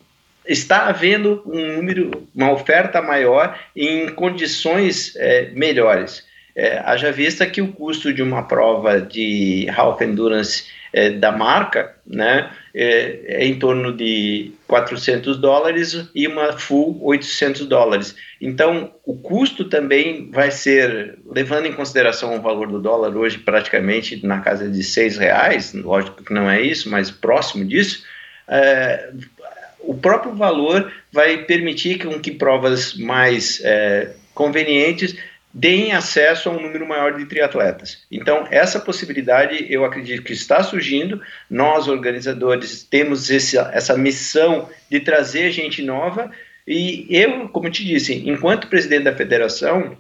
está 0.47 0.87
havendo 0.87 1.43
um 1.47 1.77
número, 1.77 2.29
uma 2.35 2.53
oferta 2.53 3.01
maior 3.01 3.59
em 3.75 4.09
condições 4.11 5.17
é, 5.17 5.51
melhores. 5.53 6.25
É, 6.55 6.79
haja 6.85 7.11
vista 7.11 7.47
que 7.47 7.61
o 7.61 7.73
custo 7.73 8.13
de 8.13 8.23
uma 8.23 8.45
prova 8.45 9.01
de 9.01 9.67
half 9.75 10.01
endurance 10.03 10.65
é, 10.93 11.11
da 11.11 11.33
marca 11.33 11.97
né, 12.07 12.51
é, 12.75 13.21
é, 13.27 13.47
em 13.47 13.57
torno 13.57 13.93
de 13.97 14.51
400 14.67 15.39
dólares 15.39 16.09
e 16.13 16.27
uma 16.27 16.55
full 16.55 16.99
800 17.03 17.67
dólares. 17.67 18.17
Então, 18.41 18.93
o 19.05 19.17
custo 19.17 19.67
também 19.67 20.29
vai 20.33 20.51
ser, 20.51 21.17
levando 21.25 21.67
em 21.67 21.73
consideração 21.73 22.37
o 22.37 22.43
valor 22.43 22.67
do 22.67 22.81
dólar 22.81 23.17
hoje 23.17 23.39
praticamente 23.39 24.27
na 24.27 24.41
casa 24.41 24.69
de 24.69 24.83
6 24.83 25.19
reais, 25.19 25.73
lógico 25.73 26.25
que 26.25 26.35
não 26.35 26.51
é 26.51 26.61
isso, 26.61 26.91
mas 26.91 27.13
próximo 27.13 27.65
disso, 27.65 28.03
é, 28.49 29.11
o 29.79 29.95
próprio 29.95 30.35
valor 30.35 30.93
vai 31.13 31.45
permitir 31.45 31.99
que, 31.99 32.19
que 32.19 32.33
provas 32.33 32.95
mais 32.95 33.61
é, 33.63 34.11
convenientes 34.35 35.15
deem 35.55 35.93
acesso 35.93 36.49
a 36.49 36.53
um 36.53 36.61
número 36.61 36.87
maior 36.87 37.17
de 37.17 37.25
triatletas. 37.27 38.03
Então, 38.11 38.45
essa 38.51 38.81
possibilidade 38.81 39.65
eu 39.71 39.85
acredito 39.85 40.25
que 40.25 40.33
está 40.33 40.65
surgindo. 40.65 41.21
Nós, 41.49 41.87
organizadores, 41.87 42.83
temos 42.83 43.31
esse, 43.31 43.57
essa 43.57 43.97
missão 43.97 44.69
de 44.91 44.99
trazer 44.99 45.53
gente 45.53 45.81
nova. 45.81 46.29
E 46.67 47.07
eu, 47.09 47.49
como 47.51 47.71
te 47.71 47.85
disse, 47.85 48.29
enquanto 48.29 48.67
presidente 48.67 49.05
da 49.05 49.15
federação, 49.15 49.97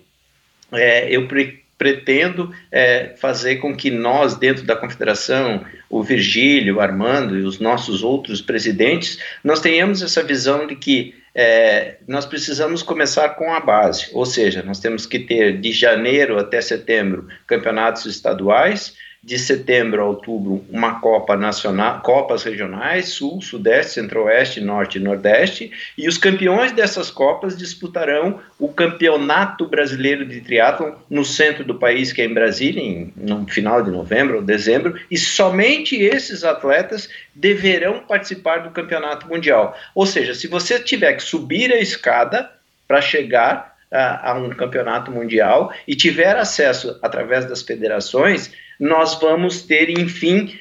é, 0.72 1.08
eu 1.08 1.28
pre 1.28 1.62
pretendo 1.76 2.54
é, 2.70 3.14
fazer 3.16 3.56
com 3.56 3.74
que 3.74 3.90
nós, 3.90 4.36
dentro 4.36 4.64
da 4.64 4.76
confederação, 4.76 5.64
o 5.90 6.04
Virgílio, 6.04 6.76
o 6.76 6.80
Armando 6.80 7.36
e 7.36 7.42
os 7.42 7.58
nossos 7.58 8.04
outros 8.04 8.40
presidentes, 8.40 9.18
nós 9.42 9.60
tenhamos 9.60 10.00
essa 10.00 10.22
visão 10.22 10.68
de 10.68 10.76
que 10.76 11.14
é, 11.34 11.96
nós 12.06 12.24
precisamos 12.24 12.82
começar 12.82 13.30
com 13.30 13.52
a 13.52 13.58
base, 13.58 14.08
ou 14.12 14.24
seja, 14.24 14.62
nós 14.62 14.78
temos 14.78 15.04
que 15.04 15.18
ter 15.18 15.60
de 15.60 15.72
janeiro 15.72 16.38
até 16.38 16.60
setembro 16.60 17.26
campeonatos 17.46 18.06
estaduais, 18.06 18.94
de 19.24 19.38
setembro 19.38 20.02
a 20.02 20.04
outubro 20.04 20.62
uma 20.70 21.00
Copa 21.00 21.34
Nacional, 21.34 22.00
Copas 22.02 22.42
regionais, 22.42 23.08
Sul, 23.08 23.40
Sudeste, 23.40 23.94
Centro-Oeste, 23.94 24.60
Norte 24.60 24.98
e 24.98 25.00
Nordeste, 25.00 25.72
e 25.96 26.06
os 26.06 26.18
campeões 26.18 26.72
dessas 26.72 27.10
Copas 27.10 27.56
disputarão 27.56 28.38
o 28.58 28.68
Campeonato 28.68 29.66
Brasileiro 29.66 30.26
de 30.26 30.42
Triatlon 30.42 30.92
no 31.08 31.24
centro 31.24 31.64
do 31.64 31.76
país, 31.76 32.12
que 32.12 32.20
é 32.20 32.26
em 32.26 32.34
Brasília, 32.34 32.82
em, 32.82 33.14
no 33.16 33.46
final 33.46 33.82
de 33.82 33.90
novembro 33.90 34.36
ou 34.36 34.42
dezembro, 34.42 35.00
e 35.10 35.16
somente 35.16 35.96
esses 35.96 36.44
atletas 36.44 37.08
deverão 37.34 38.00
participar 38.00 38.58
do 38.58 38.70
Campeonato 38.72 39.26
Mundial. 39.26 39.74
Ou 39.94 40.04
seja, 40.04 40.34
se 40.34 40.46
você 40.46 40.78
tiver 40.78 41.14
que 41.14 41.22
subir 41.22 41.72
a 41.72 41.80
escada 41.80 42.50
para 42.86 43.00
chegar 43.00 43.74
a, 43.90 44.32
a 44.32 44.34
um 44.34 44.50
campeonato 44.50 45.10
mundial 45.10 45.72
e 45.86 45.94
tiver 45.94 46.36
acesso 46.36 46.98
através 47.00 47.46
das 47.46 47.62
federações, 47.62 48.52
nós 48.78 49.14
vamos 49.20 49.62
ter, 49.62 49.90
enfim, 49.90 50.58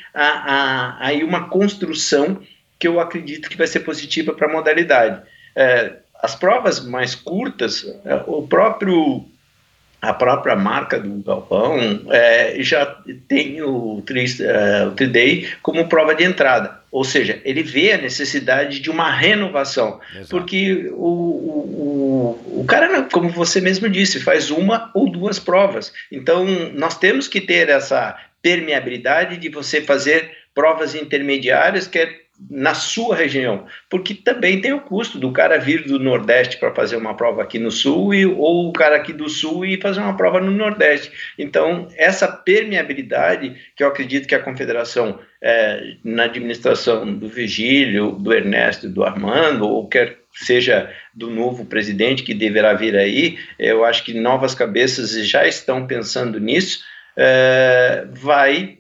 aí 1.00 1.24
uma 1.24 1.50
construção 1.50 2.40
que 2.80 2.88
eu 2.88 3.00
acredito 3.00 3.50
que 3.50 3.58
vai 3.58 3.68
ser 3.68 3.80
positiva 3.80 4.34
para 4.34 4.48
a 4.48 4.52
modalidade. 4.52 5.22
É, 5.56 5.94
as 6.22 6.36
provas 6.36 6.86
mais 6.86 7.16
curtas, 7.16 7.86
é, 8.06 8.24
o 8.28 8.48
próprio 8.48 9.26
a 10.02 10.14
própria 10.14 10.54
marca 10.54 11.00
do 11.00 11.24
Galpão 11.24 11.78
é, 12.10 12.58
já 12.62 12.86
tem 13.26 13.62
o, 13.62 14.02
tri, 14.06 14.26
é, 14.42 14.86
o 14.86 14.92
Tri-Day 14.92 15.48
como 15.62 15.88
prova 15.88 16.14
de 16.14 16.26
entrada. 16.26 16.83
Ou 16.94 17.04
seja, 17.04 17.42
ele 17.44 17.64
vê 17.64 17.94
a 17.94 17.98
necessidade 17.98 18.80
de 18.80 18.92
uma 18.92 19.10
renovação. 19.12 20.00
Exato. 20.14 20.30
Porque 20.30 20.92
o, 20.92 22.38
o, 22.54 22.60
o 22.62 22.66
cara, 22.66 23.02
como 23.12 23.30
você 23.30 23.60
mesmo 23.60 23.90
disse, 23.90 24.20
faz 24.20 24.52
uma 24.52 24.92
ou 24.94 25.10
duas 25.10 25.40
provas. 25.40 25.92
Então, 26.12 26.46
nós 26.76 26.96
temos 26.96 27.28
que 27.28 27.42
ter 27.42 27.68
essa 27.68 28.16
permeabilidade 28.44 29.38
de 29.38 29.50
você 29.50 29.82
fazer 29.82 30.38
provas 30.54 30.94
intermediárias, 30.94 31.88
que 31.88 31.98
é 31.98 32.16
na 32.50 32.74
sua 32.74 33.16
região, 33.16 33.66
porque 33.90 34.14
também 34.14 34.60
tem 34.60 34.74
o 34.74 34.82
custo 34.82 35.18
do 35.18 35.32
cara 35.32 35.58
vir 35.58 35.84
do 35.84 36.00
Nordeste 36.00 36.58
para 36.58 36.74
fazer 36.74 36.96
uma 36.96 37.16
prova 37.16 37.44
aqui 37.44 37.60
no 37.60 37.72
Sul 37.72 38.14
e, 38.14 38.26
ou 38.26 38.70
o 38.70 38.74
cara 38.74 38.96
aqui 38.96 39.14
do 39.14 39.30
Sul 39.30 39.66
e 39.66 39.80
fazer 39.80 40.00
uma 40.00 40.18
prova 40.18 40.40
no 40.40 40.52
Nordeste. 40.52 41.12
Então, 41.38 41.88
essa 41.96 42.28
permeabilidade 42.28 43.56
que 43.76 43.84
eu 43.84 43.88
acredito 43.88 44.28
que 44.28 44.36
a 44.36 44.42
Confederação, 44.42 45.20
é, 45.42 45.96
na 46.04 46.24
administração 46.24 47.14
do 47.14 47.28
Vigílio, 47.28 48.12
do 48.12 48.34
Ernesto 48.34 48.90
do 48.90 49.04
Armando, 49.04 49.68
ou 49.68 49.88
quer 49.88 50.20
seja 50.34 50.92
do 51.14 51.30
novo 51.30 51.66
presidente 51.66 52.24
que 52.24 52.34
deverá 52.34 52.74
vir 52.74 52.96
aí, 52.96 53.38
eu 53.60 53.86
acho 53.86 54.04
que 54.04 54.14
novas 54.14 54.56
cabeças 54.56 55.12
já 55.28 55.48
estão 55.48 55.86
pensando 55.86 56.40
nisso, 56.40 56.80
é, 57.16 58.08
vai 58.12 58.76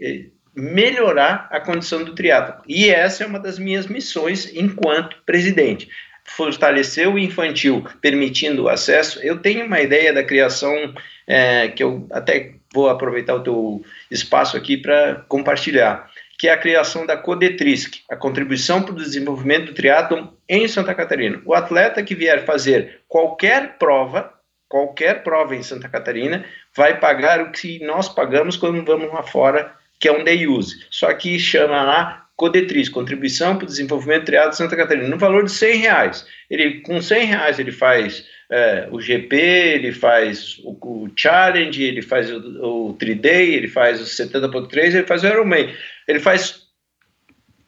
melhorar 0.55 1.47
a 1.51 1.59
condição 1.59 2.03
do 2.03 2.13
triatlo. 2.13 2.63
E 2.67 2.89
essa 2.89 3.23
é 3.23 3.27
uma 3.27 3.39
das 3.39 3.57
minhas 3.57 3.87
missões 3.87 4.51
enquanto 4.53 5.17
presidente. 5.25 5.89
Fortalecer 6.25 7.09
o 7.09 7.19
infantil, 7.19 7.85
permitindo 8.01 8.63
o 8.63 8.69
acesso. 8.69 9.19
Eu 9.21 9.39
tenho 9.39 9.65
uma 9.65 9.81
ideia 9.81 10.13
da 10.13 10.23
criação 10.23 10.93
é, 11.27 11.67
que 11.69 11.83
eu 11.83 12.07
até 12.11 12.53
vou 12.73 12.89
aproveitar 12.89 13.35
o 13.35 13.43
teu 13.43 13.85
espaço 14.09 14.55
aqui 14.55 14.77
para 14.77 15.23
compartilhar, 15.27 16.09
que 16.37 16.47
é 16.47 16.53
a 16.53 16.57
criação 16.57 17.05
da 17.05 17.17
Codetrisc, 17.17 18.01
a 18.09 18.15
contribuição 18.15 18.81
para 18.81 18.93
o 18.93 18.97
desenvolvimento 18.97 19.67
do 19.67 19.73
triatlon 19.73 20.27
em 20.47 20.67
Santa 20.67 20.95
Catarina. 20.95 21.41
O 21.45 21.53
atleta 21.53 22.03
que 22.03 22.15
vier 22.15 22.45
fazer 22.45 23.01
qualquer 23.07 23.77
prova, 23.77 24.33
qualquer 24.67 25.23
prova 25.23 25.55
em 25.55 25.63
Santa 25.63 25.89
Catarina, 25.89 26.45
vai 26.75 26.99
pagar 26.99 27.41
o 27.41 27.51
que 27.51 27.83
nós 27.85 28.07
pagamos 28.07 28.57
quando 28.57 28.83
vamos 28.83 29.11
lá 29.13 29.23
fora 29.23 29.82
que 30.03 30.09
é 30.09 30.11
um 30.11 30.21
day 30.21 30.45
use. 30.45 30.85
Só 30.89 31.13
que 31.13 31.39
chama 31.39 31.81
lá 31.81 32.25
Codetriz, 32.35 32.89
Contribuição 32.89 33.55
para 33.55 33.63
o 33.63 33.67
Desenvolvimento 33.67 34.25
Triado 34.25 34.49
de 34.49 34.57
Santa 34.57 34.75
Catarina, 34.75 35.07
no 35.07 35.17
valor 35.17 35.45
de 35.45 35.51
100 35.53 35.77
reais. 35.77 36.27
Ele, 36.49 36.81
com 36.81 37.01
100 37.01 37.25
reais 37.25 37.57
ele 37.57 37.71
faz 37.71 38.25
é, 38.51 38.89
o 38.91 38.99
GP, 38.99 39.33
ele 39.37 39.93
faz 39.93 40.59
o, 40.65 40.71
o 40.71 41.09
Challenge, 41.15 41.81
ele 41.81 42.01
faz 42.01 42.29
o, 42.29 42.89
o 42.89 42.97
3-Day, 42.97 43.55
ele 43.55 43.69
faz 43.69 44.01
o 44.01 44.03
70.3, 44.03 44.93
ele 44.93 45.07
faz 45.07 45.23
o 45.23 45.27
Ironman. 45.27 45.73
Ele 46.05 46.19
faz 46.19 46.63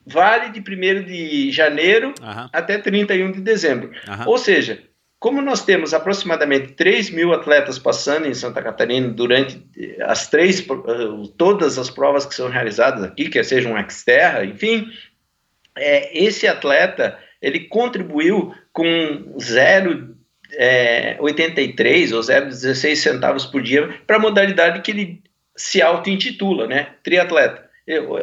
vale 0.05 0.49
de 0.49 0.59
1 0.59 1.05
de 1.05 1.51
janeiro 1.53 2.13
uhum. 2.21 2.49
até 2.51 2.77
31 2.77 3.31
de 3.31 3.39
dezembro. 3.39 3.91
Uhum. 4.09 4.27
Ou 4.27 4.37
seja, 4.37 4.83
como 5.19 5.41
nós 5.41 5.63
temos 5.63 5.93
aproximadamente 5.93 6.73
3 6.73 7.09
mil 7.09 7.33
atletas 7.33 7.79
passando 7.79 8.27
em 8.27 8.33
Santa 8.33 8.61
Catarina 8.61 9.07
durante 9.09 9.63
eh, 9.77 9.97
as 10.01 10.27
três, 10.29 10.59
eh, 10.61 10.65
todas 11.37 11.77
as 11.77 11.89
provas 11.89 12.25
que 12.25 12.35
são 12.35 12.49
realizadas 12.49 13.03
aqui, 13.03 13.29
quer 13.29 13.43
seja 13.43 13.69
um 13.69 13.89
Xterra, 13.89 14.45
enfim, 14.45 14.87
é, 15.77 16.17
esse 16.17 16.47
atleta 16.47 17.17
ele 17.41 17.61
contribuiu 17.61 18.53
com 18.71 18.87
0,83 19.37 20.11
é, 20.57 21.17
ou 21.19 22.21
0,16 22.21 22.95
centavos 22.95 23.45
por 23.45 23.61
dia 23.61 23.99
para 24.07 24.15
a 24.15 24.19
modalidade 24.19 24.81
que 24.81 24.91
ele 24.91 25.21
se 25.55 25.81
auto-intitula, 25.81 26.67
né? 26.67 26.89
Triatleta. 27.03 27.69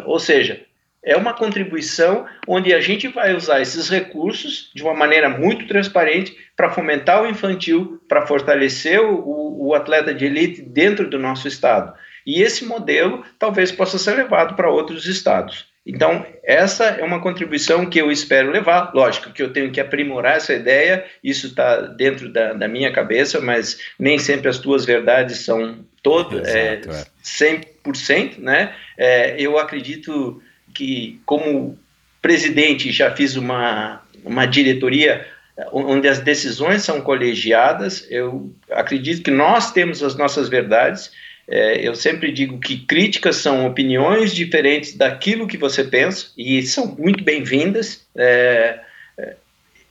Ou 0.05 0.19
seja, 0.19 0.61
é 1.05 1.17
uma 1.17 1.35
contribuição 1.35 2.27
onde 2.47 2.73
a 2.73 2.81
gente 2.81 3.09
vai 3.09 3.35
usar 3.35 3.61
esses 3.61 3.89
recursos 3.89 4.71
de 4.75 4.83
uma 4.83 4.95
maneira 4.95 5.29
muito 5.29 5.67
transparente 5.67 6.37
para 6.57 6.71
fomentar 6.71 7.23
o 7.23 7.29
infantil, 7.29 8.01
para 8.09 8.27
fortalecer 8.27 9.01
o, 9.01 9.67
o, 9.67 9.75
atleta 9.75 10.15
de 10.15 10.27
elite 10.27 10.63
dentro 10.63 11.09
do 11.09 11.19
nosso 11.19 11.49
estado. 11.49 11.93
E 12.25 12.41
esse 12.41 12.65
modelo 12.65 13.25
talvez 13.39 13.73
possa 13.73 13.99
ser 13.99 14.15
levado 14.15 14.55
para 14.55 14.71
outros 14.71 15.07
estados. 15.07 15.73
Então, 15.85 16.25
essa 16.45 16.85
é 16.85 17.03
uma 17.03 17.21
contribuição 17.21 17.87
que 17.87 18.01
eu 18.01 18.13
espero 18.13 18.53
levar. 18.53 18.93
Lógico 18.95 19.33
que 19.33 19.43
eu 19.43 19.53
tenho 19.53 19.73
que 19.73 19.81
aprimorar 19.81 20.37
essa 20.37 20.55
ideia, 20.55 21.05
isso 21.25 21.49
está 21.49 21.81
dentro 21.81 22.33
da, 22.33 22.53
da, 22.53 22.69
minha 22.69 22.93
cabeça, 22.93 23.41
mas 23.41 23.81
nem 23.99 24.17
sempre 24.17 24.49
as 24.49 24.59
tuas 24.59 24.85
verdades 24.85 25.39
são 25.39 25.85
todas, 26.01 26.47
é, 26.47 26.75
é. 26.75 27.07
100%. 27.25 28.39
Né? 28.39 28.73
É, 28.97 29.35
eu 29.41 29.59
acredito 29.59 30.41
que, 30.75 31.21
como 31.27 31.79
presidente, 32.21 32.93
já 32.93 33.15
fiz 33.15 33.37
uma, 33.37 34.03
uma 34.25 34.47
diretoria 34.47 35.27
onde 35.73 36.09
as 36.09 36.21
decisões 36.21 36.83
são 36.83 37.01
colegiadas. 37.01 38.07
Eu 38.11 38.53
acredito 38.71 39.23
que 39.23 39.31
nós 39.31 39.73
temos 39.73 40.03
as 40.03 40.17
nossas 40.17 40.49
verdades 40.49 41.11
é, 41.49 41.87
eu 41.87 41.95
sempre 41.95 42.31
digo 42.31 42.59
que 42.59 42.79
críticas 42.79 43.37
são 43.37 43.67
opiniões 43.67 44.35
diferentes 44.35 44.95
daquilo 44.95 45.47
que 45.47 45.57
você 45.57 45.85
pensa 45.85 46.29
e 46.37 46.63
são 46.63 46.95
muito 46.99 47.25
bem-vindas. 47.25 48.07
É, 48.17 48.81
é 49.19 49.35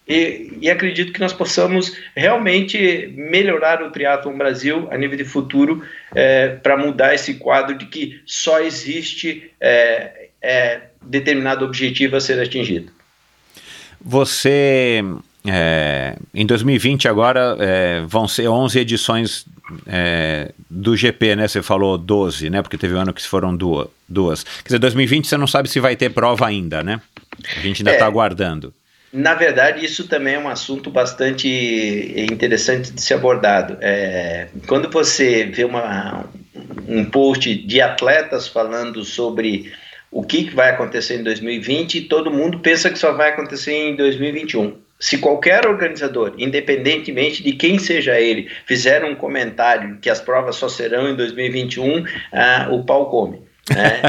e, 0.07 0.57
e, 0.61 0.69
acredito 0.69 1.13
que 1.13 1.19
nós 1.19 1.31
possamos 1.31 1.95
realmente 2.15 3.13
melhorar 3.15 3.81
o 3.83 3.91
triatlon 3.91 4.35
Brasil 4.35 4.87
a 4.91 4.97
nível 4.97 5.15
de 5.15 5.23
futuro 5.23 5.85
é, 6.13 6.49
para 6.49 6.75
mudar 6.75 7.13
esse 7.13 7.35
quadro 7.35 7.77
de 7.77 7.85
que 7.85 8.19
só 8.25 8.59
existe 8.59 9.51
é, 10.41 10.81
determinado 11.01 11.65
objetivo 11.65 12.15
a 12.15 12.21
ser 12.21 12.39
atingido. 12.39 12.91
Você 14.03 15.03
é, 15.45 16.17
em 16.33 16.45
2020 16.45 17.07
agora 17.07 17.55
é, 17.59 18.01
vão 18.07 18.27
ser 18.27 18.47
11 18.47 18.79
edições 18.79 19.45
é, 19.87 20.51
do 20.69 20.95
GP, 20.95 21.35
né? 21.35 21.47
Você 21.47 21.61
falou 21.61 21.97
12, 21.97 22.49
né? 22.49 22.61
Porque 22.61 22.77
teve 22.77 22.93
um 22.93 22.99
ano 22.99 23.13
que 23.13 23.25
foram 23.25 23.55
duas, 23.55 23.87
duas. 24.07 24.43
Quer 24.43 24.67
dizer, 24.67 24.79
2020 24.79 25.27
você 25.27 25.37
não 25.37 25.47
sabe 25.47 25.69
se 25.69 25.79
vai 25.79 25.95
ter 25.95 26.09
prova 26.09 26.45
ainda, 26.47 26.83
né? 26.83 27.01
A 27.57 27.59
gente 27.59 27.81
ainda 27.81 27.93
está 27.93 28.05
é. 28.05 28.07
aguardando. 28.07 28.73
Na 29.11 29.33
verdade, 29.33 29.83
isso 29.83 30.07
também 30.07 30.35
é 30.35 30.39
um 30.39 30.47
assunto 30.47 30.89
bastante 30.89 31.47
interessante 32.31 32.91
de 32.91 33.01
ser 33.01 33.15
abordado. 33.15 33.77
É, 33.81 34.47
quando 34.67 34.89
você 34.89 35.45
vê 35.45 35.65
uma, 35.65 36.25
um 36.87 37.03
post 37.03 37.53
de 37.53 37.81
atletas 37.81 38.47
falando 38.47 39.03
sobre 39.03 39.73
o 40.11 40.23
que 40.23 40.49
vai 40.49 40.69
acontecer 40.69 41.19
em 41.19 41.23
2020, 41.23 42.01
todo 42.01 42.29
mundo 42.29 42.59
pensa 42.59 42.89
que 42.89 42.99
só 42.99 43.13
vai 43.13 43.29
acontecer 43.29 43.71
em 43.73 43.95
2021 43.95 44.77
se 45.01 45.17
qualquer 45.17 45.65
organizador, 45.65 46.35
independentemente 46.37 47.41
de 47.41 47.53
quem 47.53 47.79
seja 47.79 48.19
ele, 48.19 48.51
fizer 48.67 49.03
um 49.03 49.15
comentário 49.15 49.97
que 49.99 50.07
as 50.07 50.21
provas 50.21 50.57
só 50.57 50.69
serão 50.69 51.09
em 51.09 51.15
2021, 51.15 52.05
ah, 52.31 52.67
o 52.69 52.83
pau 52.85 53.09
come. 53.09 53.41
Né? 53.73 53.99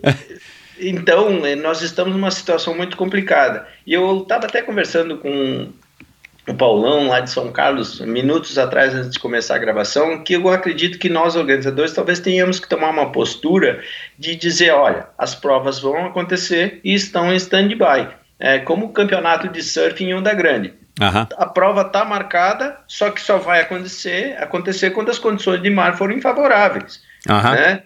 então, 0.80 1.44
eh, 1.44 1.54
nós 1.54 1.82
estamos 1.82 2.14
numa 2.14 2.30
situação 2.30 2.74
muito 2.74 2.96
complicada. 2.96 3.68
E 3.86 3.92
eu 3.92 4.22
estava 4.22 4.46
até 4.46 4.62
conversando 4.62 5.18
com 5.18 5.68
o 6.48 6.54
Paulão, 6.54 7.08
lá 7.08 7.20
de 7.20 7.30
São 7.30 7.50
Carlos, 7.50 8.00
minutos 8.00 8.56
atrás, 8.56 8.94
antes 8.94 9.10
de 9.10 9.18
começar 9.18 9.56
a 9.56 9.58
gravação, 9.58 10.22
que 10.22 10.34
eu 10.34 10.48
acredito 10.48 10.98
que 10.98 11.08
nós, 11.08 11.34
organizadores, 11.34 11.92
talvez 11.92 12.20
tenhamos 12.20 12.60
que 12.60 12.68
tomar 12.68 12.90
uma 12.90 13.10
postura 13.10 13.82
de 14.18 14.36
dizer: 14.36 14.70
olha, 14.70 15.08
as 15.18 15.34
provas 15.34 15.80
vão 15.80 16.06
acontecer 16.06 16.80
e 16.84 16.94
estão 16.94 17.32
em 17.32 17.36
stand-by 17.36 18.08
é, 18.38 18.58
como 18.58 18.86
o 18.86 18.92
campeonato 18.92 19.48
de 19.48 19.62
surf 19.62 20.02
em 20.02 20.14
Onda 20.14 20.32
Grande. 20.34 20.74
Uhum. 21.00 21.26
A 21.36 21.46
prova 21.46 21.82
está 21.82 22.04
marcada, 22.04 22.78
só 22.86 23.10
que 23.10 23.20
só 23.20 23.36
vai 23.36 23.60
acontecer, 23.60 24.36
acontecer 24.38 24.90
quando 24.90 25.10
as 25.10 25.18
condições 25.18 25.62
de 25.62 25.68
mar 25.68 25.96
forem 25.96 26.20
favoráveis. 26.20 27.02
Uhum. 27.28 27.50
Né? 27.50 27.82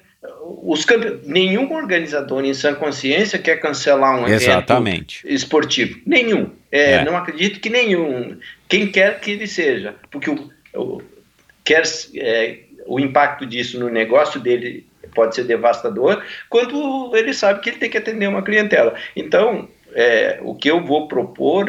Os 0.62 0.85
campe... 0.85 1.20
Nenhum 1.24 1.73
organizador 1.73 2.44
em 2.44 2.55
sã 2.55 2.74
consciência 2.74 3.39
quer 3.39 3.57
cancelar 3.57 4.20
um 4.20 4.27
Exatamente. 4.27 5.24
evento 5.24 5.35
esportivo. 5.35 6.01
Nenhum. 6.07 6.51
É, 6.70 6.93
é. 6.93 7.05
Não 7.05 7.16
acredito 7.16 7.61
que 7.61 7.70
nenhum. 7.70 8.39
Quem 8.69 8.86
quer 8.86 9.20
que 9.20 9.32
ele 9.32 9.47
seja. 9.47 9.94
Porque 10.11 10.31
o, 10.31 10.51
o 10.74 11.02
quer, 11.65 11.82
é, 12.16 12.59
o 12.86 12.98
impacto 12.98 13.47
disso 13.47 13.78
no 13.78 13.89
negócio 13.89 14.40
dele 14.40 14.86
pode 15.15 15.35
ser 15.35 15.44
devastador, 15.44 16.23
quando 16.48 17.15
ele 17.16 17.35
sabe 17.35 17.61
que 17.61 17.70
ele 17.70 17.78
tem 17.78 17.90
que 17.90 17.98
atender 17.98 18.28
uma 18.28 18.43
clientela. 18.43 18.94
Então, 19.16 19.69
é, 19.93 20.39
o 20.43 20.55
que 20.55 20.70
eu 20.70 20.85
vou 20.85 21.09
propor 21.09 21.66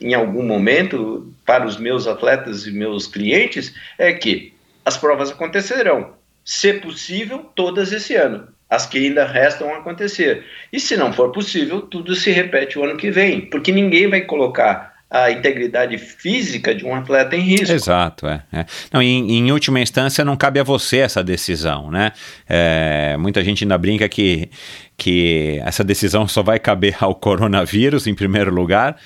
em 0.00 0.14
algum 0.14 0.42
momento 0.42 1.32
para 1.44 1.64
os 1.64 1.76
meus 1.76 2.06
atletas 2.06 2.66
e 2.66 2.72
meus 2.72 3.06
clientes 3.06 3.72
é 3.98 4.12
que 4.12 4.52
as 4.84 4.96
provas 4.96 5.30
acontecerão, 5.30 6.12
se 6.46 6.74
possível, 6.74 7.40
todas 7.56 7.92
esse 7.92 8.14
ano. 8.14 8.46
As 8.70 8.86
que 8.86 8.98
ainda 8.98 9.26
restam 9.26 9.74
acontecer. 9.74 10.44
E 10.72 10.78
se 10.78 10.96
não 10.96 11.12
for 11.12 11.32
possível, 11.32 11.82
tudo 11.82 12.14
se 12.14 12.30
repete 12.30 12.78
o 12.78 12.84
ano 12.84 12.96
que 12.96 13.10
vem, 13.10 13.42
porque 13.50 13.72
ninguém 13.72 14.08
vai 14.08 14.20
colocar 14.22 14.95
a 15.08 15.30
integridade 15.30 15.96
física 15.98 16.74
de 16.74 16.84
um 16.84 16.94
atleta 16.94 17.36
em 17.36 17.40
risco. 17.40 17.72
Exato, 17.72 18.26
é. 18.26 18.42
é. 18.52 18.66
Não, 18.92 19.00
em, 19.00 19.38
em, 19.38 19.52
última 19.52 19.80
instância, 19.80 20.24
não 20.24 20.36
cabe 20.36 20.58
a 20.58 20.64
você 20.64 20.98
essa 20.98 21.22
decisão, 21.22 21.90
né? 21.90 22.12
É, 22.48 23.16
muita 23.16 23.42
gente 23.44 23.62
ainda 23.62 23.78
brinca 23.78 24.08
que, 24.08 24.50
que 24.96 25.60
essa 25.64 25.84
decisão 25.84 26.26
só 26.26 26.42
vai 26.42 26.58
caber 26.58 26.96
ao 27.00 27.14
coronavírus, 27.14 28.06
em 28.08 28.14
primeiro 28.14 28.52
lugar, 28.52 28.96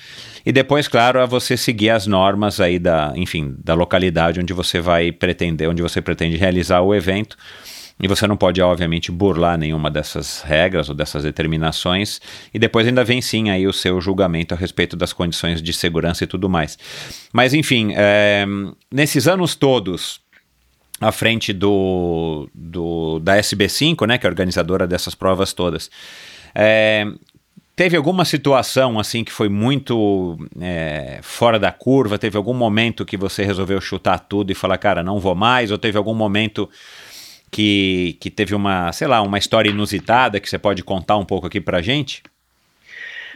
e 0.43 0.51
depois, 0.51 0.87
claro, 0.87 1.21
a 1.21 1.27
você 1.27 1.55
seguir 1.55 1.91
as 1.91 2.07
normas 2.07 2.59
aí 2.59 2.79
da, 2.79 3.13
enfim, 3.15 3.55
da 3.63 3.75
localidade 3.75 4.39
onde 4.39 4.53
você 4.53 4.81
vai 4.81 5.11
pretender, 5.11 5.69
onde 5.69 5.83
você 5.83 6.01
pretende 6.01 6.35
realizar 6.35 6.81
o 6.81 6.95
evento. 6.95 7.37
E 8.01 8.07
você 8.07 8.25
não 8.25 8.35
pode, 8.35 8.59
obviamente, 8.61 9.11
burlar 9.11 9.57
nenhuma 9.57 9.91
dessas 9.91 10.41
regras 10.41 10.89
ou 10.89 10.95
dessas 10.95 11.23
determinações. 11.23 12.19
E 12.51 12.57
depois 12.57 12.87
ainda 12.87 13.03
vem 13.03 13.21
sim 13.21 13.51
aí 13.51 13.67
o 13.67 13.73
seu 13.73 14.01
julgamento 14.01 14.55
a 14.55 14.57
respeito 14.57 14.97
das 14.97 15.13
condições 15.13 15.61
de 15.61 15.71
segurança 15.71 16.23
e 16.23 16.27
tudo 16.27 16.49
mais. 16.49 16.79
Mas, 17.31 17.53
enfim, 17.53 17.93
é, 17.95 18.45
nesses 18.91 19.27
anos 19.27 19.53
todos, 19.53 20.19
à 20.99 21.11
frente 21.11 21.53
do, 21.53 22.49
do, 22.55 23.19
da 23.19 23.37
SB5, 23.37 24.07
né, 24.07 24.17
que 24.17 24.25
é 24.25 24.29
organizadora 24.29 24.87
dessas 24.87 25.13
provas 25.13 25.53
todas, 25.53 25.91
é, 26.55 27.05
Teve 27.73 27.97
alguma 27.97 28.25
situação 28.25 28.99
assim 28.99 29.23
que 29.23 29.31
foi 29.31 29.49
muito 29.49 30.37
é, 30.59 31.19
fora 31.23 31.57
da 31.57 31.71
curva? 31.71 32.19
Teve 32.19 32.37
algum 32.37 32.53
momento 32.53 33.05
que 33.05 33.17
você 33.17 33.43
resolveu 33.43 33.81
chutar 33.81 34.19
tudo 34.19 34.51
e 34.51 34.55
falar, 34.55 34.77
cara, 34.77 35.01
não 35.01 35.19
vou 35.19 35.33
mais? 35.33 35.71
Ou 35.71 35.79
teve 35.79 35.97
algum 35.97 36.13
momento 36.13 36.69
que, 37.51 38.17
que 38.19 38.29
teve 38.29 38.55
uma, 38.55 38.91
sei 38.93 39.07
lá, 39.07 39.21
uma 39.21 39.37
história 39.37 39.69
inusitada 39.69 40.39
que 40.39 40.49
você 40.49 40.57
pode 40.57 40.83
contar 40.83 41.17
um 41.17 41.25
pouco 41.25 41.47
aqui 41.47 41.59
pra 41.59 41.81
gente? 41.81 42.23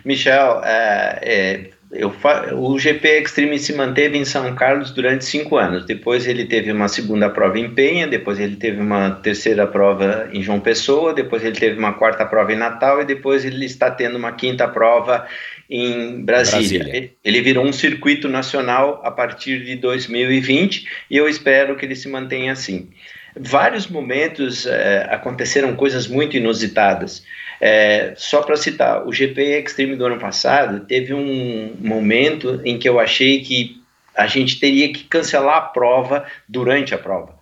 Michel, 0.06 0.62
é, 0.64 1.20
é, 1.22 1.70
eu, 1.92 2.14
o 2.54 2.80
GP 2.80 3.22
Extreme 3.22 3.58
se 3.58 3.74
manteve 3.74 4.18
em 4.18 4.24
São 4.24 4.54
Carlos 4.56 4.92
durante 4.92 5.26
cinco 5.26 5.58
anos. 5.58 5.86
Depois 5.86 6.28
ele 6.28 6.46
teve 6.46 6.72
uma 6.72 6.88
segunda 6.88 7.30
prova 7.30 7.60
em 7.60 7.70
Penha, 7.74 8.08
depois 8.08 8.40
ele 8.40 8.56
teve 8.56 8.80
uma 8.80 9.12
terceira 9.12 9.68
prova 9.68 10.30
em 10.32 10.42
João 10.42 10.60
Pessoa, 10.60 11.14
depois 11.14 11.44
ele 11.44 11.56
teve 11.56 11.78
uma 11.78 11.94
quarta 11.94 12.26
prova 12.26 12.54
em 12.54 12.58
Natal 12.58 13.02
e 13.02 13.06
depois 13.06 13.44
ele 13.44 13.66
está 13.66 13.90
tendo 13.92 14.18
uma 14.18 14.32
quinta 14.32 14.68
prova 14.68 15.28
em 15.70 16.24
Brasília. 16.24 16.84
Brasília. 16.84 17.12
Ele 17.24 17.42
virou 17.42 17.66
um 17.66 17.74
circuito 17.74 18.30
nacional 18.30 19.02
a 19.04 19.12
partir 19.12 19.64
de 19.66 19.76
2020 19.76 20.88
e 21.10 21.18
eu 21.18 21.28
espero 21.28 21.76
que 21.76 21.86
ele 21.86 21.96
se 21.96 22.08
mantenha 22.08 22.52
assim 22.54 22.90
vários 23.36 23.88
momentos 23.88 24.66
é, 24.66 25.08
aconteceram 25.10 25.76
coisas 25.76 26.08
muito 26.08 26.38
inusitadas. 26.38 27.24
É, 27.60 28.14
só 28.16 28.42
para 28.42 28.56
citar, 28.58 29.08
o 29.08 29.14
GP 29.14 29.42
Extreme 29.60 29.96
do 29.96 30.06
ano 30.06 30.20
passado 30.20 30.86
teve 30.86 31.14
um 31.14 31.76
momento 31.80 32.62
em 32.66 32.78
que 32.78 32.88
eu 32.88 33.00
achei 33.00 33.42
que 33.42 33.82
a 34.16 34.28
gente 34.28 34.60
teria 34.60 34.92
que 34.92 35.04
cancelar 35.04 35.58
a 35.58 35.62
prova 35.62 36.26
durante 36.48 36.94
a 36.94 36.98
prova. 36.98 37.36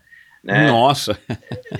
Né? 0.43 0.67
Nossa! 0.67 1.17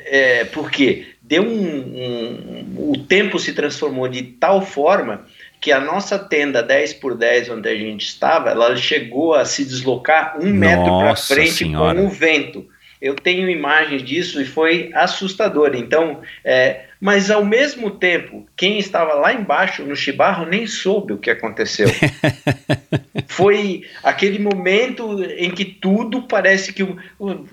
É, 0.06 0.46
porque 0.46 1.08
deu 1.22 1.44
um, 1.44 2.76
um, 2.78 2.92
o 2.92 2.98
tempo 2.98 3.40
se 3.40 3.54
transformou 3.54 4.08
de 4.08 4.22
tal 4.24 4.62
forma 4.62 5.26
que 5.60 5.72
a 5.72 5.80
nossa 5.80 6.20
tenda 6.20 6.62
10 6.62 6.96
por 6.96 7.16
10 7.16 7.50
onde 7.50 7.70
a 7.70 7.76
gente 7.76 8.06
estava, 8.06 8.50
ela 8.50 8.76
chegou 8.76 9.34
a 9.34 9.46
se 9.46 9.64
deslocar 9.64 10.38
um 10.38 10.46
Nossa 10.46 10.54
metro 10.54 11.00
para 11.00 11.16
frente 11.16 11.52
senhora. 11.52 12.00
com 12.00 12.06
o 12.06 12.10
vento 12.10 12.68
eu 13.04 13.16
tenho 13.16 13.50
imagens 13.50 14.02
disso 14.02 14.42
e 14.42 14.46
foi 14.46 14.90
assustador. 14.94 15.76
Então, 15.76 16.22
é, 16.42 16.86
Mas 17.04 17.30
ao 17.30 17.44
mesmo 17.44 17.92
tempo, 17.92 18.48
quem 18.56 18.80
estava 18.80 19.16
lá 19.16 19.34
embaixo 19.34 19.84
no 19.84 19.94
chibarro 19.94 20.46
nem 20.46 20.66
soube 20.66 21.12
o 21.12 21.18
que 21.18 21.30
aconteceu. 21.30 21.90
Foi 23.28 23.84
aquele 24.02 24.40
momento 24.40 25.22
em 25.22 25.52
que 25.52 25.66
tudo 25.66 26.22
parece 26.22 26.72
que 26.72 26.82
o, 26.82 26.98
o, 27.20 27.46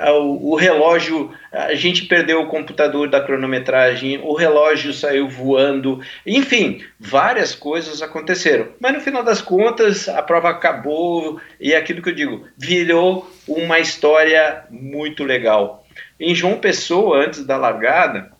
a, 0.00 0.12
o, 0.14 0.56
relógio, 0.56 1.30
a 1.52 1.76
gente 1.76 2.06
perdeu 2.06 2.40
o 2.40 2.48
computador 2.48 3.08
da 3.08 3.20
cronometragem, 3.20 4.18
o 4.20 4.34
relógio 4.34 4.92
saiu 4.92 5.28
voando, 5.28 6.00
enfim, 6.26 6.82
várias 6.98 7.54
coisas 7.54 8.02
aconteceram. 8.02 8.70
Mas 8.80 8.92
no 8.92 9.00
final 9.00 9.22
das 9.22 9.40
contas, 9.40 10.08
a 10.08 10.20
prova 10.20 10.50
acabou 10.50 11.40
e 11.60 11.72
é 11.72 11.76
aquilo 11.76 12.02
que 12.02 12.08
eu 12.08 12.14
digo, 12.14 12.44
virou 12.58 13.30
uma 13.46 13.78
história 13.78 14.64
muito 14.68 15.22
legal. 15.22 15.86
Em 16.18 16.34
João 16.34 16.58
Pessoa, 16.58 17.24
antes 17.24 17.44
da 17.44 17.56
largada, 17.56 18.33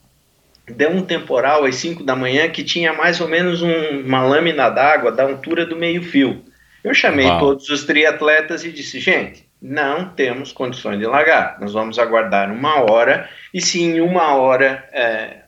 deu 0.66 0.90
um 0.90 1.02
temporal 1.02 1.64
às 1.64 1.76
5 1.76 2.02
da 2.02 2.16
manhã 2.16 2.48
que 2.48 2.64
tinha 2.64 2.92
mais 2.92 3.20
ou 3.20 3.28
menos 3.28 3.62
um, 3.62 4.00
uma 4.00 4.22
lâmina 4.22 4.70
d'água 4.70 5.12
da 5.12 5.24
altura 5.24 5.66
do 5.66 5.76
meio-fio. 5.76 6.42
Eu 6.82 6.94
chamei 6.94 7.26
Uau. 7.26 7.38
todos 7.38 7.68
os 7.68 7.84
triatletas 7.84 8.64
e 8.64 8.72
disse: 8.72 9.00
gente, 9.00 9.48
não 9.60 10.08
temos 10.10 10.52
condições 10.52 10.98
de 10.98 11.06
largar, 11.06 11.58
nós 11.60 11.72
vamos 11.72 11.98
aguardar 11.98 12.52
uma 12.52 12.80
hora 12.80 13.28
e 13.52 13.60
se 13.60 13.82
em 13.82 14.00
uma 14.00 14.34
hora 14.34 14.86
é, 14.92 15.44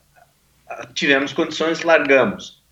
tivermos 0.95 1.33
condições, 1.33 1.83
largamos. 1.83 2.63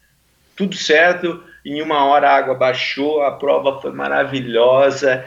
Tudo 0.56 0.76
certo, 0.76 1.42
em 1.64 1.82
uma 1.82 2.04
hora 2.04 2.30
a 2.30 2.36
água 2.36 2.54
baixou, 2.54 3.22
a 3.22 3.32
prova 3.32 3.80
foi 3.80 3.92
maravilhosa, 3.92 5.24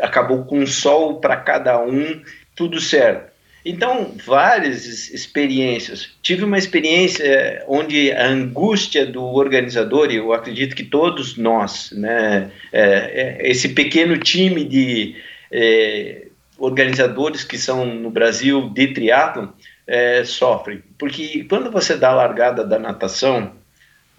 acabou 0.00 0.44
com 0.44 0.58
um 0.58 0.66
sol 0.66 1.20
para 1.20 1.36
cada 1.36 1.78
um, 1.80 2.22
tudo 2.54 2.80
certo. 2.80 3.31
Então, 3.64 4.12
várias 4.24 5.10
experiências. 5.10 6.10
Tive 6.20 6.44
uma 6.44 6.58
experiência 6.58 7.24
eh, 7.24 7.64
onde 7.68 8.10
a 8.10 8.26
angústia 8.26 9.06
do 9.06 9.22
organizador, 9.22 10.10
e 10.10 10.16
eu 10.16 10.32
acredito 10.32 10.74
que 10.74 10.82
todos 10.82 11.36
nós, 11.36 11.92
né, 11.92 12.50
é, 12.72 13.38
é, 13.40 13.50
esse 13.50 13.68
pequeno 13.68 14.18
time 14.18 14.64
de 14.64 15.14
é, 15.50 16.26
organizadores 16.58 17.44
que 17.44 17.56
são 17.56 17.86
no 17.86 18.10
Brasil 18.10 18.68
de 18.70 18.88
triatlon, 18.88 19.48
é, 19.86 20.24
sofrem. 20.24 20.82
Porque 20.98 21.44
quando 21.48 21.70
você 21.70 21.96
dá 21.96 22.10
a 22.10 22.14
largada 22.14 22.64
da 22.64 22.80
natação, 22.80 23.52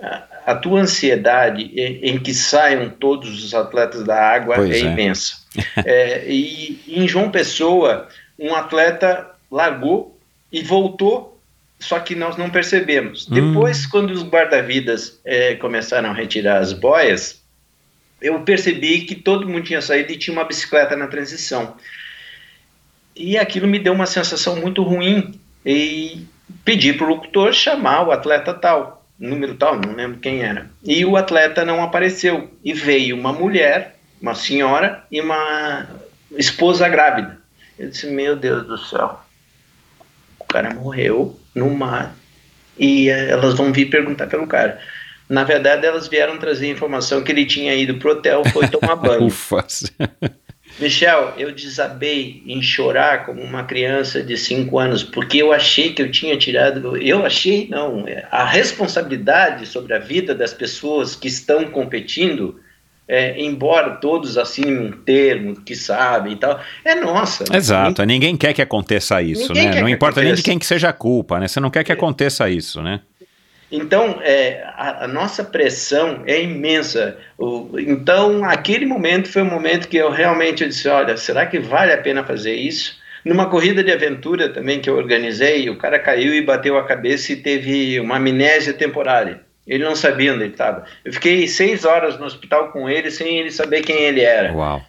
a, 0.02 0.24
a 0.45 0.56
tua 0.56 0.80
ansiedade 0.80 1.70
em, 1.76 2.11
em, 2.11 2.20
que 2.20 2.34
saiam 2.34 2.90
todos 2.90 3.44
os 3.44 3.53
atletas 3.53 4.03
da 4.06 4.18
água 4.18 4.56
pois 4.56 4.72
é 4.72 4.80
imensa. 4.80 5.36
e 6.26 6.80
em 6.88 7.07
João 7.10 7.30
Pessoa, 7.30 8.07
um 8.40 8.56
atleta 8.56 9.32
largou 9.53 10.19
e 10.51 10.63
voltou, 10.63 11.39
só 11.80 11.99
que 11.99 12.15
nós 12.15 12.35
não 12.38 12.49
percebemos. 12.49 13.27
Hum. 13.30 13.34
Depois, 13.35 13.85
quando 13.85 14.09
os 14.09 14.23
guarda-vidas 14.23 15.19
é, 15.23 15.55
começaram 15.55 16.09
a 16.09 16.13
retirar 16.13 16.57
as 16.57 16.73
boias, 16.73 17.41
eu 18.19 18.39
percebi 18.41 19.01
que 19.01 19.15
todo 19.15 19.47
mundo 19.47 19.63
tinha 19.63 19.81
saído 19.81 20.11
e 20.11 20.17
tinha 20.17 20.35
uma 20.35 20.45
bicicleta 20.45 20.95
na 20.95 21.07
transição. 21.07 21.75
E 23.15 23.38
aquilo 23.38 23.67
me 23.67 23.77
deu 23.77 23.93
uma 23.93 24.07
sensação 24.07 24.55
muito 24.55 24.81
ruim. 24.81 25.39
E 25.63 26.25
pedi 26.65 26.93
para 26.93 27.05
o 27.05 27.09
locutor 27.09 27.53
chamar 27.53 28.07
o 28.07 28.11
atleta 28.11 28.53
tal, 28.53 29.05
número 29.19 29.55
tal, 29.55 29.80
não 29.80 29.93
lembro 29.93 30.19
quem 30.19 30.41
era. 30.41 30.69
E 30.84 31.05
o 31.05 31.15
atleta 31.15 31.63
não 31.63 31.84
apareceu. 31.84 32.49
E 32.63 32.73
veio 32.73 33.15
uma 33.15 33.31
mulher, 33.31 33.97
uma 34.19 34.34
senhora 34.34 35.05
e 35.11 35.21
uma 35.21 35.88
esposa 36.38 36.89
grávida. 36.89 37.38
Eu 37.77 37.89
disse: 37.89 38.07
Meu 38.07 38.35
Deus 38.35 38.65
do 38.65 38.77
céu, 38.77 39.19
cara 40.53 40.73
morreu 40.73 41.38
no 41.55 41.69
mar 41.71 42.15
e 42.77 43.09
eh, 43.09 43.31
elas 43.31 43.55
vão 43.55 43.73
vir 43.73 43.89
perguntar 43.89 44.27
pelo 44.27 44.47
cara. 44.47 44.80
Na 45.27 45.43
verdade, 45.43 45.85
elas 45.85 46.07
vieram 46.07 46.38
trazer 46.38 46.69
informação 46.69 47.23
que 47.23 47.31
ele 47.31 47.45
tinha 47.45 47.73
ido 47.73 47.95
pro 47.95 48.11
hotel, 48.11 48.43
foi 48.45 48.67
tomar 48.67 48.95
banho. 48.97 49.25
Ufa. 49.25 49.65
Michel, 50.80 51.34
eu 51.38 51.51
desabei 51.51 52.41
em 52.47 52.61
chorar 52.61 53.25
como 53.25 53.41
uma 53.41 53.63
criança 53.63 54.23
de 54.23 54.35
5 54.35 54.80
anos, 54.80 55.03
porque 55.03 55.38
eu 55.38 55.53
achei 55.53 55.93
que 55.93 56.01
eu 56.01 56.11
tinha 56.11 56.35
tirado. 56.35 56.97
Eu 56.97 57.23
achei, 57.25 57.67
não. 57.69 58.05
A 58.31 58.43
responsabilidade 58.43 59.67
sobre 59.67 59.93
a 59.93 59.99
vida 59.99 60.34
das 60.34 60.51
pessoas 60.51 61.15
que 61.15 61.27
estão 61.27 61.65
competindo 61.65 62.59
é, 63.07 63.41
embora 63.41 63.91
todos 63.97 64.38
assinem 64.38 64.77
um 64.77 64.91
termo 64.91 65.55
que 65.61 65.75
sabem 65.75 66.34
e 66.34 66.35
tal, 66.35 66.59
é 66.85 66.95
nossa. 66.95 67.43
Exato, 67.55 68.01
ninguém, 68.01 68.19
ninguém 68.19 68.38
quer 68.38 68.53
que 68.53 68.61
aconteça 68.61 69.21
isso, 69.21 69.53
né? 69.53 69.81
Não 69.81 69.89
importa 69.89 70.21
nem 70.21 70.34
de 70.34 70.43
quem 70.43 70.57
que 70.57 70.65
seja 70.65 70.89
a 70.89 70.93
culpa, 70.93 71.39
né? 71.39 71.47
Você 71.47 71.59
não 71.59 71.69
quer 71.69 71.84
que 71.84 71.91
aconteça 71.91 72.49
isso, 72.49 72.81
né? 72.81 73.01
Então, 73.75 74.19
é, 74.21 74.63
a, 74.77 75.05
a, 75.05 75.07
nossa 75.07 75.43
pressão 75.43 76.21
é 76.27 76.39
imensa. 76.43 77.17
O, 77.39 77.71
então, 77.80 78.45
aquele 78.45 78.85
momento 78.85 79.27
foi 79.27 79.41
um 79.41 79.49
momento 79.49 79.88
que 79.88 79.97
eu 79.97 80.11
realmente 80.11 80.63
disse, 80.67 80.88
olha, 80.88 81.17
será 81.17 81.47
que 81.47 81.57
vale 81.57 81.91
a 81.91 81.97
pena 81.97 82.23
fazer 82.23 82.53
isso? 82.53 83.01
Numa 83.25 83.49
corrida 83.49 83.84
de 83.84 83.91
aventura 83.91 84.49
também 84.49 84.80
que 84.80 84.88
eu 84.88 84.95
organizei, 84.95 85.69
o 85.71 85.77
cara 85.77 85.97
caiu 85.97 86.35
e 86.35 86.45
bateu 86.45 86.77
a 86.77 86.85
cabeça 86.85 87.34
e 87.34 87.38
teve 87.38 87.99
uma 87.99 88.17
amnésia 88.17 88.73
temporária. 88.73 89.41
Ele 89.65 89.84
não 89.84 89.95
sabia 89.95 90.34
onde 90.34 90.44
ele 90.44 90.52
estava. 90.52 90.85
Eu 91.06 91.14
fiquei 91.14 91.48
seis 91.48 91.85
horas 91.85 92.19
no 92.19 92.26
hospital 92.26 92.72
com 92.72 92.90
ele 92.90 93.10
sem 93.10 93.40
ele 93.40 93.52
saber 93.52 93.81
quem 93.81 93.95
ele 93.95 94.22
era. 94.22 94.53
Uau. 94.53 94.84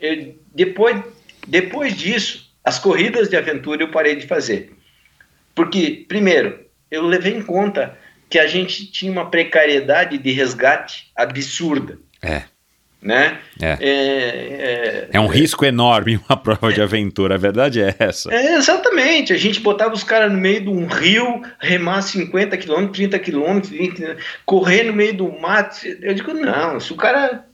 Eu, 0.00 0.34
depois, 0.54 1.02
depois 1.46 1.96
disso, 1.96 2.50
as 2.64 2.78
corridas 2.78 3.28
de 3.28 3.36
aventura 3.36 3.82
eu 3.82 3.90
parei 3.90 4.16
de 4.16 4.26
fazer. 4.26 4.72
Porque, 5.54 6.04
primeiro, 6.08 6.60
eu 6.90 7.06
levei 7.06 7.34
em 7.34 7.42
conta 7.42 7.98
que 8.28 8.38
a 8.38 8.46
gente 8.46 8.90
tinha 8.90 9.10
uma 9.10 9.30
precariedade 9.30 10.18
de 10.18 10.30
resgate 10.30 11.10
absurda. 11.16 11.98
É 12.22 12.42
né? 13.02 13.38
É. 13.60 13.78
É, 13.80 13.88
é, 13.88 15.08
é 15.12 15.20
um 15.20 15.26
risco 15.26 15.64
enorme 15.64 16.20
uma 16.28 16.36
prova 16.36 16.72
de 16.72 16.82
aventura, 16.82 17.34
a 17.34 17.38
verdade 17.38 17.80
é 17.80 17.94
essa. 17.98 18.32
É, 18.32 18.56
exatamente, 18.56 19.32
a 19.32 19.38
gente 19.38 19.60
botava 19.60 19.94
os 19.94 20.04
caras 20.04 20.30
no 20.30 20.38
meio 20.38 20.60
de 20.60 20.68
um 20.68 20.86
rio, 20.86 21.42
remar 21.58 22.02
50 22.02 22.56
km, 22.58 22.88
30 22.88 23.18
km, 23.18 23.60
20, 23.62 24.16
correr 24.44 24.84
no 24.84 24.92
meio 24.92 25.14
do 25.14 25.40
mato. 25.40 25.86
Eu 26.02 26.14
digo, 26.14 26.32
não, 26.34 26.78
se 26.78 26.92
o 26.92 26.96
cara. 26.96 27.44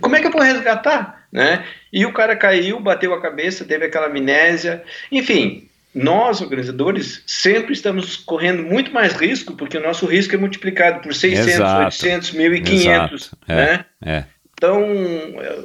Como 0.00 0.16
é 0.16 0.20
que 0.20 0.26
eu 0.26 0.32
vou 0.32 0.42
resgatar? 0.42 1.26
Né? 1.32 1.64
E 1.92 2.04
o 2.04 2.12
cara 2.12 2.36
caiu, 2.36 2.78
bateu 2.78 3.14
a 3.14 3.20
cabeça, 3.20 3.64
teve 3.64 3.86
aquela 3.86 4.06
amnésia, 4.06 4.82
enfim. 5.10 5.68
Nós, 5.94 6.40
organizadores, 6.40 7.22
sempre 7.26 7.74
estamos 7.74 8.16
correndo 8.16 8.62
muito 8.62 8.90
mais 8.92 9.12
risco, 9.12 9.54
porque 9.54 9.76
o 9.76 9.82
nosso 9.82 10.06
risco 10.06 10.34
é 10.34 10.38
multiplicado 10.38 11.02
por 11.02 11.14
600, 11.14 11.48
Exato. 11.48 11.84
800, 11.84 12.32
1.500, 12.32 13.32
né? 13.46 13.84
É. 14.02 14.24
Então, 14.62 14.80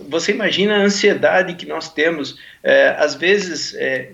você 0.09 0.31
imagina 0.31 0.75
a 0.75 0.81
ansiedade 0.81 1.53
que 1.53 1.67
nós 1.67 1.93
temos. 1.93 2.39
É, 2.63 2.95
às 2.97 3.13
vezes, 3.13 3.75
é, 3.75 4.09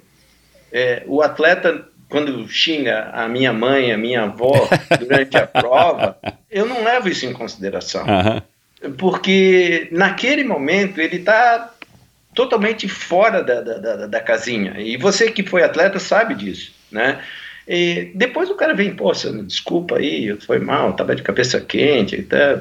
é, 0.74 1.04
o 1.06 1.22
atleta, 1.22 1.88
quando 2.10 2.46
xinga 2.50 3.10
a 3.14 3.26
minha 3.30 3.54
mãe, 3.54 3.94
a 3.94 3.98
minha 3.98 4.24
avó 4.24 4.68
durante 5.00 5.38
a 5.38 5.48
prova, 5.48 6.18
eu 6.52 6.66
não 6.66 6.84
levo 6.84 7.08
isso 7.08 7.26
em 7.26 7.32
consideração. 7.32 8.06
Uhum. 8.06 8.92
Porque 8.98 9.88
naquele 9.90 10.44
momento 10.44 11.00
ele 11.00 11.16
está 11.16 11.74
totalmente 12.36 12.90
fora 12.90 13.42
da, 13.42 13.62
da, 13.62 13.78
da, 13.78 14.08
da, 14.08 14.20
casinha. 14.20 14.82
E 14.82 14.98
você 14.98 15.32
que 15.32 15.44
foi 15.44 15.64
atleta 15.64 15.98
sabe 15.98 16.36
disso, 16.36 16.74
né? 16.92 17.22
E 17.66 18.12
depois 18.16 18.50
o 18.50 18.56
cara 18.56 18.74
vem, 18.74 18.94
pô, 18.94 19.14
desculpa 19.46 19.96
aí, 19.96 20.36
foi 20.42 20.60
mal, 20.60 20.90
estava 20.90 21.16
de 21.16 21.24
cabeça 21.24 21.62
quente, 21.62 22.22
tá, 22.24 22.60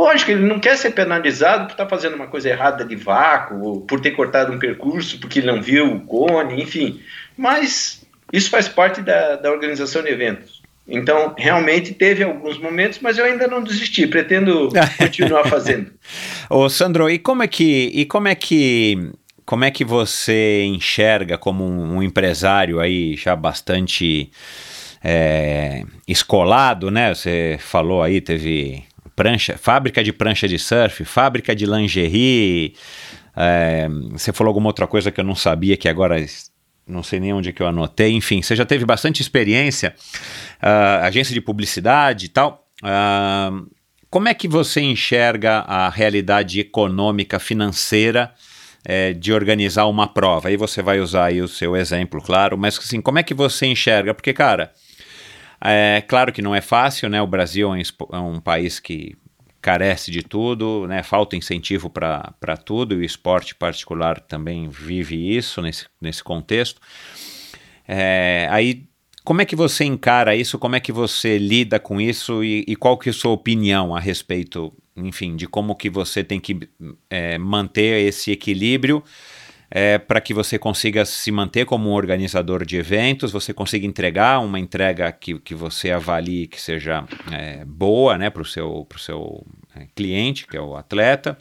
Lógico, 0.00 0.30
ele 0.30 0.46
não 0.46 0.58
quer 0.58 0.78
ser 0.78 0.92
penalizado 0.92 1.66
por 1.66 1.72
estar 1.72 1.84
tá 1.84 1.90
fazendo 1.90 2.14
uma 2.14 2.26
coisa 2.26 2.48
errada 2.48 2.86
de 2.86 2.96
vácuo, 2.96 3.82
por 3.82 4.00
ter 4.00 4.12
cortado 4.12 4.50
um 4.50 4.58
percurso 4.58 5.20
porque 5.20 5.40
ele 5.40 5.46
não 5.46 5.60
viu 5.60 5.92
o 5.92 6.00
cone, 6.00 6.62
enfim. 6.62 7.02
Mas 7.36 8.02
isso 8.32 8.48
faz 8.48 8.66
parte 8.66 9.02
da, 9.02 9.36
da 9.36 9.52
organização 9.52 10.02
de 10.02 10.08
eventos. 10.08 10.62
Então, 10.88 11.34
realmente 11.36 11.92
teve 11.92 12.24
alguns 12.24 12.58
momentos, 12.58 12.98
mas 13.02 13.18
eu 13.18 13.26
ainda 13.26 13.46
não 13.46 13.62
desisti, 13.62 14.06
pretendo 14.06 14.70
continuar 14.96 15.44
fazendo. 15.50 15.92
Ô, 16.48 16.66
Sandro, 16.70 17.10
e 17.10 17.18
como 17.18 17.42
é 17.42 17.46
que 17.46 17.90
e 17.94 18.06
como 18.06 18.26
é 18.26 18.34
que 18.34 19.12
como 19.44 19.66
é 19.66 19.70
que 19.70 19.84
você 19.84 20.64
enxerga 20.64 21.36
como 21.36 21.62
um, 21.62 21.96
um 21.96 22.02
empresário 22.02 22.80
aí 22.80 23.16
já 23.16 23.36
bastante 23.36 24.30
é, 25.04 25.82
escolado, 26.06 26.90
né? 26.90 27.14
Você 27.14 27.58
falou 27.60 28.02
aí, 28.02 28.20
teve 28.20 28.84
prancha, 29.20 29.58
fábrica 29.58 30.02
de 30.02 30.14
prancha 30.14 30.48
de 30.48 30.58
surf, 30.58 31.04
fábrica 31.04 31.54
de 31.54 31.66
lingerie. 31.66 32.74
É, 33.36 33.86
você 34.12 34.32
falou 34.32 34.48
alguma 34.48 34.70
outra 34.70 34.86
coisa 34.86 35.10
que 35.10 35.20
eu 35.20 35.24
não 35.24 35.34
sabia, 35.34 35.76
que 35.76 35.90
agora 35.90 36.16
não 36.86 37.02
sei 37.02 37.20
nem 37.20 37.30
onde 37.30 37.52
que 37.52 37.62
eu 37.62 37.66
anotei. 37.66 38.12
Enfim, 38.12 38.40
você 38.40 38.56
já 38.56 38.64
teve 38.64 38.86
bastante 38.86 39.20
experiência, 39.20 39.94
uh, 40.62 41.04
agência 41.04 41.34
de 41.34 41.40
publicidade 41.42 42.26
e 42.26 42.28
tal. 42.30 42.66
Uh, 42.82 43.68
como 44.08 44.26
é 44.26 44.32
que 44.32 44.48
você 44.48 44.80
enxerga 44.80 45.58
a 45.66 45.90
realidade 45.90 46.58
econômica, 46.58 47.38
financeira 47.38 48.32
é, 48.86 49.12
de 49.12 49.34
organizar 49.34 49.84
uma 49.84 50.08
prova? 50.08 50.48
Aí 50.48 50.56
você 50.56 50.80
vai 50.80 50.98
usar 50.98 51.26
aí 51.26 51.42
o 51.42 51.46
seu 51.46 51.76
exemplo, 51.76 52.22
claro, 52.22 52.56
mas 52.56 52.78
assim, 52.78 53.02
como 53.02 53.18
é 53.18 53.22
que 53.22 53.34
você 53.34 53.66
enxerga? 53.66 54.14
Porque, 54.14 54.32
cara, 54.32 54.72
É 55.62 56.02
claro 56.02 56.32
que 56.32 56.40
não 56.40 56.54
é 56.54 56.60
fácil, 56.60 57.08
né? 57.08 57.20
O 57.20 57.26
Brasil 57.26 57.68
é 57.74 58.18
um, 58.18 58.36
é 58.36 58.40
país 58.40 58.80
que 58.80 59.16
carece 59.60 60.10
de 60.10 60.22
tudo, 60.22 60.86
né? 60.88 61.02
Falta 61.02 61.36
incentivo 61.36 61.90
para 61.90 62.56
tudo 62.64 62.94
e 62.94 62.98
o 62.98 63.04
esporte 63.04 63.54
particular 63.54 64.20
também 64.20 64.68
vive 64.68 65.36
isso 65.36 65.60
nesse, 65.60 65.86
nesse 66.00 66.24
contexto. 66.24 66.80
É, 67.86 68.48
aí, 68.50 68.84
como 69.22 69.42
é 69.42 69.44
que 69.44 69.54
você 69.54 69.84
encara 69.84 70.34
isso? 70.34 70.58
Como 70.58 70.76
é 70.76 70.80
que 70.80 70.92
você 70.92 71.36
lida 71.36 71.78
com 71.78 72.00
isso 72.00 72.42
e, 72.42 72.64
e 72.66 72.74
qual 72.74 72.96
que 72.96 73.10
é 73.10 73.12
a 73.12 73.14
sua 73.14 73.32
opinião 73.32 73.94
a 73.94 74.00
respeito, 74.00 74.72
enfim, 74.96 75.36
de 75.36 75.46
como 75.46 75.76
que 75.76 75.90
você 75.90 76.24
tem 76.24 76.40
que 76.40 76.58
é, 77.10 77.36
manter 77.36 78.06
esse 78.06 78.30
equilíbrio 78.30 79.04
é, 79.70 79.98
para 79.98 80.20
que 80.20 80.34
você 80.34 80.58
consiga 80.58 81.04
se 81.04 81.30
manter 81.30 81.64
como 81.64 81.90
um 81.90 81.92
organizador 81.92 82.64
de 82.64 82.76
eventos, 82.76 83.30
você 83.30 83.54
consiga 83.54 83.86
entregar 83.86 84.40
uma 84.40 84.58
entrega 84.58 85.10
que, 85.12 85.38
que 85.38 85.54
você 85.54 85.90
avalie 85.92 86.48
que 86.48 86.60
seja 86.60 87.04
é, 87.30 87.64
boa 87.64 88.18
né, 88.18 88.30
para 88.30 88.42
o 88.42 88.44
seu, 88.44 88.84
pro 88.88 88.98
seu 88.98 89.46
é, 89.76 89.86
cliente, 89.94 90.46
que 90.46 90.56
é 90.56 90.60
o 90.60 90.76
atleta. 90.76 91.38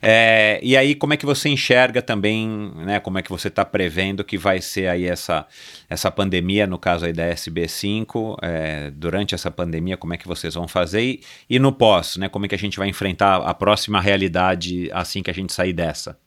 É, 0.00 0.60
e 0.62 0.76
aí, 0.76 0.94
como 0.94 1.14
é 1.14 1.16
que 1.16 1.24
você 1.24 1.48
enxerga 1.48 2.02
também, 2.02 2.70
né? 2.76 3.00
Como 3.00 3.18
é 3.18 3.22
que 3.22 3.30
você 3.30 3.48
está 3.48 3.64
prevendo 3.64 4.22
que 4.22 4.36
vai 4.36 4.60
ser 4.60 4.88
aí 4.88 5.06
essa, 5.06 5.46
essa 5.88 6.10
pandemia, 6.10 6.66
no 6.66 6.78
caso 6.78 7.06
aí 7.06 7.12
da 7.12 7.30
SB5, 7.30 8.36
é, 8.42 8.90
durante 8.90 9.34
essa 9.34 9.50
pandemia, 9.50 9.96
como 9.96 10.12
é 10.12 10.18
que 10.18 10.28
vocês 10.28 10.52
vão 10.54 10.68
fazer? 10.68 11.02
E, 11.02 11.20
e 11.48 11.58
no 11.58 11.72
pós, 11.72 12.16
né? 12.16 12.28
Como 12.28 12.44
é 12.44 12.48
que 12.48 12.54
a 12.54 12.58
gente 12.58 12.78
vai 12.78 12.88
enfrentar 12.88 13.36
a 13.36 13.54
próxima 13.54 14.00
realidade 14.00 14.90
assim 14.92 15.22
que 15.22 15.30
a 15.30 15.34
gente 15.34 15.52
sair 15.52 15.72
dessa? 15.72 16.18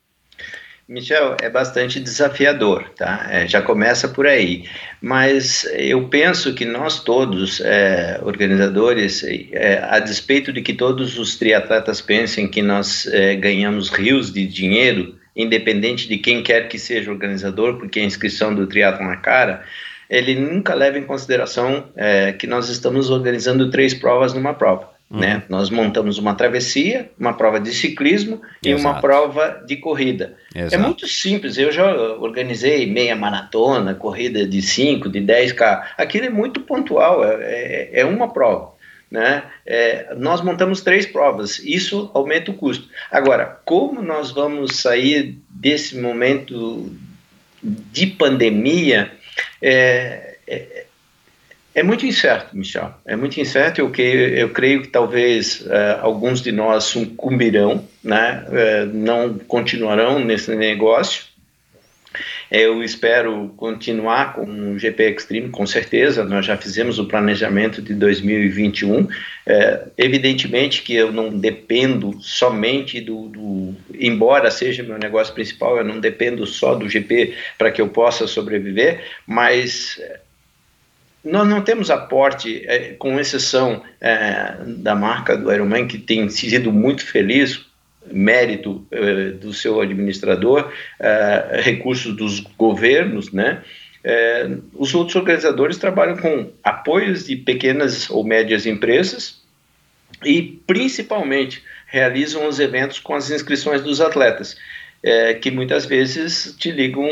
Michel, 0.87 1.35
é 1.41 1.49
bastante 1.49 1.99
desafiador, 1.99 2.89
tá? 2.95 3.27
É, 3.29 3.45
já 3.45 3.61
começa 3.61 4.07
por 4.07 4.25
aí. 4.25 4.63
Mas 5.01 5.65
eu 5.73 6.07
penso 6.07 6.53
que 6.53 6.63
nós 6.63 7.03
todos, 7.03 7.59
é, 7.59 8.21
organizadores, 8.23 9.21
é, 9.51 9.83
a 9.83 9.99
despeito 9.99 10.53
de 10.53 10.61
que 10.61 10.73
todos 10.73 11.19
os 11.19 11.35
triatletas 11.35 11.99
pensem 11.99 12.47
que 12.47 12.61
nós 12.61 13.05
é, 13.07 13.35
ganhamos 13.35 13.89
rios 13.89 14.31
de 14.31 14.47
dinheiro, 14.47 15.15
independente 15.35 16.07
de 16.07 16.17
quem 16.17 16.41
quer 16.41 16.69
que 16.69 16.79
seja 16.79 17.11
organizador, 17.11 17.77
porque 17.77 17.99
a 17.99 18.05
inscrição 18.05 18.55
do 18.55 18.65
triatlo 18.65 19.05
na 19.05 19.17
cara, 19.17 19.65
ele 20.09 20.35
nunca 20.35 20.73
leva 20.73 20.97
em 20.97 21.03
consideração 21.03 21.89
é, 21.97 22.31
que 22.31 22.47
nós 22.47 22.69
estamos 22.69 23.09
organizando 23.09 23.69
três 23.69 23.93
provas 23.93 24.33
numa 24.33 24.53
prova. 24.53 24.96
Uhum. 25.09 25.19
Né? 25.19 25.43
Nós 25.47 25.69
montamos 25.69 26.17
uma 26.17 26.35
travessia, 26.35 27.09
uma 27.17 27.33
prova 27.33 27.59
de 27.59 27.71
ciclismo 27.71 28.41
Exato. 28.63 28.67
e 28.67 28.73
uma 28.73 28.99
prova 28.99 29.63
de 29.65 29.77
corrida. 29.77 30.35
Exato. 30.53 30.75
É 30.75 30.77
muito 30.77 31.07
simples. 31.07 31.57
Eu 31.57 31.71
já 31.71 31.89
organizei 32.15 32.85
meia 32.85 33.15
maratona, 33.15 33.95
corrida 33.95 34.45
de 34.45 34.61
5, 34.61 35.09
de 35.09 35.21
10K. 35.21 35.83
Aquilo 35.97 36.25
é 36.25 36.29
muito 36.29 36.59
pontual, 36.61 37.23
é, 37.23 37.35
é, 37.41 37.89
é 38.01 38.05
uma 38.05 38.31
prova. 38.33 38.75
Né? 39.09 39.43
É, 39.65 40.13
nós 40.17 40.41
montamos 40.41 40.81
três 40.81 41.05
provas, 41.05 41.59
isso 41.59 42.11
aumenta 42.13 42.51
o 42.51 42.53
custo. 42.53 42.89
Agora, 43.09 43.61
como 43.63 44.01
nós 44.01 44.31
vamos 44.31 44.81
sair 44.81 45.37
desse 45.49 45.97
momento 45.97 46.91
de 47.63 48.07
pandemia? 48.07 49.09
É, 49.61 50.35
é, 50.45 50.86
é 51.77 51.83
muito 51.83 52.07
incerto, 52.07 52.57
Michel. 52.57 52.91
É 53.05 53.15
muito 53.15 53.39
incerto. 53.39 53.79
Eu, 53.79 53.91
que, 53.91 54.01
eu 54.01 54.49
creio 54.49 54.81
que 54.81 54.87
talvez 54.87 55.61
uh, 55.61 56.01
alguns 56.01 56.41
de 56.41 56.51
nós 56.51 56.85
sucumbirão, 56.85 57.87
né? 58.03 58.43
Uh, 58.47 58.85
não 58.87 59.37
continuarão 59.37 60.17
nesse 60.17 60.55
negócio. 60.55 61.25
Eu 62.49 62.81
espero 62.81 63.53
continuar 63.57 64.33
com 64.33 64.71
o 64.71 64.79
GP 64.79 65.03
Extreme, 65.03 65.49
com 65.49 65.67
certeza. 65.67 66.23
Nós 66.23 66.47
já 66.47 66.57
fizemos 66.57 66.97
o 66.97 67.05
planejamento 67.05 67.79
de 67.79 67.93
2021. 67.93 69.07
É, 69.45 69.83
evidentemente 69.97 70.81
que 70.81 70.95
eu 70.95 71.11
não 71.11 71.29
dependo 71.29 72.17
somente 72.21 72.99
do, 72.99 73.27
do, 73.27 73.75
Embora 73.93 74.49
seja 74.49 74.81
meu 74.81 74.97
negócio 74.97 75.33
principal, 75.33 75.77
eu 75.77 75.83
não 75.83 75.99
dependo 75.99 76.45
só 76.47 76.73
do 76.73 76.89
GP 76.89 77.33
para 77.57 77.69
que 77.69 77.81
eu 77.81 77.89
possa 77.89 78.25
sobreviver, 78.25 79.01
mas 79.27 79.99
nós 81.23 81.47
não 81.47 81.61
temos 81.61 81.89
aporte, 81.89 82.63
é, 82.65 82.93
com 82.93 83.19
exceção 83.19 83.83
é, 83.99 84.55
da 84.65 84.95
marca 84.95 85.35
do 85.35 85.51
Ironman, 85.51 85.87
que 85.87 85.97
tem 85.97 86.29
sido 86.29 86.71
muito 86.71 87.05
feliz, 87.05 87.65
mérito 88.11 88.85
é, 88.91 89.31
do 89.31 89.53
seu 89.53 89.81
administrador, 89.81 90.71
é, 90.99 91.61
recursos 91.61 92.15
dos 92.15 92.39
governos, 92.57 93.31
né? 93.31 93.61
É, 94.03 94.49
os 94.73 94.95
outros 94.95 95.15
organizadores 95.15 95.77
trabalham 95.77 96.15
com 96.15 96.49
apoios 96.63 97.25
de 97.25 97.35
pequenas 97.35 98.09
ou 98.09 98.23
médias 98.23 98.65
empresas 98.65 99.41
e, 100.23 100.61
principalmente, 100.65 101.61
realizam 101.87 102.47
os 102.47 102.59
eventos 102.59 102.99
com 102.99 103.15
as 103.15 103.29
inscrições 103.29 103.81
dos 103.81 103.99
atletas 103.99 104.55
é, 105.07 105.33
que 105.35 105.49
muitas 105.49 105.85
vezes 105.85 106.53
te 106.59 106.69
ligam 106.69 107.07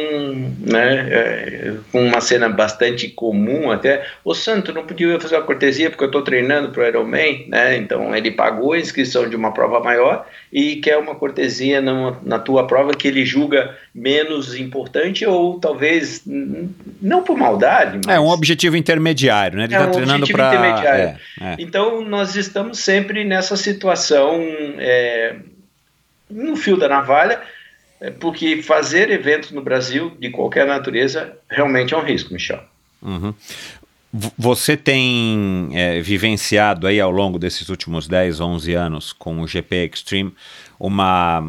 né, 0.59 1.07
é, 1.09 1.73
com 1.93 2.05
uma 2.05 2.19
cena 2.19 2.49
bastante 2.49 3.07
comum 3.07 3.71
até, 3.71 4.05
o 4.21 4.35
Santo 4.35 4.73
não 4.73 4.85
podia 4.85 5.17
fazer 5.17 5.37
uma 5.37 5.45
cortesia 5.45 5.89
porque 5.89 6.03
eu 6.03 6.09
estou 6.09 6.21
treinando 6.21 6.71
para 6.71 6.83
o 6.83 6.85
Ironman, 6.85 7.45
né, 7.47 7.77
então 7.77 8.13
ele 8.13 8.31
pagou 8.31 8.73
a 8.73 8.79
inscrição 8.79 9.29
de 9.29 9.35
uma 9.37 9.53
prova 9.53 9.79
maior 9.79 10.27
e 10.51 10.75
quer 10.75 10.97
uma 10.97 11.15
cortesia 11.15 11.79
na, 11.79 12.17
na 12.21 12.37
tua 12.37 12.67
prova 12.67 12.93
que 12.93 13.07
ele 13.07 13.23
julga 13.23 13.73
menos 13.93 14.53
importante 14.59 15.25
ou 15.25 15.57
talvez 15.57 16.21
não 17.01 17.23
por 17.23 17.37
maldade, 17.37 18.01
mas... 18.05 18.13
É 18.13 18.19
um 18.19 18.27
objetivo 18.27 18.75
intermediário, 18.75 19.57
né, 19.57 19.63
ele 19.63 19.75
é 19.75 19.79
tá 19.79 19.87
um 19.87 19.91
treinando 19.91 20.27
para... 20.27 20.75
É, 20.83 21.15
é. 21.41 21.55
Então 21.59 22.01
nós 22.01 22.35
estamos 22.35 22.77
sempre 22.77 23.23
nessa 23.23 23.55
situação 23.55 24.37
é, 24.79 25.35
no 26.29 26.57
fio 26.57 26.75
da 26.75 26.89
navalha, 26.89 27.39
porque 28.19 28.61
fazer 28.61 29.09
eventos 29.09 29.51
no 29.51 29.61
Brasil, 29.61 30.11
de 30.19 30.29
qualquer 30.29 30.67
natureza, 30.67 31.37
realmente 31.49 31.93
é 31.93 31.97
um 31.97 32.03
risco, 32.03 32.33
Michel. 32.33 32.61
Uhum. 33.01 33.33
Você 34.37 34.77
tem 34.77 35.69
é, 35.73 35.99
vivenciado 35.99 36.87
aí 36.87 37.01
ao 37.01 37.11
longo 37.11 37.37
desses 37.37 37.67
últimos 37.67 38.07
10, 38.07 38.39
11 38.39 38.73
anos 38.73 39.11
com 39.11 39.41
o 39.41 39.47
GP 39.47 39.89
Extreme 39.93 40.33
uma, 40.79 41.43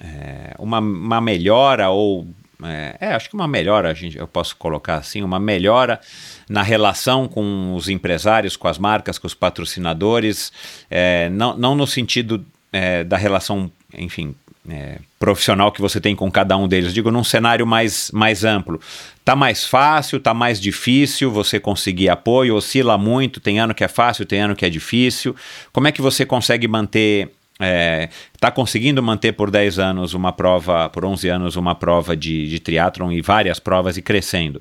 é, 0.00 0.54
uma, 0.58 0.78
uma 0.78 1.20
melhora 1.20 1.90
ou 1.90 2.26
é, 2.62 2.96
é, 3.00 3.14
acho 3.14 3.28
que 3.28 3.34
uma 3.34 3.48
melhora, 3.48 3.90
a 3.90 3.94
gente, 3.94 4.16
eu 4.16 4.26
posso 4.26 4.56
colocar 4.56 4.96
assim, 4.96 5.22
uma 5.22 5.38
melhora 5.38 6.00
na 6.48 6.62
relação 6.62 7.28
com 7.28 7.74
os 7.74 7.88
empresários, 7.88 8.56
com 8.56 8.68
as 8.68 8.78
marcas, 8.78 9.18
com 9.18 9.26
os 9.26 9.34
patrocinadores, 9.34 10.52
é, 10.90 11.28
não, 11.30 11.56
não 11.56 11.74
no 11.74 11.86
sentido 11.86 12.44
é, 12.72 13.04
da 13.04 13.16
relação, 13.16 13.70
enfim, 13.92 14.34
é, 14.68 14.98
profissional 15.18 15.70
que 15.70 15.80
você 15.80 16.00
tem 16.00 16.16
com 16.16 16.30
cada 16.30 16.56
um 16.56 16.66
deles. 16.66 16.94
Digo, 16.94 17.10
num 17.10 17.24
cenário 17.24 17.66
mais, 17.66 18.10
mais 18.12 18.44
amplo. 18.44 18.80
Tá 19.24 19.34
mais 19.34 19.64
fácil, 19.64 20.20
tá 20.20 20.34
mais 20.34 20.60
difícil 20.60 21.30
você 21.30 21.58
conseguir 21.60 22.08
apoio, 22.08 22.54
oscila 22.54 22.98
muito, 22.98 23.40
tem 23.40 23.58
ano 23.58 23.74
que 23.74 23.84
é 23.84 23.88
fácil, 23.88 24.26
tem 24.26 24.40
ano 24.40 24.56
que 24.56 24.64
é 24.64 24.70
difícil. 24.70 25.34
Como 25.72 25.88
é 25.88 25.92
que 25.92 26.02
você 26.02 26.26
consegue 26.26 26.68
manter 26.68 27.30
é, 27.60 28.08
tá 28.40 28.50
conseguindo 28.50 29.00
manter 29.00 29.32
por 29.32 29.48
10 29.48 29.78
anos 29.78 30.12
uma 30.12 30.32
prova, 30.32 30.88
por 30.88 31.04
11 31.04 31.28
anos 31.28 31.56
uma 31.56 31.74
prova 31.74 32.16
de, 32.16 32.48
de 32.48 32.58
triatlon 32.58 33.12
e 33.12 33.22
várias 33.22 33.60
provas 33.60 33.96
e 33.96 34.02
crescendo? 34.02 34.60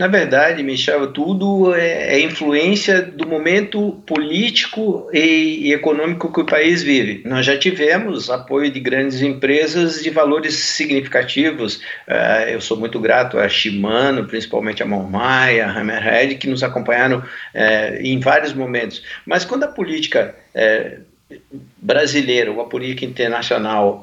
Na 0.00 0.06
verdade, 0.06 0.62
Michel, 0.62 1.08
tudo 1.08 1.74
é, 1.74 2.14
é 2.14 2.20
influência 2.22 3.02
do 3.02 3.28
momento 3.28 4.02
político 4.06 5.10
e, 5.12 5.68
e, 5.68 5.74
econômico 5.74 6.32
que 6.32 6.40
o 6.40 6.46
país 6.46 6.82
vive. 6.82 7.20
Nós 7.28 7.44
já 7.44 7.58
tivemos 7.58 8.30
apoio 8.30 8.70
de 8.70 8.80
grandes 8.80 9.20
empresas 9.20 10.02
de 10.02 10.08
valores 10.08 10.54
significativos. 10.54 11.82
Uh, 12.08 12.48
eu 12.48 12.62
sou 12.62 12.78
muito 12.78 12.98
grato 12.98 13.38
a 13.38 13.46
Shimano, 13.46 14.24
principalmente 14.26 14.82
a 14.82 14.86
Mormaia, 14.86 15.66
a 15.66 15.78
Hammerhead, 15.78 16.36
que 16.36 16.48
nos 16.48 16.62
acompanharam 16.62 17.18
uh, 17.18 17.96
em 18.00 18.18
vários 18.20 18.54
momentos. 18.54 19.02
Mas 19.26 19.44
quando 19.44 19.64
a 19.64 19.68
política 19.68 20.34
uh, 20.54 21.04
brasileira 21.76 22.50
ou 22.50 22.62
a 22.62 22.68
política 22.70 23.04
internacional 23.04 24.02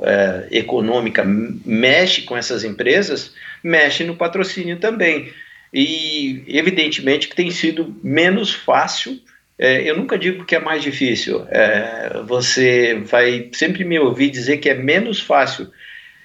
econômica 0.49 1.25
mexe 1.25 2.21
com 2.21 2.37
essas 2.37 2.63
empresas, 2.63 3.33
mexe 3.61 4.05
no 4.05 4.15
patrocínio 4.15 4.77
também 4.77 5.33
e 5.73 6.43
evidentemente 6.47 7.27
que 7.27 7.35
tem 7.35 7.51
sido 7.51 7.95
menos 8.03 8.53
fácil. 8.53 9.19
É, 9.59 9.89
eu 9.89 9.97
nunca 9.97 10.17
digo 10.17 10.45
que 10.45 10.55
é 10.55 10.59
mais 10.59 10.83
difícil. 10.83 11.45
É, 11.49 12.21
você 12.25 12.95
vai 13.05 13.49
sempre 13.53 13.83
me 13.83 13.97
ouvir 13.99 14.29
dizer 14.29 14.57
que 14.57 14.69
é 14.69 14.75
menos 14.75 15.19
fácil 15.19 15.71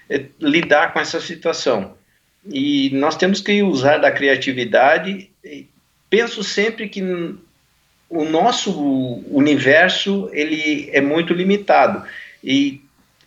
é, 0.09 0.23
lidar 0.39 0.93
com 0.93 0.99
essa 0.99 1.19
situação. 1.19 1.95
E 2.45 2.89
nós 2.91 3.15
temos 3.15 3.41
que 3.41 3.63
usar 3.63 3.97
da 3.97 4.11
criatividade. 4.11 5.29
Penso 6.09 6.43
sempre 6.43 6.87
que 6.89 7.01
o 8.09 8.25
nosso 8.25 9.23
universo 9.31 10.29
ele 10.31 10.89
é 10.93 11.01
muito 11.01 11.33
limitado 11.33 12.05
e 12.43 12.79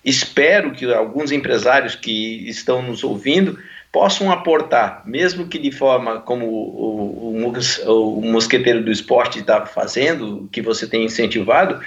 espero 0.04 0.70
que 0.70 0.84
alguns 0.92 1.32
empresários 1.32 1.96
que 1.96 2.48
estão 2.48 2.80
nos 2.82 3.02
ouvindo 3.02 3.58
possam 3.96 4.30
aportar, 4.30 5.02
mesmo 5.06 5.48
que 5.48 5.58
de 5.58 5.72
forma 5.72 6.20
como 6.20 6.44
o, 6.44 7.32
o, 7.32 8.18
o 8.18 8.30
mosqueteiro 8.30 8.84
do 8.84 8.92
esporte 8.92 9.38
está 9.38 9.64
fazendo, 9.64 10.46
que 10.52 10.60
você 10.60 10.86
tem 10.86 11.06
incentivado, 11.06 11.80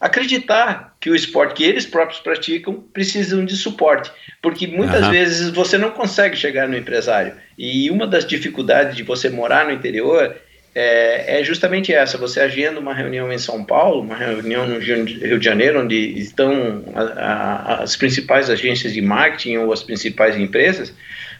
acreditar 0.00 0.92
que 1.00 1.08
o 1.08 1.14
esporte 1.14 1.54
que 1.54 1.62
eles 1.62 1.86
próprios 1.86 2.18
praticam 2.18 2.82
precisam 2.92 3.44
de 3.44 3.56
suporte, 3.56 4.10
porque 4.42 4.66
muitas 4.66 5.04
uhum. 5.04 5.12
vezes 5.12 5.50
você 5.50 5.78
não 5.78 5.92
consegue 5.92 6.34
chegar 6.34 6.66
no 6.66 6.76
empresário. 6.76 7.34
E 7.56 7.88
uma 7.92 8.08
das 8.08 8.26
dificuldades 8.26 8.96
de 8.96 9.04
você 9.04 9.30
morar 9.30 9.64
no 9.64 9.70
interior 9.70 10.34
é, 10.74 11.38
é, 11.38 11.44
justamente 11.44 11.92
essa: 11.92 12.18
você 12.18 12.40
agenda 12.40 12.80
uma 12.80 12.92
reunião 12.92 13.32
em 13.32 13.38
São 13.38 13.62
Paulo, 13.62 14.00
uma 14.00 14.16
reunião 14.16 14.66
no 14.66 14.80
Rio 14.80 15.38
de 15.38 15.44
Janeiro, 15.44 15.80
onde 15.80 16.18
estão 16.18 16.82
a, 16.92 17.02
a, 17.02 17.82
as 17.84 17.94
principais 17.94 18.50
agências 18.50 18.92
de 18.92 19.00
marketing 19.00 19.58
ou 19.58 19.72
as 19.72 19.84
principais 19.84 20.36
empresas. 20.36 20.92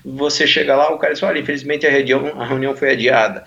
Você 0.05 0.47
chega 0.47 0.77
lá, 0.77 0.93
o 0.93 0.99
cara 0.99 1.13
diz: 1.13 1.23
Olha, 1.23 1.39
infelizmente 1.39 1.87
a 1.87 1.91
reunião, 1.91 2.41
a 2.41 2.47
reunião 2.47 2.77
foi 2.77 2.93
adiada. 2.93 3.45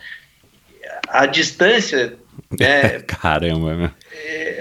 A 1.07 1.25
distância. 1.25 2.13
É, 2.59 2.99
Caramba, 2.99 3.75
né? 3.75 3.91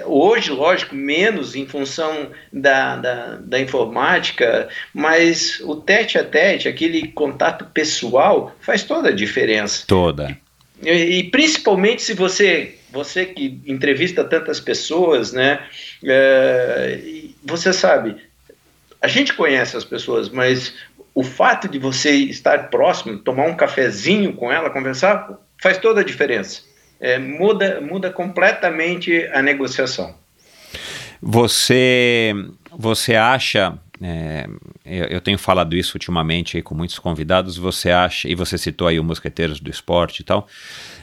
Hoje, 0.06 0.50
lógico, 0.50 0.94
menos 0.94 1.54
em 1.54 1.66
função 1.66 2.30
da, 2.52 2.96
da, 2.96 3.36
da, 3.36 3.60
informática, 3.60 4.68
mas 4.92 5.60
o 5.60 5.76
tete 5.76 6.18
a 6.18 6.24
tete, 6.24 6.68
aquele 6.68 7.08
contato 7.08 7.66
pessoal, 7.66 8.54
faz 8.60 8.82
toda 8.84 9.10
a 9.10 9.14
diferença. 9.14 9.84
Toda. 9.86 10.36
E, 10.82 10.90
e 10.90 11.24
principalmente 11.30 12.02
se 12.02 12.14
você, 12.14 12.76
você 12.90 13.26
que 13.26 13.60
entrevista 13.66 14.24
tantas 14.24 14.60
pessoas, 14.60 15.32
né, 15.32 15.60
é, 16.04 17.00
você 17.44 17.72
sabe, 17.72 18.16
a 19.00 19.08
gente 19.08 19.34
conhece 19.34 19.76
as 19.76 19.84
pessoas, 19.84 20.28
mas 20.28 20.74
o 21.14 21.22
fato 21.22 21.68
de 21.68 21.78
você 21.78 22.10
estar 22.10 22.70
próximo, 22.70 23.18
tomar 23.18 23.46
um 23.46 23.54
cafezinho 23.54 24.32
com 24.32 24.50
ela, 24.50 24.68
conversar, 24.70 25.38
faz 25.62 25.78
toda 25.78 26.00
a 26.00 26.04
diferença. 26.04 26.62
É, 27.00 27.18
muda, 27.18 27.80
muda 27.80 28.10
completamente 28.10 29.28
a 29.32 29.40
negociação. 29.40 30.14
Você, 31.22 32.34
você 32.70 33.14
acha, 33.14 33.78
é, 34.02 34.46
eu, 34.84 35.04
eu, 35.06 35.20
tenho 35.20 35.38
falado 35.38 35.76
isso 35.76 35.96
ultimamente 35.96 36.60
com 36.62 36.74
muitos 36.74 36.98
convidados, 36.98 37.56
você 37.56 37.90
acha, 37.90 38.28
e 38.28 38.34
você 38.34 38.58
citou 38.58 38.88
aí 38.88 38.98
o 38.98 39.04
Mosqueteiros 39.04 39.60
do 39.60 39.70
Esporte 39.70 40.20
e 40.20 40.24
tal, 40.24 40.48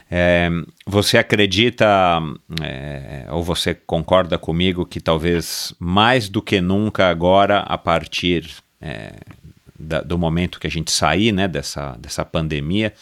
é, 0.10 0.50
você 0.86 1.18
acredita, 1.18 2.20
é, 2.62 3.26
ou 3.30 3.42
você 3.42 3.74
concorda 3.74 4.38
comigo 4.38 4.86
que 4.86 5.00
talvez 5.00 5.74
mais 5.80 6.28
do 6.28 6.42
que 6.42 6.60
nunca 6.60 7.08
agora, 7.08 7.60
a 7.60 7.78
partir 7.78 8.50
é, 8.82 9.14
da, 9.82 10.02
do 10.02 10.18
momento 10.18 10.60
que 10.60 10.68
a 10.68 10.70
gente 10.70 10.92
sair 10.92 11.32
né, 11.32 11.48
dessa, 11.48 11.98
dessa 12.00 12.24
pandemia, 12.24 12.94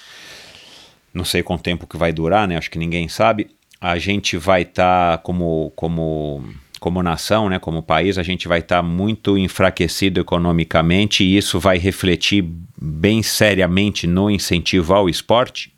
não 1.14 1.26
sei 1.26 1.44
quanto 1.44 1.64
tempo 1.64 1.88
que 1.88 1.98
vai 1.98 2.12
durar, 2.12 2.48
né? 2.48 2.58
Acho 2.58 2.72
que 2.72 2.80
ninguém 2.80 3.08
sabe. 3.08 3.48
A 3.82 3.98
gente 3.98 4.38
vai 4.38 4.64
estar 4.64 5.18
tá 5.18 5.24
como 5.24 5.72
como 5.76 6.44
como 6.80 7.04
nação, 7.04 7.50
né, 7.50 7.60
como 7.60 7.84
país, 7.84 8.18
a 8.18 8.24
gente 8.24 8.48
vai 8.48 8.60
estar 8.60 8.78
tá 8.78 8.82
muito 8.82 9.38
enfraquecido 9.38 10.22
economicamente 10.22 11.26
e 11.26 11.36
isso 11.36 11.60
vai 11.60 11.78
refletir 11.78 12.46
bem 12.82 13.22
seriamente 13.22 14.08
no 14.08 14.32
incentivo 14.32 14.94
ao 14.94 15.10
esporte? 15.10 15.74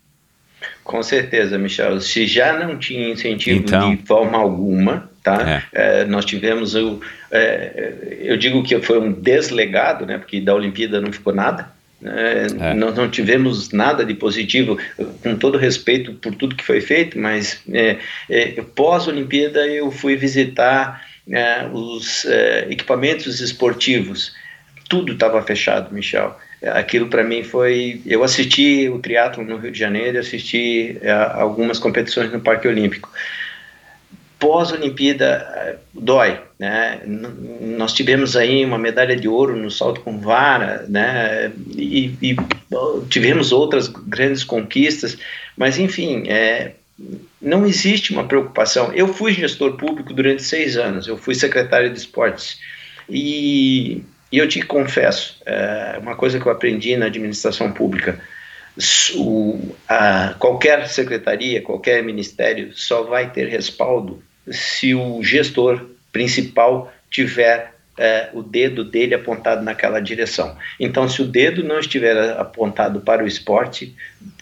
Com 0.84 1.02
certeza, 1.02 1.58
Michel. 1.58 2.00
Se 2.00 2.26
já 2.26 2.56
não 2.56 2.78
tinha 2.78 3.10
incentivo 3.10 3.58
então, 3.58 3.94
de 3.94 4.02
forma 4.06 4.38
alguma, 4.38 5.10
tá? 5.22 5.64
É. 5.72 6.00
É, 6.00 6.04
nós 6.04 6.24
tivemos 6.24 6.74
o, 6.74 7.00
é, 7.30 8.16
eu 8.20 8.36
digo 8.36 8.62
que 8.62 8.80
foi 8.82 8.98
um 8.98 9.12
deslegado, 9.12 10.04
né? 10.04 10.18
Porque 10.18 10.40
da 10.40 10.54
Olimpíada 10.54 11.00
não 11.00 11.12
ficou 11.12 11.34
nada. 11.34 11.70
Né? 12.00 12.46
É. 12.60 12.74
Nós 12.74 12.94
não 12.96 13.08
tivemos 13.08 13.70
nada 13.70 14.04
de 14.04 14.14
positivo, 14.14 14.76
com 15.22 15.36
todo 15.36 15.56
respeito 15.56 16.12
por 16.14 16.34
tudo 16.34 16.56
que 16.56 16.64
foi 16.64 16.80
feito, 16.80 17.18
mas 17.18 17.62
é, 17.72 17.98
é, 18.28 18.62
pós-Olimpíada 18.74 19.66
eu 19.66 19.90
fui 19.90 20.16
visitar 20.16 21.06
é, 21.30 21.66
os 21.72 22.24
é, 22.24 22.66
equipamentos 22.68 23.40
esportivos. 23.40 24.34
Tudo 24.88 25.12
estava 25.12 25.40
fechado, 25.42 25.94
Michel. 25.94 26.36
Aquilo 26.74 27.08
para 27.08 27.24
mim 27.24 27.42
foi. 27.42 28.00
Eu 28.06 28.22
assisti 28.22 28.88
o 28.88 28.98
triatlo 29.00 29.44
no 29.44 29.56
Rio 29.56 29.72
de 29.72 29.78
Janeiro, 29.78 30.18
assisti 30.18 30.96
algumas 31.34 31.76
competições 31.80 32.30
no 32.30 32.38
Parque 32.38 32.68
Olímpico 32.68 33.10
pós-Olimpíada 34.42 35.78
dói, 35.94 36.40
né? 36.58 37.00
Nós 37.60 37.92
tivemos 37.92 38.34
aí 38.34 38.64
uma 38.64 38.76
medalha 38.76 39.14
de 39.14 39.28
ouro 39.28 39.56
no 39.56 39.70
salto 39.70 40.00
com 40.00 40.18
vara, 40.18 40.84
né? 40.88 41.52
E, 41.76 42.12
e 42.20 42.36
tivemos 43.08 43.52
outras 43.52 43.86
grandes 43.86 44.42
conquistas, 44.42 45.16
mas 45.56 45.78
enfim, 45.78 46.24
é, 46.26 46.72
não 47.40 47.64
existe 47.64 48.12
uma 48.12 48.24
preocupação. 48.24 48.92
Eu 48.92 49.06
fui 49.06 49.32
gestor 49.32 49.76
público 49.76 50.12
durante 50.12 50.42
seis 50.42 50.76
anos, 50.76 51.06
eu 51.06 51.16
fui 51.16 51.36
secretário 51.36 51.92
de 51.92 51.98
esportes 52.00 52.58
e, 53.08 54.02
e 54.32 54.38
eu 54.38 54.48
te 54.48 54.60
confesso, 54.62 55.40
é, 55.46 55.98
uma 56.02 56.16
coisa 56.16 56.40
que 56.40 56.46
eu 56.46 56.50
aprendi 56.50 56.96
na 56.96 57.06
administração 57.06 57.70
pública. 57.70 58.20
O, 59.14 59.76
a, 59.88 60.34
qualquer 60.36 60.88
secretaria, 60.88 61.62
qualquer 61.62 62.02
ministério 62.02 62.72
só 62.74 63.04
vai 63.04 63.30
ter 63.30 63.46
respaldo 63.46 64.20
se 64.50 64.94
o 64.94 65.22
gestor 65.22 65.86
principal 66.12 66.92
tiver 67.10 67.72
é, 67.98 68.30
o 68.32 68.42
dedo 68.42 68.84
dele 68.84 69.14
apontado 69.14 69.62
naquela 69.62 70.00
direção. 70.00 70.56
Então, 70.80 71.08
se 71.08 71.20
o 71.20 71.26
dedo 71.26 71.62
não 71.62 71.78
estiver 71.78 72.16
apontado 72.38 73.00
para 73.00 73.22
o 73.22 73.26
esporte, 73.26 73.94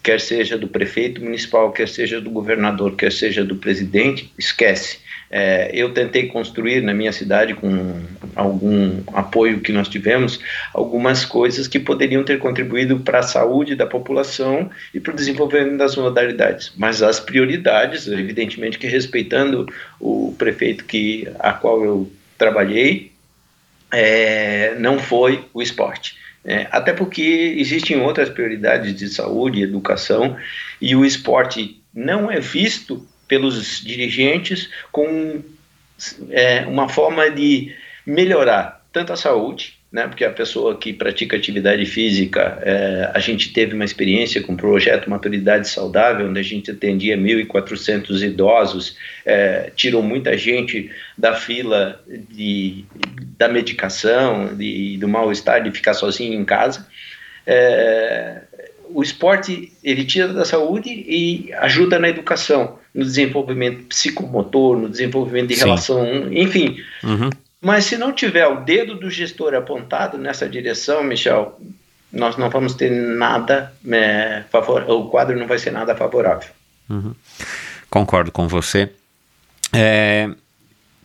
quer 0.03 0.21
seja 0.21 0.57
do 0.57 0.69
prefeito 0.69 1.23
municipal, 1.23 1.73
quer 1.73 1.89
seja 1.89 2.21
do 2.21 2.31
governador, 2.31 2.95
quer 2.95 3.13
seja 3.13 3.45
do 3.45 3.57
presidente, 3.57 4.33
esquece. 4.39 5.00
É, 5.31 5.71
eu 5.73 5.95
tentei 5.95 6.27
construir 6.27 6.83
na 6.83 6.93
minha 6.93 7.13
cidade, 7.13 7.55
com 7.55 8.03
algum 8.35 9.01
apoio 9.13 9.61
que 9.61 9.73
nós 9.73 9.89
tivemos, 9.89 10.41
algumas 10.75 11.25
coisas 11.25 11.69
que 11.69 11.79
poderiam 11.79 12.25
ter 12.25 12.41
contribuído 12.41 12.99
para 12.99 13.21
a 13.21 13.23
saúde 13.23 13.77
da 13.77 13.87
população 13.87 14.69
e 14.93 14.99
para 14.99 15.13
o 15.13 15.17
desenvolvimento 15.17 15.77
das 15.77 15.95
modalidades. 15.95 16.73
Mas 16.77 17.01
as 17.01 17.21
prioridades, 17.21 18.09
evidentemente 18.09 18.77
que 18.77 18.89
respeitando 18.89 19.67
o 20.01 20.35
prefeito 20.37 20.85
que, 20.85 21.29
a 21.39 21.53
qual 21.53 21.85
eu 21.85 22.13
trabalhei, 22.37 23.13
é, 23.93 24.75
não 24.81 24.99
foi 24.99 25.45
o 25.55 25.63
esporte. 25.63 26.19
É, 26.45 26.67
até 26.73 26.93
porque 26.93 27.55
existem 27.57 28.01
outras 28.01 28.29
prioridades 28.29 28.97
de 28.97 29.09
saúde, 29.09 29.63
educação, 29.63 30.37
e 30.81 30.97
o 30.97 31.05
esporte 31.05 31.81
não 31.95 32.31
é 32.31 32.41
visto 32.41 33.07
pelos 33.31 33.81
dirigentes 33.81 34.69
com 34.91 35.41
é, 36.31 36.67
uma 36.67 36.89
forma 36.89 37.31
de 37.31 37.73
melhorar 38.05 38.85
tanto 38.93 39.13
a 39.13 39.17
saúde, 39.17 39.79
né, 39.93 40.09
porque 40.09 40.25
a 40.25 40.31
pessoa 40.31 40.77
que 40.77 40.93
pratica 40.93 41.37
atividade 41.37 41.87
física, 41.87 42.61
é, 42.63 43.09
a 43.15 43.21
gente 43.21 43.53
teve 43.53 43.73
uma 43.73 43.85
experiência 43.85 44.43
com 44.43 44.55
o 44.55 44.57
projeto 44.57 45.09
Maturidade 45.09 45.69
Saudável, 45.69 46.27
onde 46.27 46.41
a 46.41 46.43
gente 46.43 46.73
atendia 46.73 47.17
1.400 47.17 48.21
idosos, 48.21 48.97
é, 49.25 49.71
tirou 49.77 50.03
muita 50.03 50.37
gente 50.37 50.91
da 51.17 51.35
fila 51.35 52.03
de, 52.31 52.85
da 53.39 53.47
medicação, 53.47 54.57
de, 54.57 54.97
do 54.99 55.07
mal-estar, 55.07 55.63
de 55.63 55.71
ficar 55.71 55.95
sozinho 55.95 56.35
em 56.35 56.45
casa. 56.45 56.85
É, 57.47 58.43
o 58.95 59.03
esporte 59.03 59.73
ele 59.83 60.05
tira 60.05 60.33
da 60.33 60.45
saúde 60.45 60.91
e 60.91 61.53
ajuda 61.55 61.99
na 61.99 62.09
educação, 62.09 62.79
no 62.95 63.05
desenvolvimento 63.05 63.85
psicomotor, 63.85 64.77
no 64.77 64.89
desenvolvimento 64.89 65.49
de 65.49 65.57
Sim. 65.57 65.65
relação, 65.65 66.33
enfim. 66.33 66.79
Uhum. 67.03 67.31
Mas 67.61 67.85
se 67.85 67.97
não 67.97 68.13
tiver 68.13 68.47
o 68.47 68.61
dedo 68.61 68.95
do 68.95 69.11
gestor 69.11 69.55
apontado 69.55 70.17
nessa 70.17 70.49
direção, 70.49 71.05
Michel, 71.05 71.61
nós 72.13 72.37
não 72.37 72.49
vamos 72.51 72.75
ter 72.75 72.91
nada 72.91 73.73
é, 73.91 74.43
favorável, 74.51 75.01
o 75.01 75.11
quadro 75.11 75.39
não 75.39 75.47
vai 75.47 75.59
ser 75.59 75.71
nada 75.71 75.95
favorável. 75.95 76.49
Uhum. 76.89 77.15
Concordo 77.89 78.33
com 78.33 78.49
você. 78.49 78.91
É, 79.73 80.31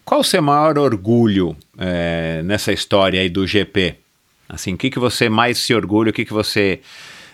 qual 0.03 0.21
o 0.21 0.23
seu 0.23 0.41
maior 0.41 0.77
orgulho 0.77 1.55
é, 1.77 2.41
nessa 2.43 2.71
história 2.71 3.21
aí 3.21 3.29
do 3.29 3.45
GP? 3.45 3.95
Assim, 4.47 4.73
o 4.75 4.77
que, 4.77 4.89
que 4.89 4.99
você 4.99 5.27
mais 5.27 5.57
se 5.57 5.73
orgulha, 5.73 6.11
o 6.11 6.13
que, 6.13 6.23
que 6.23 6.33
você 6.33 6.79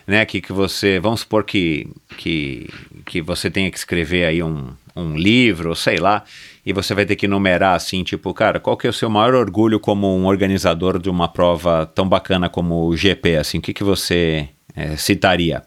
né, 0.07 0.25
que, 0.25 0.41
que 0.41 0.51
você, 0.51 0.99
vamos 0.99 1.21
supor 1.21 1.43
que, 1.43 1.87
que, 2.17 2.69
que 3.05 3.21
você 3.21 3.49
tenha 3.49 3.69
que 3.69 3.77
escrever 3.77 4.25
aí 4.25 4.43
um, 4.43 4.69
um 4.95 5.15
livro, 5.15 5.75
sei 5.75 5.97
lá, 5.97 6.23
e 6.65 6.73
você 6.73 6.93
vai 6.93 7.05
ter 7.05 7.15
que 7.15 7.27
numerar 7.27 7.75
assim, 7.75 8.03
tipo, 8.03 8.33
cara, 8.33 8.59
qual 8.59 8.77
que 8.77 8.87
é 8.87 8.89
o 8.89 8.93
seu 8.93 9.09
maior 9.09 9.33
orgulho 9.33 9.79
como 9.79 10.15
um 10.15 10.25
organizador 10.25 10.99
de 10.99 11.09
uma 11.09 11.27
prova 11.27 11.85
tão 11.85 12.07
bacana 12.07 12.49
como 12.49 12.87
o 12.87 12.95
GP, 12.95 13.37
assim, 13.37 13.57
o 13.57 13.61
que, 13.61 13.73
que 13.73 13.83
você 13.83 14.47
é, 14.75 14.95
citaria? 14.95 15.63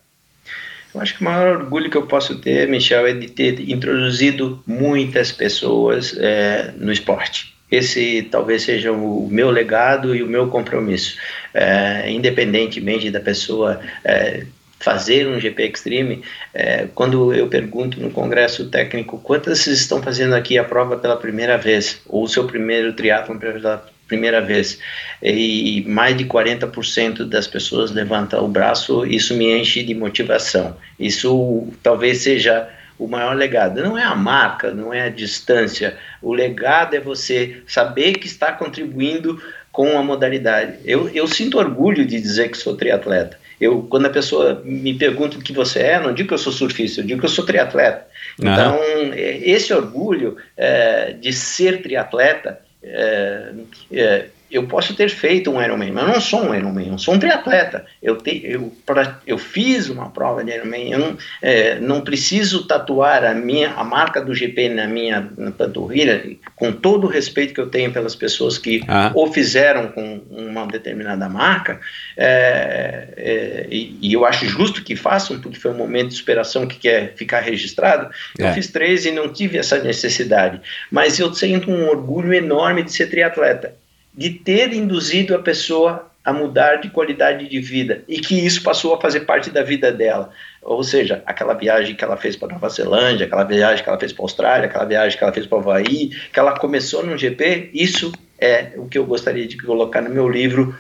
Eu 0.95 1.01
acho 1.01 1.17
que 1.17 1.23
o 1.23 1.25
maior 1.25 1.57
orgulho 1.57 1.91
que 1.91 1.97
eu 1.97 2.07
posso 2.07 2.37
ter, 2.37 2.69
Michel, 2.69 3.07
é 3.07 3.13
de 3.13 3.29
ter 3.29 3.69
introduzido 3.69 4.63
muitas 4.65 5.33
pessoas 5.33 6.17
é, 6.17 6.73
no 6.79 6.93
esporte. 6.93 7.54
Esse 7.71 8.23
talvez 8.31 8.63
seja 8.63 8.93
o 8.93 9.29
meu 9.31 9.51
legado 9.51 10.15
e 10.15 10.23
o 10.23 10.27
meu 10.27 10.49
compromisso. 10.49 11.17
É, 11.53 12.11
independentemente 12.11 13.11
da 13.11 13.21
pessoa 13.21 13.81
é, 14.05 14.45
fazer 14.79 15.27
um 15.27 15.41
GP 15.41 15.67
Extreme, 15.67 16.23
é, 16.53 16.87
quando 16.95 17.33
eu 17.33 17.49
pergunto 17.49 17.99
no 18.01 18.11
congresso 18.11 18.69
técnico 18.69 19.19
quantas 19.19 19.67
estão 19.67 20.03
fazendo 20.03 20.35
aqui 20.35 20.59
a 20.59 20.65
prova 20.65 20.99
pela 20.99 21.17
primeira 21.17 21.57
vez, 21.57 22.03
ou 22.07 22.25
o 22.25 22.29
seu 22.29 22.45
primeiro 22.45 22.93
triatlon 22.93 23.39
pela 23.39 23.85
primeira 24.07 24.43
vez, 24.43 24.79
e 25.23 25.83
mais 25.89 26.15
de 26.17 26.27
40% 26.27 27.25
das 27.25 27.47
pessoas 27.47 27.91
levantam 27.91 28.45
o 28.45 28.49
braço, 28.49 29.07
isso 29.07 29.35
me 29.35 29.59
enche 29.59 29.83
de 29.83 29.95
motivação. 29.95 30.77
Isso 31.01 31.69
talvez 31.83 32.19
seja 32.19 32.69
o 33.05 33.09
maior 33.09 33.37
legado. 33.37 33.83
Não 33.83 33.99
é 33.99 34.03
a 34.03 34.15
marca, 34.15 34.73
não 34.73 34.93
é 34.93 35.03
a 35.03 35.09
distância. 35.09 35.97
O 36.23 36.33
legado 36.33 36.95
é 36.95 37.01
você 37.01 37.63
saber 37.67 38.15
que 38.15 38.27
está 38.27 38.53
contribuindo 38.53 39.41
com 39.71 39.99
a 39.99 40.03
modalidade. 40.03 40.79
Eu, 40.85 41.09
eu 41.09 41.27
sinto 41.27 41.59
orgulho 41.59 42.07
de 42.07 42.21
dizer 42.21 42.51
que 42.51 42.57
sou 42.57 42.77
triatleta. 42.77 43.39
Eu, 43.61 43.83
quando 43.83 44.07
a 44.07 44.11
pessoa 44.11 44.63
me 44.65 44.95
pergunta 44.95 45.37
o 45.37 45.43
que 45.43 45.53
você 45.53 45.81
é, 45.81 46.01
não 46.01 46.13
digo 46.13 46.29
que 46.29 46.35
eu 46.35 46.39
sou 46.39 46.53
surfista, 46.53 47.01
eu 47.01 47.07
digo 47.07 47.21
que 47.21 47.27
eu 47.27 47.31
sou 47.31 47.45
triatleta. 47.45 48.07
Uhum. 48.41 48.53
Então, 48.53 48.79
é, 49.13 49.39
esse 49.39 49.73
orgulho 49.73 50.37
é, 50.57 51.13
de 51.13 51.33
ser 51.33 51.83
triatleta 51.83 52.61
é, 52.83 53.53
é, 53.93 54.27
eu 54.55 54.69
posso 54.69 54.95
ter 54.95 55.11
feito 55.11 55.51
um 55.51 55.61
Ironman, 55.61 55.91
mas 55.91 56.05
eu 56.05 56.15
não 56.15 56.21
sou 56.21 56.45
um 56.45 56.55
Ironman, 56.55 56.87
eu 56.87 56.99
sou 56.99 57.15
um 57.15 57.19
triatleta. 57.19 57.85
Eu, 58.01 58.17
te, 58.17 58.41
eu, 58.45 58.73
pra, 58.87 59.19
eu 59.27 59.37
fiz 59.37 59.89
uma 59.89 60.11
prova 60.11 60.45
de 60.45 60.53
Ironman, 60.53 60.93
eu 60.93 60.99
não, 61.01 61.19
é, 61.43 61.81
não 61.81 62.01
preciso 62.03 62.65
tatuar 62.65 63.25
a, 63.25 63.35
minha, 63.35 63.73
a 63.73 63.83
marca 63.83 64.21
do 64.21 64.33
GP 64.33 64.69
na 64.69 64.87
minha 64.87 65.29
na 65.37 65.51
panturrilha, 65.51 66.25
com 66.55 66.71
todo 66.71 67.09
o 67.09 67.11
respeito 67.11 67.53
que 67.53 67.61
eu 67.61 67.67
tenho 67.67 67.93
pelas 67.93 68.15
pessoas 68.15 68.57
que 68.57 68.85
ah. 68.87 69.11
o 69.13 69.27
fizeram 69.27 69.89
com 69.89 70.23
uma 70.31 70.65
determinada 70.69 71.29
marca, 71.29 71.81
é, 72.17 73.09
é, 73.17 73.67
e, 73.69 73.99
e, 74.01 74.13
eu 74.13 74.25
acho 74.25 74.47
justo 74.47 74.85
que 74.85 74.95
façam, 74.95 75.41
porque 75.41 75.59
foi 75.59 75.73
um 75.73 75.77
momento 75.77 76.11
de 76.11 76.15
superação 76.15 76.65
que 76.65 76.77
quer 76.77 77.15
ficar 77.17 77.41
registrado. 77.41 78.09
Eu 78.39 78.47
é. 78.47 78.53
fiz 78.53 78.69
três 78.69 79.05
e 79.05 79.11
não 79.11 79.33
tive 79.33 79.59
essa 79.59 79.83
necessidade, 79.83 80.61
mas 80.93 81.19
eu 81.19 81.35
sinto 81.35 81.73
um 81.73 81.89
orgulho 81.89 82.33
enorme 82.33 82.85
de 82.85 82.93
ser 82.93 83.11
triatleta 83.11 83.75
de 84.17 84.31
ter 84.31 84.73
induzido 84.73 85.35
a 85.35 85.39
pessoa 85.39 86.11
a 86.25 86.33
mudar 86.33 86.77
de 86.77 86.89
qualidade 86.89 87.49
de 87.49 87.61
vida 87.61 88.03
e 88.09 88.19
que 88.19 88.35
isso 88.35 88.63
passou 88.63 88.95
a 88.95 89.01
fazer 89.01 89.21
parte 89.21 89.51
da 89.51 89.63
vida 89.63 89.93
dela. 89.93 90.31
Ou 90.63 90.83
seja, 90.83 91.23
aquela 91.27 91.53
viagem 91.53 91.95
que 91.95 92.03
ela 92.03 92.17
fez 92.17 92.35
para 92.35 92.55
Nova 92.55 92.69
Zelândia, 92.71 93.27
aquela 93.27 93.45
viagem 93.45 93.85
que 93.85 93.89
ela 93.89 93.99
fez 93.99 94.13
para 94.13 94.23
a 94.23 94.25
Austrália, 94.25 94.67
aquela 94.67 94.87
viagem 94.87 95.19
que 95.19 95.23
ela 95.23 95.33
fez 95.33 95.47
para 95.47 95.59
o 95.59 95.61
Havaí, 95.61 96.11
que 96.33 96.39
ela 96.39 96.59
começou 96.59 97.05
no 97.05 97.19
GP, 97.19 97.71
isso 97.75 98.11
é 98.39 98.73
o 98.77 98.89
que 98.89 98.97
eu 98.97 99.05
gostaria 99.05 99.47
de 99.47 99.59
colocar 99.59 100.01
no 100.01 100.09
meu 100.09 100.27
livro, 100.27 100.75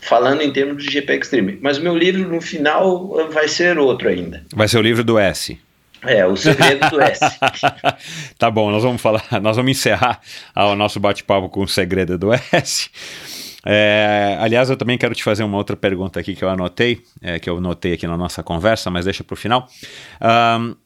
falando 0.00 0.42
em 0.42 0.52
termos 0.52 0.84
de 0.84 0.90
GP 0.90 1.16
Extreme. 1.16 1.58
Mas 1.62 1.78
o 1.78 1.82
meu 1.82 1.96
livro, 1.96 2.28
no 2.28 2.42
final, 2.42 3.30
vai 3.30 3.48
ser 3.48 3.78
outro 3.78 4.10
ainda. 4.10 4.44
Vai 4.54 4.68
ser 4.68 4.76
o 4.76 4.82
livro 4.82 5.02
do 5.02 5.18
S. 5.18 5.58
É, 6.06 6.26
o 6.26 6.36
segredo 6.36 6.90
do 6.90 7.00
S. 7.00 7.20
tá 8.38 8.50
bom, 8.50 8.70
nós 8.70 8.82
vamos 8.82 9.00
falar, 9.00 9.24
nós 9.40 9.56
vamos 9.56 9.72
encerrar 9.72 10.20
o 10.54 10.74
nosso 10.74 11.00
bate-papo 11.00 11.48
com 11.48 11.62
o 11.62 11.68
segredo 11.68 12.18
do 12.18 12.32
S. 12.52 12.90
É, 13.66 14.36
aliás, 14.40 14.68
eu 14.68 14.76
também 14.76 14.98
quero 14.98 15.14
te 15.14 15.24
fazer 15.24 15.42
uma 15.42 15.56
outra 15.56 15.76
pergunta 15.76 16.20
aqui 16.20 16.34
que 16.34 16.44
eu 16.44 16.50
anotei, 16.50 17.02
é, 17.22 17.38
que 17.38 17.48
eu 17.48 17.60
notei 17.60 17.94
aqui 17.94 18.06
na 18.06 18.16
nossa 18.16 18.42
conversa, 18.42 18.90
mas 18.90 19.06
deixa 19.06 19.24
para 19.24 19.34
o 19.34 19.36
final. 19.36 19.66
Um, 20.60 20.76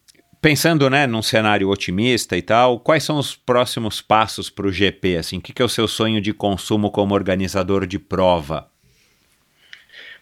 pensando 0.40 0.88
né, 0.88 1.06
num 1.06 1.22
cenário 1.22 1.68
otimista 1.68 2.36
e 2.36 2.42
tal, 2.42 2.78
quais 2.78 3.02
são 3.02 3.18
os 3.18 3.34
próximos 3.34 4.00
passos 4.00 4.48
para 4.48 4.66
o 4.66 4.72
GP? 4.72 5.16
Assim, 5.16 5.38
o 5.38 5.40
que, 5.40 5.52
que 5.52 5.60
é 5.60 5.64
o 5.64 5.68
seu 5.68 5.88
sonho 5.88 6.20
de 6.20 6.32
consumo 6.32 6.90
como 6.90 7.14
organizador 7.14 7.86
de 7.86 7.98
prova? 7.98 8.68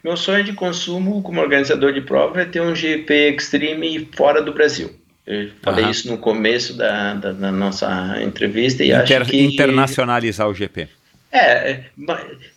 Meu 0.03 0.15
sonho 0.15 0.43
de 0.43 0.53
consumo 0.53 1.21
como 1.21 1.41
organizador 1.41 1.93
de 1.93 2.01
prova 2.01 2.41
é 2.41 2.45
ter 2.45 2.61
um 2.61 2.75
GP 2.75 3.35
Extreme 3.35 4.09
fora 4.15 4.41
do 4.41 4.53
Brasil. 4.53 4.91
Eu 5.25 5.49
falei 5.61 5.85
isso 5.89 6.09
no 6.09 6.17
começo 6.17 6.77
da, 6.77 7.13
da, 7.15 7.33
da 7.33 7.51
nossa 7.51 8.17
entrevista 8.21 8.83
e 8.83 8.93
Inter, 8.93 9.21
acho 9.21 9.31
que... 9.31 9.43
Internacionalizar 9.43 10.47
o 10.47 10.53
GP. 10.53 10.87
É, 11.31 11.81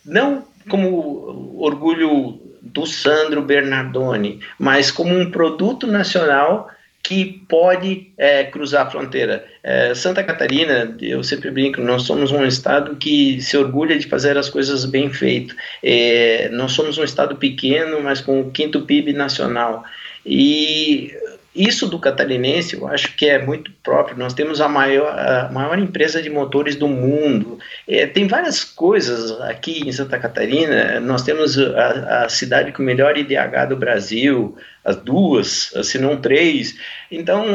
não 0.05 0.45
como 0.69 1.57
orgulho 1.59 2.39
do 2.61 2.85
Sandro 2.85 3.41
Bernardoni, 3.41 4.39
mas 4.57 4.89
como 4.89 5.13
um 5.13 5.29
produto 5.29 5.85
nacional 5.85 6.69
que 7.03 7.41
pode 7.47 8.11
é, 8.17 8.43
cruzar 8.43 8.85
a 8.85 8.89
fronteira. 8.89 9.45
É, 9.63 9.93
Santa 9.95 10.23
Catarina, 10.23 10.95
eu 11.01 11.23
sempre 11.23 11.49
brinco, 11.49 11.81
nós 11.81 12.03
somos 12.03 12.31
um 12.31 12.45
estado 12.45 12.95
que 12.95 13.41
se 13.41 13.57
orgulha 13.57 13.97
de 13.97 14.07
fazer 14.07 14.37
as 14.37 14.49
coisas 14.49 14.85
bem 14.85 15.11
feitas. 15.11 15.55
É, 15.83 16.49
nós 16.49 16.73
somos 16.73 16.97
um 16.97 17.03
estado 17.03 17.35
pequeno, 17.35 18.01
mas 18.01 18.21
com 18.21 18.41
o 18.41 18.51
quinto 18.51 18.81
PIB 18.81 19.13
nacional. 19.13 19.83
E 20.25 21.11
isso 21.53 21.87
do 21.87 21.99
catarinense 21.99 22.75
eu 22.75 22.87
acho 22.87 23.15
que 23.15 23.27
é 23.27 23.43
muito 23.43 23.71
próprio. 23.83 24.17
Nós 24.17 24.33
temos 24.33 24.61
a 24.61 24.69
maior, 24.69 25.07
a 25.07 25.49
maior 25.51 25.77
empresa 25.77 26.21
de 26.21 26.29
motores 26.29 26.75
do 26.75 26.87
mundo. 26.87 27.59
É, 27.87 28.07
tem 28.07 28.27
várias 28.27 28.63
coisas 28.63 29.31
aqui 29.41 29.81
em 29.87 29.91
Santa 29.91 30.17
Catarina. 30.17 30.99
Nós 30.99 31.23
temos 31.23 31.57
a, 31.59 32.23
a, 32.23 32.29
cidade 32.29 32.71
com 32.71 32.81
o 32.81 32.85
melhor 32.85 33.17
IDH 33.17 33.65
do 33.67 33.75
Brasil, 33.75 34.57
as 34.83 34.95
duas, 34.95 35.73
se 35.83 35.99
não 35.99 36.17
três. 36.17 36.75
Então, 37.11 37.45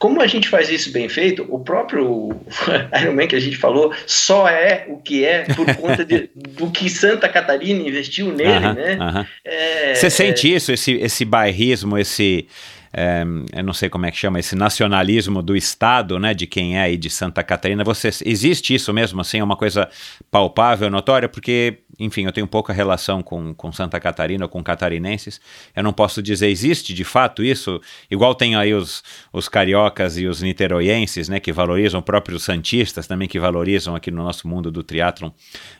como 0.00 0.22
a 0.22 0.26
gente 0.26 0.48
faz 0.48 0.70
isso 0.70 0.90
bem 0.90 1.10
feito, 1.10 1.46
o 1.50 1.60
próprio 1.60 2.30
Ironman 2.98 3.28
que 3.28 3.36
a 3.36 3.40
gente 3.40 3.58
falou 3.58 3.92
só 4.06 4.48
é 4.48 4.86
o 4.88 4.96
que 4.96 5.26
é 5.26 5.44
por 5.54 5.66
conta 5.76 6.06
de, 6.06 6.30
do 6.34 6.70
que 6.70 6.88
Santa 6.88 7.28
Catarina 7.28 7.86
investiu 7.86 8.32
nele, 8.32 8.50
uh 8.50 8.70
-huh, 8.70 8.74
né? 8.74 8.94
Uh 8.94 9.18
-huh. 9.18 9.26
é, 9.44 9.94
Você 9.94 10.08
sente 10.08 10.50
é... 10.50 10.56
isso, 10.56 10.72
esse, 10.72 10.92
esse 10.92 11.22
bairrismo, 11.22 11.98
esse 11.98 12.48
é, 12.92 13.22
eu 13.52 13.62
não 13.62 13.72
sei 13.72 13.88
como 13.88 14.06
é 14.06 14.10
que 14.10 14.16
chama, 14.16 14.40
esse 14.40 14.56
nacionalismo 14.56 15.42
do 15.42 15.56
Estado, 15.56 16.18
né, 16.18 16.34
de 16.34 16.46
quem 16.46 16.76
é 16.76 16.82
aí 16.82 16.96
de 16.96 17.08
Santa 17.08 17.42
Catarina, 17.42 17.84
você, 17.84 18.08
existe 18.24 18.74
isso 18.74 18.92
mesmo, 18.92 19.20
assim, 19.20 19.38
é 19.38 19.44
uma 19.44 19.56
coisa 19.56 19.88
palpável, 20.30 20.90
notória, 20.90 21.28
porque, 21.28 21.78
enfim, 22.00 22.24
eu 22.24 22.32
tenho 22.32 22.46
pouca 22.46 22.72
relação 22.72 23.22
com, 23.22 23.54
com 23.54 23.70
Santa 23.70 24.00
Catarina, 24.00 24.48
com 24.48 24.62
catarinenses, 24.62 25.40
eu 25.76 25.82
não 25.82 25.92
posso 25.92 26.22
dizer, 26.22 26.48
existe 26.48 26.94
de 26.94 27.04
fato 27.04 27.44
isso, 27.44 27.80
igual 28.10 28.34
tem 28.34 28.56
aí 28.56 28.72
os, 28.72 29.04
os 29.32 29.48
cariocas 29.48 30.18
e 30.18 30.26
os 30.26 30.40
niteroienses, 30.40 31.28
né, 31.28 31.38
que 31.38 31.52
valorizam, 31.52 32.00
próprios 32.00 32.42
santistas 32.42 33.06
também, 33.06 33.28
que 33.28 33.38
valorizam 33.38 33.94
aqui 33.94 34.10
no 34.10 34.24
nosso 34.24 34.48
mundo 34.48 34.70
do 34.70 34.82
triatlon 34.82 35.30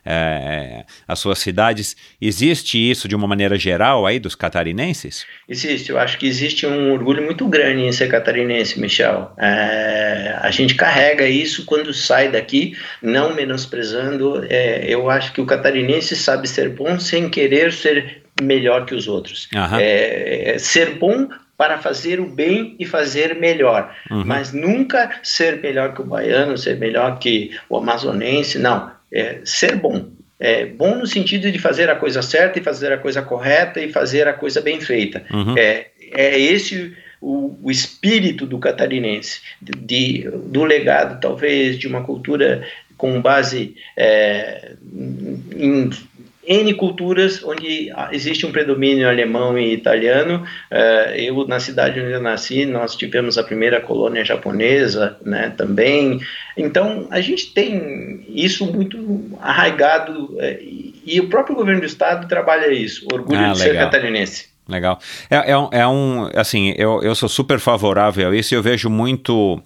é, 0.05 0.85
as 1.09 1.19
suas 1.19 1.39
cidades, 1.39 1.97
existe 2.21 2.79
isso 2.79 3.09
de 3.09 3.17
uma 3.17 3.27
maneira 3.27 3.57
geral 3.57 4.07
aí 4.07 4.19
dos 4.19 4.35
catarinenses? 4.35 5.25
Existe, 5.49 5.91
eu 5.91 5.99
acho 5.99 6.19
que 6.19 6.27
existe 6.27 6.67
um 6.67 6.93
orgulho 6.93 7.23
muito 7.23 7.47
grande 7.49 7.83
em 7.83 7.93
ser 7.93 8.09
catarinense, 8.09 8.79
Michel. 8.79 9.33
É, 9.39 10.37
a 10.41 10.51
gente 10.51 10.75
carrega 10.75 11.27
isso 11.27 11.65
quando 11.65 11.93
sai 11.95 12.31
daqui, 12.31 12.77
não 13.03 13.35
menosprezando. 13.35 14.45
É, 14.49 14.85
eu 14.87 15.09
acho 15.09 15.33
que 15.33 15.41
o 15.41 15.47
catarinense 15.47 16.10
sabe 16.17 16.49
ser 16.49 16.71
bom 16.71 16.99
sem 16.99 17.29
querer 17.29 17.73
ser 17.73 18.23
melhor 18.41 18.87
que 18.87 18.95
os 18.95 19.09
outros. 19.09 19.49
É, 19.81 20.57
ser 20.59 20.99
bom 20.99 21.29
para 21.57 21.79
fazer 21.79 22.21
o 22.21 22.27
bem 22.27 22.75
e 22.79 22.87
fazer 22.87 23.35
melhor, 23.35 23.95
uhum. 24.11 24.25
mas 24.25 24.51
nunca 24.51 25.21
ser 25.23 25.61
melhor 25.61 25.93
que 25.93 26.01
o 26.01 26.05
baiano, 26.05 26.57
ser 26.57 26.79
melhor 26.79 27.19
que 27.19 27.51
o 27.69 27.77
amazonense, 27.77 28.59
não. 28.59 28.91
É, 29.13 29.41
ser 29.45 29.77
bom, 29.77 30.09
é, 30.39 30.65
bom 30.65 30.95
no 30.97 31.07
sentido 31.07 31.53
de 31.53 31.59
fazer 31.59 31.91
a 31.91 31.97
coisa 31.97 32.23
certa 32.23 32.59
e 32.59 32.63
fazer 32.63 32.91
a 32.93 32.97
coisa 32.97 33.21
correta 33.21 33.79
e 33.79 33.93
fazer 33.93 34.27
a 34.27 34.33
coisa 34.33 34.63
bem 34.63 34.81
feita. 34.81 35.23
Uhum. 35.31 35.55
É, 35.59 35.89
é 36.13 36.41
esse 36.41 36.97
o, 37.21 37.59
o 37.63 37.71
espírito 37.71 38.47
do 38.47 38.59
catarinense, 38.59 39.43
de, 39.61 40.31
do 40.47 40.65
legado, 40.65 41.21
talvez, 41.21 41.79
de 41.79 41.87
uma 41.87 42.03
cultura 42.03 42.67
com 43.01 43.19
base 43.19 43.77
é, 43.97 44.75
em 45.57 45.89
N 46.47 46.75
culturas 46.75 47.43
onde 47.43 47.91
existe 48.13 48.45
um 48.45 48.53
predomínio 48.53 49.09
alemão 49.09 49.59
e 49.59 49.73
italiano. 49.73 50.45
É, 50.71 51.19
eu, 51.19 51.47
na 51.47 51.59
cidade 51.59 51.99
onde 51.99 52.13
eu 52.13 52.21
nasci, 52.21 52.67
nós 52.67 52.95
tivemos 52.95 53.39
a 53.39 53.43
primeira 53.43 53.81
colônia 53.81 54.23
japonesa 54.23 55.17
né, 55.25 55.51
também. 55.57 56.21
Então, 56.59 57.09
a 57.11 57.23
gente 57.23 57.55
tem 57.55 58.23
isso 58.29 58.71
muito 58.71 59.31
arraigado 59.41 60.37
é, 60.39 60.61
e 60.63 61.19
o 61.21 61.29
próprio 61.31 61.57
governo 61.57 61.81
do 61.81 61.87
estado 61.87 62.29
trabalha 62.29 62.71
isso, 62.71 63.07
orgulho 63.11 63.39
ah, 63.41 63.53
de 63.53 63.61
legal. 63.61 63.75
ser 63.75 63.75
catarinense. 63.77 64.51
Legal. 64.69 64.99
É, 65.29 65.51
é, 65.51 65.59
um, 65.59 65.69
é 65.73 65.89
um, 65.89 66.31
assim, 66.35 66.73
eu, 66.77 67.03
eu 67.03 67.15
sou 67.15 67.29
super 67.29 67.59
favorável 67.59 68.31
a 68.31 68.37
isso 68.37 68.55
e 68.55 68.57
eu 68.57 68.63
vejo 68.63 68.89
muito 68.89 69.61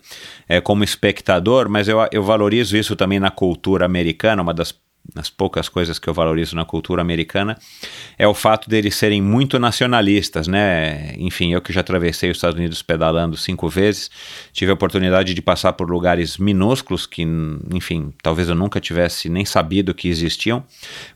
é, 0.48 0.60
como 0.60 0.82
espectador, 0.82 1.68
mas 1.68 1.88
eu, 1.88 1.98
eu 2.10 2.22
valorizo 2.22 2.76
isso 2.76 2.96
também 2.96 3.20
na 3.20 3.30
cultura 3.30 3.84
americana, 3.84 4.42
uma 4.42 4.54
das 4.54 4.72
as 5.14 5.28
poucas 5.28 5.68
coisas 5.68 5.98
que 5.98 6.08
eu 6.08 6.14
valorizo 6.14 6.56
na 6.56 6.64
cultura 6.64 7.02
americana, 7.02 7.58
é 8.18 8.26
o 8.26 8.32
fato 8.32 8.70
deles 8.70 8.94
serem 8.96 9.20
muito 9.20 9.58
nacionalistas, 9.58 10.48
né? 10.48 11.14
Enfim, 11.18 11.52
eu 11.52 11.60
que 11.60 11.72
já 11.72 11.80
atravessei 11.80 12.30
os 12.30 12.38
Estados 12.38 12.58
Unidos 12.58 12.80
pedalando 12.82 13.36
cinco 13.36 13.68
vezes, 13.68 14.10
tive 14.52 14.70
a 14.70 14.74
oportunidade 14.74 15.34
de 15.34 15.42
passar 15.42 15.74
por 15.74 15.90
lugares 15.90 16.38
minúsculos 16.38 17.06
que, 17.06 17.22
enfim, 17.72 18.12
talvez 18.22 18.48
eu 18.48 18.54
nunca 18.54 18.80
tivesse 18.80 19.28
nem 19.28 19.44
sabido 19.44 19.94
que 19.94 20.08
existiam, 20.08 20.64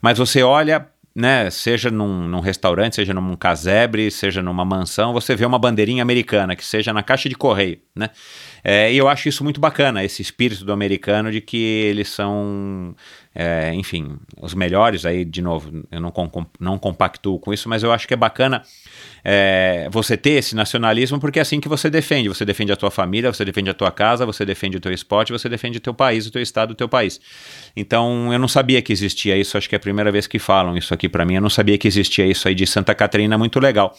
mas 0.03 0.19
você 0.19 0.43
olha 0.43 0.87
né, 1.19 1.51
seja 1.51 1.91
num, 1.91 2.29
num, 2.29 2.39
restaurante, 2.39 2.95
seja 2.95 3.13
num 3.13 3.35
casebre, 3.35 4.09
seja 4.09 4.41
numa 4.41 4.65
mansão, 4.65 5.13
você 5.13 5.35
vê 5.35 5.45
uma 5.45 5.59
bandeirinha 5.59 6.01
americana, 6.01 6.55
que 6.55 6.65
seja 6.65 6.93
na 6.93 7.03
caixa 7.03 7.29
de 7.29 7.35
correio, 7.35 7.81
né? 7.93 8.11
É, 8.63 8.93
e 8.93 8.97
eu 8.97 9.09
acho 9.09 9.29
isso 9.29 9.43
muito 9.43 9.61
bacana, 9.61 10.05
esse 10.05 10.23
espírito 10.23 10.65
do 10.65 10.73
americano 10.73 11.33
de 11.33 11.41
que 11.41 11.57
eles 11.57 12.09
são, 12.09 12.95
é, 13.35 13.75
enfim, 13.75 14.17
os 14.41 14.55
melhores 14.55 15.05
aí, 15.05 15.25
de 15.25 15.43
novo, 15.43 15.85
eu 15.91 16.01
não, 16.01 16.13
com, 16.13 16.47
não 16.61 16.79
compactuo 16.79 17.41
com 17.41 17.53
isso, 17.53 17.69
mas 17.69 17.83
eu 17.83 17.91
acho 17.91 18.07
que 18.07 18.15
é 18.15 18.17
bacana 18.17 18.63
é, 19.31 19.89
você 19.91 20.17
ter 20.17 20.31
esse 20.31 20.57
nacionalismo, 20.57 21.21
porque 21.21 21.39
é 21.39 21.43
assim 21.43 21.61
que 21.61 21.69
você 21.69 21.91
defende. 21.91 22.31
Você 22.31 22.47
defende 22.47 22.73
a 22.73 22.77
tua 22.77 22.91
família, 22.91 23.31
você 23.31 23.45
defende 23.45 23.69
a 23.69 23.75
tua 23.75 23.91
casa, 23.91 24.25
você 24.25 24.43
defende 24.43 24.79
o 24.79 24.81
teu 24.81 24.91
esporte, 24.91 25.33
você 25.33 25.51
defende 25.51 25.77
o 25.77 25.81
teu 25.83 25.93
país, 25.93 26.27
o 26.27 26.31
teu 26.31 26.41
estado, 26.41 26.71
o 26.71 26.75
teu 26.75 26.89
país. 26.89 27.21
Então, 27.77 28.33
eu 28.33 28.39
não 28.39 28.49
sabia 28.49 28.81
que 28.81 28.91
existia 28.91 29.37
isso, 29.37 29.59
acho 29.59 29.69
que 29.69 29.75
é 29.75 29.77
a 29.77 29.81
primeira 29.81 30.11
vez 30.11 30.27
que 30.27 30.39
falam 30.39 30.79
isso 30.79 30.95
aqui 30.95 31.11
para 31.11 31.27
mim, 31.27 31.35
eu 31.35 31.43
não 31.43 31.51
sabia 31.51 31.77
que 31.77 31.87
existia 31.87 32.25
isso 32.25 32.49
aí 32.49 32.55
de 32.55 32.67
Santa 32.67 32.95
Catarina, 32.95 33.37
muito 33.37 33.61
legal. 33.61 33.95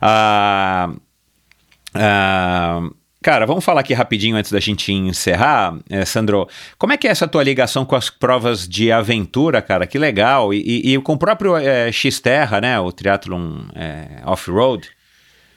Ah... 0.00 0.94
Ah, 1.92 2.80
Cara, 3.22 3.44
vamos 3.44 3.62
falar 3.62 3.82
aqui 3.82 3.92
rapidinho 3.92 4.34
antes 4.34 4.50
da 4.50 4.58
gente 4.58 4.90
encerrar, 4.90 5.78
é, 5.90 6.06
Sandro. 6.06 6.48
Como 6.78 6.94
é 6.94 6.96
que 6.96 7.06
é 7.06 7.10
essa 7.10 7.28
tua 7.28 7.44
ligação 7.44 7.84
com 7.84 7.94
as 7.94 8.08
provas 8.08 8.66
de 8.66 8.90
aventura, 8.90 9.60
cara? 9.60 9.86
Que 9.86 9.98
legal. 9.98 10.54
E, 10.54 10.62
e, 10.84 10.94
e 10.94 11.02
com 11.02 11.12
o 11.12 11.18
próprio 11.18 11.54
é, 11.54 11.92
X-Terra, 11.92 12.62
né? 12.62 12.80
O 12.80 12.90
Triathlon 12.90 13.64
é, 13.74 14.22
Off-Road. 14.24 14.88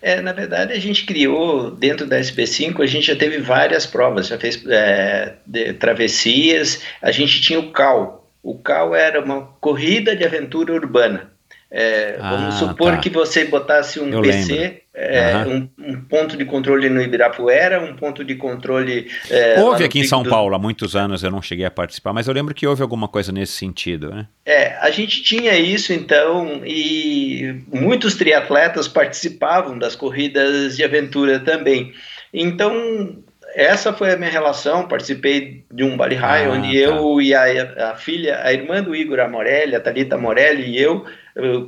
É, 0.02 0.20
na 0.20 0.34
verdade, 0.34 0.74
a 0.74 0.80
gente 0.80 1.06
criou, 1.06 1.72
dentro 1.72 2.06
da 2.06 2.20
SB5, 2.20 2.84
a 2.84 2.86
gente 2.86 3.08
já 3.08 3.16
teve 3.16 3.38
várias 3.38 3.86
provas, 3.86 4.28
já 4.28 4.38
fez 4.38 4.62
é, 4.68 5.38
travessias, 5.80 6.82
a 7.02 7.14
gente 7.14 7.40
tinha 7.40 7.58
o 7.58 7.72
CAL. 7.72 8.30
O 8.44 8.60
CAL 8.60 8.94
era 8.94 9.24
uma 9.24 9.44
corrida 9.62 10.14
de 10.14 10.26
aventura 10.26 10.74
urbana. 10.74 11.33
É, 11.76 12.18
ah, 12.20 12.30
vamos 12.30 12.56
supor 12.56 12.92
tá. 12.92 12.98
que 13.00 13.10
você 13.10 13.46
botasse 13.46 14.00
um 14.00 14.08
Eu 14.08 14.22
PC, 14.22 14.84
é, 14.94 15.38
uhum. 15.38 15.68
um, 15.80 15.94
um, 15.94 16.02
ponto 16.02 16.38
de 16.38 16.46
controle 16.46 16.88
no 16.88 17.02
Ibirapuera, 17.02 17.82
um 17.82 17.96
ponto 17.96 18.24
de 18.24 18.36
controle. 18.36 19.10
É, 19.28 19.60
houve 19.60 19.84
aqui 19.84 20.02
em 20.02 20.04
São 20.04 20.22
do... 20.22 20.30
Paulo 20.30 20.54
há 20.54 20.60
muitos 20.60 20.96
anos, 20.96 21.24
eu 21.24 21.32
não 21.32 21.42
cheguei 21.42 21.66
a 21.66 21.72
participar, 21.72 22.14
mas 22.14 22.28
eu 22.28 22.34
lembro 22.36 22.54
que 22.54 22.68
houve 22.68 22.84
alguma 22.84 23.08
coisa 23.08 23.32
nesse 23.32 23.54
sentido, 23.54 24.12
né? 24.12 24.28
É, 24.46 24.78
a 24.82 24.92
gente 24.92 25.24
tinha 25.24 25.58
isso 25.58 25.92
então, 25.92 26.62
e 26.64 27.64
muitos 27.74 28.14
triatletas 28.14 28.88
participavam 28.88 29.80
das 29.80 29.96
corridas 29.96 30.78
de 30.78 30.84
aventura 30.84 31.40
também. 31.40 31.92
Então, 32.32 33.18
essa 33.56 33.92
foi 33.94 34.12
a 34.12 34.18
minha 34.18 34.30
relação. 34.30 34.88
Participei 34.88 35.64
de 35.72 35.84
um 35.84 35.98
Bali 35.98 36.16
High, 36.16 36.46
ah, 36.46 36.50
onde 36.52 36.68
tá. 36.68 36.78
eu 36.78 37.20
e 37.20 37.34
a, 37.34 37.92
a, 37.92 37.96
filha, 37.96 38.42
a 38.44 38.54
irmã 38.54 38.82
do 38.82 38.96
Igor 38.96 39.20
Amorelli, 39.20 39.76
a 39.76 39.80
Thalita 39.80 40.18
Morelli 40.18 40.70
e 40.70 40.80
eu, 40.80 41.06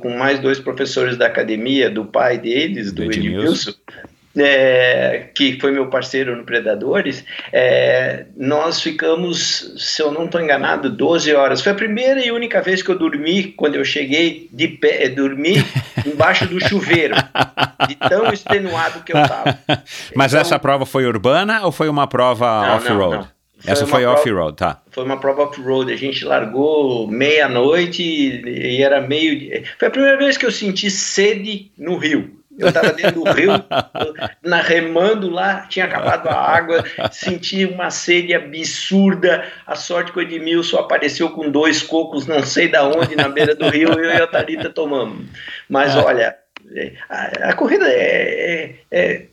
com 0.00 0.16
mais 0.16 0.38
dois 0.38 0.58
professores 0.58 1.16
da 1.16 1.26
academia, 1.26 1.90
do 1.90 2.04
pai 2.04 2.38
deles, 2.38 2.92
do 2.92 3.04
Edmilson, 3.04 3.72
é, 4.36 5.30
que 5.34 5.58
foi 5.58 5.72
meu 5.72 5.88
parceiro 5.88 6.36
no 6.36 6.44
Predadores, 6.44 7.24
é, 7.52 8.26
nós 8.36 8.80
ficamos, 8.80 9.74
se 9.78 10.02
eu 10.02 10.12
não 10.12 10.26
estou 10.26 10.40
enganado, 10.40 10.90
12 10.90 11.34
horas. 11.34 11.62
Foi 11.62 11.72
a 11.72 11.74
primeira 11.74 12.24
e 12.24 12.30
única 12.30 12.60
vez 12.60 12.82
que 12.82 12.90
eu 12.90 12.98
dormi, 12.98 13.44
quando 13.44 13.76
eu 13.76 13.84
cheguei 13.84 14.48
de 14.52 14.68
pé, 14.68 15.08
dormi 15.08 15.64
embaixo 16.04 16.46
do 16.46 16.60
chuveiro, 16.60 17.14
de 17.88 17.94
tão 17.96 18.32
extenuado 18.32 19.02
que 19.02 19.12
eu 19.12 19.20
estava. 19.20 19.58
Mas 20.14 20.32
então, 20.32 20.40
essa 20.40 20.58
prova 20.58 20.84
foi 20.84 21.06
urbana 21.06 21.64
ou 21.64 21.72
foi 21.72 21.88
uma 21.88 22.06
prova 22.06 22.76
off-road? 22.76 23.28
Essa 23.66 23.86
foi 23.86 24.04
off-road, 24.04 24.56
tá. 24.56 24.80
Foi 24.90 25.04
uma 25.04 25.18
prova 25.18 25.42
off-road. 25.42 25.92
A 25.92 25.96
gente 25.96 26.24
largou 26.24 27.06
meia-noite 27.08 28.02
e, 28.02 28.76
e 28.76 28.82
era 28.82 29.00
meio. 29.00 29.62
Foi 29.78 29.88
a 29.88 29.90
primeira 29.90 30.16
vez 30.16 30.36
que 30.36 30.46
eu 30.46 30.52
senti 30.52 30.90
sede 30.90 31.70
no 31.76 31.96
rio. 31.96 32.36
Eu 32.58 32.68
estava 32.68 32.92
dentro 32.92 33.22
do 33.22 33.30
rio, 33.30 33.52
na 34.42 34.62
remando 34.62 35.28
lá, 35.28 35.66
tinha 35.68 35.84
acabado 35.84 36.28
a 36.28 36.34
água, 36.34 36.82
senti 37.12 37.66
uma 37.66 37.90
sede 37.90 38.34
absurda. 38.34 39.44
A 39.66 39.74
sorte 39.74 40.10
que 40.10 40.18
o 40.18 40.22
Edmilson 40.22 40.78
apareceu 40.78 41.28
com 41.30 41.50
dois 41.50 41.82
cocos, 41.82 42.26
não 42.26 42.42
sei 42.42 42.68
da 42.68 42.88
onde, 42.88 43.14
na 43.14 43.28
beira 43.28 43.54
do 43.54 43.68
rio, 43.68 43.92
eu 43.92 44.10
e 44.10 44.22
a 44.22 44.26
Thalita 44.26 44.70
tomamos. 44.70 45.26
Mas 45.68 45.94
é. 45.94 45.98
olha, 45.98 46.36
é, 46.74 46.92
a, 47.08 47.50
a 47.50 47.52
corrida 47.52 47.86
é, 47.88 47.92
é, 47.92 48.74
é, 48.90 49.26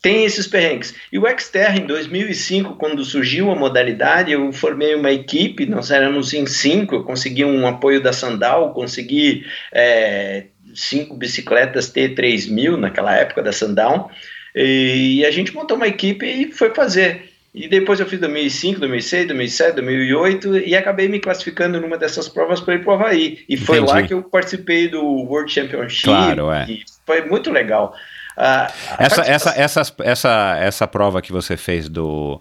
tem 0.00 0.24
esses 0.24 0.46
perrengues. 0.46 0.94
E 1.12 1.18
o 1.18 1.24
Xterra, 1.38 1.78
em 1.78 1.86
2005, 1.86 2.76
quando 2.76 3.04
surgiu 3.04 3.50
a 3.50 3.56
modalidade, 3.56 4.32
eu 4.32 4.52
formei 4.52 4.94
uma 4.94 5.10
equipe, 5.10 5.66
nós 5.66 5.90
éramos 5.90 6.32
em 6.32 6.46
cinco, 6.46 6.94
eu 6.94 7.04
consegui 7.04 7.44
um 7.44 7.66
apoio 7.66 8.00
da 8.00 8.12
Sandal, 8.12 8.72
consegui. 8.72 9.44
É, 9.72 10.44
cinco 10.74 11.16
bicicletas 11.16 11.92
T3000 11.92 12.76
naquela 12.76 13.14
época 13.14 13.42
da 13.42 13.52
Sundown, 13.52 14.10
e 14.54 15.24
a 15.24 15.30
gente 15.30 15.54
montou 15.54 15.76
uma 15.76 15.86
equipe 15.86 16.26
e 16.26 16.52
foi 16.52 16.70
fazer. 16.70 17.28
E 17.54 17.66
depois 17.66 17.98
eu 17.98 18.06
fiz 18.06 18.20
2005, 18.20 18.78
2006, 18.80 19.26
2007, 19.26 19.74
2008 19.76 20.58
e 20.58 20.76
acabei 20.76 21.08
me 21.08 21.18
classificando 21.18 21.80
numa 21.80 21.96
dessas 21.96 22.28
provas 22.28 22.60
para 22.60 22.74
ir 22.74 22.84
para 22.84 22.90
o 22.90 22.94
Havaí. 22.94 23.44
E 23.48 23.56
foi 23.56 23.78
Entendi. 23.78 23.92
lá 23.92 24.02
que 24.02 24.14
eu 24.14 24.22
participei 24.22 24.86
do 24.88 25.02
World 25.02 25.50
Championship. 25.50 26.04
Claro, 26.04 26.52
é. 26.52 26.66
foi 27.06 27.24
muito 27.24 27.50
legal. 27.50 27.94
Uh, 28.38 28.72
essa, 28.98 29.22
essa, 29.22 29.50
essa, 29.50 29.94
essa, 30.04 30.58
essa 30.60 30.86
prova 30.86 31.20
que 31.20 31.32
você 31.32 31.56
fez 31.56 31.88
do, 31.88 32.40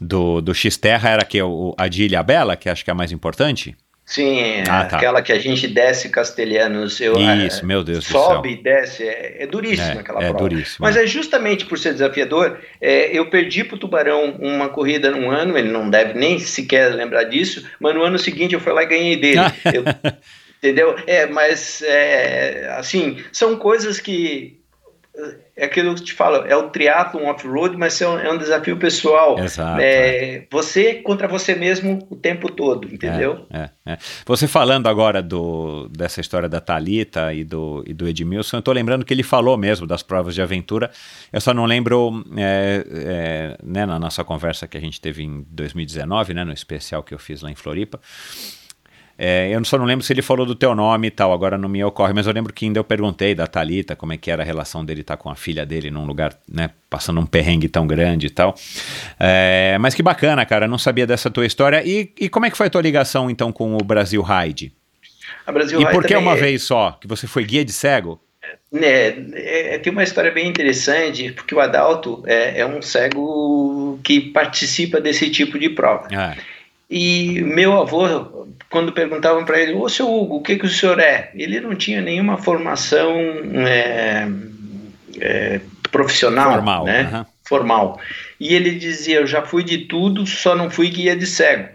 do, 0.00 0.40
do 0.40 0.54
X-Terra 0.54 1.10
era 1.10 1.24
que 1.24 1.42
o, 1.42 1.74
a 1.76 1.88
de 1.88 2.04
Ilha 2.04 2.22
Bela, 2.22 2.56
que 2.56 2.68
acho 2.68 2.84
que 2.84 2.90
é 2.90 2.92
a 2.92 2.94
mais 2.94 3.10
importante? 3.10 3.76
Sim, 4.10 4.62
ah, 4.68 4.86
tá. 4.86 4.96
aquela 4.96 5.22
que 5.22 5.32
a 5.32 5.38
gente 5.38 5.68
desce 5.68 6.08
castelhanos. 6.08 7.00
Eu, 7.00 7.14
Isso, 7.46 7.60
é, 7.60 7.64
meu 7.64 7.84
Deus 7.84 8.04
Sobe 8.04 8.54
e 8.54 8.56
desce, 8.56 9.04
é, 9.04 9.44
é 9.44 9.46
duríssima 9.46 9.98
é, 9.98 9.98
aquela 9.98 10.20
é 10.20 10.30
prova. 10.30 10.48
Duríssimo, 10.48 10.78
Mas 10.80 10.96
é. 10.96 11.04
é 11.04 11.06
justamente 11.06 11.64
por 11.64 11.78
ser 11.78 11.92
desafiador, 11.92 12.58
é, 12.80 13.16
eu 13.16 13.30
perdi 13.30 13.62
para 13.62 13.76
o 13.76 13.78
Tubarão 13.78 14.36
uma 14.40 14.68
corrida 14.68 15.12
num 15.12 15.30
ano, 15.30 15.56
ele 15.56 15.70
não 15.70 15.88
deve 15.88 16.18
nem 16.18 16.40
sequer 16.40 16.92
lembrar 16.92 17.22
disso, 17.22 17.64
mas 17.78 17.94
no 17.94 18.02
ano 18.02 18.18
seguinte 18.18 18.52
eu 18.52 18.60
fui 18.60 18.72
lá 18.72 18.82
e 18.82 18.86
ganhei 18.86 19.16
dele. 19.16 19.42
eu, 19.72 19.84
entendeu? 20.58 20.96
É, 21.06 21.26
mas, 21.26 21.80
é, 21.82 22.68
assim, 22.76 23.18
são 23.30 23.54
coisas 23.54 24.00
que 24.00 24.59
é 25.56 25.64
aquilo 25.64 25.94
que 25.94 26.00
eu 26.00 26.04
te 26.04 26.12
falo, 26.14 26.36
é 26.46 26.56
o 26.56 26.70
triatlon 26.70 27.26
off-road, 27.26 27.76
mas 27.76 28.00
é 28.00 28.08
um, 28.08 28.18
é 28.18 28.32
um, 28.32 28.38
desafio 28.38 28.76
pessoal. 28.78 29.38
Exato. 29.38 29.80
É, 29.80 30.34
é, 30.36 30.46
você 30.50 30.94
contra 30.94 31.28
você 31.28 31.54
mesmo 31.54 32.06
o 32.08 32.16
tempo 32.16 32.50
todo, 32.50 32.88
entendeu? 32.92 33.46
É, 33.50 33.68
é, 33.84 33.92
é, 33.92 33.98
você 34.24 34.48
falando 34.48 34.86
agora 34.86 35.22
do, 35.22 35.88
dessa 35.88 36.20
história 36.20 36.48
da 36.48 36.60
Talita 36.60 37.34
e 37.34 37.44
do, 37.44 37.84
e 37.86 37.92
do 37.92 38.08
Edmilson, 38.08 38.56
eu 38.56 38.60
estou 38.60 38.72
lembrando 38.72 39.04
que 39.04 39.12
ele 39.12 39.22
falou 39.22 39.58
mesmo 39.58 39.86
das 39.86 40.02
provas 40.02 40.34
de 40.34 40.40
aventura. 40.40 40.90
Eu 41.32 41.40
só 41.40 41.52
não 41.52 41.66
lembro 41.66 42.24
né, 42.26 43.86
na 43.86 43.98
nossa 43.98 44.24
conversa 44.24 44.66
que 44.66 44.78
a 44.78 44.80
gente 44.80 45.00
teve 45.00 45.22
em 45.22 45.44
2019, 45.50 46.34
né, 46.34 46.44
no 46.44 46.52
especial 46.52 47.02
que 47.02 47.12
eu 47.12 47.18
fiz 47.18 47.42
lá 47.42 47.50
em 47.50 47.56
Floripa. 47.56 48.00
É, 49.22 49.50
eu 49.54 49.62
só 49.66 49.76
não 49.76 49.84
lembro 49.84 50.02
se 50.02 50.14
ele 50.14 50.22
falou 50.22 50.46
do 50.46 50.54
teu 50.54 50.74
nome 50.74 51.08
e 51.08 51.10
tal, 51.10 51.30
agora 51.30 51.58
não 51.58 51.68
me 51.68 51.84
ocorre, 51.84 52.14
mas 52.14 52.26
eu 52.26 52.32
lembro 52.32 52.54
que 52.54 52.64
ainda 52.64 52.80
eu 52.80 52.84
perguntei 52.84 53.34
da 53.34 53.46
Talita 53.46 53.94
como 53.94 54.14
é 54.14 54.16
que 54.16 54.30
era 54.30 54.42
a 54.42 54.46
relação 54.46 54.82
dele 54.82 55.02
estar 55.02 55.14
tá 55.14 55.22
com 55.22 55.28
a 55.28 55.36
filha 55.36 55.66
dele 55.66 55.90
num 55.90 56.06
lugar, 56.06 56.34
né, 56.50 56.70
passando 56.88 57.20
um 57.20 57.26
perrengue 57.26 57.68
tão 57.68 57.86
grande 57.86 58.28
e 58.28 58.30
tal. 58.30 58.54
É, 59.18 59.76
mas 59.78 59.94
que 59.94 60.02
bacana, 60.02 60.46
cara, 60.46 60.66
não 60.66 60.78
sabia 60.78 61.06
dessa 61.06 61.30
tua 61.30 61.44
história. 61.44 61.82
E, 61.84 62.10
e 62.18 62.30
como 62.30 62.46
é 62.46 62.50
que 62.50 62.56
foi 62.56 62.68
a 62.68 62.70
tua 62.70 62.80
ligação 62.80 63.28
então 63.28 63.52
com 63.52 63.76
o 63.76 63.84
Brasil 63.84 64.22
Ride? 64.22 64.72
A 65.46 65.52
Brasil 65.52 65.78
e 65.82 65.86
por 65.90 66.02
que 66.06 66.16
uma 66.16 66.32
é... 66.32 66.36
vez 66.36 66.62
só? 66.62 66.92
Que 66.92 67.06
você 67.06 67.26
foi 67.26 67.44
guia 67.44 67.62
de 67.62 67.74
cego? 67.74 68.18
É, 68.72 69.14
é, 69.34 69.78
tem 69.80 69.92
uma 69.92 70.02
história 70.02 70.30
bem 70.30 70.48
interessante, 70.48 71.30
porque 71.32 71.54
o 71.54 71.60
Adalto 71.60 72.22
é, 72.26 72.60
é 72.60 72.66
um 72.66 72.80
cego 72.80 74.00
que 74.02 74.18
participa 74.18 74.98
desse 74.98 75.28
tipo 75.28 75.58
de 75.58 75.68
prova. 75.68 76.08
Ah. 76.10 76.34
E 76.88 77.42
meu 77.42 77.78
avô, 77.78 78.48
quando 78.70 78.92
perguntavam 78.92 79.44
para 79.44 79.60
ele, 79.60 79.74
ô 79.74 79.88
seu 79.88 80.08
Hugo, 80.08 80.36
o 80.36 80.42
que, 80.42 80.56
que 80.56 80.64
o 80.64 80.68
senhor 80.68 81.00
é? 81.00 81.30
Ele 81.34 81.60
não 81.60 81.74
tinha 81.74 82.00
nenhuma 82.00 82.38
formação 82.38 83.12
é, 83.66 84.28
é, 85.18 85.60
profissional, 85.90 86.54
formal, 86.54 86.84
né? 86.84 87.10
Uhum. 87.12 87.24
formal. 87.44 88.00
E 88.38 88.54
ele 88.54 88.76
dizia, 88.76 89.16
eu 89.16 89.26
já 89.26 89.42
fui 89.42 89.64
de 89.64 89.78
tudo, 89.78 90.24
só 90.24 90.54
não 90.54 90.70
fui 90.70 90.88
guia 90.88 91.16
de 91.16 91.26
cego. 91.26 91.68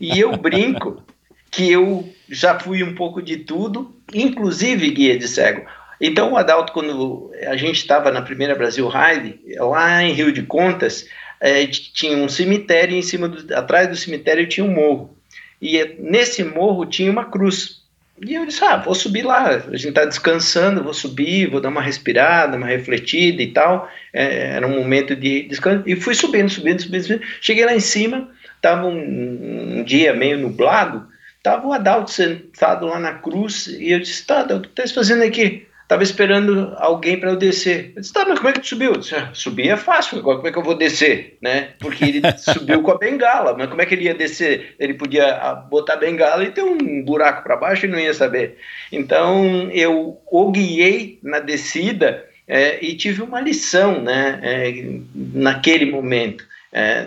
E 0.00 0.18
eu 0.18 0.32
brinco 0.38 1.02
que 1.50 1.70
eu 1.70 2.08
já 2.28 2.58
fui 2.58 2.82
um 2.84 2.94
pouco 2.94 3.20
de 3.20 3.38
tudo, 3.38 3.92
inclusive 4.14 4.88
guia 4.90 5.18
de 5.18 5.26
cego. 5.26 5.66
Então 6.00 6.32
o 6.32 6.36
Adalto, 6.36 6.72
quando 6.72 7.32
a 7.44 7.56
gente 7.56 7.78
estava 7.78 8.12
na 8.12 8.22
primeira 8.22 8.54
Brasil 8.54 8.88
Ride, 8.88 9.40
lá 9.58 10.02
em 10.02 10.12
Rio 10.12 10.30
de 10.30 10.42
Contas, 10.42 11.06
é, 11.40 11.66
tinha 11.66 12.16
um 12.16 12.28
cemitério 12.28 12.96
em 12.96 13.02
cima 13.02 13.28
do, 13.28 13.52
atrás 13.54 13.88
do 13.88 13.96
cemitério 13.96 14.46
tinha 14.46 14.64
um 14.64 14.72
morro. 14.72 15.15
E 15.60 15.96
nesse 15.98 16.44
morro 16.44 16.86
tinha 16.86 17.10
uma 17.10 17.24
cruz. 17.24 17.82
E 18.20 18.34
eu 18.34 18.46
disse, 18.46 18.64
ah, 18.64 18.78
vou 18.78 18.94
subir 18.94 19.22
lá, 19.22 19.48
a 19.48 19.76
gente 19.76 19.88
está 19.88 20.04
descansando, 20.04 20.82
vou 20.82 20.94
subir, 20.94 21.50
vou 21.50 21.60
dar 21.60 21.68
uma 21.68 21.82
respirada, 21.82 22.56
uma 22.56 22.66
refletida 22.66 23.42
e 23.42 23.52
tal. 23.52 23.90
É, 24.12 24.54
era 24.56 24.66
um 24.66 24.74
momento 24.74 25.14
de 25.14 25.42
descanso. 25.42 25.82
E 25.86 25.94
fui 25.96 26.14
subindo, 26.14 26.48
subindo, 26.48 26.80
subindo, 26.80 27.02
subindo. 27.02 27.22
Cheguei 27.42 27.66
lá 27.66 27.74
em 27.74 27.80
cima, 27.80 28.30
estava 28.56 28.86
um, 28.86 29.78
um, 29.78 29.84
dia 29.84 30.14
meio 30.14 30.38
nublado, 30.38 31.06
estava 31.36 31.66
o 31.66 31.72
Adalto 31.72 32.10
sentado 32.10 32.86
lá 32.86 32.98
na 32.98 33.12
cruz, 33.14 33.66
e 33.66 33.90
eu 33.90 34.00
disse, 34.00 34.26
tá, 34.26 34.42
o 34.42 34.60
que 34.60 34.68
está 34.68 34.94
fazendo 34.94 35.22
aqui? 35.22 35.66
Estava 35.86 36.02
esperando 36.02 36.74
alguém 36.78 37.16
para 37.16 37.30
eu 37.30 37.36
descer. 37.36 37.92
Eu 37.94 38.00
disse, 38.00 38.12
tá, 38.12 38.24
mas 38.26 38.40
como 38.40 38.48
é 38.48 38.52
que 38.52 38.58
tu 38.58 38.66
subiu? 38.66 38.96
disse, 38.96 39.14
ah, 39.14 39.30
subir 39.32 39.68
é 39.68 39.76
fácil, 39.76 40.18
agora 40.18 40.38
como 40.38 40.48
é 40.48 40.50
que 40.50 40.58
eu 40.58 40.64
vou 40.64 40.74
descer? 40.74 41.38
Né? 41.40 41.68
Porque 41.78 42.04
ele 42.04 42.22
subiu 42.38 42.82
com 42.82 42.90
a 42.90 42.98
bengala, 42.98 43.54
mas 43.56 43.68
como 43.68 43.80
é 43.80 43.86
que 43.86 43.94
ele 43.94 44.06
ia 44.06 44.14
descer? 44.14 44.74
Ele 44.80 44.94
podia 44.94 45.36
ah, 45.36 45.54
botar 45.54 45.92
a 45.92 45.98
bengala 45.98 46.42
e 46.42 46.50
ter 46.50 46.62
um 46.62 47.04
buraco 47.04 47.44
para 47.44 47.56
baixo 47.56 47.86
e 47.86 47.88
não 47.88 48.00
ia 48.00 48.12
saber. 48.12 48.58
Então 48.90 49.70
eu 49.70 50.20
o 50.26 50.50
guiei 50.50 51.20
na 51.22 51.38
descida 51.38 52.24
é, 52.48 52.84
e 52.84 52.96
tive 52.96 53.22
uma 53.22 53.40
lição 53.40 54.02
né, 54.02 54.40
é, 54.42 54.98
naquele 55.14 55.88
momento. 55.88 56.44
É, 56.72 57.06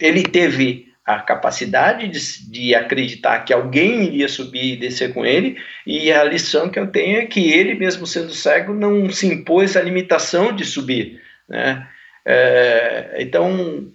ele 0.00 0.24
teve 0.24 0.87
a 1.08 1.20
capacidade 1.20 2.06
de, 2.06 2.50
de, 2.50 2.74
acreditar 2.74 3.38
que 3.40 3.54
alguém 3.54 4.04
iria 4.04 4.28
subir 4.28 4.74
e 4.74 4.76
descer 4.76 5.14
com 5.14 5.24
ele, 5.24 5.56
e 5.86 6.12
a 6.12 6.22
lição 6.22 6.68
que 6.68 6.78
eu 6.78 6.86
tenho 6.86 7.16
é 7.16 7.24
que 7.24 7.50
ele, 7.50 7.74
mesmo 7.74 8.06
sendo 8.06 8.34
cego, 8.34 8.74
não 8.74 9.08
se 9.08 9.26
impôs 9.26 9.74
a 9.74 9.80
limitação 9.80 10.54
de 10.54 10.66
subir. 10.66 11.18
Né? 11.48 11.88
É, 12.26 13.16
então, 13.20 13.88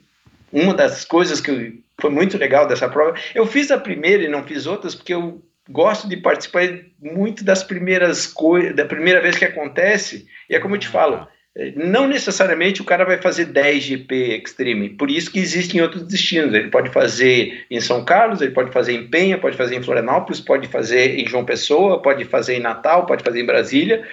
uma 0.51 0.73
das 0.73 1.05
coisas 1.05 1.39
que 1.39 1.83
foi 2.01 2.09
muito 2.09 2.35
legal 2.35 2.67
dessa 2.67 2.89
prova, 2.89 3.15
eu 3.35 3.45
fiz 3.45 3.69
a 3.69 3.77
primeira 3.77 4.23
e 4.23 4.27
não 4.27 4.43
fiz 4.43 4.65
outras, 4.65 4.95
porque 4.95 5.13
eu 5.13 5.39
gosto 5.69 6.09
de 6.09 6.17
participar 6.17 6.63
muito 6.99 7.43
das 7.43 7.63
primeiras 7.63 8.25
coisas, 8.25 8.75
da 8.75 8.85
primeira 8.85 9.21
vez 9.21 9.37
que 9.37 9.45
acontece, 9.45 10.25
e 10.49 10.55
é 10.55 10.59
como 10.59 10.73
eu 10.73 10.79
te 10.79 10.87
falo, 10.87 11.27
não 11.75 12.07
necessariamente 12.07 12.81
o 12.81 12.85
cara 12.85 13.05
vai 13.05 13.21
fazer 13.21 13.45
10 13.45 13.83
GP 13.83 14.41
Extreme, 14.43 14.89
por 14.89 15.11
isso 15.11 15.31
que 15.31 15.37
existem 15.37 15.81
outros 15.81 16.03
destinos. 16.03 16.53
Ele 16.53 16.69
pode 16.69 16.89
fazer 16.89 17.65
em 17.69 17.79
São 17.79 18.03
Carlos, 18.03 18.41
ele 18.41 18.51
pode 18.51 18.71
fazer 18.71 18.93
em 18.93 19.07
Penha, 19.07 19.37
pode 19.37 19.55
fazer 19.55 19.75
em 19.75 19.83
Florianópolis, 19.83 20.39
pode 20.39 20.67
fazer 20.67 21.19
em 21.19 21.27
João 21.27 21.45
Pessoa, 21.45 22.01
pode 22.01 22.25
fazer 22.25 22.55
em 22.55 22.59
Natal, 22.59 23.05
pode 23.05 23.23
fazer 23.23 23.39
em 23.39 23.45
Brasília, 23.45 24.03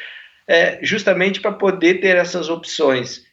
é, 0.46 0.78
justamente 0.82 1.40
para 1.40 1.52
poder 1.52 1.94
ter 1.94 2.14
essas 2.16 2.50
opções. 2.50 3.24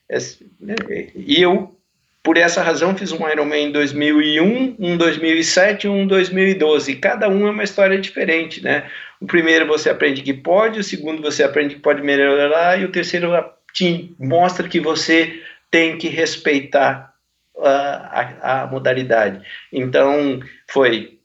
E 1.14 1.42
eu, 1.42 1.76
por 2.24 2.38
essa 2.38 2.62
razão, 2.62 2.96
fiz 2.96 3.12
um 3.12 3.28
Ironman 3.28 3.68
em 3.68 3.72
2001, 3.74 4.78
um 4.80 4.96
2007 4.96 5.86
e 5.86 5.90
um 5.90 6.08
2012. 6.08 6.96
Cada 6.96 7.28
um 7.28 7.46
é 7.46 7.52
uma 7.52 7.64
história 7.64 8.00
diferente, 8.00 8.64
né? 8.64 8.90
O 9.20 9.26
primeiro 9.26 9.68
você 9.68 9.90
aprende 9.90 10.22
que 10.22 10.34
pode, 10.34 10.80
o 10.80 10.84
segundo 10.84 11.22
você 11.22 11.44
aprende 11.44 11.76
que 11.76 11.82
pode 11.82 12.02
melhorar 12.02 12.80
e 12.80 12.86
o 12.86 12.92
terceiro 12.92 13.32
te 13.78 14.16
mostra 14.18 14.68
que 14.68 14.80
você 14.80 15.40
tem 15.70 16.00
que 16.00 16.08
respeitar 16.08 17.14
uh, 17.56 17.62
a, 17.62 18.64
a 18.64 18.68
modalidade. 18.68 19.46
Então, 19.72 20.40
foi 20.68 21.20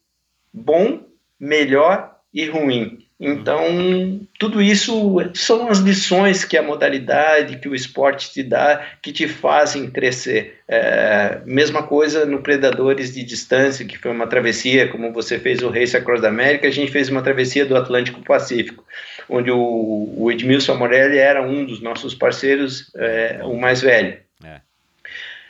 bom, 0.53 1.03
melhor 1.41 2.15
e 2.33 2.45
ruim. 2.45 2.99
Então, 3.19 4.21
tudo 4.39 4.61
isso 4.61 5.17
são 5.33 5.69
as 5.69 5.79
lições 5.79 6.45
que 6.45 6.59
a 6.59 6.63
modalidade, 6.63 7.59
que 7.59 7.69
o 7.69 7.75
esporte 7.75 8.33
te 8.33 8.43
dá, 8.43 8.85
que 9.01 9.13
te 9.13 9.29
fazem 9.29 9.89
crescer. 9.89 10.59
É, 10.67 11.41
mesma 11.47 11.85
coisa 11.85 12.27
no 12.27 12.43
Predadores 12.43 13.15
de 13.15 13.23
Distância, 13.23 13.87
que 13.87 13.97
foi 13.97 14.11
uma 14.11 14.27
travessia, 14.27 14.89
como 14.89 15.13
você 15.13 15.39
fez 15.39 15.63
o 15.63 15.71
Race 15.71 15.97
Across 15.97 16.21
the 16.21 16.27
America, 16.27 16.67
a 16.67 16.71
gente 16.71 16.91
fez 16.91 17.09
uma 17.09 17.23
travessia 17.23 17.65
do 17.65 17.77
Atlântico 17.77 18.21
Pacífico, 18.25 18.85
onde 19.29 19.51
o, 19.51 20.15
o 20.17 20.31
Edmilson 20.31 20.77
Morelli 20.77 21.19
era 21.19 21.43
um 21.43 21.65
dos 21.65 21.81
nossos 21.81 22.15
parceiros, 22.15 22.91
é, 22.97 23.41
o 23.43 23.59
mais 23.59 23.81
velho. 23.81 24.19
É. 24.45 24.61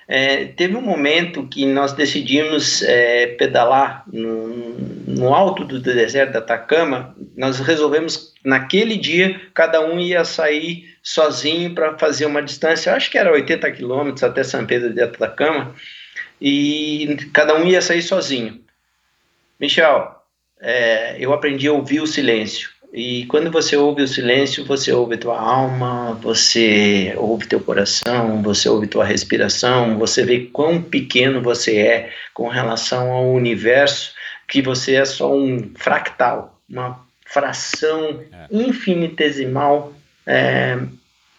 É, 0.09 0.45
teve 0.47 0.77
um 0.77 0.83
momento 0.83 1.47
que 1.47 1.65
nós 1.65 1.93
decidimos 1.93 2.83
é, 2.83 3.29
pedalar 3.29 4.05
no, 4.13 4.77
no, 5.07 5.33
alto 5.33 5.65
do 5.65 5.81
deserto 5.81 6.33
da 6.33 6.41
Atacama. 6.41 7.17
Nós 7.37 7.61
resolvemos, 7.61 8.35
naquele 8.45 8.97
dia, 8.97 9.41
cada 9.55 9.81
um 9.81 9.99
ia 9.99 10.25
sair 10.25 10.93
sozinho 11.03 11.75
para 11.75 11.97
fazer 11.99 12.27
uma 12.27 12.43
distância, 12.43 12.95
acho 12.95 13.11
que 13.11 13.19
era 13.19 13.33
80 13.33 13.71
quilômetros 13.73 14.23
até 14.23 14.45
São 14.45 14.67
Pedro 14.67 14.93
de 14.93 15.01
Atacama, 15.01 15.75
e 16.41 17.17
cada 17.33 17.55
um 17.57 17.67
ia 17.67 17.81
sair 17.81 18.03
sozinho. 18.03 18.61
Michel, 19.59 20.15
é, 20.61 21.17
eu 21.19 21.33
aprendi 21.33 21.69
a 21.69 21.73
ouvir 21.73 22.01
o 22.01 22.07
silêncio. 22.07 22.71
E 22.93 23.25
quando 23.27 23.51
você 23.51 23.75
ouve 23.75 24.03
o 24.03 24.09
silêncio, 24.09 24.67
você 24.67 24.93
ouve 24.93 25.17
tua 25.17 25.41
alma, 25.41 26.13
você 26.21 27.15
ouve 27.17 27.47
teu 27.47 27.59
coração, 27.59 28.43
você 28.43 28.69
ouve 28.69 28.87
tua 28.87 29.05
respiração, 29.05 29.99
você 29.99 30.23
vê 30.23 30.41
quão 30.53 30.83
pequeno 30.83 31.41
você 31.41 31.79
é 31.79 32.11
com 32.35 32.49
relação 32.49 33.11
ao 33.11 33.33
universo, 33.33 34.13
que 34.47 34.61
você 34.61 34.97
é 34.97 35.07
só 35.07 35.35
um 35.35 35.71
fractal, 35.75 36.61
uma 36.69 37.01
fração 37.25 38.21
é. 38.31 38.47
infinitesimal 38.51 39.95
é, 40.27 40.79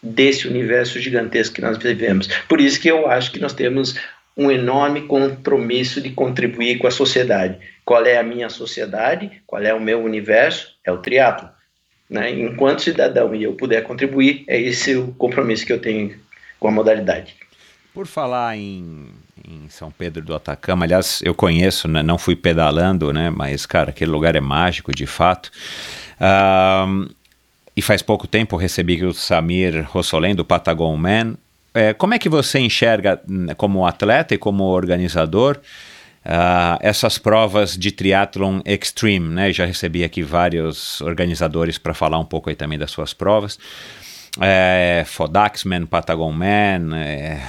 desse 0.02 0.48
universo 0.48 1.00
gigantesco 1.00 1.54
que 1.54 1.62
nós 1.62 1.78
vivemos. 1.78 2.28
Por 2.50 2.60
isso 2.60 2.80
que 2.82 2.90
eu 2.90 3.08
acho 3.08 3.32
que 3.32 3.40
nós 3.40 3.54
temos 3.54 3.96
um 4.36 4.50
enorme 4.50 5.04
compromisso 5.04 6.02
de 6.02 6.10
contribuir 6.10 6.80
com 6.80 6.88
a 6.88 6.92
sociedade. 6.92 7.60
Qual 7.86 8.06
é 8.06 8.18
a 8.18 8.24
minha 8.24 8.50
sociedade? 8.50 9.42
Qual 9.46 9.62
é 9.62 9.74
o 9.74 9.82
meu 9.82 10.04
universo? 10.04 10.76
É 10.86 10.92
o 10.92 10.98
triatlo. 10.98 11.50
Né? 12.10 12.32
Enquanto 12.32 12.82
cidadão 12.82 13.34
e 13.34 13.44
eu 13.44 13.54
puder 13.54 13.84
contribuir, 13.84 14.44
é 14.48 14.60
esse 14.60 14.96
o 14.96 15.14
compromisso 15.14 15.66
que 15.66 15.74
eu 15.74 15.80
tenho 15.80 16.18
com 16.60 16.68
a 16.68 16.72
modalidade. 16.72 17.36
Por 17.94 18.08
falar 18.08 18.58
em, 18.58 19.08
em 19.48 19.70
São 19.70 19.92
Pedro 19.92 20.24
do 20.24 20.34
Atacama, 20.34 20.86
aliás, 20.86 21.22
eu 21.24 21.36
conheço, 21.36 21.88
né? 21.88 22.02
não 22.02 22.18
fui 22.18 22.36
pedalando, 22.36 23.12
né? 23.12 23.30
mas, 23.30 23.66
cara, 23.66 23.90
aquele 23.90 24.12
lugar 24.12 24.36
é 24.36 24.42
mágico, 24.42 24.92
de 24.92 25.06
fato. 25.06 25.52
Um, 26.88 27.08
e 27.76 27.82
faz 27.82 28.02
pouco 28.02 28.28
tempo 28.28 28.56
recebi 28.56 29.04
o 29.04 29.14
Samir 29.14 29.86
Rossolém, 29.90 30.36
do 30.36 30.46
Patagon 30.46 30.96
Man, 30.96 31.36
é, 31.74 31.94
como 31.94 32.14
é 32.14 32.20
que 32.20 32.30
você 32.30 32.60
enxerga, 32.60 33.20
hum, 33.28 33.48
como 33.58 33.86
atleta 33.86 34.36
e 34.36 34.38
como 34.38 34.64
organizador, 34.66 35.60
uh, 36.26 36.78
essas 36.82 37.18
provas 37.18 37.78
de 37.78 37.92
triathlon 37.92 38.60
extreme? 38.66 39.30
Né? 39.30 39.54
Já 39.54 39.66
recebi 39.66 40.04
aqui 40.04 40.22
vários 40.22 41.02
organizadores 41.02 41.78
para 41.78 41.94
falar 41.94 42.20
um 42.20 42.26
pouco 42.26 42.50
aí 42.50 42.56
também 42.56 42.78
das 42.78 42.92
suas 42.92 43.14
provas. 43.14 43.58
É, 44.42 45.04
Fodaxman, 45.06 45.86
Patagonman, 45.86 46.96
é, 46.96 47.40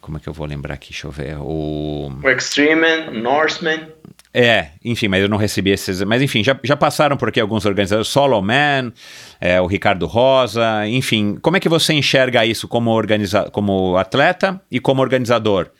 como 0.00 0.18
é 0.18 0.20
que 0.20 0.28
eu 0.28 0.32
vou 0.32 0.46
lembrar 0.46 0.74
aqui? 0.74 0.90
Deixa 0.90 1.06
eu 1.06 1.10
ver. 1.10 1.36
O, 1.38 2.10
o 2.22 2.30
Extrememan, 2.30 3.10
Norseman. 3.10 3.88
É, 4.32 4.68
enfim, 4.84 5.08
mas 5.08 5.22
eu 5.22 5.28
não 5.28 5.38
recebi 5.38 5.70
esses. 5.70 6.02
Mas 6.02 6.20
enfim, 6.20 6.44
já, 6.44 6.58
já 6.62 6.76
passaram 6.76 7.16
por 7.16 7.28
aqui 7.28 7.40
alguns 7.40 7.64
organizadores, 7.64 8.08
Solo 8.08 8.42
Man, 8.42 8.92
é, 9.40 9.60
o 9.60 9.66
Ricardo 9.66 10.06
Rosa, 10.06 10.86
enfim. 10.86 11.38
Como 11.40 11.56
é 11.56 11.60
que 11.60 11.68
você 11.68 11.94
enxerga 11.94 12.44
isso 12.44 12.68
como, 12.68 12.90
organiza 12.90 13.44
como 13.50 13.96
atleta 13.96 14.60
e 14.70 14.78
como 14.78 15.00
organizador? 15.00 15.70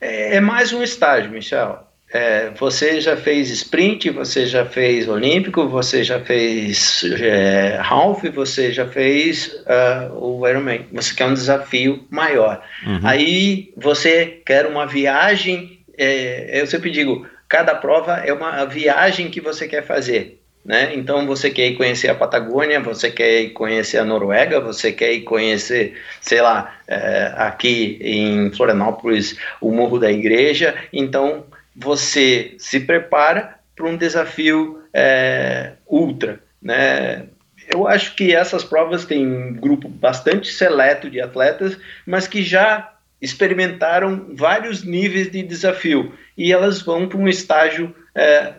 É, 0.00 0.36
é 0.36 0.40
mais 0.40 0.72
um 0.72 0.82
estágio, 0.82 1.30
Michel. 1.30 1.86
É, 2.12 2.50
você 2.58 3.00
já 3.00 3.16
fez 3.16 3.50
sprint, 3.50 4.10
você 4.10 4.44
já 4.44 4.66
fez 4.66 5.06
olímpico, 5.08 5.68
você 5.68 6.02
já 6.02 6.18
fez 6.18 7.04
é, 7.04 7.80
half, 7.80 8.24
você 8.34 8.72
já 8.72 8.86
fez 8.86 9.46
uh, 9.46 10.12
o 10.12 10.48
Ironman. 10.48 10.86
Você 10.92 11.14
quer 11.14 11.26
um 11.26 11.34
desafio 11.34 12.04
maior. 12.10 12.64
Uhum. 12.84 13.00
Aí 13.04 13.72
você 13.76 14.40
quer 14.44 14.66
uma 14.66 14.86
viagem. 14.86 15.84
É, 15.96 16.60
eu 16.60 16.66
sempre 16.66 16.90
digo, 16.90 17.26
cada 17.48 17.76
prova 17.76 18.14
é 18.24 18.32
uma 18.32 18.64
viagem 18.64 19.30
que 19.30 19.40
você 19.40 19.68
quer 19.68 19.86
fazer. 19.86 20.39
Né? 20.64 20.94
Então 20.94 21.26
você 21.26 21.50
quer 21.50 21.68
ir 21.68 21.76
conhecer 21.76 22.08
a 22.08 22.14
Patagônia, 22.14 22.80
você 22.80 23.10
quer 23.10 23.40
ir 23.40 23.50
conhecer 23.50 23.98
a 23.98 24.04
Noruega, 24.04 24.60
você 24.60 24.92
quer 24.92 25.12
ir 25.12 25.22
conhecer, 25.22 25.94
sei 26.20 26.42
lá, 26.42 26.76
é, 26.86 27.32
aqui 27.36 27.98
em 28.02 28.50
Florianópolis, 28.52 29.38
o 29.60 29.72
Morro 29.72 29.98
da 29.98 30.12
Igreja. 30.12 30.74
Então 30.92 31.44
você 31.74 32.54
se 32.58 32.80
prepara 32.80 33.58
para 33.74 33.86
um 33.86 33.96
desafio 33.96 34.82
é, 34.92 35.72
ultra, 35.86 36.40
né? 36.60 37.26
Eu 37.72 37.86
acho 37.86 38.16
que 38.16 38.34
essas 38.34 38.64
provas 38.64 39.04
têm 39.04 39.24
um 39.24 39.54
grupo 39.54 39.88
bastante 39.88 40.52
seleto 40.52 41.08
de 41.08 41.20
atletas, 41.20 41.78
mas 42.04 42.26
que 42.26 42.42
já 42.42 42.92
experimentaram 43.22 44.30
vários 44.34 44.82
níveis 44.82 45.30
de 45.30 45.42
desafio 45.42 46.12
e 46.36 46.52
elas 46.52 46.82
vão 46.82 47.06
para 47.06 47.18
um 47.18 47.28
estágio, 47.28 47.94
é, 48.14 48.54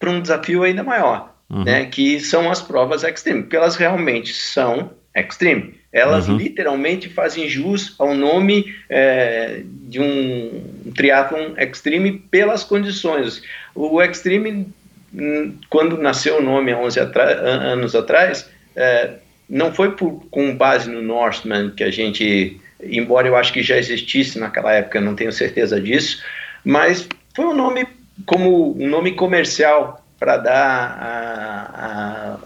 para 0.00 0.10
um 0.10 0.20
desafio 0.20 0.62
ainda 0.62 0.82
maior, 0.82 1.36
uhum. 1.48 1.62
né, 1.62 1.84
que 1.84 2.18
são 2.18 2.50
as 2.50 2.62
provas 2.62 3.04
extreme, 3.04 3.42
porque 3.42 3.56
elas 3.56 3.76
realmente 3.76 4.32
são 4.32 4.90
extreme. 5.14 5.78
Elas 5.92 6.28
uhum. 6.28 6.36
literalmente 6.36 7.08
fazem 7.08 7.48
jus 7.48 7.94
ao 7.98 8.14
nome 8.14 8.74
é, 8.88 9.62
de 9.64 10.00
um 10.00 10.92
triatlon 10.94 11.52
extreme 11.58 12.12
pelas 12.12 12.64
condições. 12.64 13.42
O 13.74 14.00
extreme, 14.00 14.68
hum, 15.12 15.54
quando 15.68 15.98
nasceu 15.98 16.38
o 16.38 16.42
nome 16.42 16.72
há 16.72 16.78
11 16.78 17.00
anos 17.00 17.94
atrás, 17.96 18.48
é, 18.76 19.14
não 19.48 19.74
foi 19.74 19.90
por, 19.96 20.24
com 20.30 20.56
base 20.56 20.88
no 20.88 21.02
Norseman 21.02 21.70
que 21.70 21.82
a 21.82 21.90
gente, 21.90 22.60
embora 22.80 23.26
eu 23.26 23.34
acho 23.34 23.52
que 23.52 23.62
já 23.62 23.76
existisse 23.76 24.38
naquela 24.38 24.72
época, 24.72 25.00
não 25.00 25.16
tenho 25.16 25.32
certeza 25.32 25.80
disso, 25.80 26.22
mas 26.64 27.08
foi 27.34 27.46
um 27.46 27.54
nome 27.54 27.84
como 28.26 28.76
um 28.80 28.88
nome 28.88 29.12
comercial 29.12 30.04
para 30.18 30.36
dar 30.36 30.98
a, 31.00 31.86
a, 31.86 32.36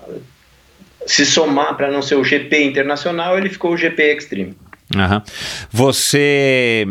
se 1.06 1.26
somar 1.26 1.76
para 1.76 1.90
não 1.90 2.02
ser 2.02 2.14
o 2.14 2.24
GP 2.24 2.64
internacional, 2.64 3.36
ele 3.36 3.48
ficou 3.48 3.72
o 3.72 3.76
GP 3.76 4.16
Extreme. 4.16 4.56
Uhum. 4.94 5.22
Você 5.70 6.86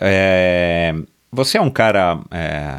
é, 0.00 0.94
você 1.30 1.58
é 1.58 1.60
um 1.60 1.70
cara 1.70 2.20
é 2.30 2.78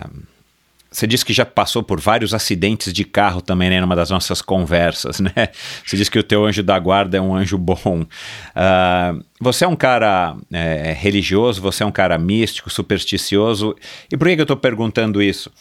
você 0.93 1.07
disse 1.07 1.25
que 1.25 1.33
já 1.33 1.45
passou 1.45 1.81
por 1.81 1.99
vários 1.99 2.33
acidentes 2.33 2.93
de 2.93 3.03
carro 3.03 3.41
também, 3.41 3.69
né, 3.69 3.81
numa 3.81 3.95
das 3.95 4.11
nossas 4.11 4.41
conversas, 4.41 5.19
né? 5.21 5.49
Você 5.85 5.97
disse 5.97 6.11
que 6.11 6.19
o 6.19 6.23
teu 6.23 6.45
anjo 6.45 6.61
da 6.61 6.77
guarda 6.77 7.17
é 7.17 7.21
um 7.21 7.35
anjo 7.35 7.57
bom. 7.57 8.01
Uh, 8.01 9.23
você 9.39 9.65
é 9.65 9.67
um 9.67 9.75
cara 9.75 10.37
é, 10.51 10.95
religioso, 10.97 11.61
você 11.61 11.83
é 11.83 11.85
um 11.85 11.91
cara 11.91 12.17
místico, 12.17 12.69
supersticioso. 12.69 13.75
E 14.11 14.15
por 14.15 14.27
que, 14.27 14.35
que 14.35 14.41
eu 14.41 14.43
estou 14.43 14.55
perguntando 14.55 15.21
isso? 15.21 15.51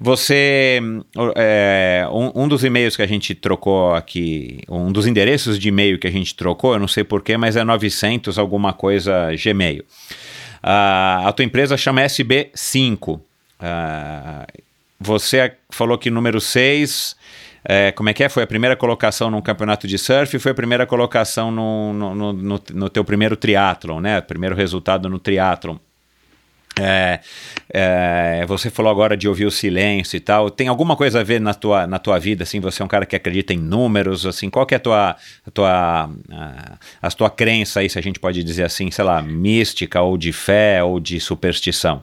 Você, 0.00 0.80
é, 1.36 2.08
um, 2.10 2.44
um, 2.44 2.48
dos 2.48 2.64
e-mails 2.64 2.96
que 2.96 3.02
a 3.02 3.06
gente 3.06 3.34
trocou 3.34 3.94
aqui, 3.94 4.62
um 4.68 4.90
dos 4.90 5.06
endereços 5.06 5.58
de 5.58 5.68
e-mail 5.68 5.98
que 5.98 6.06
a 6.06 6.10
gente 6.10 6.34
trocou, 6.34 6.72
eu 6.72 6.80
não 6.80 6.88
sei 6.88 7.04
porquê, 7.04 7.36
mas 7.36 7.54
é 7.56 7.62
900 7.62 8.38
alguma 8.38 8.72
coisa 8.72 9.28
Gmail. 9.36 9.84
Uh, 10.64 11.28
a 11.28 11.32
tua 11.32 11.44
empresa 11.44 11.76
chama 11.76 12.00
SB5. 12.00 13.20
Uh, 13.60 14.67
você 14.98 15.52
falou 15.70 15.96
que 15.96 16.10
número 16.10 16.40
6, 16.40 17.16
é, 17.64 17.92
como 17.92 18.08
é 18.08 18.14
que 18.14 18.24
é? 18.24 18.28
Foi 18.28 18.42
a 18.42 18.46
primeira 18.46 18.76
colocação 18.76 19.30
num 19.30 19.40
campeonato 19.40 19.86
de 19.86 19.98
surf 19.98 20.36
e 20.36 20.38
foi 20.38 20.52
a 20.52 20.54
primeira 20.54 20.86
colocação 20.86 21.50
no, 21.50 21.92
no, 21.92 22.14
no, 22.14 22.32
no, 22.32 22.62
no 22.74 22.88
teu 22.88 23.04
primeiro 23.04 23.36
triatlon, 23.36 24.00
né? 24.00 24.20
Primeiro 24.20 24.56
resultado 24.56 25.08
no 25.08 25.18
triatlon. 25.18 25.76
É, 26.80 27.20
é, 27.72 28.46
você 28.46 28.70
falou 28.70 28.90
agora 28.90 29.16
de 29.16 29.28
ouvir 29.28 29.44
o 29.46 29.50
silêncio 29.50 30.16
e 30.16 30.20
tal. 30.20 30.50
Tem 30.50 30.68
alguma 30.68 30.96
coisa 30.96 31.20
a 31.20 31.24
ver 31.24 31.40
na 31.40 31.52
tua, 31.52 31.86
na 31.86 31.98
tua 31.98 32.18
vida? 32.18 32.44
Assim, 32.44 32.60
você 32.60 32.80
é 32.82 32.84
um 32.84 32.88
cara 32.88 33.04
que 33.04 33.16
acredita 33.16 33.52
em 33.52 33.58
números? 33.58 34.24
Assim, 34.24 34.48
qual 34.48 34.64
que 34.64 34.74
é 34.74 34.76
a 34.76 34.80
tua, 34.80 35.16
a 35.46 35.50
tua, 35.50 36.10
a, 36.30 36.78
a 37.02 37.10
tua 37.10 37.30
crença 37.30 37.80
aí, 37.80 37.90
se 37.90 37.98
a 37.98 38.02
gente 38.02 38.20
pode 38.20 38.42
dizer 38.44 38.64
assim, 38.64 38.90
sei 38.90 39.04
lá, 39.04 39.20
mística 39.20 40.00
ou 40.00 40.16
de 40.16 40.32
fé 40.32 40.82
ou 40.82 41.00
de 41.00 41.18
superstição? 41.20 42.02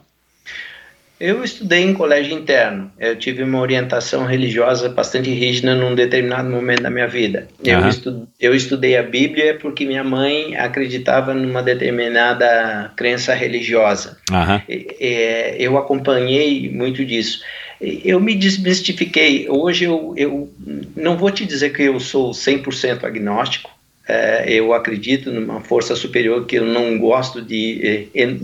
Eu 1.18 1.42
estudei 1.42 1.82
em 1.82 1.94
colégio 1.94 2.34
interno. 2.34 2.90
Eu 2.98 3.16
tive 3.16 3.42
uma 3.42 3.60
orientação 3.60 4.26
religiosa 4.26 4.88
bastante 4.90 5.30
rígida 5.30 5.74
num 5.74 5.94
determinado 5.94 6.48
momento 6.50 6.82
da 6.82 6.90
minha 6.90 7.08
vida. 7.08 7.48
Eu, 7.64 7.80
uhum. 7.80 7.88
estu 7.88 8.28
eu 8.38 8.54
estudei 8.54 8.98
a 8.98 9.02
Bíblia 9.02 9.58
porque 9.58 9.86
minha 9.86 10.04
mãe 10.04 10.56
acreditava 10.56 11.32
numa 11.32 11.62
determinada 11.62 12.92
crença 12.96 13.32
religiosa. 13.32 14.18
Uhum. 14.30 14.60
E, 14.68 14.96
e, 15.00 15.56
eu 15.58 15.78
acompanhei 15.78 16.70
muito 16.70 17.02
disso. 17.04 17.40
Eu 17.80 18.20
me 18.20 18.34
desmistifiquei. 18.34 19.48
Hoje 19.48 19.84
eu, 19.84 20.12
eu 20.18 20.52
não 20.94 21.16
vou 21.16 21.30
te 21.30 21.46
dizer 21.46 21.70
que 21.70 21.82
eu 21.82 21.98
sou 21.98 22.32
100% 22.32 23.04
agnóstico. 23.04 23.70
É, 24.06 24.52
eu 24.52 24.74
acredito 24.74 25.32
numa 25.32 25.60
força 25.62 25.96
superior 25.96 26.44
que 26.44 26.56
eu 26.56 26.64
não 26.64 26.98
gosto 26.98 27.42
de 27.42 28.08
eh, 28.14 28.36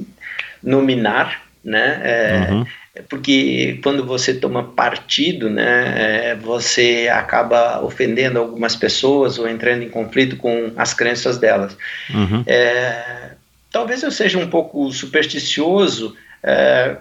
nominar 0.62 1.52
né? 1.64 2.01
É, 2.02 2.52
uhum. 2.52 2.66
Porque 3.09 3.80
quando 3.82 4.05
você 4.05 4.34
toma 4.34 4.64
partido, 4.64 5.48
né, 5.48 5.94
é, 5.97 6.34
você 6.34 7.09
acaba 7.10 7.82
ofendendo 7.82 8.39
algumas 8.39 8.76
pessoas 8.76 9.39
ou 9.39 9.48
entrando 9.48 9.82
em 9.82 9.89
conflito 9.89 10.36
com 10.36 10.72
as 10.76 10.93
crenças 10.93 11.39
delas. 11.39 11.76
Uhum. 12.12 12.44
É, 12.47 13.30
talvez 13.70 14.02
eu 14.02 14.10
seja 14.10 14.39
um 14.39 14.48
pouco 14.48 14.93
supersticioso. 14.93 16.14
É, 16.43 16.97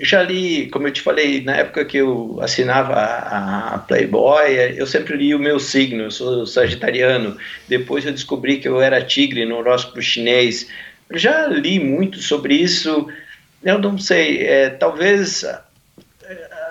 já 0.00 0.22
li, 0.22 0.68
como 0.68 0.86
eu 0.86 0.92
te 0.92 1.00
falei, 1.00 1.42
na 1.42 1.56
época 1.56 1.84
que 1.84 1.96
eu 1.96 2.38
assinava 2.40 2.94
a, 2.94 3.74
a, 3.74 3.78
Playboy, 3.78 4.76
eu 4.76 4.86
sempre 4.86 5.16
li 5.16 5.34
o 5.34 5.38
meu 5.38 5.58
signo, 5.58 6.04
eu 6.04 6.10
sou 6.10 6.46
sagitariano. 6.46 7.36
Depois 7.68 8.06
eu 8.06 8.12
descobri 8.12 8.58
que 8.58 8.68
eu 8.68 8.80
era 8.80 9.02
tigre 9.02 9.44
no 9.44 9.56
horóscopo 9.56 10.00
chinês. 10.00 10.68
Já 11.12 11.46
li 11.46 11.80
muito 11.80 12.18
sobre 12.18 12.54
isso. 12.54 13.08
Eu 13.62 13.78
não 13.78 13.98
sei, 13.98 14.44
é, 14.44 14.70
talvez 14.70 15.42
é, 15.42 15.60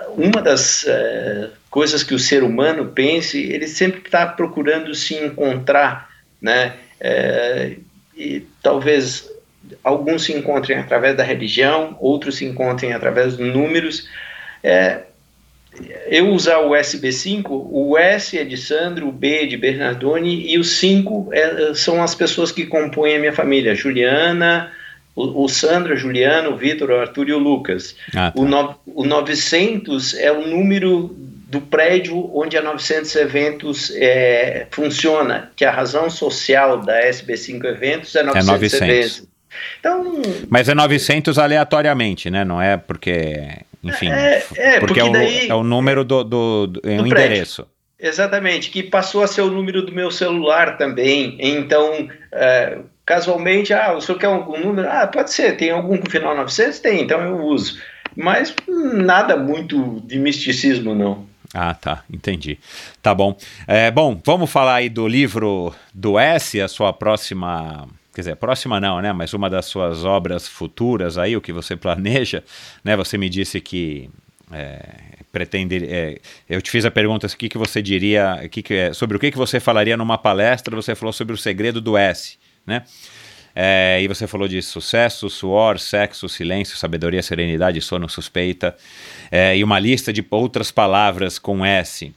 uma 0.10 0.42
das 0.42 0.86
é, 0.88 1.50
coisas 1.70 2.04
que 2.04 2.14
o 2.14 2.20
ser 2.20 2.44
humano 2.44 2.88
pense, 2.88 3.38
ele 3.38 3.68
sempre 3.68 4.02
está 4.02 4.26
procurando 4.26 4.94
se 4.96 5.16
encontrar, 5.16 6.10
né? 6.42 6.76
É, 7.00 7.76
e 8.16 8.42
talvez 8.64 9.30
alguns 9.84 10.24
se 10.24 10.34
encontrem 10.34 10.78
através 10.80 11.16
da 11.16 11.24
religião, 11.24 11.96
outros 12.00 12.38
se 12.38 12.46
encontrem 12.46 12.94
através 12.94 13.38
dos 13.38 13.54
números. 13.54 14.08
É, 14.64 15.02
eu 16.08 16.30
usar 16.30 16.60
o 16.60 16.72
SB5, 16.72 17.46
o 17.50 17.98
S 17.98 18.38
é 18.38 18.44
de 18.44 18.58
Sandro, 18.58 19.10
o 19.10 19.12
B 19.12 19.44
é 19.44 19.46
de 19.46 19.58
Bernardoni 19.58 20.52
e 20.52 20.58
o 20.58 20.64
5 20.64 21.30
é, 21.32 21.74
são 21.74 22.02
as 22.02 22.16
pessoas 22.16 22.52
que 22.52 22.66
compõem 22.66 23.16
a 23.16 23.20
minha 23.20 23.34
família, 23.34 23.76
Juliana, 23.76 24.72
o, 25.16 25.44
o 25.44 25.50
Sandro, 25.50 25.94
a 25.94 25.96
Juliana, 25.96 26.50
o 26.50 26.58
Vitor, 26.58 26.90
o 26.90 27.00
Arthur 27.00 27.30
e 27.30 27.34
o 27.34 27.40
Lucas. 27.40 27.96
Ah, 28.16 28.32
tá. 28.32 28.34
o, 28.36 28.46
no, 28.46 28.76
o 28.86 29.04
900 29.04 30.16
é 30.16 30.32
o 30.32 30.48
número 30.48 31.16
do 31.50 31.62
prédio 31.62 32.30
onde 32.38 32.58
a 32.58 32.62
900 32.62 33.16
Eventos 33.16 33.92
é, 33.96 34.68
funciona, 34.72 35.52
que 35.56 35.64
a 35.64 35.72
razão 35.72 36.10
social 36.10 36.82
da 36.82 37.02
SB5 37.08 37.64
Eventos 37.66 38.16
é 38.16 38.24
900, 38.24 38.48
é 38.48 38.52
900. 38.52 38.82
eventos. 38.82 39.28
Então, 39.80 40.22
Mas 40.50 40.70
é 40.70 40.76
900 40.76 41.40
aleatoriamente, 41.40 42.30
né? 42.30 42.44
Não 42.44 42.62
é 42.62 42.78
porque 42.78 43.66
enfim, 43.84 44.10
é, 44.10 44.44
é 44.56 44.80
porque, 44.80 45.00
porque 45.00 45.00
é, 45.00 45.04
o, 45.04 45.52
é, 45.52 45.56
o, 45.56 45.64
número 45.64 46.04
do, 46.04 46.24
do, 46.24 46.68
do, 46.68 46.82
é 46.84 46.98
do 46.98 47.08
endereço. 47.08 47.68
Exatamente, 48.00 48.70
que 48.70 48.84
passou 48.84 49.24
a 49.24 49.28
ser 49.28 49.42
o 49.42 49.50
número 49.50 49.82
do 49.82 49.92
meu 49.92 50.12
celular 50.12 50.78
também. 50.78 51.36
Então, 51.40 52.08
é, 52.32 52.78
casualmente, 53.06 53.74
ah, 53.74 53.94
o 53.94 54.02
senhor 54.02 54.20
quer 54.20 54.28
algum 54.28 54.60
número? 54.60 54.88
Ah, 54.88 55.08
pode 55.08 55.34
ser, 55.34 55.58
tem 55.58 55.72
algum 55.72 55.98
com 55.98 56.10
final 56.10 56.36
900? 56.36 56.80
Tem, 56.80 57.02
então 57.02 57.20
eu 57.22 57.40
uso. 57.40 57.82
Mas 58.16 58.54
nada 58.68 59.36
muito 59.36 60.02
de 60.06 60.20
misticismo, 60.20 60.94
não. 60.94 61.26
Ah, 61.54 61.74
tá, 61.74 62.04
entendi. 62.12 62.60
Tá 63.02 63.16
bom. 63.16 63.36
É, 63.68 63.90
bom, 63.90 64.20
vamos 64.24 64.52
falar 64.52 64.76
aí 64.76 64.90
do 64.90 65.08
livro 65.08 65.74
do 65.94 66.20
S, 66.20 66.62
a 66.62 66.68
sua 66.68 66.94
próxima 66.94 67.88
quer 68.18 68.22
dizer, 68.22 68.36
próxima 68.36 68.80
não, 68.80 69.00
né? 69.00 69.14
Mas 69.14 69.32
uma 69.34 69.48
das 69.48 69.68
suas 69.68 70.04
obras 70.04 70.48
futuras 70.48 71.20
aí, 71.20 71.38
o 71.38 71.42
que 71.42 71.54
você 71.54 71.76
planeja, 71.78 72.44
né? 72.84 72.98
Você 72.98 73.16
me 73.16 73.30
disse 73.30 73.62
que 73.62 74.10
é, 74.52 74.80
pretende. 75.32 75.86
É, 75.86 76.20
eu 76.50 76.60
te 76.60 76.72
fiz 76.72 76.84
a 76.84 76.90
pergunta: 76.90 77.28
o 77.28 77.38
que, 77.38 77.48
que 77.48 77.60
você 77.60 77.80
diria, 77.80 78.48
que 78.50 78.64
que, 78.64 78.74
é, 78.74 78.94
sobre 78.94 79.18
o 79.18 79.20
que, 79.20 79.30
que 79.30 79.38
você 79.38 79.60
falaria 79.60 79.96
numa 79.96 80.18
palestra? 80.18 80.76
Você 80.76 80.96
falou 80.96 81.14
sobre 81.14 81.36
o 81.36 81.38
segredo 81.38 81.80
do 81.80 81.96
S, 81.96 82.40
né? 82.66 82.84
É, 83.54 84.00
e 84.02 84.08
você 84.08 84.26
falou 84.26 84.48
de 84.48 84.60
sucesso, 84.62 85.30
suor, 85.30 85.80
sexo, 85.80 86.28
silêncio, 86.28 86.76
sabedoria, 86.76 87.22
serenidade, 87.22 87.82
sono, 87.82 88.10
suspeita, 88.10 88.76
é, 89.32 89.58
e 89.58 89.64
uma 89.64 89.80
lista 89.80 90.12
de 90.12 90.26
outras 90.32 90.72
palavras 90.72 91.38
com 91.38 91.64
S. 91.64 92.14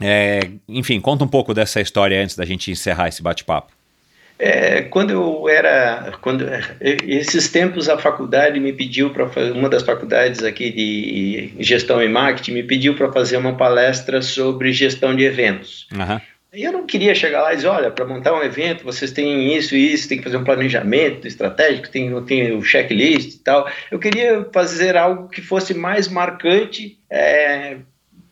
É, 0.00 0.50
enfim, 0.68 1.00
conta 1.00 1.24
um 1.24 1.28
pouco 1.28 1.54
dessa 1.54 1.80
história 1.80 2.20
antes 2.22 2.36
da 2.36 2.44
gente 2.44 2.70
encerrar 2.70 3.08
esse 3.08 3.22
bate-papo. 3.22 3.72
É, 4.38 4.82
quando 4.82 5.10
eu 5.10 5.48
era, 5.48 6.12
quando 6.20 6.44
esses 6.80 7.48
tempos 7.48 7.88
a 7.88 7.96
faculdade 7.96 8.58
me 8.58 8.72
pediu 8.72 9.10
para 9.10 9.28
uma 9.52 9.68
das 9.68 9.84
faculdades 9.84 10.42
aqui 10.42 10.72
de 10.72 11.54
gestão 11.62 12.02
e 12.02 12.08
marketing 12.08 12.52
me 12.52 12.62
pediu 12.64 12.94
para 12.94 13.12
fazer 13.12 13.36
uma 13.36 13.56
palestra 13.56 14.20
sobre 14.20 14.72
gestão 14.72 15.14
de 15.14 15.24
eventos. 15.24 15.86
Uhum. 15.92 16.20
E 16.52 16.62
eu 16.62 16.72
não 16.72 16.86
queria 16.86 17.14
chegar 17.16 17.42
lá 17.42 17.52
e 17.52 17.56
dizer, 17.56 17.68
olha, 17.68 17.90
para 17.90 18.04
montar 18.04 18.32
um 18.32 18.42
evento 18.42 18.84
vocês 18.84 19.10
têm 19.10 19.56
isso 19.56 19.74
e 19.74 19.92
isso, 19.92 20.08
tem 20.08 20.18
que 20.18 20.24
fazer 20.24 20.36
um 20.36 20.44
planejamento 20.44 21.26
estratégico, 21.26 21.88
tem, 21.88 22.24
tem 22.24 22.56
o 22.56 22.62
checklist 22.62 23.34
e 23.34 23.38
tal. 23.38 23.68
Eu 23.90 23.98
queria 23.98 24.48
fazer 24.52 24.96
algo 24.96 25.28
que 25.28 25.40
fosse 25.40 25.74
mais 25.74 26.06
marcante 26.06 26.98
é, 27.10 27.78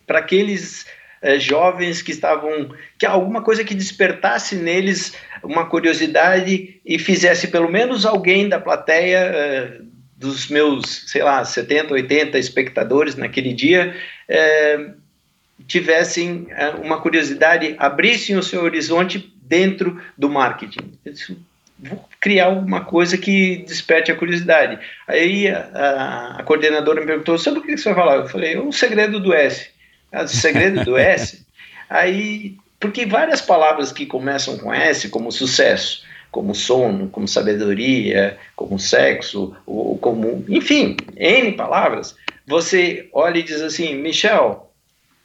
para 0.06 0.20
aqueles 0.20 0.86
é, 1.20 1.38
jovens 1.38 2.00
que 2.00 2.12
estavam, 2.12 2.72
que 2.96 3.06
alguma 3.06 3.42
coisa 3.42 3.64
que 3.64 3.74
despertasse 3.74 4.54
neles 4.54 5.14
uma 5.42 5.66
curiosidade 5.66 6.80
e 6.84 6.98
fizesse 6.98 7.48
pelo 7.48 7.70
menos 7.70 8.06
alguém 8.06 8.48
da 8.48 8.60
plateia, 8.60 9.18
é, 9.18 9.80
dos 10.16 10.48
meus, 10.48 11.04
sei 11.08 11.22
lá, 11.22 11.44
70, 11.44 11.92
80 11.92 12.38
espectadores 12.38 13.16
naquele 13.16 13.52
dia, 13.52 13.96
é, 14.28 14.90
tivessem 15.66 16.46
é, 16.50 16.70
uma 16.70 17.00
curiosidade, 17.00 17.74
abrissem 17.78 18.36
o 18.36 18.42
seu 18.42 18.62
horizonte 18.62 19.32
dentro 19.42 20.00
do 20.16 20.30
marketing. 20.30 20.92
Disse, 21.04 21.36
vou 21.78 22.08
criar 22.20 22.46
alguma 22.46 22.84
coisa 22.84 23.18
que 23.18 23.64
desperte 23.66 24.12
a 24.12 24.16
curiosidade. 24.16 24.78
Aí 25.08 25.48
a, 25.48 26.36
a 26.38 26.42
coordenadora 26.44 27.00
me 27.00 27.06
perguntou, 27.06 27.36
sobre 27.36 27.60
o 27.60 27.62
que 27.62 27.76
você 27.76 27.92
vai 27.92 27.94
falar? 27.94 28.16
Eu 28.16 28.28
falei, 28.28 28.56
o 28.56 28.72
segredo 28.72 29.18
do 29.18 29.34
S. 29.34 29.68
Ah, 30.12 30.22
o 30.22 30.28
segredo 30.28 30.84
do 30.84 30.96
S? 30.96 31.44
Aí, 31.90 32.56
porque 32.82 33.06
várias 33.06 33.40
palavras 33.40 33.92
que 33.92 34.04
começam 34.04 34.58
com 34.58 34.74
S, 34.74 35.08
como 35.08 35.30
sucesso, 35.30 36.02
como 36.32 36.52
sono, 36.52 37.08
como 37.08 37.28
sabedoria, 37.28 38.36
como 38.56 38.76
sexo, 38.76 39.56
ou 39.64 39.96
como, 39.98 40.44
enfim, 40.48 40.96
N 41.16 41.52
palavras, 41.52 42.16
você 42.44 43.08
olha 43.12 43.38
e 43.38 43.42
diz 43.44 43.60
assim, 43.62 43.94
Michel, 43.94 44.68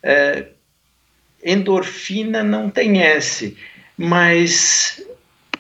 é, 0.03 0.49
endorfina 1.43 2.43
não 2.43 2.69
tem 2.69 3.01
S, 3.01 3.57
mas 3.97 5.03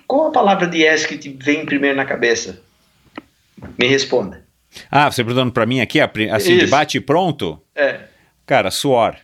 qual 0.05 0.27
a 0.27 0.31
palavra 0.31 0.67
de 0.67 0.85
S 0.85 1.07
que 1.07 1.17
te 1.17 1.29
vem 1.29 1.65
primeiro 1.65 1.97
na 1.97 2.05
cabeça? 2.05 2.61
Me 3.75 3.87
responda. 3.87 4.45
Ah, 4.91 5.09
você 5.09 5.23
perguntando 5.23 5.51
para 5.51 5.65
mim 5.65 5.81
aqui, 5.81 5.99
assim, 5.99 6.53
Isso. 6.53 6.65
de 6.65 6.67
bate 6.67 7.01
pronto? 7.01 7.59
É. 7.73 8.01
Cara, 8.45 8.69
suor. 8.69 9.15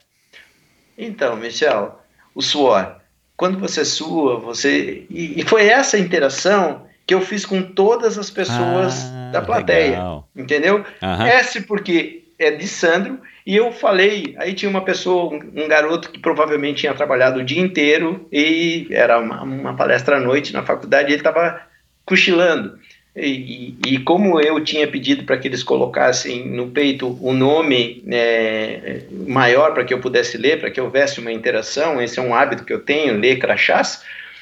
Então, 0.98 1.36
Michel, 1.36 2.03
o 2.36 2.42
suor 2.42 3.04
quando 3.36 3.60
você 3.60 3.84
sua, 3.84 4.40
você. 4.40 5.06
E, 5.10 5.42
e, 5.42 5.44
foi 5.44 5.68
essa 5.68 5.98
interação 5.98 6.86
que 7.06 7.14
eu 7.14 7.22
fiz 7.22 7.46
com 7.46 7.62
todas 7.62 8.18
as 8.18 8.30
pessoas 8.30 9.06
ah, 9.06 9.32
da 9.34 9.42
plateia. 9.42 9.90
Legal. 9.90 10.30
Entendeu? 10.36 10.86
Uhum. 11.02 11.26
S 11.26 11.62
porque 11.62 12.24
é 12.40 12.52
de 12.52 12.68
Sandro, 12.68 13.20
e 13.46 13.56
eu 13.56 13.72
falei, 13.72 14.36
aí 14.38 14.54
tinha 14.54 14.70
uma 14.70 14.84
pessoa, 14.84 15.34
um, 15.34 15.68
garoto 15.68 16.10
que 16.10 16.20
provavelmente 16.20 16.82
tinha 16.82 16.94
trabalhado 16.94 17.40
o 17.40 17.44
dia 17.44 17.62
inteiro 17.62 18.28
e 18.32 18.88
era 18.90 19.20
uma, 19.20 19.44
uma 19.44 19.76
palestra 19.76 20.18
à 20.18 20.20
noite 20.20 20.54
na 20.54 20.64
faculdade, 20.64 21.10
ele 21.10 21.18
estava 21.18 21.62
cochilando. 22.06 22.80
E, 23.16 23.76
e, 23.86 24.00
como 24.00 24.42
eu 24.42 24.60
tinha 24.64 24.88
pedido 24.88 25.24
para 25.24 25.38
que 25.38 25.48
eles 25.48 25.62
colocassem 25.62 26.48
no 26.48 26.70
peito 26.70 27.08
o 27.22 27.30
um 27.30 27.34
nome 27.34 28.04
é, 28.12 29.02
maior 29.28 29.72
para 29.72 29.84
que 29.84 29.94
eu 29.94 30.00
pudesse 30.00 30.36
ler, 30.36 30.60
para 30.60 30.72
que 30.72 30.82
houvesse 30.82 31.20
uma 31.20 31.32
interação, 31.32 32.02
esse 32.02 32.18
é 32.18 32.22
um 32.24 32.34
hábito 32.34 32.66
que 32.66 32.74
eu 32.74 32.80
tenho, 32.80 33.20
ler 33.20 33.38
crachás, 33.38 34.02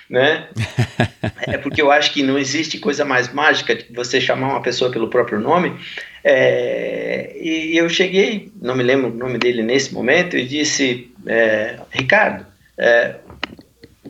né? 0.10 0.48
é 1.48 1.58
porque 1.58 1.82
eu 1.82 1.92
acho 1.92 2.14
que 2.14 2.24
não 2.24 2.40
existe 2.40 2.78
coisa 2.80 3.04
mais 3.04 3.34
mágica 3.34 3.76
de 3.76 3.86
você 3.94 4.22
chamar 4.22 4.48
uma 4.48 4.62
pessoa 4.62 4.90
pelo 4.90 5.10
próprio 5.10 5.40
nome. 5.40 5.78
É, 6.24 7.36
e 7.42 7.76
eu 7.76 7.90
cheguei, 7.90 8.54
não 8.62 8.76
me 8.76 8.84
lembro 8.84 9.10
o 9.10 9.14
nome 9.14 9.38
dele 9.38 9.64
nesse 9.64 9.94
momento, 9.94 10.38
e 10.38 10.46
disse: 10.46 11.12
é, 11.28 11.78
Ricardo, 11.92 12.46
é, 12.78 13.16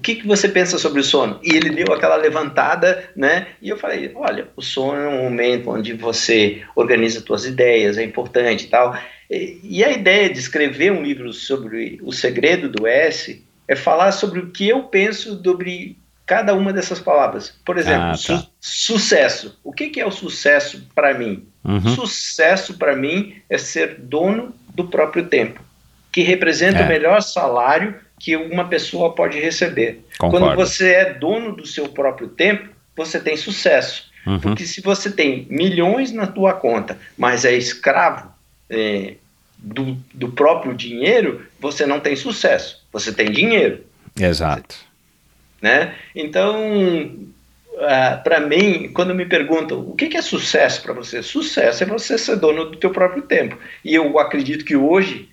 que, 0.01 0.15
que 0.15 0.27
você 0.27 0.49
pensa 0.49 0.77
sobre 0.77 0.99
o 0.99 1.03
sono? 1.03 1.39
E 1.43 1.55
ele 1.55 1.69
deu 1.69 1.93
aquela 1.93 2.15
levantada, 2.15 3.09
né? 3.15 3.47
E 3.61 3.69
eu 3.69 3.77
falei, 3.77 4.11
olha, 4.15 4.47
o 4.55 4.61
sono 4.61 4.99
é 4.99 5.07
um 5.07 5.23
momento 5.23 5.69
onde 5.69 5.93
você 5.93 6.63
organiza 6.75 7.21
suas 7.21 7.45
ideias, 7.45 7.97
é 7.97 8.03
importante 8.03 8.65
e 8.65 8.67
tal. 8.67 8.97
E, 9.29 9.59
e 9.63 9.83
a 9.83 9.91
ideia 9.91 10.29
de 10.29 10.39
escrever 10.39 10.91
um 10.91 11.03
livro 11.03 11.31
sobre 11.31 11.99
o 12.01 12.11
segredo 12.11 12.67
do 12.67 12.87
S 12.87 13.43
é 13.67 13.75
falar 13.75 14.11
sobre 14.11 14.39
o 14.39 14.49
que 14.49 14.67
eu 14.67 14.83
penso 14.83 15.41
sobre 15.41 15.97
cada 16.25 16.53
uma 16.53 16.73
dessas 16.73 16.99
palavras. 16.99 17.53
Por 17.65 17.77
exemplo, 17.77 18.03
ah, 18.03 18.11
tá. 18.11 18.17
su 18.17 18.47
sucesso. 18.59 19.59
O 19.63 19.71
que, 19.71 19.89
que 19.89 19.99
é 19.99 20.05
o 20.05 20.11
sucesso 20.11 20.87
para 20.95 21.13
mim? 21.13 21.45
Uhum. 21.63 21.95
Sucesso 21.95 22.77
para 22.77 22.95
mim 22.95 23.35
é 23.49 23.57
ser 23.57 23.95
dono 23.99 24.53
do 24.73 24.87
próprio 24.87 25.27
tempo, 25.27 25.61
que 26.11 26.21
representa 26.21 26.79
é. 26.79 26.85
o 26.85 26.87
melhor 26.87 27.21
salário 27.21 27.95
que 28.21 28.35
uma 28.35 28.65
pessoa 28.65 29.15
pode 29.15 29.39
receber. 29.39 30.05
Concordo. 30.19 30.45
Quando 30.45 30.55
você 30.55 30.91
é 30.91 31.13
dono 31.13 31.55
do 31.55 31.65
seu 31.65 31.89
próprio 31.89 32.27
tempo, 32.27 32.69
você 32.95 33.19
tem 33.19 33.35
sucesso. 33.35 34.11
Uhum. 34.27 34.39
Porque 34.39 34.63
se 34.63 34.79
você 34.79 35.09
tem 35.09 35.47
milhões 35.49 36.11
na 36.11 36.27
tua 36.27 36.53
conta, 36.53 36.99
mas 37.17 37.45
é 37.45 37.53
escravo 37.55 38.31
é, 38.69 39.15
do, 39.57 39.97
do 40.13 40.31
próprio 40.31 40.75
dinheiro, 40.75 41.47
você 41.59 41.87
não 41.87 41.99
tem 41.99 42.15
sucesso. 42.15 42.85
Você 42.93 43.11
tem 43.11 43.31
dinheiro. 43.31 43.83
Exato. 44.19 44.75
Né? 45.59 45.95
Então, 46.13 46.75
uh, 47.73 48.23
para 48.23 48.39
mim, 48.39 48.91
quando 48.93 49.15
me 49.15 49.25
perguntam 49.25 49.79
o 49.79 49.95
que, 49.95 50.09
que 50.09 50.17
é 50.17 50.21
sucesso 50.21 50.83
para 50.83 50.93
você, 50.93 51.23
sucesso 51.23 51.83
é 51.83 51.87
você 51.87 52.19
ser 52.19 52.35
dono 52.35 52.65
do 52.65 52.77
teu 52.77 52.91
próprio 52.91 53.23
tempo. 53.23 53.57
E 53.83 53.95
eu 53.95 54.19
acredito 54.19 54.63
que 54.63 54.75
hoje 54.75 55.30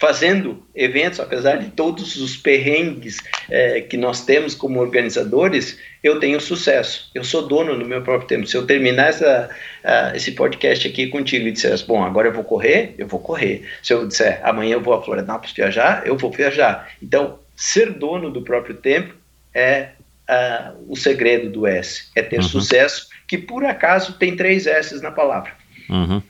fazendo 0.00 0.62
eventos, 0.74 1.20
apesar 1.20 1.56
de 1.56 1.68
todos 1.72 2.16
os 2.16 2.34
perrengues 2.34 3.18
é, 3.50 3.82
que 3.82 3.98
nós 3.98 4.24
temos 4.24 4.54
como 4.54 4.80
organizadores, 4.80 5.78
eu 6.02 6.18
tenho 6.18 6.40
sucesso. 6.40 7.10
Eu 7.14 7.22
sou 7.22 7.46
dono 7.46 7.78
do 7.78 7.84
meu 7.84 8.00
próprio 8.00 8.26
tempo. 8.26 8.46
Se 8.46 8.56
eu 8.56 8.66
terminar 8.66 9.10
essa, 9.10 9.50
uh, 9.84 10.16
esse 10.16 10.32
podcast 10.32 10.88
aqui 10.88 11.08
contigo 11.08 11.46
e 11.46 11.52
disser, 11.52 11.78
bom, 11.86 12.02
agora 12.02 12.28
eu 12.28 12.32
vou 12.32 12.42
correr, 12.42 12.94
eu 12.96 13.06
vou 13.06 13.20
correr. 13.20 13.68
Se 13.82 13.92
eu 13.92 14.08
disser, 14.08 14.40
amanhã 14.42 14.72
eu 14.72 14.80
vou 14.80 14.94
a 14.94 15.02
Florianópolis 15.02 15.54
viajar, 15.54 16.02
eu 16.06 16.16
vou 16.16 16.30
viajar. 16.30 16.90
Então, 17.02 17.38
ser 17.54 17.92
dono 17.92 18.30
do 18.30 18.40
próprio 18.40 18.76
tempo 18.76 19.14
é 19.52 19.90
uh, 20.30 20.82
o 20.88 20.96
segredo 20.96 21.50
do 21.50 21.66
S. 21.66 22.04
É 22.16 22.22
ter 22.22 22.36
uhum. 22.36 22.42
sucesso, 22.42 23.08
que 23.28 23.36
por 23.36 23.66
acaso 23.66 24.14
tem 24.14 24.34
três 24.34 24.66
S 24.66 24.98
na 25.02 25.10
palavra. 25.10 25.52
Uhum. 25.90 26.22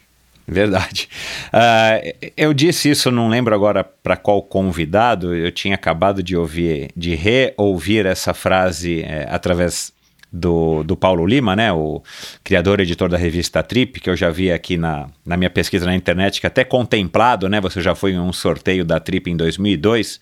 Verdade. 0.47 1.09
Uh, 1.47 2.31
eu 2.37 2.53
disse 2.53 2.91
isso, 2.91 3.11
não 3.11 3.29
lembro 3.29 3.55
agora 3.55 3.85
para 3.85 4.17
qual 4.17 4.43
convidado, 4.43 5.35
eu 5.35 5.53
tinha 5.53 5.75
acabado 5.75 6.23
de 6.23 6.37
ouvir, 6.37 6.91
de 6.97 7.15
reouvir 7.15 8.05
essa 8.05 8.35
frase 8.35 9.03
é, 9.03 9.29
através 9.31 9.93
do, 10.33 10.83
do 10.85 10.97
Paulo 10.97 11.27
Lima, 11.27 11.57
né, 11.57 11.73
o 11.73 12.03
criador 12.45 12.81
e 12.81 12.83
editor 12.85 13.09
da 13.09 13.17
revista 13.17 13.63
Trip, 13.63 14.01
que 14.01 14.09
eu 14.09 14.17
já 14.17 14.31
vi 14.31 14.51
aqui 14.51 14.77
na, 14.77 15.09
na 15.25 15.37
minha 15.37 15.51
pesquisa 15.51 15.87
na 15.87 15.95
internet, 15.95 16.41
que 16.41 16.47
até 16.47 16.65
contemplado, 16.65 17.49
né, 17.49 17.61
você 17.61 17.81
já 17.81 17.95
foi 17.95 18.13
em 18.13 18.21
um 18.21 18.33
sorteio 18.33 18.85
da 18.85 19.01
Trip 19.01 19.31
em 19.31 19.37
2002, 19.37 20.21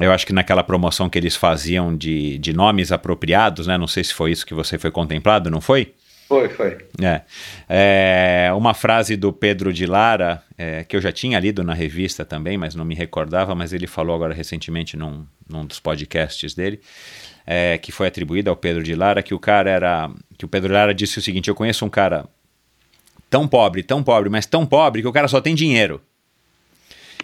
eu 0.00 0.12
acho 0.12 0.26
que 0.26 0.32
naquela 0.32 0.62
promoção 0.62 1.08
que 1.08 1.18
eles 1.18 1.36
faziam 1.36 1.96
de, 1.96 2.38
de 2.38 2.52
nomes 2.52 2.92
apropriados, 2.92 3.66
né, 3.66 3.78
não 3.78 3.86
sei 3.86 4.04
se 4.04 4.12
foi 4.12 4.32
isso 4.32 4.44
que 4.44 4.54
você 4.54 4.78
foi 4.78 4.90
contemplado, 4.90 5.50
não 5.50 5.60
foi? 5.60 5.94
Foi, 6.26 6.48
foi. 6.48 6.78
É. 7.00 7.20
é. 7.68 8.52
uma 8.54 8.72
frase 8.72 9.16
do 9.16 9.32
Pedro 9.32 9.72
de 9.72 9.86
Lara, 9.86 10.42
é, 10.56 10.82
que 10.84 10.96
eu 10.96 11.00
já 11.00 11.12
tinha 11.12 11.38
lido 11.38 11.62
na 11.62 11.74
revista 11.74 12.24
também, 12.24 12.56
mas 12.56 12.74
não 12.74 12.84
me 12.84 12.94
recordava, 12.94 13.54
mas 13.54 13.72
ele 13.72 13.86
falou 13.86 14.16
agora 14.16 14.32
recentemente 14.32 14.96
num, 14.96 15.26
num 15.48 15.66
dos 15.66 15.78
podcasts 15.80 16.54
dele, 16.54 16.80
é, 17.46 17.76
que 17.78 17.92
foi 17.92 18.06
atribuída 18.06 18.50
ao 18.50 18.56
Pedro 18.56 18.82
de 18.82 18.94
Lara, 18.94 19.22
que 19.22 19.34
o 19.34 19.38
cara 19.38 19.70
era. 19.70 20.10
que 20.38 20.44
o 20.44 20.48
Pedro 20.48 20.68
de 20.68 20.74
Lara 20.74 20.94
disse 20.94 21.18
o 21.18 21.22
seguinte: 21.22 21.48
eu 21.48 21.54
conheço 21.54 21.84
um 21.84 21.90
cara 21.90 22.26
tão 23.28 23.46
pobre, 23.46 23.82
tão 23.82 24.02
pobre, 24.02 24.30
mas 24.30 24.46
tão 24.46 24.64
pobre 24.64 25.02
que 25.02 25.08
o 25.08 25.12
cara 25.12 25.28
só 25.28 25.40
tem 25.40 25.54
dinheiro. 25.54 26.00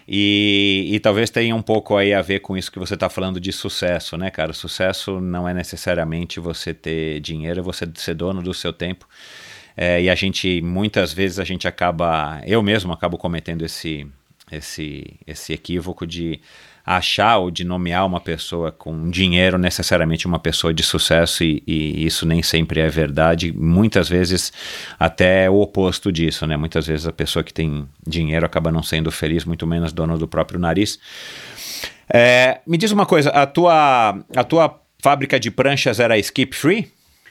E, 0.07 0.89
e, 0.93 1.01
talvez 1.01 1.31
tenha 1.31 1.55
um 1.55 1.63
pouco 1.63 1.97
aí 1.97 2.13
a 2.13 2.23
ver 2.23 2.41
com 2.41 2.57
isso 2.57 2.71
que 2.73 2.79
você 2.79 2.95
está 2.95 3.09
falando 3.09 3.41
de 3.41 3.53
sucesso, 3.53 4.17
né, 4.17 4.31
cara? 4.31 4.53
Sucesso 4.53 5.21
não 5.21 5.49
é 5.49 5.55
necessariamente 5.55 6.41
você 6.41 6.75
ter 6.75 7.21
dinheiro, 7.21 7.61
é 7.61 7.63
você 7.63 7.89
ser 7.95 8.15
dono 8.15 8.43
do 8.43 8.53
seu 8.53 8.73
tempo. 8.73 9.07
É, 9.77 10.03
e 10.03 10.11
a 10.11 10.15
gente, 10.15 10.61
muitas 10.63 11.13
vezes, 11.13 11.39
a 11.39 11.45
gente 11.45 11.69
acaba, 11.69 12.41
eu 12.47 12.63
mesmo 12.63 12.93
acabo 12.93 13.17
cometendo 13.17 13.65
esse, 13.65 14.07
esse, 14.51 15.17
esse 15.27 15.53
equívoco 15.53 16.07
de 16.07 16.41
achar 16.85 17.39
ou 17.39 17.51
de 17.51 17.65
nomear 17.65 18.07
uma 18.07 18.21
pessoa 18.21 18.73
com 18.73 19.11
dinheiro 19.11 19.59
necessariamente 19.59 20.27
uma 20.27 20.39
pessoa 20.39 20.73
de 20.73 20.83
sucesso 20.83 21.45
e, 21.45 21.63
e, 21.67 22.07
isso 22.07 22.27
nem 22.27 22.43
sempre 22.43 22.81
é 22.81 22.89
verdade. 22.89 23.53
Muitas 23.53 24.09
vezes 24.09 24.53
até 24.99 25.49
o 25.49 25.61
oposto 25.61 26.11
disso, 26.11 26.47
né? 26.47 26.57
Muitas 26.57 26.87
vezes 26.87 27.07
a 27.07 27.13
pessoa 27.13 27.43
que 27.43 27.53
tem 27.53 27.89
dinheiro 28.07 28.47
acaba 28.47 28.73
não 28.73 28.83
sendo 28.83 29.11
feliz, 29.11 29.45
muito 29.45 29.67
menos 29.67 29.93
dono 29.93 30.19
do 30.19 30.27
próprio 30.29 30.59
nariz. 30.59 30.99
É, 32.13 32.61
me 32.67 32.77
diz 32.77 32.91
uma 32.91 33.07
coisa, 33.07 33.31
a 33.31 33.47
tua, 33.47 34.19
a 34.35 34.45
tua 34.45 34.81
fábrica 34.99 35.39
de 35.39 35.51
pranchas 35.51 36.01
era 36.01 36.19
skip 36.19 36.55
free? 36.57 36.91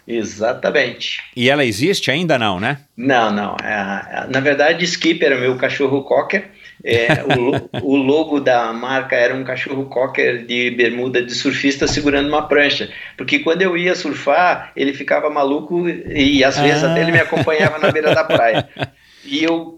Exatamente. 0.09 1.23
E 1.35 1.51
ela 1.51 1.63
existe 1.63 2.09
ainda 2.09 2.35
não, 2.39 2.59
né? 2.59 2.79
Não, 2.97 3.31
não. 3.31 3.55
É, 3.63 4.25
na 4.27 4.39
verdade, 4.39 4.83
Skip 4.83 5.23
era 5.23 5.37
meu 5.37 5.55
cachorro 5.55 6.03
cocker 6.03 6.49
é, 6.83 7.23
o, 7.23 7.93
o, 7.93 7.95
logo 7.95 8.39
da 8.39 8.71
marca 8.71 9.15
era 9.15 9.35
um 9.35 9.43
cachorro 9.43 9.85
cocker 9.85 10.45
de 10.45 10.71
bermuda 10.71 11.21
de 11.21 11.33
surfista 11.33 11.87
segurando 11.87 12.29
uma 12.29 12.47
prancha. 12.47 12.89
Porque 13.17 13.39
quando 13.39 13.61
eu 13.61 13.75
ia 13.75 13.95
surfar, 13.95 14.71
ele 14.75 14.93
ficava 14.93 15.29
maluco 15.29 15.89
e 15.89 16.43
às 16.43 16.57
vezes 16.57 16.83
ah. 16.83 16.91
até 16.91 17.01
ele 17.01 17.11
me 17.11 17.19
acompanhava 17.19 17.79
na 17.79 17.91
beira 17.91 18.13
da 18.13 18.23
praia. 18.23 18.67
E 19.25 19.43
eu. 19.43 19.77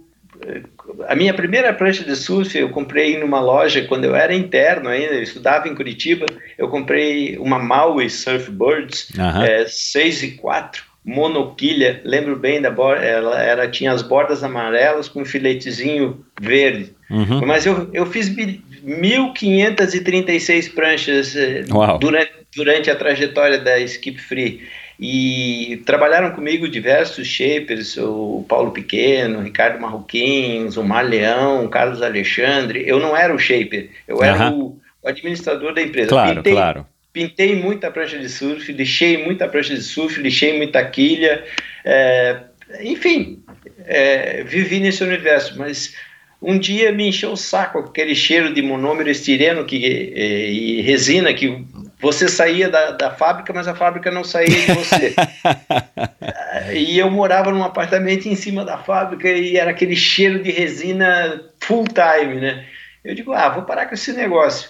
A 1.08 1.16
minha 1.16 1.34
primeira 1.34 1.74
prancha 1.74 2.04
de 2.04 2.16
surf 2.16 2.56
eu 2.58 2.70
comprei 2.70 3.20
numa 3.20 3.42
loja 3.42 3.84
quando 3.86 4.06
eu 4.06 4.16
era 4.16 4.34
interno 4.34 4.88
ainda, 4.88 5.16
eu 5.16 5.24
estudava 5.24 5.68
em 5.68 5.76
Curitiba. 5.76 6.28
Eu 6.58 6.70
comprei 6.70 7.38
uma 7.38 7.58
Maui 7.58 8.08
Surfbirds 8.08 9.10
uhum. 9.18 9.42
é, 9.42 9.66
6 9.68 10.24
e 10.24 10.32
4 10.34 10.91
monoquilha, 11.04 12.00
lembro 12.04 12.36
bem 12.36 12.62
da 12.62 12.70
borda, 12.70 13.04
ela 13.04 13.42
era, 13.42 13.68
tinha 13.68 13.92
as 13.92 14.04
bordas 14.04 14.44
amarelas 14.44 15.10
com 15.10 15.22
um 15.22 15.26
filetezinho 15.26 16.24
verde. 16.40 16.94
Uhum. 17.10 17.44
Mas 17.46 17.66
eu, 17.66 17.90
eu 17.92 18.06
fiz 18.06 18.30
1.536 18.30 20.72
pranchas 20.74 21.36
eh, 21.36 21.64
durante, 22.00 22.32
durante 22.56 22.92
a 22.92 22.96
trajetória 22.96 23.58
da 23.58 23.80
Skip 23.80 24.20
Free. 24.20 24.62
E 25.00 25.82
trabalharam 25.84 26.30
comigo 26.30 26.70
diversos 26.70 27.28
shapers, 27.28 27.98
o 27.98 28.46
Paulo 28.48 28.70
Pequeno, 28.70 29.40
o 29.40 29.42
Ricardo 29.42 29.82
Marroquins, 29.82 30.78
o 30.78 30.84
Mar 30.84 31.04
Leão, 31.04 31.66
o 31.66 31.70
Carlos 31.70 32.04
Alexandre. 32.04 32.88
Eu 32.88 33.00
não 33.00 33.18
era 33.18 33.34
o 33.34 33.40
shaper, 33.40 33.90
eu 34.08 34.24
era 34.24 34.52
o, 34.52 34.80
o 35.02 35.08
administrador 35.08 35.74
da 35.74 35.82
empresa. 35.82 36.10
Claro, 36.10 36.44
claro. 36.44 36.86
Pintei 37.14 37.56
muita 37.56 37.92
prancha 37.92 38.18
de 38.18 38.30
surf, 38.30 38.72
lixei 38.72 39.18
muita 39.24 39.48
prancha 39.48 39.76
de 39.76 39.82
surf, 39.82 40.20
lixei 40.22 40.58
muita 40.58 40.84
quilha. 40.86 41.44
É, 41.84 42.42
enfim, 42.82 43.44
é, 43.86 44.44
vivi 44.44 44.80
nesse 44.80 45.04
universo, 45.04 45.58
mas 45.58 45.94
um 46.42 46.58
dia 46.58 46.92
me 46.92 47.08
encheu 47.08 47.34
o 47.34 47.38
saco 47.38 47.80
aquele 47.80 48.16
cheiro 48.16 48.54
de 48.54 48.62
monômero 48.62 49.10
estireno 49.10 49.64
que, 49.64 49.76
e, 49.76 50.80
e 50.80 50.82
resina 50.82 51.34
que 51.34 51.66
você 52.02 52.28
saía 52.28 52.68
da, 52.68 52.92
da 52.92 53.12
fábrica, 53.12 53.54
mas 53.54 53.68
a 53.68 53.76
fábrica 53.76 54.10
não 54.10 54.24
saía 54.24 54.48
de 54.50 54.74
você. 54.74 55.14
e 56.74 56.98
eu 56.98 57.12
morava 57.12 57.52
num 57.52 57.64
apartamento 57.64 58.28
em 58.28 58.36
cima 58.36 58.66
da 58.66 58.78
fábrica 58.80 59.30
e 59.30 59.56
era 59.56 59.70
aquele 59.70 59.96
cheiro 59.96 60.42
de 60.42 60.50
resina 60.50 61.44
full 61.60 61.86
time, 61.86 62.42
né? 62.42 62.66
Eu 63.04 63.14
digo, 63.14 63.34
ah, 63.34 63.50
vou 63.50 63.64
parar 63.64 63.86
com 63.86 63.94
esse 63.94 64.14
negócio. 64.14 64.70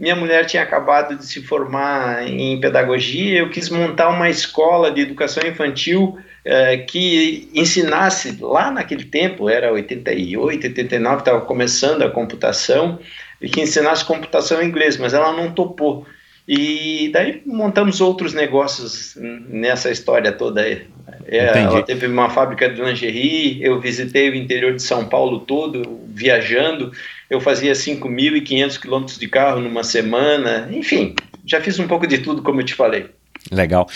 Minha 0.00 0.16
mulher 0.16 0.46
tinha 0.46 0.62
acabado 0.62 1.14
de 1.14 1.26
se 1.26 1.42
formar 1.42 2.26
em 2.26 2.58
pedagogia, 2.58 3.40
eu 3.40 3.50
quis 3.50 3.68
montar 3.68 4.08
uma 4.08 4.30
escola 4.30 4.90
de 4.90 5.02
educação 5.02 5.46
infantil 5.46 6.18
eh, 6.42 6.78
que 6.78 7.50
ensinasse, 7.54 8.38
lá 8.40 8.70
naquele 8.70 9.04
tempo, 9.04 9.50
era 9.50 9.70
88, 9.70 10.68
89, 10.68 11.18
estava 11.18 11.42
começando 11.42 12.00
a 12.00 12.08
computação, 12.08 12.98
e 13.42 13.48
que 13.50 13.60
ensinasse 13.60 14.02
computação 14.02 14.62
em 14.62 14.68
inglês, 14.68 14.96
mas 14.96 15.12
ela 15.12 15.34
não 15.34 15.52
topou. 15.52 16.06
E 16.48 17.10
daí 17.12 17.42
montamos 17.44 18.00
outros 18.00 18.32
negócios 18.32 19.14
nessa 19.16 19.90
história 19.90 20.32
toda. 20.32 20.66
É, 20.66 20.86
ela 21.28 21.82
teve 21.82 22.06
uma 22.06 22.30
fábrica 22.30 22.70
de 22.70 22.82
lingerie, 22.82 23.62
eu 23.62 23.78
visitei 23.78 24.30
o 24.30 24.34
interior 24.34 24.74
de 24.74 24.82
São 24.82 25.04
Paulo 25.04 25.40
todo, 25.40 26.00
viajando. 26.08 26.90
Eu 27.30 27.40
fazia 27.40 27.72
5.500 27.72 28.80
quilômetros 28.80 29.18
de 29.18 29.28
carro 29.28 29.60
numa 29.60 29.84
semana. 29.84 30.68
Enfim, 30.72 31.14
já 31.46 31.60
fiz 31.60 31.78
um 31.78 31.86
pouco 31.86 32.06
de 32.06 32.18
tudo, 32.18 32.42
como 32.42 32.60
eu 32.60 32.64
te 32.64 32.74
falei. 32.74 33.08
Legal. 33.50 33.88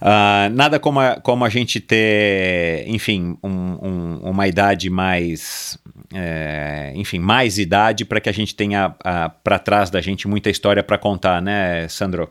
Uh, 0.00 0.52
nada 0.52 0.78
como 0.78 1.00
a, 1.00 1.16
como 1.16 1.44
a 1.44 1.48
gente 1.48 1.80
ter, 1.80 2.84
enfim, 2.86 3.36
um, 3.42 3.48
um, 3.50 4.20
uma 4.30 4.46
idade 4.46 4.88
mais. 4.90 5.78
É, 6.14 6.92
enfim, 6.94 7.18
mais 7.18 7.56
idade 7.56 8.04
para 8.04 8.20
que 8.20 8.28
a 8.28 8.32
gente 8.32 8.54
tenha 8.54 8.88
uh, 8.88 9.32
para 9.42 9.58
trás 9.58 9.88
da 9.88 10.00
gente 10.02 10.28
muita 10.28 10.50
história 10.50 10.82
para 10.82 10.98
contar, 10.98 11.40
né, 11.40 11.88
Sandro? 11.88 12.30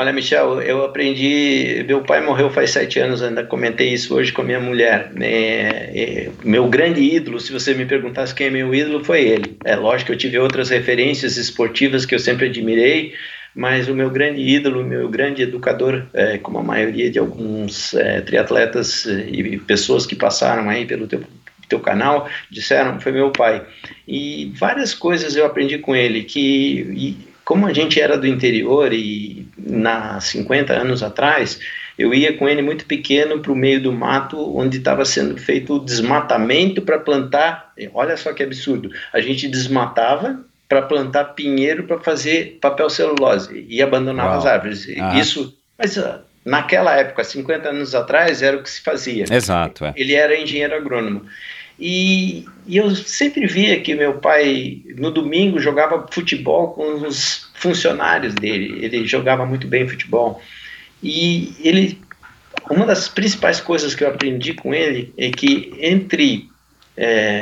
Olha, 0.00 0.14
Michel, 0.14 0.62
eu 0.62 0.82
aprendi. 0.82 1.84
Meu 1.86 2.00
pai 2.00 2.24
morreu 2.24 2.48
faz 2.48 2.70
sete 2.70 2.98
anos, 2.98 3.22
ainda 3.22 3.44
comentei 3.44 3.92
isso 3.92 4.14
hoje 4.14 4.32
com 4.32 4.40
a 4.40 4.44
minha 4.46 4.58
mulher. 4.58 5.12
É, 5.20 5.90
é, 5.94 6.30
meu 6.42 6.66
grande 6.70 7.02
ídolo, 7.02 7.38
se 7.38 7.52
você 7.52 7.74
me 7.74 7.84
perguntasse 7.84 8.34
quem 8.34 8.46
é 8.46 8.50
meu 8.50 8.74
ídolo, 8.74 9.04
foi 9.04 9.20
ele. 9.20 9.58
É 9.62 9.76
lógico 9.76 10.06
que 10.06 10.14
eu 10.14 10.16
tive 10.16 10.38
outras 10.38 10.70
referências 10.70 11.36
esportivas 11.36 12.06
que 12.06 12.14
eu 12.14 12.18
sempre 12.18 12.46
admirei, 12.46 13.12
mas 13.54 13.88
o 13.88 13.94
meu 13.94 14.08
grande 14.08 14.40
ídolo, 14.40 14.82
meu 14.82 15.06
grande 15.10 15.42
educador, 15.42 16.06
é, 16.14 16.38
como 16.38 16.60
a 16.60 16.62
maioria 16.62 17.10
de 17.10 17.18
alguns 17.18 17.92
é, 17.92 18.22
triatletas 18.22 19.04
e 19.04 19.58
pessoas 19.66 20.06
que 20.06 20.16
passaram 20.16 20.70
aí 20.70 20.86
pelo 20.86 21.06
teu, 21.06 21.22
teu 21.68 21.78
canal, 21.78 22.26
disseram, 22.50 22.98
foi 22.98 23.12
meu 23.12 23.30
pai. 23.32 23.66
E 24.08 24.50
várias 24.58 24.94
coisas 24.94 25.36
eu 25.36 25.44
aprendi 25.44 25.76
com 25.76 25.94
ele, 25.94 26.24
que 26.24 27.28
como 27.50 27.66
a 27.66 27.72
gente 27.72 28.00
era 28.00 28.16
do 28.16 28.28
interior 28.28 28.92
e 28.92 29.44
na 29.58 30.20
50 30.20 30.72
anos 30.72 31.02
atrás, 31.02 31.58
eu 31.98 32.14
ia 32.14 32.32
com 32.38 32.48
ele 32.48 32.62
muito 32.62 32.86
pequeno 32.86 33.40
para 33.40 33.50
o 33.50 33.56
meio 33.56 33.82
do 33.82 33.92
mato, 33.92 34.56
onde 34.56 34.78
estava 34.78 35.04
sendo 35.04 35.36
feito 35.36 35.74
o 35.74 35.84
desmatamento 35.84 36.80
para 36.80 36.96
plantar. 36.96 37.72
Olha 37.92 38.16
só 38.16 38.32
que 38.32 38.44
absurdo! 38.44 38.92
A 39.12 39.20
gente 39.20 39.48
desmatava 39.48 40.38
para 40.68 40.82
plantar 40.82 41.24
pinheiro 41.34 41.88
para 41.88 41.98
fazer 41.98 42.56
papel 42.60 42.88
celulose 42.88 43.66
e 43.68 43.82
abandonava 43.82 44.28
Uau. 44.28 44.38
as 44.38 44.46
árvores. 44.46 44.86
Ah. 45.00 45.18
Isso, 45.18 45.52
mas 45.76 45.96
uh, 45.96 46.20
naquela 46.44 46.96
época, 46.96 47.24
50 47.24 47.68
anos 47.68 47.96
atrás, 47.96 48.42
era 48.42 48.58
o 48.58 48.62
que 48.62 48.70
se 48.70 48.80
fazia. 48.80 49.24
Exato. 49.28 49.86
É. 49.86 49.92
Ele 49.96 50.14
era 50.14 50.38
engenheiro 50.38 50.76
agrônomo. 50.76 51.26
E, 51.80 52.44
e, 52.66 52.76
eu 52.76 52.94
sempre 52.94 53.46
via 53.46 53.80
que 53.80 53.94
meu 53.94 54.14
pai, 54.18 54.82
no 54.98 55.10
domingo, 55.10 55.58
jogava 55.58 56.06
futebol 56.10 56.74
com 56.74 57.06
os 57.06 57.50
funcionários 57.54 58.34
dele. 58.34 58.84
Ele 58.84 59.06
jogava 59.06 59.46
muito 59.46 59.66
bem 59.66 59.88
futebol. 59.88 60.42
E 61.02 61.54
ele, 61.60 61.98
uma 62.70 62.84
das 62.84 63.08
principais 63.08 63.60
coisas 63.60 63.94
que 63.94 64.04
eu 64.04 64.08
aprendi 64.08 64.52
com 64.52 64.74
ele 64.74 65.10
é 65.16 65.30
que 65.30 65.72
entre 65.80 66.50
é, 66.94 67.40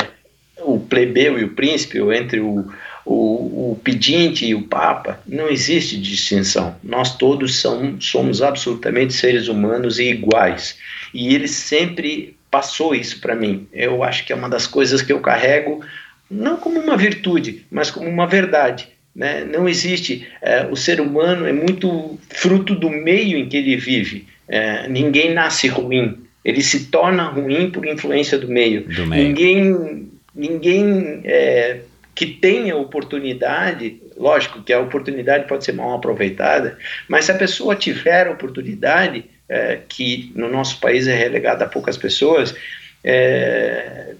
o 0.60 0.78
plebeu 0.78 1.36
e 1.36 1.42
o 1.42 1.54
príncipe, 1.54 2.00
ou 2.00 2.12
entre 2.12 2.38
o, 2.38 2.70
o, 3.04 3.72
o, 3.72 3.80
pedinte 3.82 4.46
e 4.46 4.54
o 4.54 4.62
papa, 4.62 5.20
não 5.26 5.48
existe 5.48 6.00
distinção. 6.00 6.76
Nós 6.84 7.16
todos 7.16 7.60
são, 7.60 8.00
somos 8.00 8.40
absolutamente 8.40 9.14
seres 9.14 9.48
humanos 9.48 9.98
e 9.98 10.04
iguais. 10.04 10.78
E 11.12 11.34
ele 11.34 11.48
sempre 11.48 12.37
passou 12.50 12.94
isso 12.94 13.20
para 13.20 13.34
mim. 13.34 13.66
Eu 13.72 14.02
acho 14.02 14.24
que 14.24 14.32
é 14.32 14.36
uma 14.36 14.48
das 14.48 14.66
coisas 14.66 15.02
que 15.02 15.12
eu 15.12 15.20
carrego, 15.20 15.84
não 16.30 16.56
como 16.56 16.80
uma 16.80 16.96
virtude, 16.96 17.64
mas 17.70 17.90
como 17.90 18.08
uma 18.08 18.26
verdade. 18.26 18.88
Né? 19.14 19.44
Não 19.44 19.68
existe. 19.68 20.26
É, 20.40 20.66
o 20.70 20.76
ser 20.76 21.00
humano 21.00 21.46
é 21.46 21.52
muito 21.52 22.18
fruto 22.30 22.74
do 22.74 22.90
meio 22.90 23.36
em 23.36 23.48
que 23.48 23.56
ele 23.56 23.76
vive. 23.76 24.26
É, 24.46 24.88
ninguém 24.88 25.34
nasce 25.34 25.68
ruim. 25.68 26.18
Ele 26.44 26.62
se 26.62 26.86
torna 26.86 27.24
ruim 27.24 27.70
por 27.70 27.84
influência 27.86 28.38
do 28.38 28.48
meio. 28.48 28.84
Do 28.84 29.06
meio. 29.06 29.28
Ninguém, 29.28 30.08
ninguém 30.34 31.20
é, 31.24 31.80
que 32.14 32.26
tenha 32.26 32.76
oportunidade, 32.76 34.00
lógico 34.16 34.62
que 34.62 34.72
a 34.72 34.80
oportunidade 34.80 35.46
pode 35.46 35.64
ser 35.64 35.72
mal 35.72 35.94
aproveitada, 35.94 36.78
mas 37.08 37.26
se 37.26 37.32
a 37.32 37.36
pessoa 37.36 37.76
tiver 37.76 38.26
a 38.26 38.30
oportunidade, 38.30 39.24
é, 39.48 39.80
que 39.88 40.32
no 40.34 40.48
nosso 40.48 40.78
país 40.80 41.06
é 41.06 41.16
relegada 41.16 41.64
a 41.64 41.68
poucas 41.68 41.96
pessoas, 41.96 42.54
é, 43.02 44.14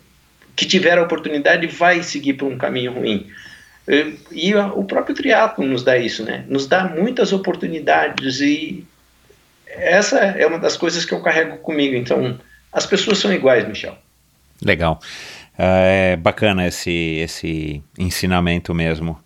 que 0.57 0.67
tiver 0.67 0.99
a 0.99 1.03
oportunidade 1.03 1.67
vai 1.67 2.03
seguir 2.03 2.35
por 2.35 2.51
um 2.51 2.59
caminho 2.59 2.93
ruim. 2.93 3.27
E, 4.33 4.55
o 4.55 4.85
próprio 4.85 5.15
triatlo 5.15 5.67
nos 5.67 5.83
dá 5.83 5.97
isso, 5.97 6.23
né? 6.23 6.45
Nos 6.47 6.67
dá 6.67 6.85
muitas 6.85 7.33
oportunidades 7.33 8.41
e 8.41 8.85
essa 9.67 10.19
é 10.19 10.47
uma 10.47 10.59
das 10.59 10.77
coisas 10.77 11.05
que 11.05 11.15
eu 11.15 11.23
carrego 11.23 11.59
comigo. 11.59 11.95
Então, 11.95 12.39
as 12.73 12.85
pessoas 12.85 13.19
são 13.19 13.33
iguais, 13.33 13.67
Michel. 13.67 13.97
Legal. 14.63 15.01
É 15.57 16.17
bacana 16.17 16.67
esse, 16.67 16.91
esse 16.91 17.83
ensinamento 17.99 18.75
mesmo. 18.75 19.19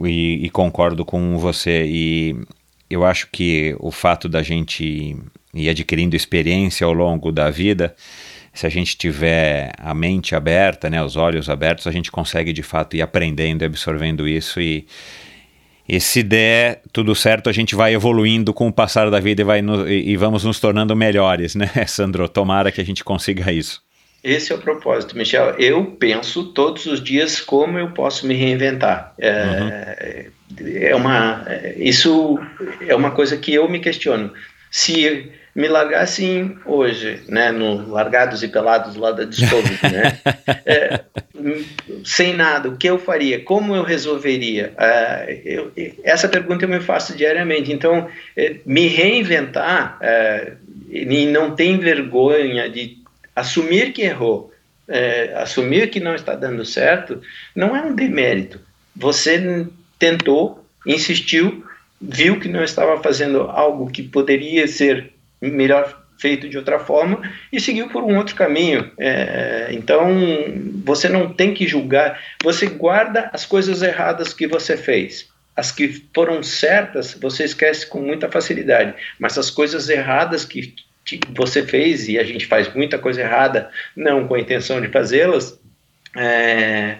E, 0.00 0.46
e, 0.46 0.50
concordo 0.50 1.04
com 1.04 1.36
você. 1.38 1.84
E 1.86 2.36
eu 2.90 3.04
acho 3.04 3.28
que 3.30 3.76
o 3.78 3.90
fato 3.90 4.28
da 4.28 4.42
gente 4.42 5.16
ir 5.54 5.68
adquirindo 5.68 6.16
experiência 6.16 6.86
ao 6.86 6.92
longo 6.92 7.32
da 7.32 7.50
vida, 7.50 7.94
se 8.52 8.66
a 8.66 8.68
gente 8.68 8.96
tiver 8.96 9.72
a 9.78 9.94
mente 9.94 10.34
aberta, 10.34 10.90
né, 10.90 11.02
os 11.02 11.16
olhos 11.16 11.48
abertos, 11.48 11.86
a 11.86 11.92
gente 11.92 12.10
consegue 12.10 12.52
de 12.52 12.62
fato 12.62 12.96
ir 12.96 13.02
aprendendo 13.02 13.62
e 13.62 13.66
absorvendo 13.66 14.26
isso. 14.26 14.60
E, 14.60 14.86
e 15.88 16.00
se 16.00 16.22
der 16.22 16.82
tudo 16.92 17.14
certo, 17.14 17.48
a 17.48 17.52
gente 17.52 17.74
vai 17.74 17.94
evoluindo 17.94 18.52
com 18.52 18.68
o 18.68 18.72
passar 18.72 19.10
da 19.10 19.20
vida 19.20 19.42
e, 19.42 19.44
vai 19.44 19.62
no, 19.62 19.88
e, 19.88 20.10
e 20.10 20.16
vamos 20.16 20.44
nos 20.44 20.58
tornando 20.58 20.96
melhores, 20.96 21.54
né, 21.54 21.70
Sandro? 21.86 22.28
Tomara 22.28 22.72
que 22.72 22.80
a 22.80 22.84
gente 22.84 23.04
consiga 23.04 23.52
isso. 23.52 23.82
Esse 24.22 24.52
é 24.52 24.56
o 24.56 24.58
propósito, 24.58 25.16
Michel. 25.16 25.54
Eu 25.58 25.84
penso 25.92 26.52
todos 26.52 26.86
os 26.86 27.02
dias 27.02 27.40
como 27.40 27.78
eu 27.78 27.92
posso 27.92 28.26
me 28.26 28.34
reinventar. 28.34 29.14
É, 29.18 30.24
uhum. 30.24 30.32
É 30.60 30.94
uma, 30.94 31.44
isso 31.76 32.38
é 32.86 32.94
uma 32.94 33.10
coisa 33.10 33.36
que 33.36 33.54
eu 33.54 33.68
me 33.68 33.80
questiono. 33.80 34.32
Se 34.70 35.30
me 35.54 35.66
largassem 35.66 36.56
hoje, 36.64 37.20
né, 37.26 37.50
no 37.50 37.90
Largados 37.90 38.44
e 38.44 38.48
Pelados 38.48 38.94
lá 38.94 39.10
da 39.10 39.24
Discovery, 39.24 39.78
né, 39.92 40.18
é, 40.64 41.00
sem 42.04 42.32
nada, 42.32 42.68
o 42.68 42.76
que 42.76 42.88
eu 42.88 42.98
faria? 42.98 43.40
Como 43.42 43.74
eu 43.74 43.82
resolveria? 43.82 44.72
É, 44.78 45.42
eu, 45.44 45.72
essa 46.04 46.28
pergunta 46.28 46.64
eu 46.64 46.68
me 46.68 46.80
faço 46.80 47.16
diariamente. 47.16 47.72
Então, 47.72 48.08
é, 48.36 48.56
me 48.64 48.86
reinventar 48.86 49.98
é, 50.00 50.52
e 50.90 51.26
não 51.26 51.54
tem 51.54 51.78
vergonha 51.78 52.68
de 52.70 52.98
assumir 53.34 53.92
que 53.92 54.02
errou, 54.02 54.52
é, 54.86 55.32
assumir 55.36 55.90
que 55.90 55.98
não 55.98 56.14
está 56.14 56.34
dando 56.34 56.64
certo, 56.64 57.20
não 57.54 57.76
é 57.76 57.82
um 57.82 57.94
demérito. 57.94 58.60
Você 58.94 59.66
tentou, 59.98 60.64
insistiu, 60.86 61.64
viu 62.00 62.38
que 62.38 62.48
não 62.48 62.62
estava 62.62 63.02
fazendo 63.02 63.42
algo 63.42 63.90
que 63.90 64.02
poderia 64.02 64.66
ser 64.68 65.12
melhor 65.40 66.04
feito 66.18 66.48
de 66.48 66.58
outra 66.58 66.78
forma 66.78 67.22
e 67.52 67.60
seguiu 67.60 67.88
por 67.88 68.02
um 68.02 68.16
outro 68.16 68.34
caminho. 68.34 68.90
É, 68.98 69.68
então, 69.70 70.08
você 70.84 71.08
não 71.08 71.32
tem 71.32 71.54
que 71.54 71.66
julgar, 71.66 72.20
você 72.42 72.66
guarda 72.66 73.30
as 73.32 73.46
coisas 73.46 73.82
erradas 73.82 74.32
que 74.32 74.46
você 74.46 74.76
fez. 74.76 75.28
As 75.56 75.72
que 75.72 76.04
foram 76.14 76.42
certas, 76.42 77.14
você 77.14 77.44
esquece 77.44 77.86
com 77.86 78.00
muita 78.00 78.30
facilidade, 78.30 78.94
mas 79.18 79.36
as 79.38 79.50
coisas 79.50 79.88
erradas 79.88 80.44
que 80.44 80.74
você 81.34 81.64
fez, 81.64 82.08
e 82.08 82.18
a 82.18 82.24
gente 82.24 82.46
faz 82.46 82.72
muita 82.74 82.98
coisa 82.98 83.22
errada, 83.22 83.70
não 83.96 84.28
com 84.28 84.34
a 84.34 84.40
intenção 84.40 84.80
de 84.80 84.88
fazê-las, 84.88 85.58
é, 86.16 86.98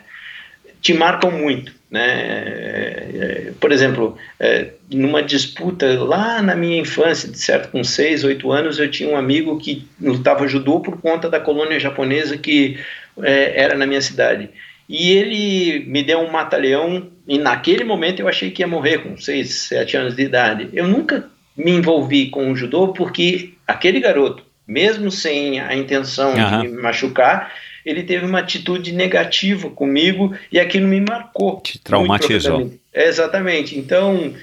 te 0.81 0.95
marcam 0.95 1.31
muito. 1.31 1.78
Né? 1.91 2.01
É, 2.01 3.53
por 3.59 3.73
exemplo, 3.73 4.17
é, 4.39 4.73
numa 4.91 5.23
disputa 5.23 5.99
lá 6.03 6.43
na 6.43 6.55
minha 6.55 6.81
infância, 6.81 7.29
de 7.29 7.39
certo, 7.39 7.71
com 7.71 7.83
6, 7.83 8.25
8 8.25 8.53
anos, 8.53 8.79
eu 8.79 8.91
tinha 8.91 9.09
um 9.09 9.17
amigo 9.17 9.59
que 9.59 9.87
lutava 10.01 10.47
judô 10.47 10.81
por 10.81 11.01
conta 11.01 11.31
da 11.31 11.41
colônia 11.41 11.81
japonesa 11.81 12.37
que 12.37 12.79
é, 13.23 13.63
era 13.63 13.75
na 13.75 13.87
minha 13.87 14.03
cidade. 14.03 14.51
E 14.89 15.13
ele 15.13 15.85
me 15.87 16.03
deu 16.03 16.21
um 16.21 16.31
mata-leão, 16.31 17.09
e 17.27 17.39
naquele 17.39 17.85
momento 17.85 18.21
eu 18.21 18.29
achei 18.29 18.51
que 18.51 18.63
ia 18.63 18.67
morrer 18.67 18.99
com 18.99 19.17
6, 19.17 19.53
7 19.53 19.97
anos 19.97 20.17
de 20.17 20.23
idade. 20.23 20.69
Eu 20.73 20.87
nunca 20.87 21.29
me 21.57 21.73
envolvi 21.73 22.31
com 22.31 22.53
o 22.53 22.57
judô 22.57 22.89
porque 22.89 23.55
aquele 23.67 24.01
garoto, 24.01 24.45
mesmo 24.67 25.11
sem 25.11 25.61
a 25.61 25.75
intenção 25.75 26.35
uhum. 26.35 26.61
de 26.61 26.69
me 26.69 26.83
machucar, 26.83 27.53
ele 27.89 28.03
teve 28.03 28.27
uma 28.27 28.41
atitude 28.41 28.93
negativa 28.93 29.71
comigo 29.71 30.37
e 30.53 30.61
aquilo 30.61 30.87
me 30.87 31.01
marcou. 31.01 31.59
Te 31.63 31.79
traumatizou. 31.79 32.71
É, 32.93 33.09
exatamente. 33.09 33.79
Então, 33.79 34.35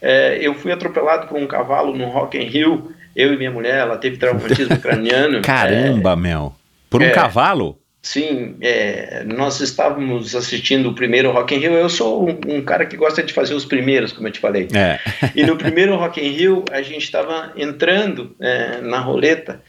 é, 0.00 0.38
eu 0.40 0.54
fui 0.54 0.70
atropelado 0.70 1.26
por 1.26 1.36
um 1.36 1.46
cavalo 1.48 1.96
no 1.96 2.06
Rock 2.06 2.38
in 2.38 2.44
Rio, 2.44 2.92
eu 3.16 3.34
e 3.34 3.36
minha 3.36 3.50
mulher, 3.50 3.78
ela 3.78 3.98
teve 3.98 4.18
traumatismo 4.18 4.78
craniano. 4.78 5.42
Caramba, 5.42 6.12
é, 6.12 6.16
Mel. 6.16 6.54
Por 6.88 7.02
um 7.02 7.06
é, 7.06 7.10
cavalo? 7.10 7.76
Sim, 8.00 8.54
é, 8.60 9.24
nós 9.24 9.60
estávamos 9.60 10.36
assistindo 10.36 10.88
o 10.88 10.94
primeiro 10.94 11.32
Rock 11.32 11.56
in 11.56 11.58
Rio. 11.58 11.72
Eu 11.72 11.88
sou 11.88 12.28
um, 12.28 12.38
um, 12.46 12.62
cara 12.62 12.86
que 12.86 12.96
gosta 12.96 13.20
de 13.20 13.32
fazer 13.32 13.54
os 13.54 13.64
primeiros, 13.64 14.12
como 14.12 14.28
eu 14.28 14.32
te 14.32 14.38
falei. 14.38 14.68
É. 14.72 15.00
e 15.34 15.44
no 15.44 15.56
primeiro 15.56 15.96
Rock 15.96 16.20
in 16.20 16.30
Rio, 16.30 16.64
a 16.70 16.82
gente 16.82 17.02
estava 17.02 17.52
entrando 17.56 18.36
é, 18.40 18.80
na 18.80 19.00
roleta 19.00 19.60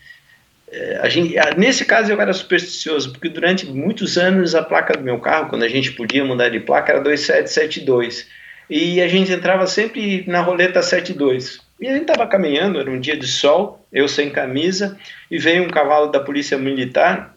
gente, 1.10 1.36
nesse 1.58 1.86
caso 1.86 2.12
eu 2.12 2.20
era 2.20 2.34
supersticioso, 2.34 3.12
porque 3.12 3.30
durante 3.30 3.66
muitos 3.66 4.18
anos 4.18 4.56
a 4.56 4.64
placa 4.64 4.98
do 4.98 5.04
meu 5.04 5.20
carro, 5.20 5.50
quando 5.50 5.64
a 5.64 5.68
gente 5.68 5.92
podia 5.92 6.26
mudar 6.26 6.50
de 6.50 6.60
placa, 6.60 6.94
era 6.94 7.02
2772. 7.02 8.28
E 8.70 9.02
a 9.02 9.08
gente 9.08 9.32
entrava 9.32 9.68
sempre 9.68 10.24
na 10.28 10.42
roleta 10.42 10.82
72. 10.82 11.60
E 11.80 11.88
a 11.88 11.92
gente 11.92 12.10
estava 12.10 12.28
caminhando, 12.28 12.80
era 12.80 12.90
um 12.90 13.00
dia 13.00 13.18
de 13.18 13.28
sol, 13.28 13.86
eu 13.92 14.08
sem 14.08 14.30
camisa, 14.30 14.98
e 15.30 15.38
veio 15.38 15.64
um 15.64 15.70
cavalo 15.70 16.08
da 16.08 16.20
polícia 16.20 16.58
militar 16.58 17.36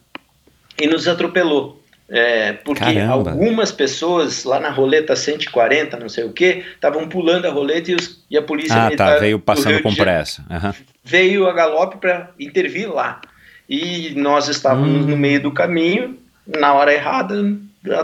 e 0.81 0.87
nos 0.87 1.09
atropelou. 1.09 1.83
É, 2.09 2.53
porque 2.53 2.85
Caramba. 2.85 3.33
algumas 3.33 3.73
pessoas 3.73 4.45
lá 4.45 4.61
na 4.61 4.71
roleta 4.71 5.17
140, 5.17 5.97
não 5.99 6.09
sei 6.09 6.25
o 6.25 6.33
que, 6.33 6.65
estavam 6.75 7.09
pulando 7.09 7.47
a 7.47 7.51
roleta 7.51 7.91
e, 7.91 7.95
os, 7.97 8.25
e 8.31 8.37
a 8.37 8.43
polícia 8.43 8.75
ah, 8.75 8.79
tá, 8.79 8.85
militar. 8.85 9.15
Tá, 9.15 9.19
veio 9.19 9.39
passando 9.41 9.83
com 9.83 9.95
pressa. 9.95 10.45
Uhum 10.49 10.73
veio 11.07 11.47
a 11.47 11.53
galope 11.53 11.99
para 11.99 12.31
intervir 12.39 12.93
lá. 12.93 13.21
E 13.69 14.13
nós 14.17 14.49
estávamos 14.49 15.05
hum. 15.05 15.09
no 15.09 15.17
meio 15.17 15.41
do 15.41 15.53
caminho, 15.53 16.19
na 16.47 16.75
hora 16.75 16.93
errada, 16.93 17.37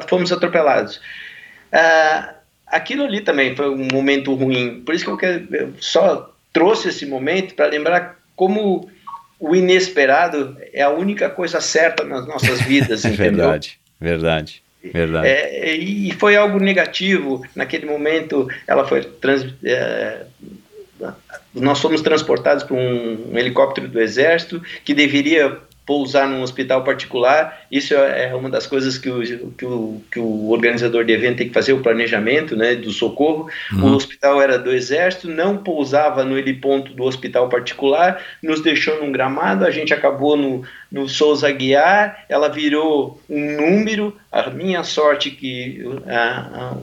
fomos 0.09 0.33
atropelados. 0.33 0.97
Uh, 1.73 2.33
aquilo 2.67 3.05
ali 3.05 3.21
também 3.21 3.57
foi 3.57 3.69
um 3.69 3.89
momento 3.93 4.35
ruim. 4.35 4.83
Por 4.87 4.95
isso 4.95 5.05
que 5.05 5.11
eu, 5.11 5.17
quero, 5.17 5.47
eu 5.55 5.73
só 5.81 6.33
trouxe 6.53 6.89
esse 6.89 7.05
momento 7.07 7.55
para 7.55 7.67
lembrar 7.67 8.17
como 8.37 8.89
o 9.39 9.57
inesperado 9.57 10.57
é 10.73 10.83
a 10.83 10.91
única 10.91 11.29
coisa 11.29 11.61
certa 11.61 12.05
nas 12.05 12.27
nossas 12.27 12.61
vidas. 12.63 13.05
verdade, 13.05 13.81
verdade. 14.03 14.63
Verdade. 14.93 15.29
É, 15.29 15.77
e 15.77 16.13
foi 16.13 16.35
algo 16.35 16.59
negativo. 16.59 17.47
Naquele 17.55 17.87
momento, 17.87 18.49
ela 18.67 18.87
foi 18.87 19.03
trans, 19.05 19.47
é, 19.63 20.25
nós 21.55 21.81
fomos 21.81 22.01
transportados 22.01 22.65
para 22.65 22.75
um, 22.77 23.33
um 23.33 23.39
helicóptero 23.39 23.89
do 23.89 24.01
Exército 24.01 24.63
que 24.85 24.93
deveria 24.93 25.59
pousar 25.85 26.29
num 26.29 26.43
hospital 26.43 26.85
particular. 26.85 27.61
Isso 27.71 27.95
é, 27.95 28.29
é 28.31 28.35
uma 28.35 28.49
das 28.49 28.67
coisas 28.67 28.97
que 28.99 29.09
o, 29.11 29.51
que 29.53 29.65
o, 29.65 30.03
que 30.11 30.19
o 30.19 30.51
organizador 30.51 31.05
de 31.05 31.13
evento 31.13 31.39
tem 31.39 31.49
que 31.49 31.55
fazer, 31.55 31.73
o 31.73 31.83
planejamento 31.83 32.57
né, 32.57 32.75
do 32.75 32.91
socorro. 32.93 33.49
Uhum. 33.73 33.93
O 33.93 33.97
hospital 33.97 34.41
era 34.41 34.59
do 34.59 34.71
Exército, 34.71 35.29
não 35.29 35.59
pousava 35.59 36.25
no 36.25 36.39
heliponto 36.39 36.93
do 36.93 37.03
hospital 37.03 37.49
particular, 37.49 38.23
nos 38.43 38.61
deixou 38.61 39.01
num 39.01 39.11
gramado, 39.11 39.65
a 39.65 39.71
gente 39.71 39.93
acabou 39.93 40.37
no, 40.37 40.63
no 40.91 41.09
Souza 41.09 41.51
Guiar, 41.51 42.25
ela 42.29 42.49
virou 42.49 43.21
um 43.29 43.57
número. 43.57 44.17
A 44.31 44.51
minha 44.51 44.85
sorte 44.85 45.31
que 45.31 45.83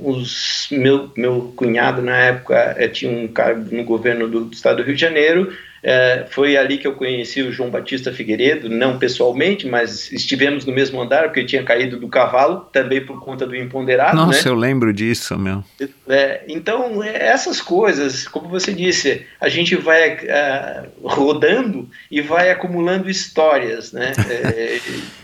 os, 0.03 0.67
meu, 0.71 1.11
meu 1.15 1.53
cunhado, 1.55 2.01
na 2.01 2.17
época, 2.17 2.75
eh, 2.77 2.87
tinha 2.87 3.11
um 3.11 3.27
cargo 3.27 3.73
no 3.73 3.83
governo 3.83 4.27
do 4.27 4.51
estado 4.51 4.77
do 4.77 4.83
Rio 4.83 4.95
de 4.95 5.01
Janeiro, 5.01 5.51
é, 5.83 6.25
foi 6.29 6.57
ali 6.57 6.77
que 6.77 6.87
eu 6.87 6.93
conheci 6.93 7.41
o 7.41 7.51
João 7.51 7.69
Batista 7.69 8.11
Figueiredo, 8.11 8.69
não 8.69 8.99
pessoalmente, 8.99 9.67
mas 9.67 10.11
estivemos 10.11 10.65
no 10.65 10.73
mesmo 10.73 11.01
andar, 11.01 11.23
porque 11.23 11.41
eu 11.41 11.45
tinha 11.45 11.63
caído 11.63 11.97
do 11.97 12.07
cavalo, 12.07 12.67
também 12.71 13.05
por 13.05 13.23
conta 13.23 13.45
do 13.45 13.55
imponderado. 13.55 14.15
Nossa, 14.15 14.43
né? 14.43 14.49
eu 14.49 14.55
lembro 14.55 14.93
disso, 14.93 15.37
meu. 15.37 15.63
É, 16.07 16.43
então, 16.47 17.03
é, 17.03 17.27
essas 17.27 17.61
coisas, 17.61 18.27
como 18.27 18.49
você 18.49 18.73
disse, 18.73 19.25
a 19.39 19.47
gente 19.47 19.75
vai 19.75 20.15
uh, 20.15 21.07
rodando 21.07 21.89
e 22.11 22.21
vai 22.21 22.51
acumulando 22.51 23.09
histórias, 23.09 23.93
né? 23.93 24.11
É, 24.29 24.79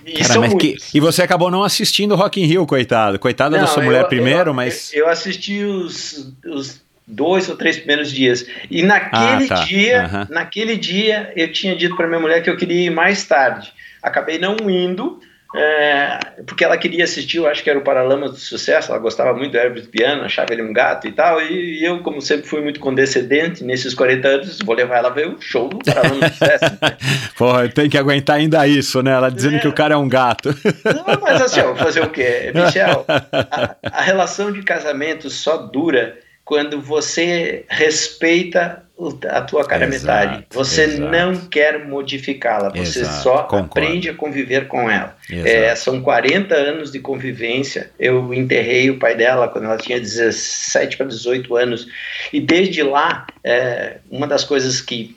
e, 0.06 0.14
Cara, 0.24 0.56
que, 0.56 0.76
e 0.94 1.00
você 1.00 1.22
acabou 1.22 1.52
não 1.52 1.64
assistindo 1.64 2.14
o 2.14 2.16
Rock 2.16 2.42
in 2.42 2.46
Rio, 2.46 2.66
coitado. 2.66 3.20
Coitada 3.20 3.58
da 3.58 3.68
sua 3.68 3.84
mulher 3.84 4.04
eu, 4.04 4.08
primeiro, 4.08 4.52
eu, 4.52 4.54
mas... 4.54 4.92
Eu 4.94 5.10
assisti 5.10 5.64
os, 5.64 6.34
os 6.46 6.85
dois 7.08 7.50
ou 7.50 7.56
três 7.56 7.78
primeiros 7.78 8.12
dias. 8.12 8.46
E 8.70 8.82
naquele 8.82 9.46
ah, 9.46 9.48
tá. 9.48 9.64
dia, 9.64 10.10
uhum. 10.12 10.34
naquele 10.34 10.76
dia, 10.76 11.32
eu 11.36 11.52
tinha 11.52 11.76
dito 11.76 11.96
para 11.96 12.08
minha 12.08 12.20
mulher 12.20 12.42
que 12.42 12.50
eu 12.50 12.58
queria 12.58 12.88
ir 12.88 12.90
mais 12.90 13.26
tarde. 13.26 13.72
Acabei 14.02 14.38
não 14.38 14.70
indo, 14.70 15.20
é, 15.56 16.20
porque 16.46 16.66
ela 16.66 16.78
queria 16.78 17.06
assistir, 17.06 17.38
eu 17.38 17.48
acho 17.48 17.64
que 17.64 17.70
era 17.70 17.80
o 17.80 17.82
Paralamas 17.82 18.32
do 18.32 18.38
Sucesso, 18.38 18.92
ela 18.92 19.00
gostava 19.00 19.34
muito 19.34 19.54
do 19.54 19.58
Herbert 19.58 19.88
Piano, 19.88 20.24
achava 20.24 20.52
ele 20.52 20.62
um 20.62 20.74
gato 20.74 21.08
e 21.08 21.14
tal, 21.14 21.42
e, 21.42 21.80
e, 21.80 21.86
eu, 21.86 22.00
como 22.00 22.22
sempre, 22.22 22.46
fui 22.46 22.62
muito 22.62 22.80
condescendente 22.80 23.64
nesses 23.64 23.94
40 23.94 24.28
anos, 24.28 24.60
vou 24.66 24.76
levar 24.76 24.98
ela 24.98 25.08
a 25.08 25.14
ver 25.14 25.30
o 25.30 25.40
show 25.40 25.70
do 25.70 25.78
Paralamas 25.78 26.32
do 26.32 26.34
Sucesso. 26.34 26.66
Porra, 27.38 27.70
tem 27.70 27.90
que 27.90 27.98
aguentar 27.98 28.36
ainda 28.36 28.68
isso, 28.68 29.02
né? 29.02 29.12
Ela 29.12 29.32
dizendo 29.32 29.56
é. 29.56 29.60
que 29.60 29.68
o 29.68 29.74
cara 29.74 29.94
é 29.94 29.98
um 29.98 30.10
gato. 30.10 30.50
Não, 30.84 31.22
mas 31.22 31.42
assim, 31.42 31.62
ó, 31.62 31.74
fazer 31.76 32.02
o 32.02 32.10
quê? 32.10 32.52
Michel, 32.54 33.06
a, 33.08 33.76
a 33.84 34.02
relação 34.02 34.52
de 34.52 34.62
casamento 34.62 35.30
só 35.30 35.58
dura 35.58 36.18
quando 36.46 36.80
você 36.80 37.66
respeita 37.68 38.88
a 39.30 39.42
tua 39.42 39.66
cara 39.66 39.86
exato, 39.86 40.06
metade. 40.06 40.48
Você 40.52 40.84
exato. 40.84 41.12
não 41.12 41.36
quer 41.36 41.86
modificá-la, 41.86 42.70
você 42.70 43.02
exato, 43.02 43.24
só 43.24 43.44
concordo. 43.44 43.66
aprende 43.66 44.10
a 44.10 44.14
conviver 44.14 44.68
com 44.68 44.90
ela. 44.90 45.16
É, 45.30 45.76
são 45.76 46.02
40 46.02 46.56
anos 46.56 46.92
de 46.92 47.00
convivência. 47.00 47.92
Eu 48.00 48.34
enterrei 48.34 48.90
o 48.90 48.98
pai 48.98 49.16
dela 49.16 49.48
quando 49.48 49.66
ela 49.66 49.78
tinha 49.78 50.00
17 50.00 50.96
para 50.96 51.08
18 51.08 51.56
anos. 51.56 51.88
E 52.32 52.40
desde 52.40 52.84
lá, 52.84 53.28
é, 53.44 53.98
uma 54.10 54.28
das 54.28 54.44
coisas 54.44 54.80
que 54.80 55.16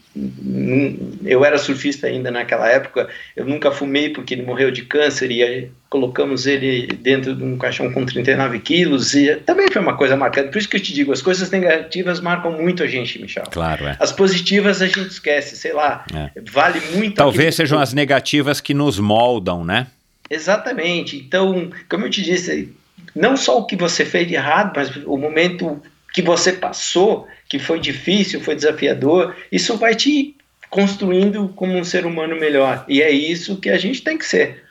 eu 1.24 1.44
era 1.44 1.59
surfista 1.59 2.06
ainda 2.06 2.30
naquela 2.30 2.68
época, 2.68 3.09
eu 3.36 3.44
nunca 3.44 3.70
fumei 3.70 4.10
porque 4.10 4.34
ele 4.34 4.42
morreu 4.42 4.70
de 4.70 4.82
câncer 4.82 5.30
e 5.30 5.42
aí 5.42 5.70
colocamos 5.88 6.46
ele 6.46 6.86
dentro 6.86 7.34
de 7.34 7.42
um 7.42 7.56
caixão 7.56 7.90
com 7.92 8.05
39 8.05 8.59
quilos 8.59 9.14
e 9.14 9.36
também 9.36 9.70
foi 9.70 9.80
uma 9.80 9.96
coisa 9.96 10.16
marcante. 10.16 10.50
Por 10.50 10.59
isso 10.59 10.68
que 10.68 10.76
eu 10.76 10.82
te 10.82 10.92
digo, 10.92 11.12
as 11.12 11.22
coisas 11.22 11.50
negativas 11.50 12.20
marcam 12.20 12.52
muito 12.52 12.82
a 12.82 12.86
gente, 12.86 13.20
Michel. 13.20 13.44
Claro, 13.50 13.68
é. 13.74 13.97
As 13.99 14.12
positivas 14.12 14.81
a 14.81 14.86
gente 14.86 15.09
esquece, 15.09 15.57
sei 15.57 15.73
lá, 15.73 16.05
é. 16.15 16.40
vale 16.51 16.81
muito. 16.93 17.16
Talvez 17.16 17.55
sejam 17.55 17.78
as 17.78 17.93
negativas 17.93 18.61
que 18.61 18.74
nos 18.74 18.99
moldam, 18.99 19.65
né? 19.65 19.89
Exatamente. 20.31 21.16
Então, 21.16 21.70
como 21.89 22.07
eu 22.07 22.11
te 22.11 22.23
disse, 22.23 22.73
não 23.15 23.36
só 23.36 23.59
o 23.59 23.66
que 23.66 23.77
você 23.77 24.05
fez 24.05 24.28
de 24.28 24.35
errado, 24.35 24.73
mas 24.77 24.95
o 25.05 25.16
momento 25.16 25.82
que 26.12 26.23
você 26.23 26.53
passou, 26.53 27.27
que 27.49 27.59
foi 27.59 27.81
difícil, 27.81 28.40
foi 28.40 28.55
desafiador, 28.55 29.36
isso 29.51 29.77
vai 29.77 29.95
te 29.95 30.36
construindo 30.70 31.49
como 31.57 31.77
um 31.77 31.85
ser 31.85 32.05
humano 32.05 32.36
melhor. 32.39 32.85
E 32.89 33.01
é 33.03 33.11
isso 33.11 33.57
que 33.57 33.70
a 33.70 33.78
gente 33.78 34.03
tem 34.03 34.19
que 34.19 34.27
ser. 34.27 34.65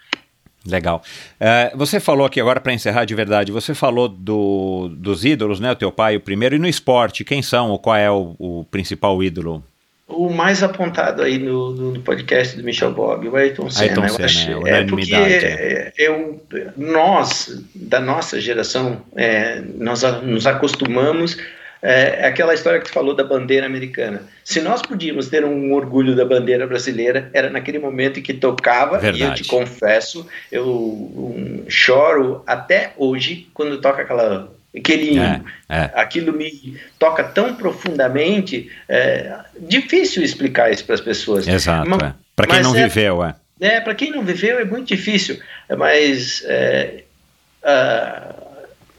Legal. 0.68 1.02
Uh, 1.39 1.77
você 1.77 1.99
falou 1.99 2.26
aqui 2.26 2.39
agora 2.39 2.60
para 2.60 2.73
encerrar 2.73 3.06
de 3.06 3.15
verdade. 3.15 3.52
Você 3.52 3.73
falou 3.73 4.07
do, 4.07 4.89
dos 4.89 5.23
ídolos, 5.23 5.60
né? 5.60 5.72
O 5.72 5.76
teu 5.76 5.91
pai, 5.91 6.15
o 6.18 6.22
primeiro, 6.22 6.56
e 6.56 6.60
no 6.60 6.68
esporte, 6.68 7.23
quem 7.23 7.41
são 7.41 7.72
ou 7.72 7.80
qual 7.80 7.95
é 7.95 8.11
o, 8.11 8.35
o 8.38 8.65
principal 8.69 9.22
ídolo? 9.23 9.64
O 10.07 10.30
mais 10.30 10.64
apontado 10.64 11.22
aí 11.22 11.38
no, 11.38 11.73
no, 11.73 11.99
podcast 11.99 12.56
do 12.56 12.64
Michel 12.64 12.94
Bob, 12.94 13.27
o 13.27 13.35
Ayrton 13.35 13.69
Senna. 13.69 14.03
Ayrton 14.03 14.07
Senna, 14.07 14.26
acho, 14.26 14.68
é, 14.68 14.80
é 14.80 14.84
porque 14.85 15.14
é, 15.14 15.94
eu, 15.98 16.41
nós, 16.77 17.61
da 17.76 17.99
nossa 17.99 18.39
geração, 18.39 19.02
é, 19.18 19.61
nós 19.76 20.03
nos 20.23 20.48
acostumamos 20.48 21.38
é, 21.82 22.22
é 22.22 22.28
aquela 22.28 22.54
história 22.54 22.80
que 22.80 22.86
tu 22.86 22.91
falou 22.91 23.16
da 23.16 23.24
bandeira 23.24 23.66
americana. 23.66 24.24
Se 24.44 24.62
nós 24.62 24.82
podíamos 24.82 25.28
ter 25.28 25.44
um 25.45 25.74
orgulho 25.74 26.16
da 26.16 26.26
bandeira 26.26 26.66
brasileira, 26.66 27.30
era 27.34 27.49
naquele 27.49 27.80
momento 27.80 28.20
em 28.20 28.24
que 28.24 28.34
tocava, 28.34 28.98
Verdade. 28.98 29.24
e 29.24 29.26
eu 29.26 29.34
te 29.34 29.44
confesso, 29.45 30.28
eu 30.52 30.68
um, 30.68 31.66
choro 31.68 32.44
até 32.45 32.94
hoje 32.98 33.48
quando 33.54 33.80
toca 33.80 34.02
aquela 34.02 34.52
aquele. 34.76 35.20
É, 35.20 35.41
é. 35.70 35.91
Aquilo 35.95 36.34
me 36.34 36.78
toca 36.99 37.24
tão 37.24 37.56
profundamente, 37.56 38.72
é 38.88 39.38
difícil 39.60 40.24
explicar 40.24 40.72
isso 40.72 40.86
para 40.86 40.95
as 40.95 41.02
pessoas. 41.02 41.48
Exato. 41.48 41.90
É. 42.04 42.14
Para 42.36 42.48
quem 42.48 42.62
não 42.62 42.76
é- 42.76 42.84
viveu, 42.84 43.24
é. 43.24 43.36
É, 43.60 43.80
para 43.82 43.95
quem 43.95 44.12
não 44.12 44.24
viveu 44.24 44.60
é 44.60 44.66
muito 44.66 44.88
difícil, 44.88 45.40
mas 45.76 46.44
é, 46.45 47.04
ah, 47.64 48.36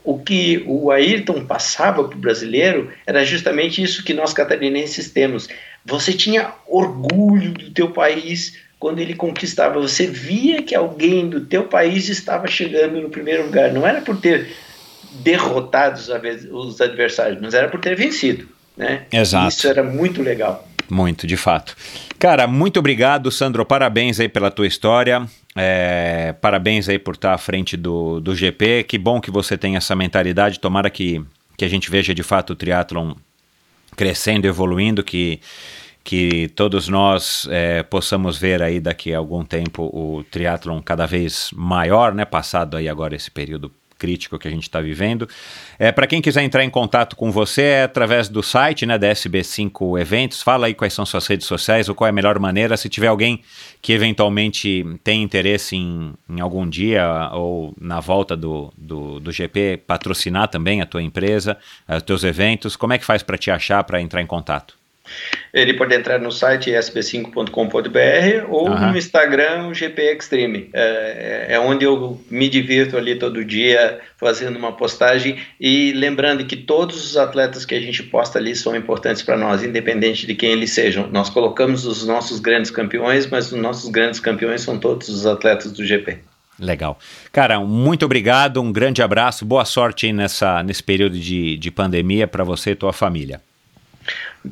o 0.09 0.17
que 0.17 0.63
o 0.65 0.89
Ayrton 0.89 1.45
passava 1.45 2.03
para 2.03 2.17
o 2.17 2.19
brasileiro 2.19 2.91
era 3.05 3.23
justamente 3.23 3.79
isso 3.83 4.03
que 4.03 4.11
nós 4.11 4.33
catarinenses 4.33 5.11
temos. 5.11 5.47
Você 5.85 6.13
tinha 6.13 6.51
orgulho 6.67 7.51
do 7.53 7.69
teu 7.69 7.91
país 7.91 8.57
quando 8.79 8.97
ele 8.97 9.13
conquistava. 9.13 9.79
Você 9.79 10.07
via 10.07 10.63
que 10.63 10.73
alguém 10.73 11.29
do 11.29 11.41
teu 11.41 11.65
país 11.65 12.09
estava 12.09 12.47
chegando 12.47 12.99
no 12.99 13.09
primeiro 13.11 13.45
lugar. 13.45 13.71
Não 13.71 13.85
era 13.85 14.01
por 14.01 14.19
ter 14.19 14.51
derrotado 15.21 15.99
os 16.53 16.81
adversários, 16.81 17.39
mas 17.39 17.53
era 17.53 17.67
por 17.69 17.79
ter 17.79 17.95
vencido. 17.95 18.49
Né? 18.75 19.03
Exato. 19.11 19.49
Isso 19.49 19.67
era 19.67 19.83
muito 19.83 20.23
legal. 20.23 20.67
Muito, 20.89 21.27
de 21.27 21.37
fato. 21.37 21.75
Cara, 22.17 22.47
muito 22.47 22.79
obrigado, 22.79 23.31
Sandro. 23.31 23.63
Parabéns 23.65 24.19
aí 24.19 24.27
pela 24.27 24.49
tua 24.49 24.65
história. 24.65 25.25
É, 25.55 26.33
parabéns 26.41 26.89
aí 26.89 26.97
por 26.97 27.13
estar 27.13 27.33
à 27.33 27.37
frente 27.37 27.77
do, 27.77 28.19
do 28.19 28.35
GP. 28.35 28.83
Que 28.85 28.97
bom 28.97 29.21
que 29.21 29.29
você 29.29 29.57
tem 29.57 29.75
essa 29.75 29.95
mentalidade. 29.95 30.59
Tomara 30.59 30.89
que, 30.89 31.23
que 31.55 31.63
a 31.63 31.69
gente 31.69 31.91
veja 31.91 32.13
de 32.13 32.23
fato 32.23 32.51
o 32.53 32.55
triatlon 32.55 33.13
crescendo, 33.95 34.47
evoluindo, 34.47 35.03
que, 35.03 35.39
que 36.03 36.47
todos 36.55 36.87
nós 36.87 37.47
é, 37.51 37.83
possamos 37.83 38.37
ver 38.37 38.63
aí 38.63 38.79
daqui 38.79 39.13
a 39.13 39.17
algum 39.17 39.43
tempo 39.43 39.83
o 39.93 40.23
triatlon 40.23 40.81
cada 40.81 41.05
vez 41.05 41.51
maior, 41.53 42.15
né? 42.15 42.25
Passado 42.25 42.77
aí 42.77 42.89
agora 42.89 43.15
esse 43.15 43.29
período 43.29 43.71
crítico 43.99 44.39
que 44.39 44.47
a 44.47 44.51
gente 44.51 44.63
está 44.63 44.81
vivendo. 44.81 45.27
É, 45.77 45.91
Para 45.91 46.07
quem 46.07 46.21
quiser 46.21 46.41
entrar 46.41 46.63
em 46.63 46.69
contato 46.69 47.15
com 47.15 47.31
você, 47.31 47.61
é 47.61 47.83
através 47.83 48.29
do 48.29 48.41
site 48.41 48.85
né, 48.85 48.97
da 48.97 49.11
SB5 49.11 49.99
Eventos. 49.99 50.41
Fala 50.41 50.67
aí 50.67 50.73
quais 50.73 50.93
são 50.93 51.05
suas 51.05 51.27
redes 51.27 51.45
sociais 51.45 51.89
ou 51.89 51.93
qual 51.93 52.07
é 52.07 52.09
a 52.09 52.13
melhor 52.13 52.39
maneira. 52.39 52.77
Se 52.77 52.89
tiver 52.89 53.07
alguém 53.07 53.41
que 53.81 53.93
eventualmente 53.93 54.85
tem 55.03 55.21
interesse 55.21 55.75
em, 55.75 56.13
em 56.29 56.39
algum 56.39 56.67
dia 56.67 57.29
ou 57.33 57.73
na 57.79 57.99
volta 57.99 58.35
do, 58.35 58.73
do, 58.77 59.19
do 59.19 59.31
GP 59.31 59.83
patrocinar 59.85 60.47
também 60.47 60.81
a 60.81 60.85
tua 60.85 61.03
empresa, 61.03 61.57
os 61.87 62.03
teus 62.03 62.23
eventos, 62.23 62.75
como 62.75 62.93
é 62.93 62.97
que 62.97 63.05
faz 63.05 63.21
para 63.21 63.37
te 63.37 63.51
achar, 63.51 63.83
para 63.83 64.01
entrar 64.01 64.21
em 64.21 64.27
contato? 64.27 64.78
Ele 65.53 65.73
pode 65.73 65.95
entrar 65.95 66.19
no 66.19 66.31
site 66.31 66.71
sb5.com.br 66.71 68.45
ou 68.49 68.67
Aham. 68.67 68.91
no 68.91 68.97
Instagram 68.97 69.73
GP 69.73 70.01
Extreme. 70.15 70.69
É, 70.73 71.47
é 71.49 71.59
onde 71.59 71.85
eu 71.85 72.21
me 72.29 72.47
divirto 72.47 72.97
ali 72.97 73.15
todo 73.15 73.43
dia 73.43 73.99
fazendo 74.17 74.57
uma 74.57 74.73
postagem 74.73 75.37
e 75.59 75.91
lembrando 75.93 76.45
que 76.45 76.55
todos 76.55 77.03
os 77.03 77.17
atletas 77.17 77.65
que 77.65 77.73
a 77.73 77.79
gente 77.79 78.03
posta 78.03 78.37
ali 78.37 78.55
são 78.55 78.75
importantes 78.75 79.21
para 79.21 79.37
nós, 79.37 79.63
independente 79.63 80.27
de 80.27 80.35
quem 80.35 80.51
eles 80.51 80.71
sejam. 80.71 81.07
Nós 81.07 81.29
colocamos 81.29 81.85
os 81.85 82.05
nossos 82.05 82.39
grandes 82.39 82.69
campeões, 82.69 83.25
mas 83.27 83.51
os 83.51 83.59
nossos 83.59 83.89
grandes 83.89 84.19
campeões 84.19 84.61
são 84.61 84.77
todos 84.77 85.09
os 85.09 85.25
atletas 85.25 85.71
do 85.71 85.85
GP. 85.85 86.19
Legal. 86.59 86.99
Cara, 87.31 87.59
muito 87.61 88.05
obrigado, 88.05 88.61
um 88.61 88.71
grande 88.71 89.01
abraço, 89.01 89.45
boa 89.45 89.63
sorte 89.63 90.07
aí 90.07 90.13
nessa, 90.13 90.61
nesse 90.61 90.83
período 90.83 91.17
de, 91.17 91.57
de 91.57 91.71
pandemia 91.71 92.27
para 92.27 92.43
você 92.43 92.71
e 92.71 92.75
tua 92.75 92.91
família. 92.91 93.41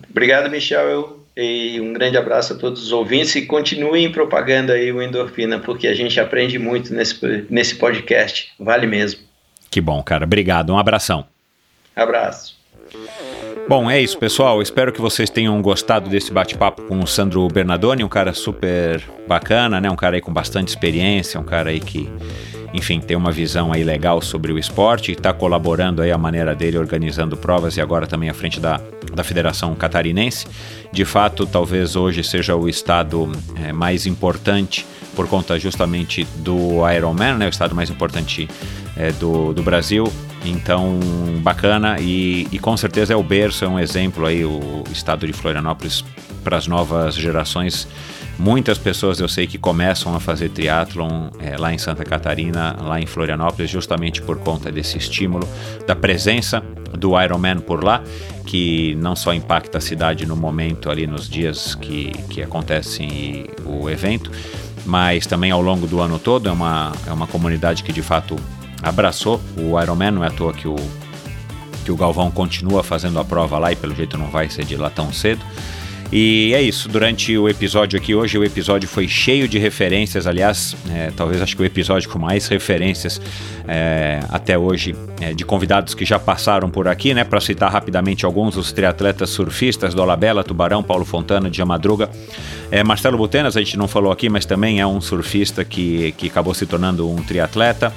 Obrigado, 0.09 0.49
Michel. 0.49 1.19
E 1.35 1.79
um 1.79 1.93
grande 1.93 2.17
abraço 2.17 2.53
a 2.53 2.55
todos 2.55 2.81
os 2.81 2.91
ouvintes 2.91 3.35
e 3.35 3.45
continuem 3.45 4.11
propagando 4.11 4.71
aí 4.71 4.91
o 4.91 5.01
Endorfina, 5.01 5.59
porque 5.59 5.87
a 5.87 5.93
gente 5.93 6.19
aprende 6.19 6.57
muito 6.57 6.91
nesse, 6.93 7.45
nesse 7.49 7.75
podcast. 7.75 8.51
Vale 8.59 8.87
mesmo. 8.87 9.21
Que 9.69 9.79
bom, 9.79 10.01
cara. 10.01 10.23
Obrigado. 10.23 10.73
Um 10.73 10.79
abração. 10.79 11.27
Abraço. 11.95 12.57
Bom, 13.67 13.91
é 13.91 14.01
isso, 14.01 14.17
pessoal. 14.17 14.61
Espero 14.61 14.93
que 14.93 15.01
vocês 15.01 15.29
tenham 15.29 15.61
gostado 15.61 16.09
desse 16.09 16.31
bate-papo 16.31 16.83
com 16.83 16.99
o 16.99 17.05
Sandro 17.05 17.45
Bernardoni, 17.49 18.03
um 18.03 18.09
cara 18.09 18.33
super 18.33 19.03
bacana, 19.27 19.81
né? 19.81 19.89
Um 19.91 19.95
cara 19.95 20.15
aí 20.15 20.21
com 20.21 20.31
bastante 20.31 20.69
experiência, 20.69 21.39
um 21.39 21.43
cara 21.43 21.69
aí 21.69 21.79
que, 21.81 22.09
enfim, 22.73 22.99
tem 22.99 23.15
uma 23.15 23.31
visão 23.31 23.71
aí 23.71 23.83
legal 23.83 24.21
sobre 24.21 24.51
o 24.51 24.59
esporte 24.59 25.11
e 25.11 25.13
está 25.13 25.33
colaborando 25.33 26.01
aí 26.01 26.11
a 26.11 26.17
maneira 26.17 26.53
dele, 26.53 26.77
organizando 26.77 27.37
provas 27.37 27.77
e 27.77 27.81
agora 27.81 28.05
também 28.05 28.29
à 28.29 28.33
frente 28.33 28.59
da, 28.59 28.79
da 29.13 29.23
Federação 29.23 29.73
Catarinense. 29.75 30.47
De 30.91 31.05
fato, 31.05 31.45
talvez 31.45 31.95
hoje 31.95 32.23
seja 32.23 32.55
o 32.55 32.67
estado 32.67 33.31
é, 33.55 33.71
mais 33.71 34.05
importante 34.05 34.85
por 35.15 35.27
conta 35.27 35.57
justamente 35.57 36.25
do 36.37 36.87
Ironman, 36.89 37.37
né? 37.37 37.47
O 37.47 37.49
estado 37.49 37.73
mais 37.73 37.89
importante 37.89 38.47
é, 38.95 39.11
do, 39.13 39.53
do 39.53 39.63
Brasil. 39.63 40.11
Então, 40.45 40.99
bacana 41.41 41.97
e, 41.99 42.47
e, 42.51 42.59
com 42.59 42.77
certeza 42.77 43.13
é 43.13 43.15
o 43.15 43.23
berço, 43.23 43.65
é 43.65 43.67
um 43.67 43.79
exemplo 43.79 44.25
aí, 44.25 44.45
o 44.45 44.83
estado 44.91 45.25
de 45.25 45.33
Florianópolis 45.33 46.05
para 46.43 46.57
as 46.57 46.67
novas 46.67 47.15
gerações. 47.15 47.87
Muitas 48.39 48.77
pessoas 48.77 49.19
eu 49.19 49.27
sei 49.27 49.47
que 49.47 49.57
começam 49.57 50.15
a 50.15 50.19
fazer 50.19 50.49
triatlon 50.49 51.29
é, 51.39 51.57
lá 51.57 51.73
em 51.73 51.77
Santa 51.79 52.05
Catarina, 52.05 52.77
lá 52.79 53.01
em 53.01 53.05
Florianópolis, 53.07 53.69
justamente 53.69 54.21
por 54.21 54.37
conta 54.37 54.71
desse 54.71 54.97
estímulo, 54.97 55.47
da 55.87 55.95
presença 55.95 56.61
do 56.97 57.19
Ironman 57.19 57.59
por 57.59 57.83
lá, 57.83 58.03
que 58.45 58.95
não 58.95 59.15
só 59.15 59.33
impacta 59.33 59.79
a 59.79 59.81
cidade 59.81 60.25
no 60.25 60.35
momento 60.35 60.89
ali 60.91 61.07
nos 61.07 61.27
dias 61.27 61.73
que, 61.73 62.11
que 62.29 62.41
acontece 62.41 63.49
o 63.65 63.89
evento, 63.89 64.31
mas 64.85 65.25
também 65.25 65.49
ao 65.49 65.61
longo 65.61 65.87
do 65.87 65.99
ano 65.99 66.19
todo. 66.19 66.47
É 66.47 66.51
uma, 66.51 66.91
é 67.07 67.11
uma 67.11 67.25
comunidade 67.25 67.83
que 67.83 67.91
de 67.91 68.03
fato 68.03 68.35
abraçou 68.83 69.41
o 69.57 69.81
Ironman, 69.81 70.11
não 70.11 70.23
é 70.23 70.27
à 70.27 70.31
toa 70.31 70.53
que 70.53 70.67
o, 70.67 70.75
que 71.83 71.91
o 71.91 71.97
Galvão 71.97 72.29
continua 72.29 72.83
fazendo 72.83 73.19
a 73.19 73.25
prova 73.25 73.57
lá 73.57 73.71
e 73.71 73.75
pelo 73.75 73.95
jeito 73.95 74.15
não 74.15 74.29
vai 74.29 74.47
ser 74.47 74.63
de 74.63 74.77
lá 74.77 74.91
tão 74.91 75.11
cedo. 75.11 75.43
E 76.11 76.53
é 76.53 76.61
isso, 76.61 76.87
durante 76.87 77.37
o 77.37 77.49
episódio 77.49 77.99
aqui 77.99 78.15
hoje, 78.15 78.37
o 78.37 78.43
episódio 78.43 78.87
foi 78.87 79.09
cheio 79.09 79.45
de 79.45 79.59
referências, 79.59 80.25
aliás, 80.25 80.73
é, 80.89 81.11
talvez 81.15 81.41
acho 81.41 81.55
que 81.55 81.61
o 81.61 81.65
episódio 81.65 82.09
com 82.09 82.17
mais 82.17 82.47
referências 82.47 83.19
é, 83.67 84.21
até 84.29 84.57
hoje, 84.57 84.95
é, 85.19 85.33
de 85.33 85.43
convidados 85.43 85.93
que 85.93 86.05
já 86.05 86.17
passaram 86.17 86.69
por 86.69 86.87
aqui, 86.87 87.13
né? 87.13 87.25
Para 87.25 87.41
citar 87.41 87.69
rapidamente 87.69 88.25
alguns, 88.25 88.55
os 88.55 88.71
triatletas 88.71 89.29
surfistas 89.31 89.93
do 89.93 90.01
Olabella, 90.01 90.43
Tubarão, 90.43 90.81
Paulo 90.81 91.03
Fontana, 91.03 91.49
de 91.49 91.63
Madruga. 91.65 92.09
É, 92.71 92.83
Marcelo 92.83 93.17
Butenas, 93.17 93.57
a 93.57 93.59
gente 93.59 93.77
não 93.77 93.87
falou 93.87 94.11
aqui, 94.11 94.29
mas 94.29 94.45
também 94.45 94.79
é 94.79 94.87
um 94.87 95.01
surfista 95.01 95.65
que, 95.65 96.13
que 96.13 96.27
acabou 96.27 96.53
se 96.53 96.65
tornando 96.65 97.09
um 97.09 97.17
triatleta. 97.17 97.93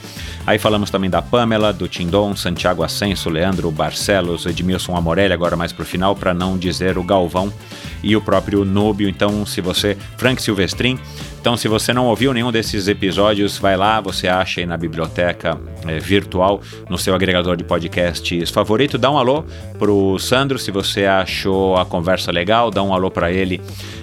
Aí 0.46 0.58
falamos 0.58 0.90
também 0.90 1.08
da 1.08 1.22
Pamela, 1.22 1.72
do 1.72 1.86
Tindon, 1.86 2.34
Santiago 2.34 2.82
Ascenso, 2.82 3.28
Leandro 3.30 3.70
Barcelos, 3.70 4.46
Edmilson 4.46 4.96
Amorelli, 4.96 5.32
agora 5.32 5.56
mais 5.56 5.72
pro 5.72 5.84
final, 5.84 6.16
para 6.16 6.34
não 6.34 6.58
dizer 6.58 6.98
o 6.98 7.04
Galvão 7.04 7.52
e 8.02 8.16
o 8.16 8.20
próprio 8.20 8.64
Núbio. 8.64 9.08
Então, 9.08 9.44
se 9.46 9.60
você. 9.60 9.96
Frank 10.16 10.40
Silvestrin. 10.42 10.98
Então, 11.40 11.56
se 11.56 11.68
você 11.68 11.92
não 11.92 12.06
ouviu 12.06 12.34
nenhum 12.34 12.52
desses 12.52 12.86
episódios, 12.86 13.56
vai 13.56 13.74
lá, 13.74 13.98
você 14.00 14.28
acha 14.28 14.60
aí 14.60 14.66
na 14.66 14.76
biblioteca 14.76 15.58
é, 15.86 15.98
virtual, 15.98 16.60
no 16.88 16.98
seu 16.98 17.14
agregador 17.14 17.56
de 17.56 17.64
podcasts 17.64 18.50
favorito. 18.50 18.98
Dá 18.98 19.10
um 19.10 19.16
alô 19.16 19.44
pro 19.78 20.18
Sandro, 20.18 20.58
se 20.58 20.70
você 20.70 21.06
achou 21.06 21.76
a 21.76 21.86
conversa 21.86 22.30
legal, 22.30 22.70
dá 22.70 22.82
um 22.82 22.92
alô 22.92 23.10
para 23.10 23.32
ele 23.32 23.58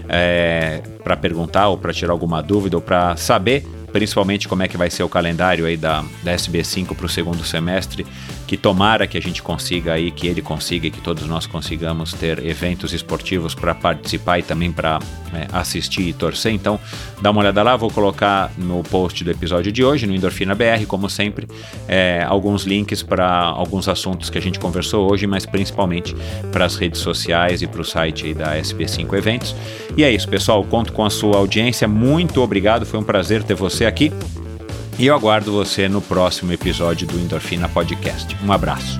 é, 0.10 0.82
para 1.04 1.16
perguntar 1.16 1.68
ou 1.68 1.78
para 1.78 1.94
tirar 1.94 2.12
alguma 2.12 2.42
dúvida 2.42 2.76
ou 2.76 2.82
para 2.82 3.16
saber 3.18 3.64
principalmente 3.92 4.48
como 4.48 4.64
é 4.64 4.68
que 4.68 4.78
vai 4.78 4.90
ser 4.90 5.04
o 5.04 5.10
calendário 5.10 5.66
aí 5.66 5.78
da, 5.78 6.04
da 6.24 6.36
SB5 6.36 6.96
para 6.96 7.06
o 7.06 7.10
segundo 7.10 7.44
semestre, 7.44 8.06
que 8.48 8.56
tomara 8.56 9.06
que 9.06 9.18
a 9.18 9.22
gente 9.22 9.44
consiga 9.44 9.94
aí, 9.94 10.10
que 10.10 10.26
ele 10.26 10.42
consiga 10.42 10.88
e 10.88 10.92
que 10.92 11.02
todos 11.02 11.28
nós 11.28 11.46
consigamos 11.46 12.14
ter 12.14 12.44
eventos 12.46 12.94
esportivos 12.94 13.54
para 13.54 13.76
participar 13.76 14.40
e 14.40 14.44
também 14.44 14.72
para 14.72 15.00
é, 15.34 15.48
assistir 15.52 16.04
e 16.04 16.14
torcer. 16.14 16.54
Então, 16.54 16.80
dá 17.22 17.30
uma 17.30 17.42
olhada 17.42 17.62
lá, 17.62 17.76
vou 17.76 17.92
colocar 17.92 18.50
no 18.58 18.82
post 18.84 19.22
do 19.22 19.30
episódio 19.30 19.70
de 19.70 19.84
hoje, 19.84 20.08
no 20.08 20.16
Endorfina 20.16 20.56
BR, 20.56 20.86
como 20.88 21.10
sempre, 21.10 21.46
é, 21.90 22.24
alguns 22.26 22.64
links 22.64 23.04
para 23.04 23.28
alguns 23.28 23.90
assuntos 23.90 24.30
que 24.30 24.38
a 24.38 24.42
gente 24.42 24.60
conversou 24.60 25.12
hoje, 25.12 25.28
mas 25.28 25.46
principalmente 25.46 26.16
para 26.50 26.64
as 26.64 26.78
redes 26.78 27.02
sociais 27.02 27.62
e 27.62 27.68
para 27.68 27.82
o 27.82 27.86
site 27.86 28.34
da 28.34 28.56
SB5 28.56 29.14
Eventos. 29.14 29.54
E 29.98 30.06
é 30.06 30.12
isso, 30.12 30.28
pessoal, 30.30 30.64
conto 30.64 30.94
com 30.94 31.04
a 31.04 31.10
sua 31.10 31.36
audiência, 31.38 31.86
muito 31.86 32.42
obrigado, 32.42 32.86
foi 32.86 32.98
um 32.98 33.04
prazer 33.04 33.44
ter 33.44 33.56
você 33.56 33.86
aqui. 33.86 34.10
E 35.00 35.06
eu 35.06 35.14
aguardo 35.14 35.52
você 35.52 35.88
no 35.88 36.02
próximo 36.02 36.52
episódio 36.52 37.06
do 37.06 37.20
Endorfina 37.20 37.70
Podcast. 37.70 38.36
Um 38.44 38.52
abraço. 38.52 38.98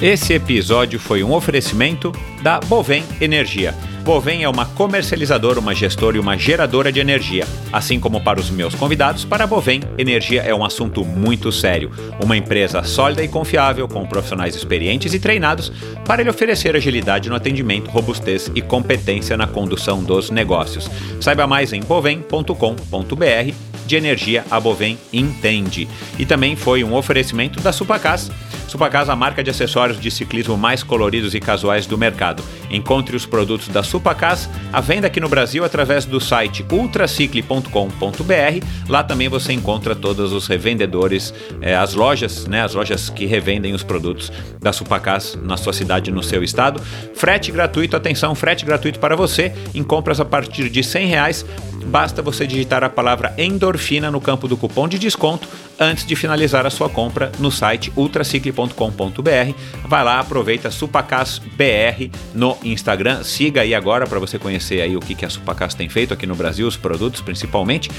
Esse 0.00 0.32
episódio 0.32 0.98
foi 0.98 1.22
um 1.22 1.32
oferecimento 1.32 2.10
da 2.42 2.58
Bovem 2.58 3.04
Energia. 3.20 3.72
Bovem 4.02 4.42
é 4.42 4.48
uma 4.48 4.66
comercializadora, 4.66 5.60
uma 5.60 5.76
gestora 5.76 6.16
e 6.16 6.20
uma 6.20 6.36
geradora 6.36 6.90
de 6.90 6.98
energia. 6.98 7.46
Assim 7.72 8.00
como 8.00 8.20
para 8.20 8.40
os 8.40 8.50
meus 8.50 8.74
convidados, 8.74 9.24
para 9.24 9.44
a 9.44 9.46
Bovem, 9.46 9.80
energia 9.96 10.42
é 10.42 10.52
um 10.52 10.64
assunto 10.64 11.04
muito 11.04 11.52
sério. 11.52 11.92
Uma 12.20 12.36
empresa 12.36 12.82
sólida 12.82 13.22
e 13.22 13.28
confiável, 13.28 13.86
com 13.86 14.04
profissionais 14.04 14.56
experientes 14.56 15.14
e 15.14 15.20
treinados 15.20 15.70
para 16.04 16.20
lhe 16.20 16.28
oferecer 16.28 16.74
agilidade 16.74 17.28
no 17.28 17.36
atendimento, 17.36 17.90
robustez 17.90 18.50
e 18.56 18.60
competência 18.60 19.36
na 19.36 19.46
condução 19.46 20.02
dos 20.02 20.30
negócios. 20.30 20.90
Saiba 21.20 21.46
mais 21.46 21.72
em 21.72 21.80
bovem.com.br. 21.80 23.54
De 23.86 23.96
energia, 23.96 24.44
a 24.50 24.58
Bovem 24.58 24.98
entende. 25.12 25.88
E 26.18 26.26
também 26.26 26.56
foi 26.56 26.82
um 26.82 26.94
oferecimento 26.94 27.60
da 27.60 27.72
Supacas. 27.72 28.32
Supacas, 28.72 29.10
a 29.10 29.14
marca 29.14 29.44
de 29.44 29.50
acessórios 29.50 30.00
de 30.00 30.10
ciclismo 30.10 30.56
mais 30.56 30.82
coloridos 30.82 31.34
e 31.34 31.40
casuais 31.40 31.84
do 31.84 31.98
mercado. 31.98 32.42
Encontre 32.70 33.14
os 33.14 33.26
produtos 33.26 33.68
da 33.68 33.82
Supacas 33.82 34.48
à 34.72 34.80
venda 34.80 35.08
aqui 35.08 35.20
no 35.20 35.28
Brasil 35.28 35.62
através 35.62 36.06
do 36.06 36.18
site 36.18 36.64
ultracicle.com.br. 36.72 38.66
Lá 38.88 39.04
também 39.04 39.28
você 39.28 39.52
encontra 39.52 39.94
todos 39.94 40.32
os 40.32 40.46
revendedores, 40.46 41.34
eh, 41.60 41.76
as 41.76 41.92
lojas, 41.92 42.46
né, 42.46 42.62
as 42.62 42.72
lojas 42.72 43.10
que 43.10 43.26
revendem 43.26 43.74
os 43.74 43.82
produtos 43.82 44.32
da 44.58 44.72
Supacas 44.72 45.38
na 45.42 45.58
sua 45.58 45.74
cidade, 45.74 46.10
no 46.10 46.22
seu 46.22 46.42
estado. 46.42 46.80
Frete 47.14 47.52
gratuito, 47.52 47.94
atenção, 47.94 48.34
frete 48.34 48.64
gratuito 48.64 48.98
para 48.98 49.14
você 49.14 49.52
em 49.74 49.82
compras 49.82 50.18
a 50.18 50.24
partir 50.24 50.70
de 50.70 50.82
100 50.82 51.06
reais. 51.08 51.44
Basta 51.84 52.22
você 52.22 52.46
digitar 52.46 52.82
a 52.82 52.88
palavra 52.88 53.34
endorfina 53.36 54.10
no 54.10 54.20
campo 54.20 54.48
do 54.48 54.56
cupom 54.56 54.88
de 54.88 54.98
desconto 54.98 55.46
antes 55.84 56.06
de 56.06 56.16
finalizar 56.16 56.66
a 56.66 56.70
sua 56.70 56.88
compra 56.88 57.30
no 57.38 57.50
site 57.50 57.92
ultracicle.com.br. 57.96 59.54
Vai 59.86 60.04
lá, 60.04 60.20
aproveita 60.20 60.70
Supacas 60.70 61.38
BR 61.38 62.10
no 62.34 62.56
Instagram. 62.62 63.22
Siga 63.22 63.62
aí 63.62 63.74
agora 63.74 64.06
para 64.06 64.18
você 64.18 64.38
conhecer 64.38 64.80
aí 64.80 64.96
o 64.96 65.00
que, 65.00 65.14
que 65.14 65.24
a 65.24 65.30
Supacas 65.30 65.74
tem 65.74 65.88
feito 65.88 66.14
aqui 66.14 66.26
no 66.26 66.34
Brasil, 66.34 66.66
os 66.66 66.76
produtos 66.76 67.20
principalmente. 67.20 67.90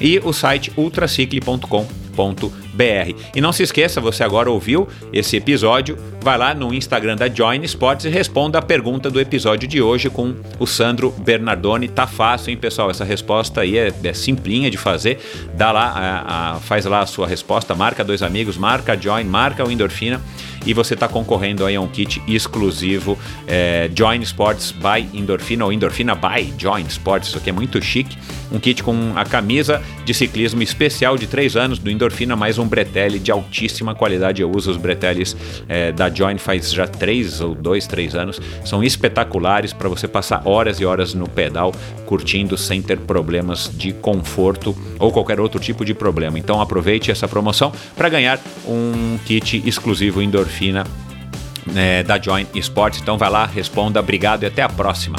E 0.00 0.18
o 0.20 0.32
site 0.32 0.72
ultracicle.com.br. 0.76 2.02
E 3.34 3.40
não 3.40 3.52
se 3.52 3.62
esqueça, 3.62 4.00
você 4.00 4.24
agora 4.24 4.50
ouviu 4.50 4.88
esse 5.12 5.36
episódio, 5.36 5.98
vai 6.20 6.38
lá 6.38 6.54
no 6.54 6.72
Instagram 6.72 7.16
da 7.16 7.28
Join 7.28 7.62
Sports 7.64 8.06
e 8.06 8.08
responda 8.08 8.58
a 8.58 8.62
pergunta 8.62 9.10
do 9.10 9.20
episódio 9.20 9.68
de 9.68 9.82
hoje 9.82 10.08
com 10.08 10.34
o 10.58 10.66
Sandro 10.66 11.10
Bernardoni. 11.10 11.88
Tá 11.88 12.06
fácil, 12.06 12.50
hein, 12.50 12.56
pessoal? 12.56 12.90
Essa 12.90 13.04
resposta 13.04 13.60
aí 13.60 13.76
é, 13.76 13.92
é 14.02 14.12
simplinha 14.12 14.70
de 14.70 14.78
fazer. 14.78 15.18
Dá 15.54 15.70
lá, 15.70 15.86
a, 15.86 16.52
a, 16.52 16.60
faz 16.60 16.84
lá 16.86 17.00
a 17.00 17.06
sua 17.06 17.26
resposta, 17.26 17.74
marca 17.74 18.02
dois 18.02 18.22
amigos, 18.22 18.56
marca 18.56 18.96
Join, 18.98 19.24
marca 19.24 19.64
o 19.64 19.70
Endorfina 19.70 20.20
e 20.64 20.72
você 20.72 20.94
está 20.94 21.08
concorrendo 21.08 21.64
aí 21.64 21.74
a 21.74 21.80
um 21.80 21.88
kit 21.88 22.22
exclusivo 22.26 23.18
é, 23.46 23.90
Join 23.94 24.20
Sports 24.22 24.72
by 24.72 25.18
Endorfina 25.18 25.64
ou 25.64 25.72
Endorfina 25.72 26.14
by 26.14 26.52
Join 26.56 26.86
Sports. 26.86 27.28
Isso 27.28 27.38
aqui 27.38 27.50
é 27.50 27.52
muito 27.52 27.80
chique. 27.82 28.16
Um 28.50 28.58
kit 28.58 28.82
com 28.82 29.12
a 29.16 29.24
camisa 29.24 29.82
de 30.04 30.12
ciclismo 30.12 30.62
especial 30.62 31.16
de 31.16 31.26
3 31.26 31.56
anos 31.56 31.78
do 31.78 31.90
Endorfina, 31.90 32.36
mais 32.36 32.58
um 32.58 32.61
bretelle 32.66 33.18
de 33.18 33.30
altíssima 33.30 33.94
qualidade. 33.94 34.42
Eu 34.42 34.50
uso 34.50 34.70
os 34.70 34.76
breteles 34.76 35.36
é, 35.68 35.92
da 35.92 36.10
Join 36.10 36.38
faz 36.38 36.72
já 36.72 36.86
3 36.86 37.40
ou 37.40 37.54
2, 37.54 37.86
3 37.86 38.14
anos. 38.14 38.40
São 38.64 38.82
espetaculares 38.82 39.72
para 39.72 39.88
você 39.88 40.08
passar 40.08 40.42
horas 40.44 40.80
e 40.80 40.84
horas 40.84 41.14
no 41.14 41.28
pedal 41.28 41.72
curtindo 42.06 42.58
sem 42.58 42.82
ter 42.82 42.98
problemas 42.98 43.70
de 43.72 43.92
conforto 43.92 44.76
ou 44.98 45.10
qualquer 45.10 45.40
outro 45.40 45.58
tipo 45.60 45.84
de 45.84 45.94
problema. 45.94 46.38
Então 46.38 46.60
aproveite 46.60 47.10
essa 47.10 47.26
promoção 47.26 47.72
para 47.96 48.08
ganhar 48.08 48.38
um 48.66 49.18
kit 49.24 49.62
exclusivo 49.66 50.20
Endorfina 50.20 50.84
é, 51.74 52.02
da 52.02 52.20
Join 52.20 52.46
Sports. 52.54 53.00
Então 53.00 53.16
vai 53.16 53.30
lá, 53.30 53.46
responda, 53.46 54.00
obrigado 54.00 54.42
e 54.42 54.46
até 54.46 54.62
a 54.62 54.68
próxima. 54.68 55.18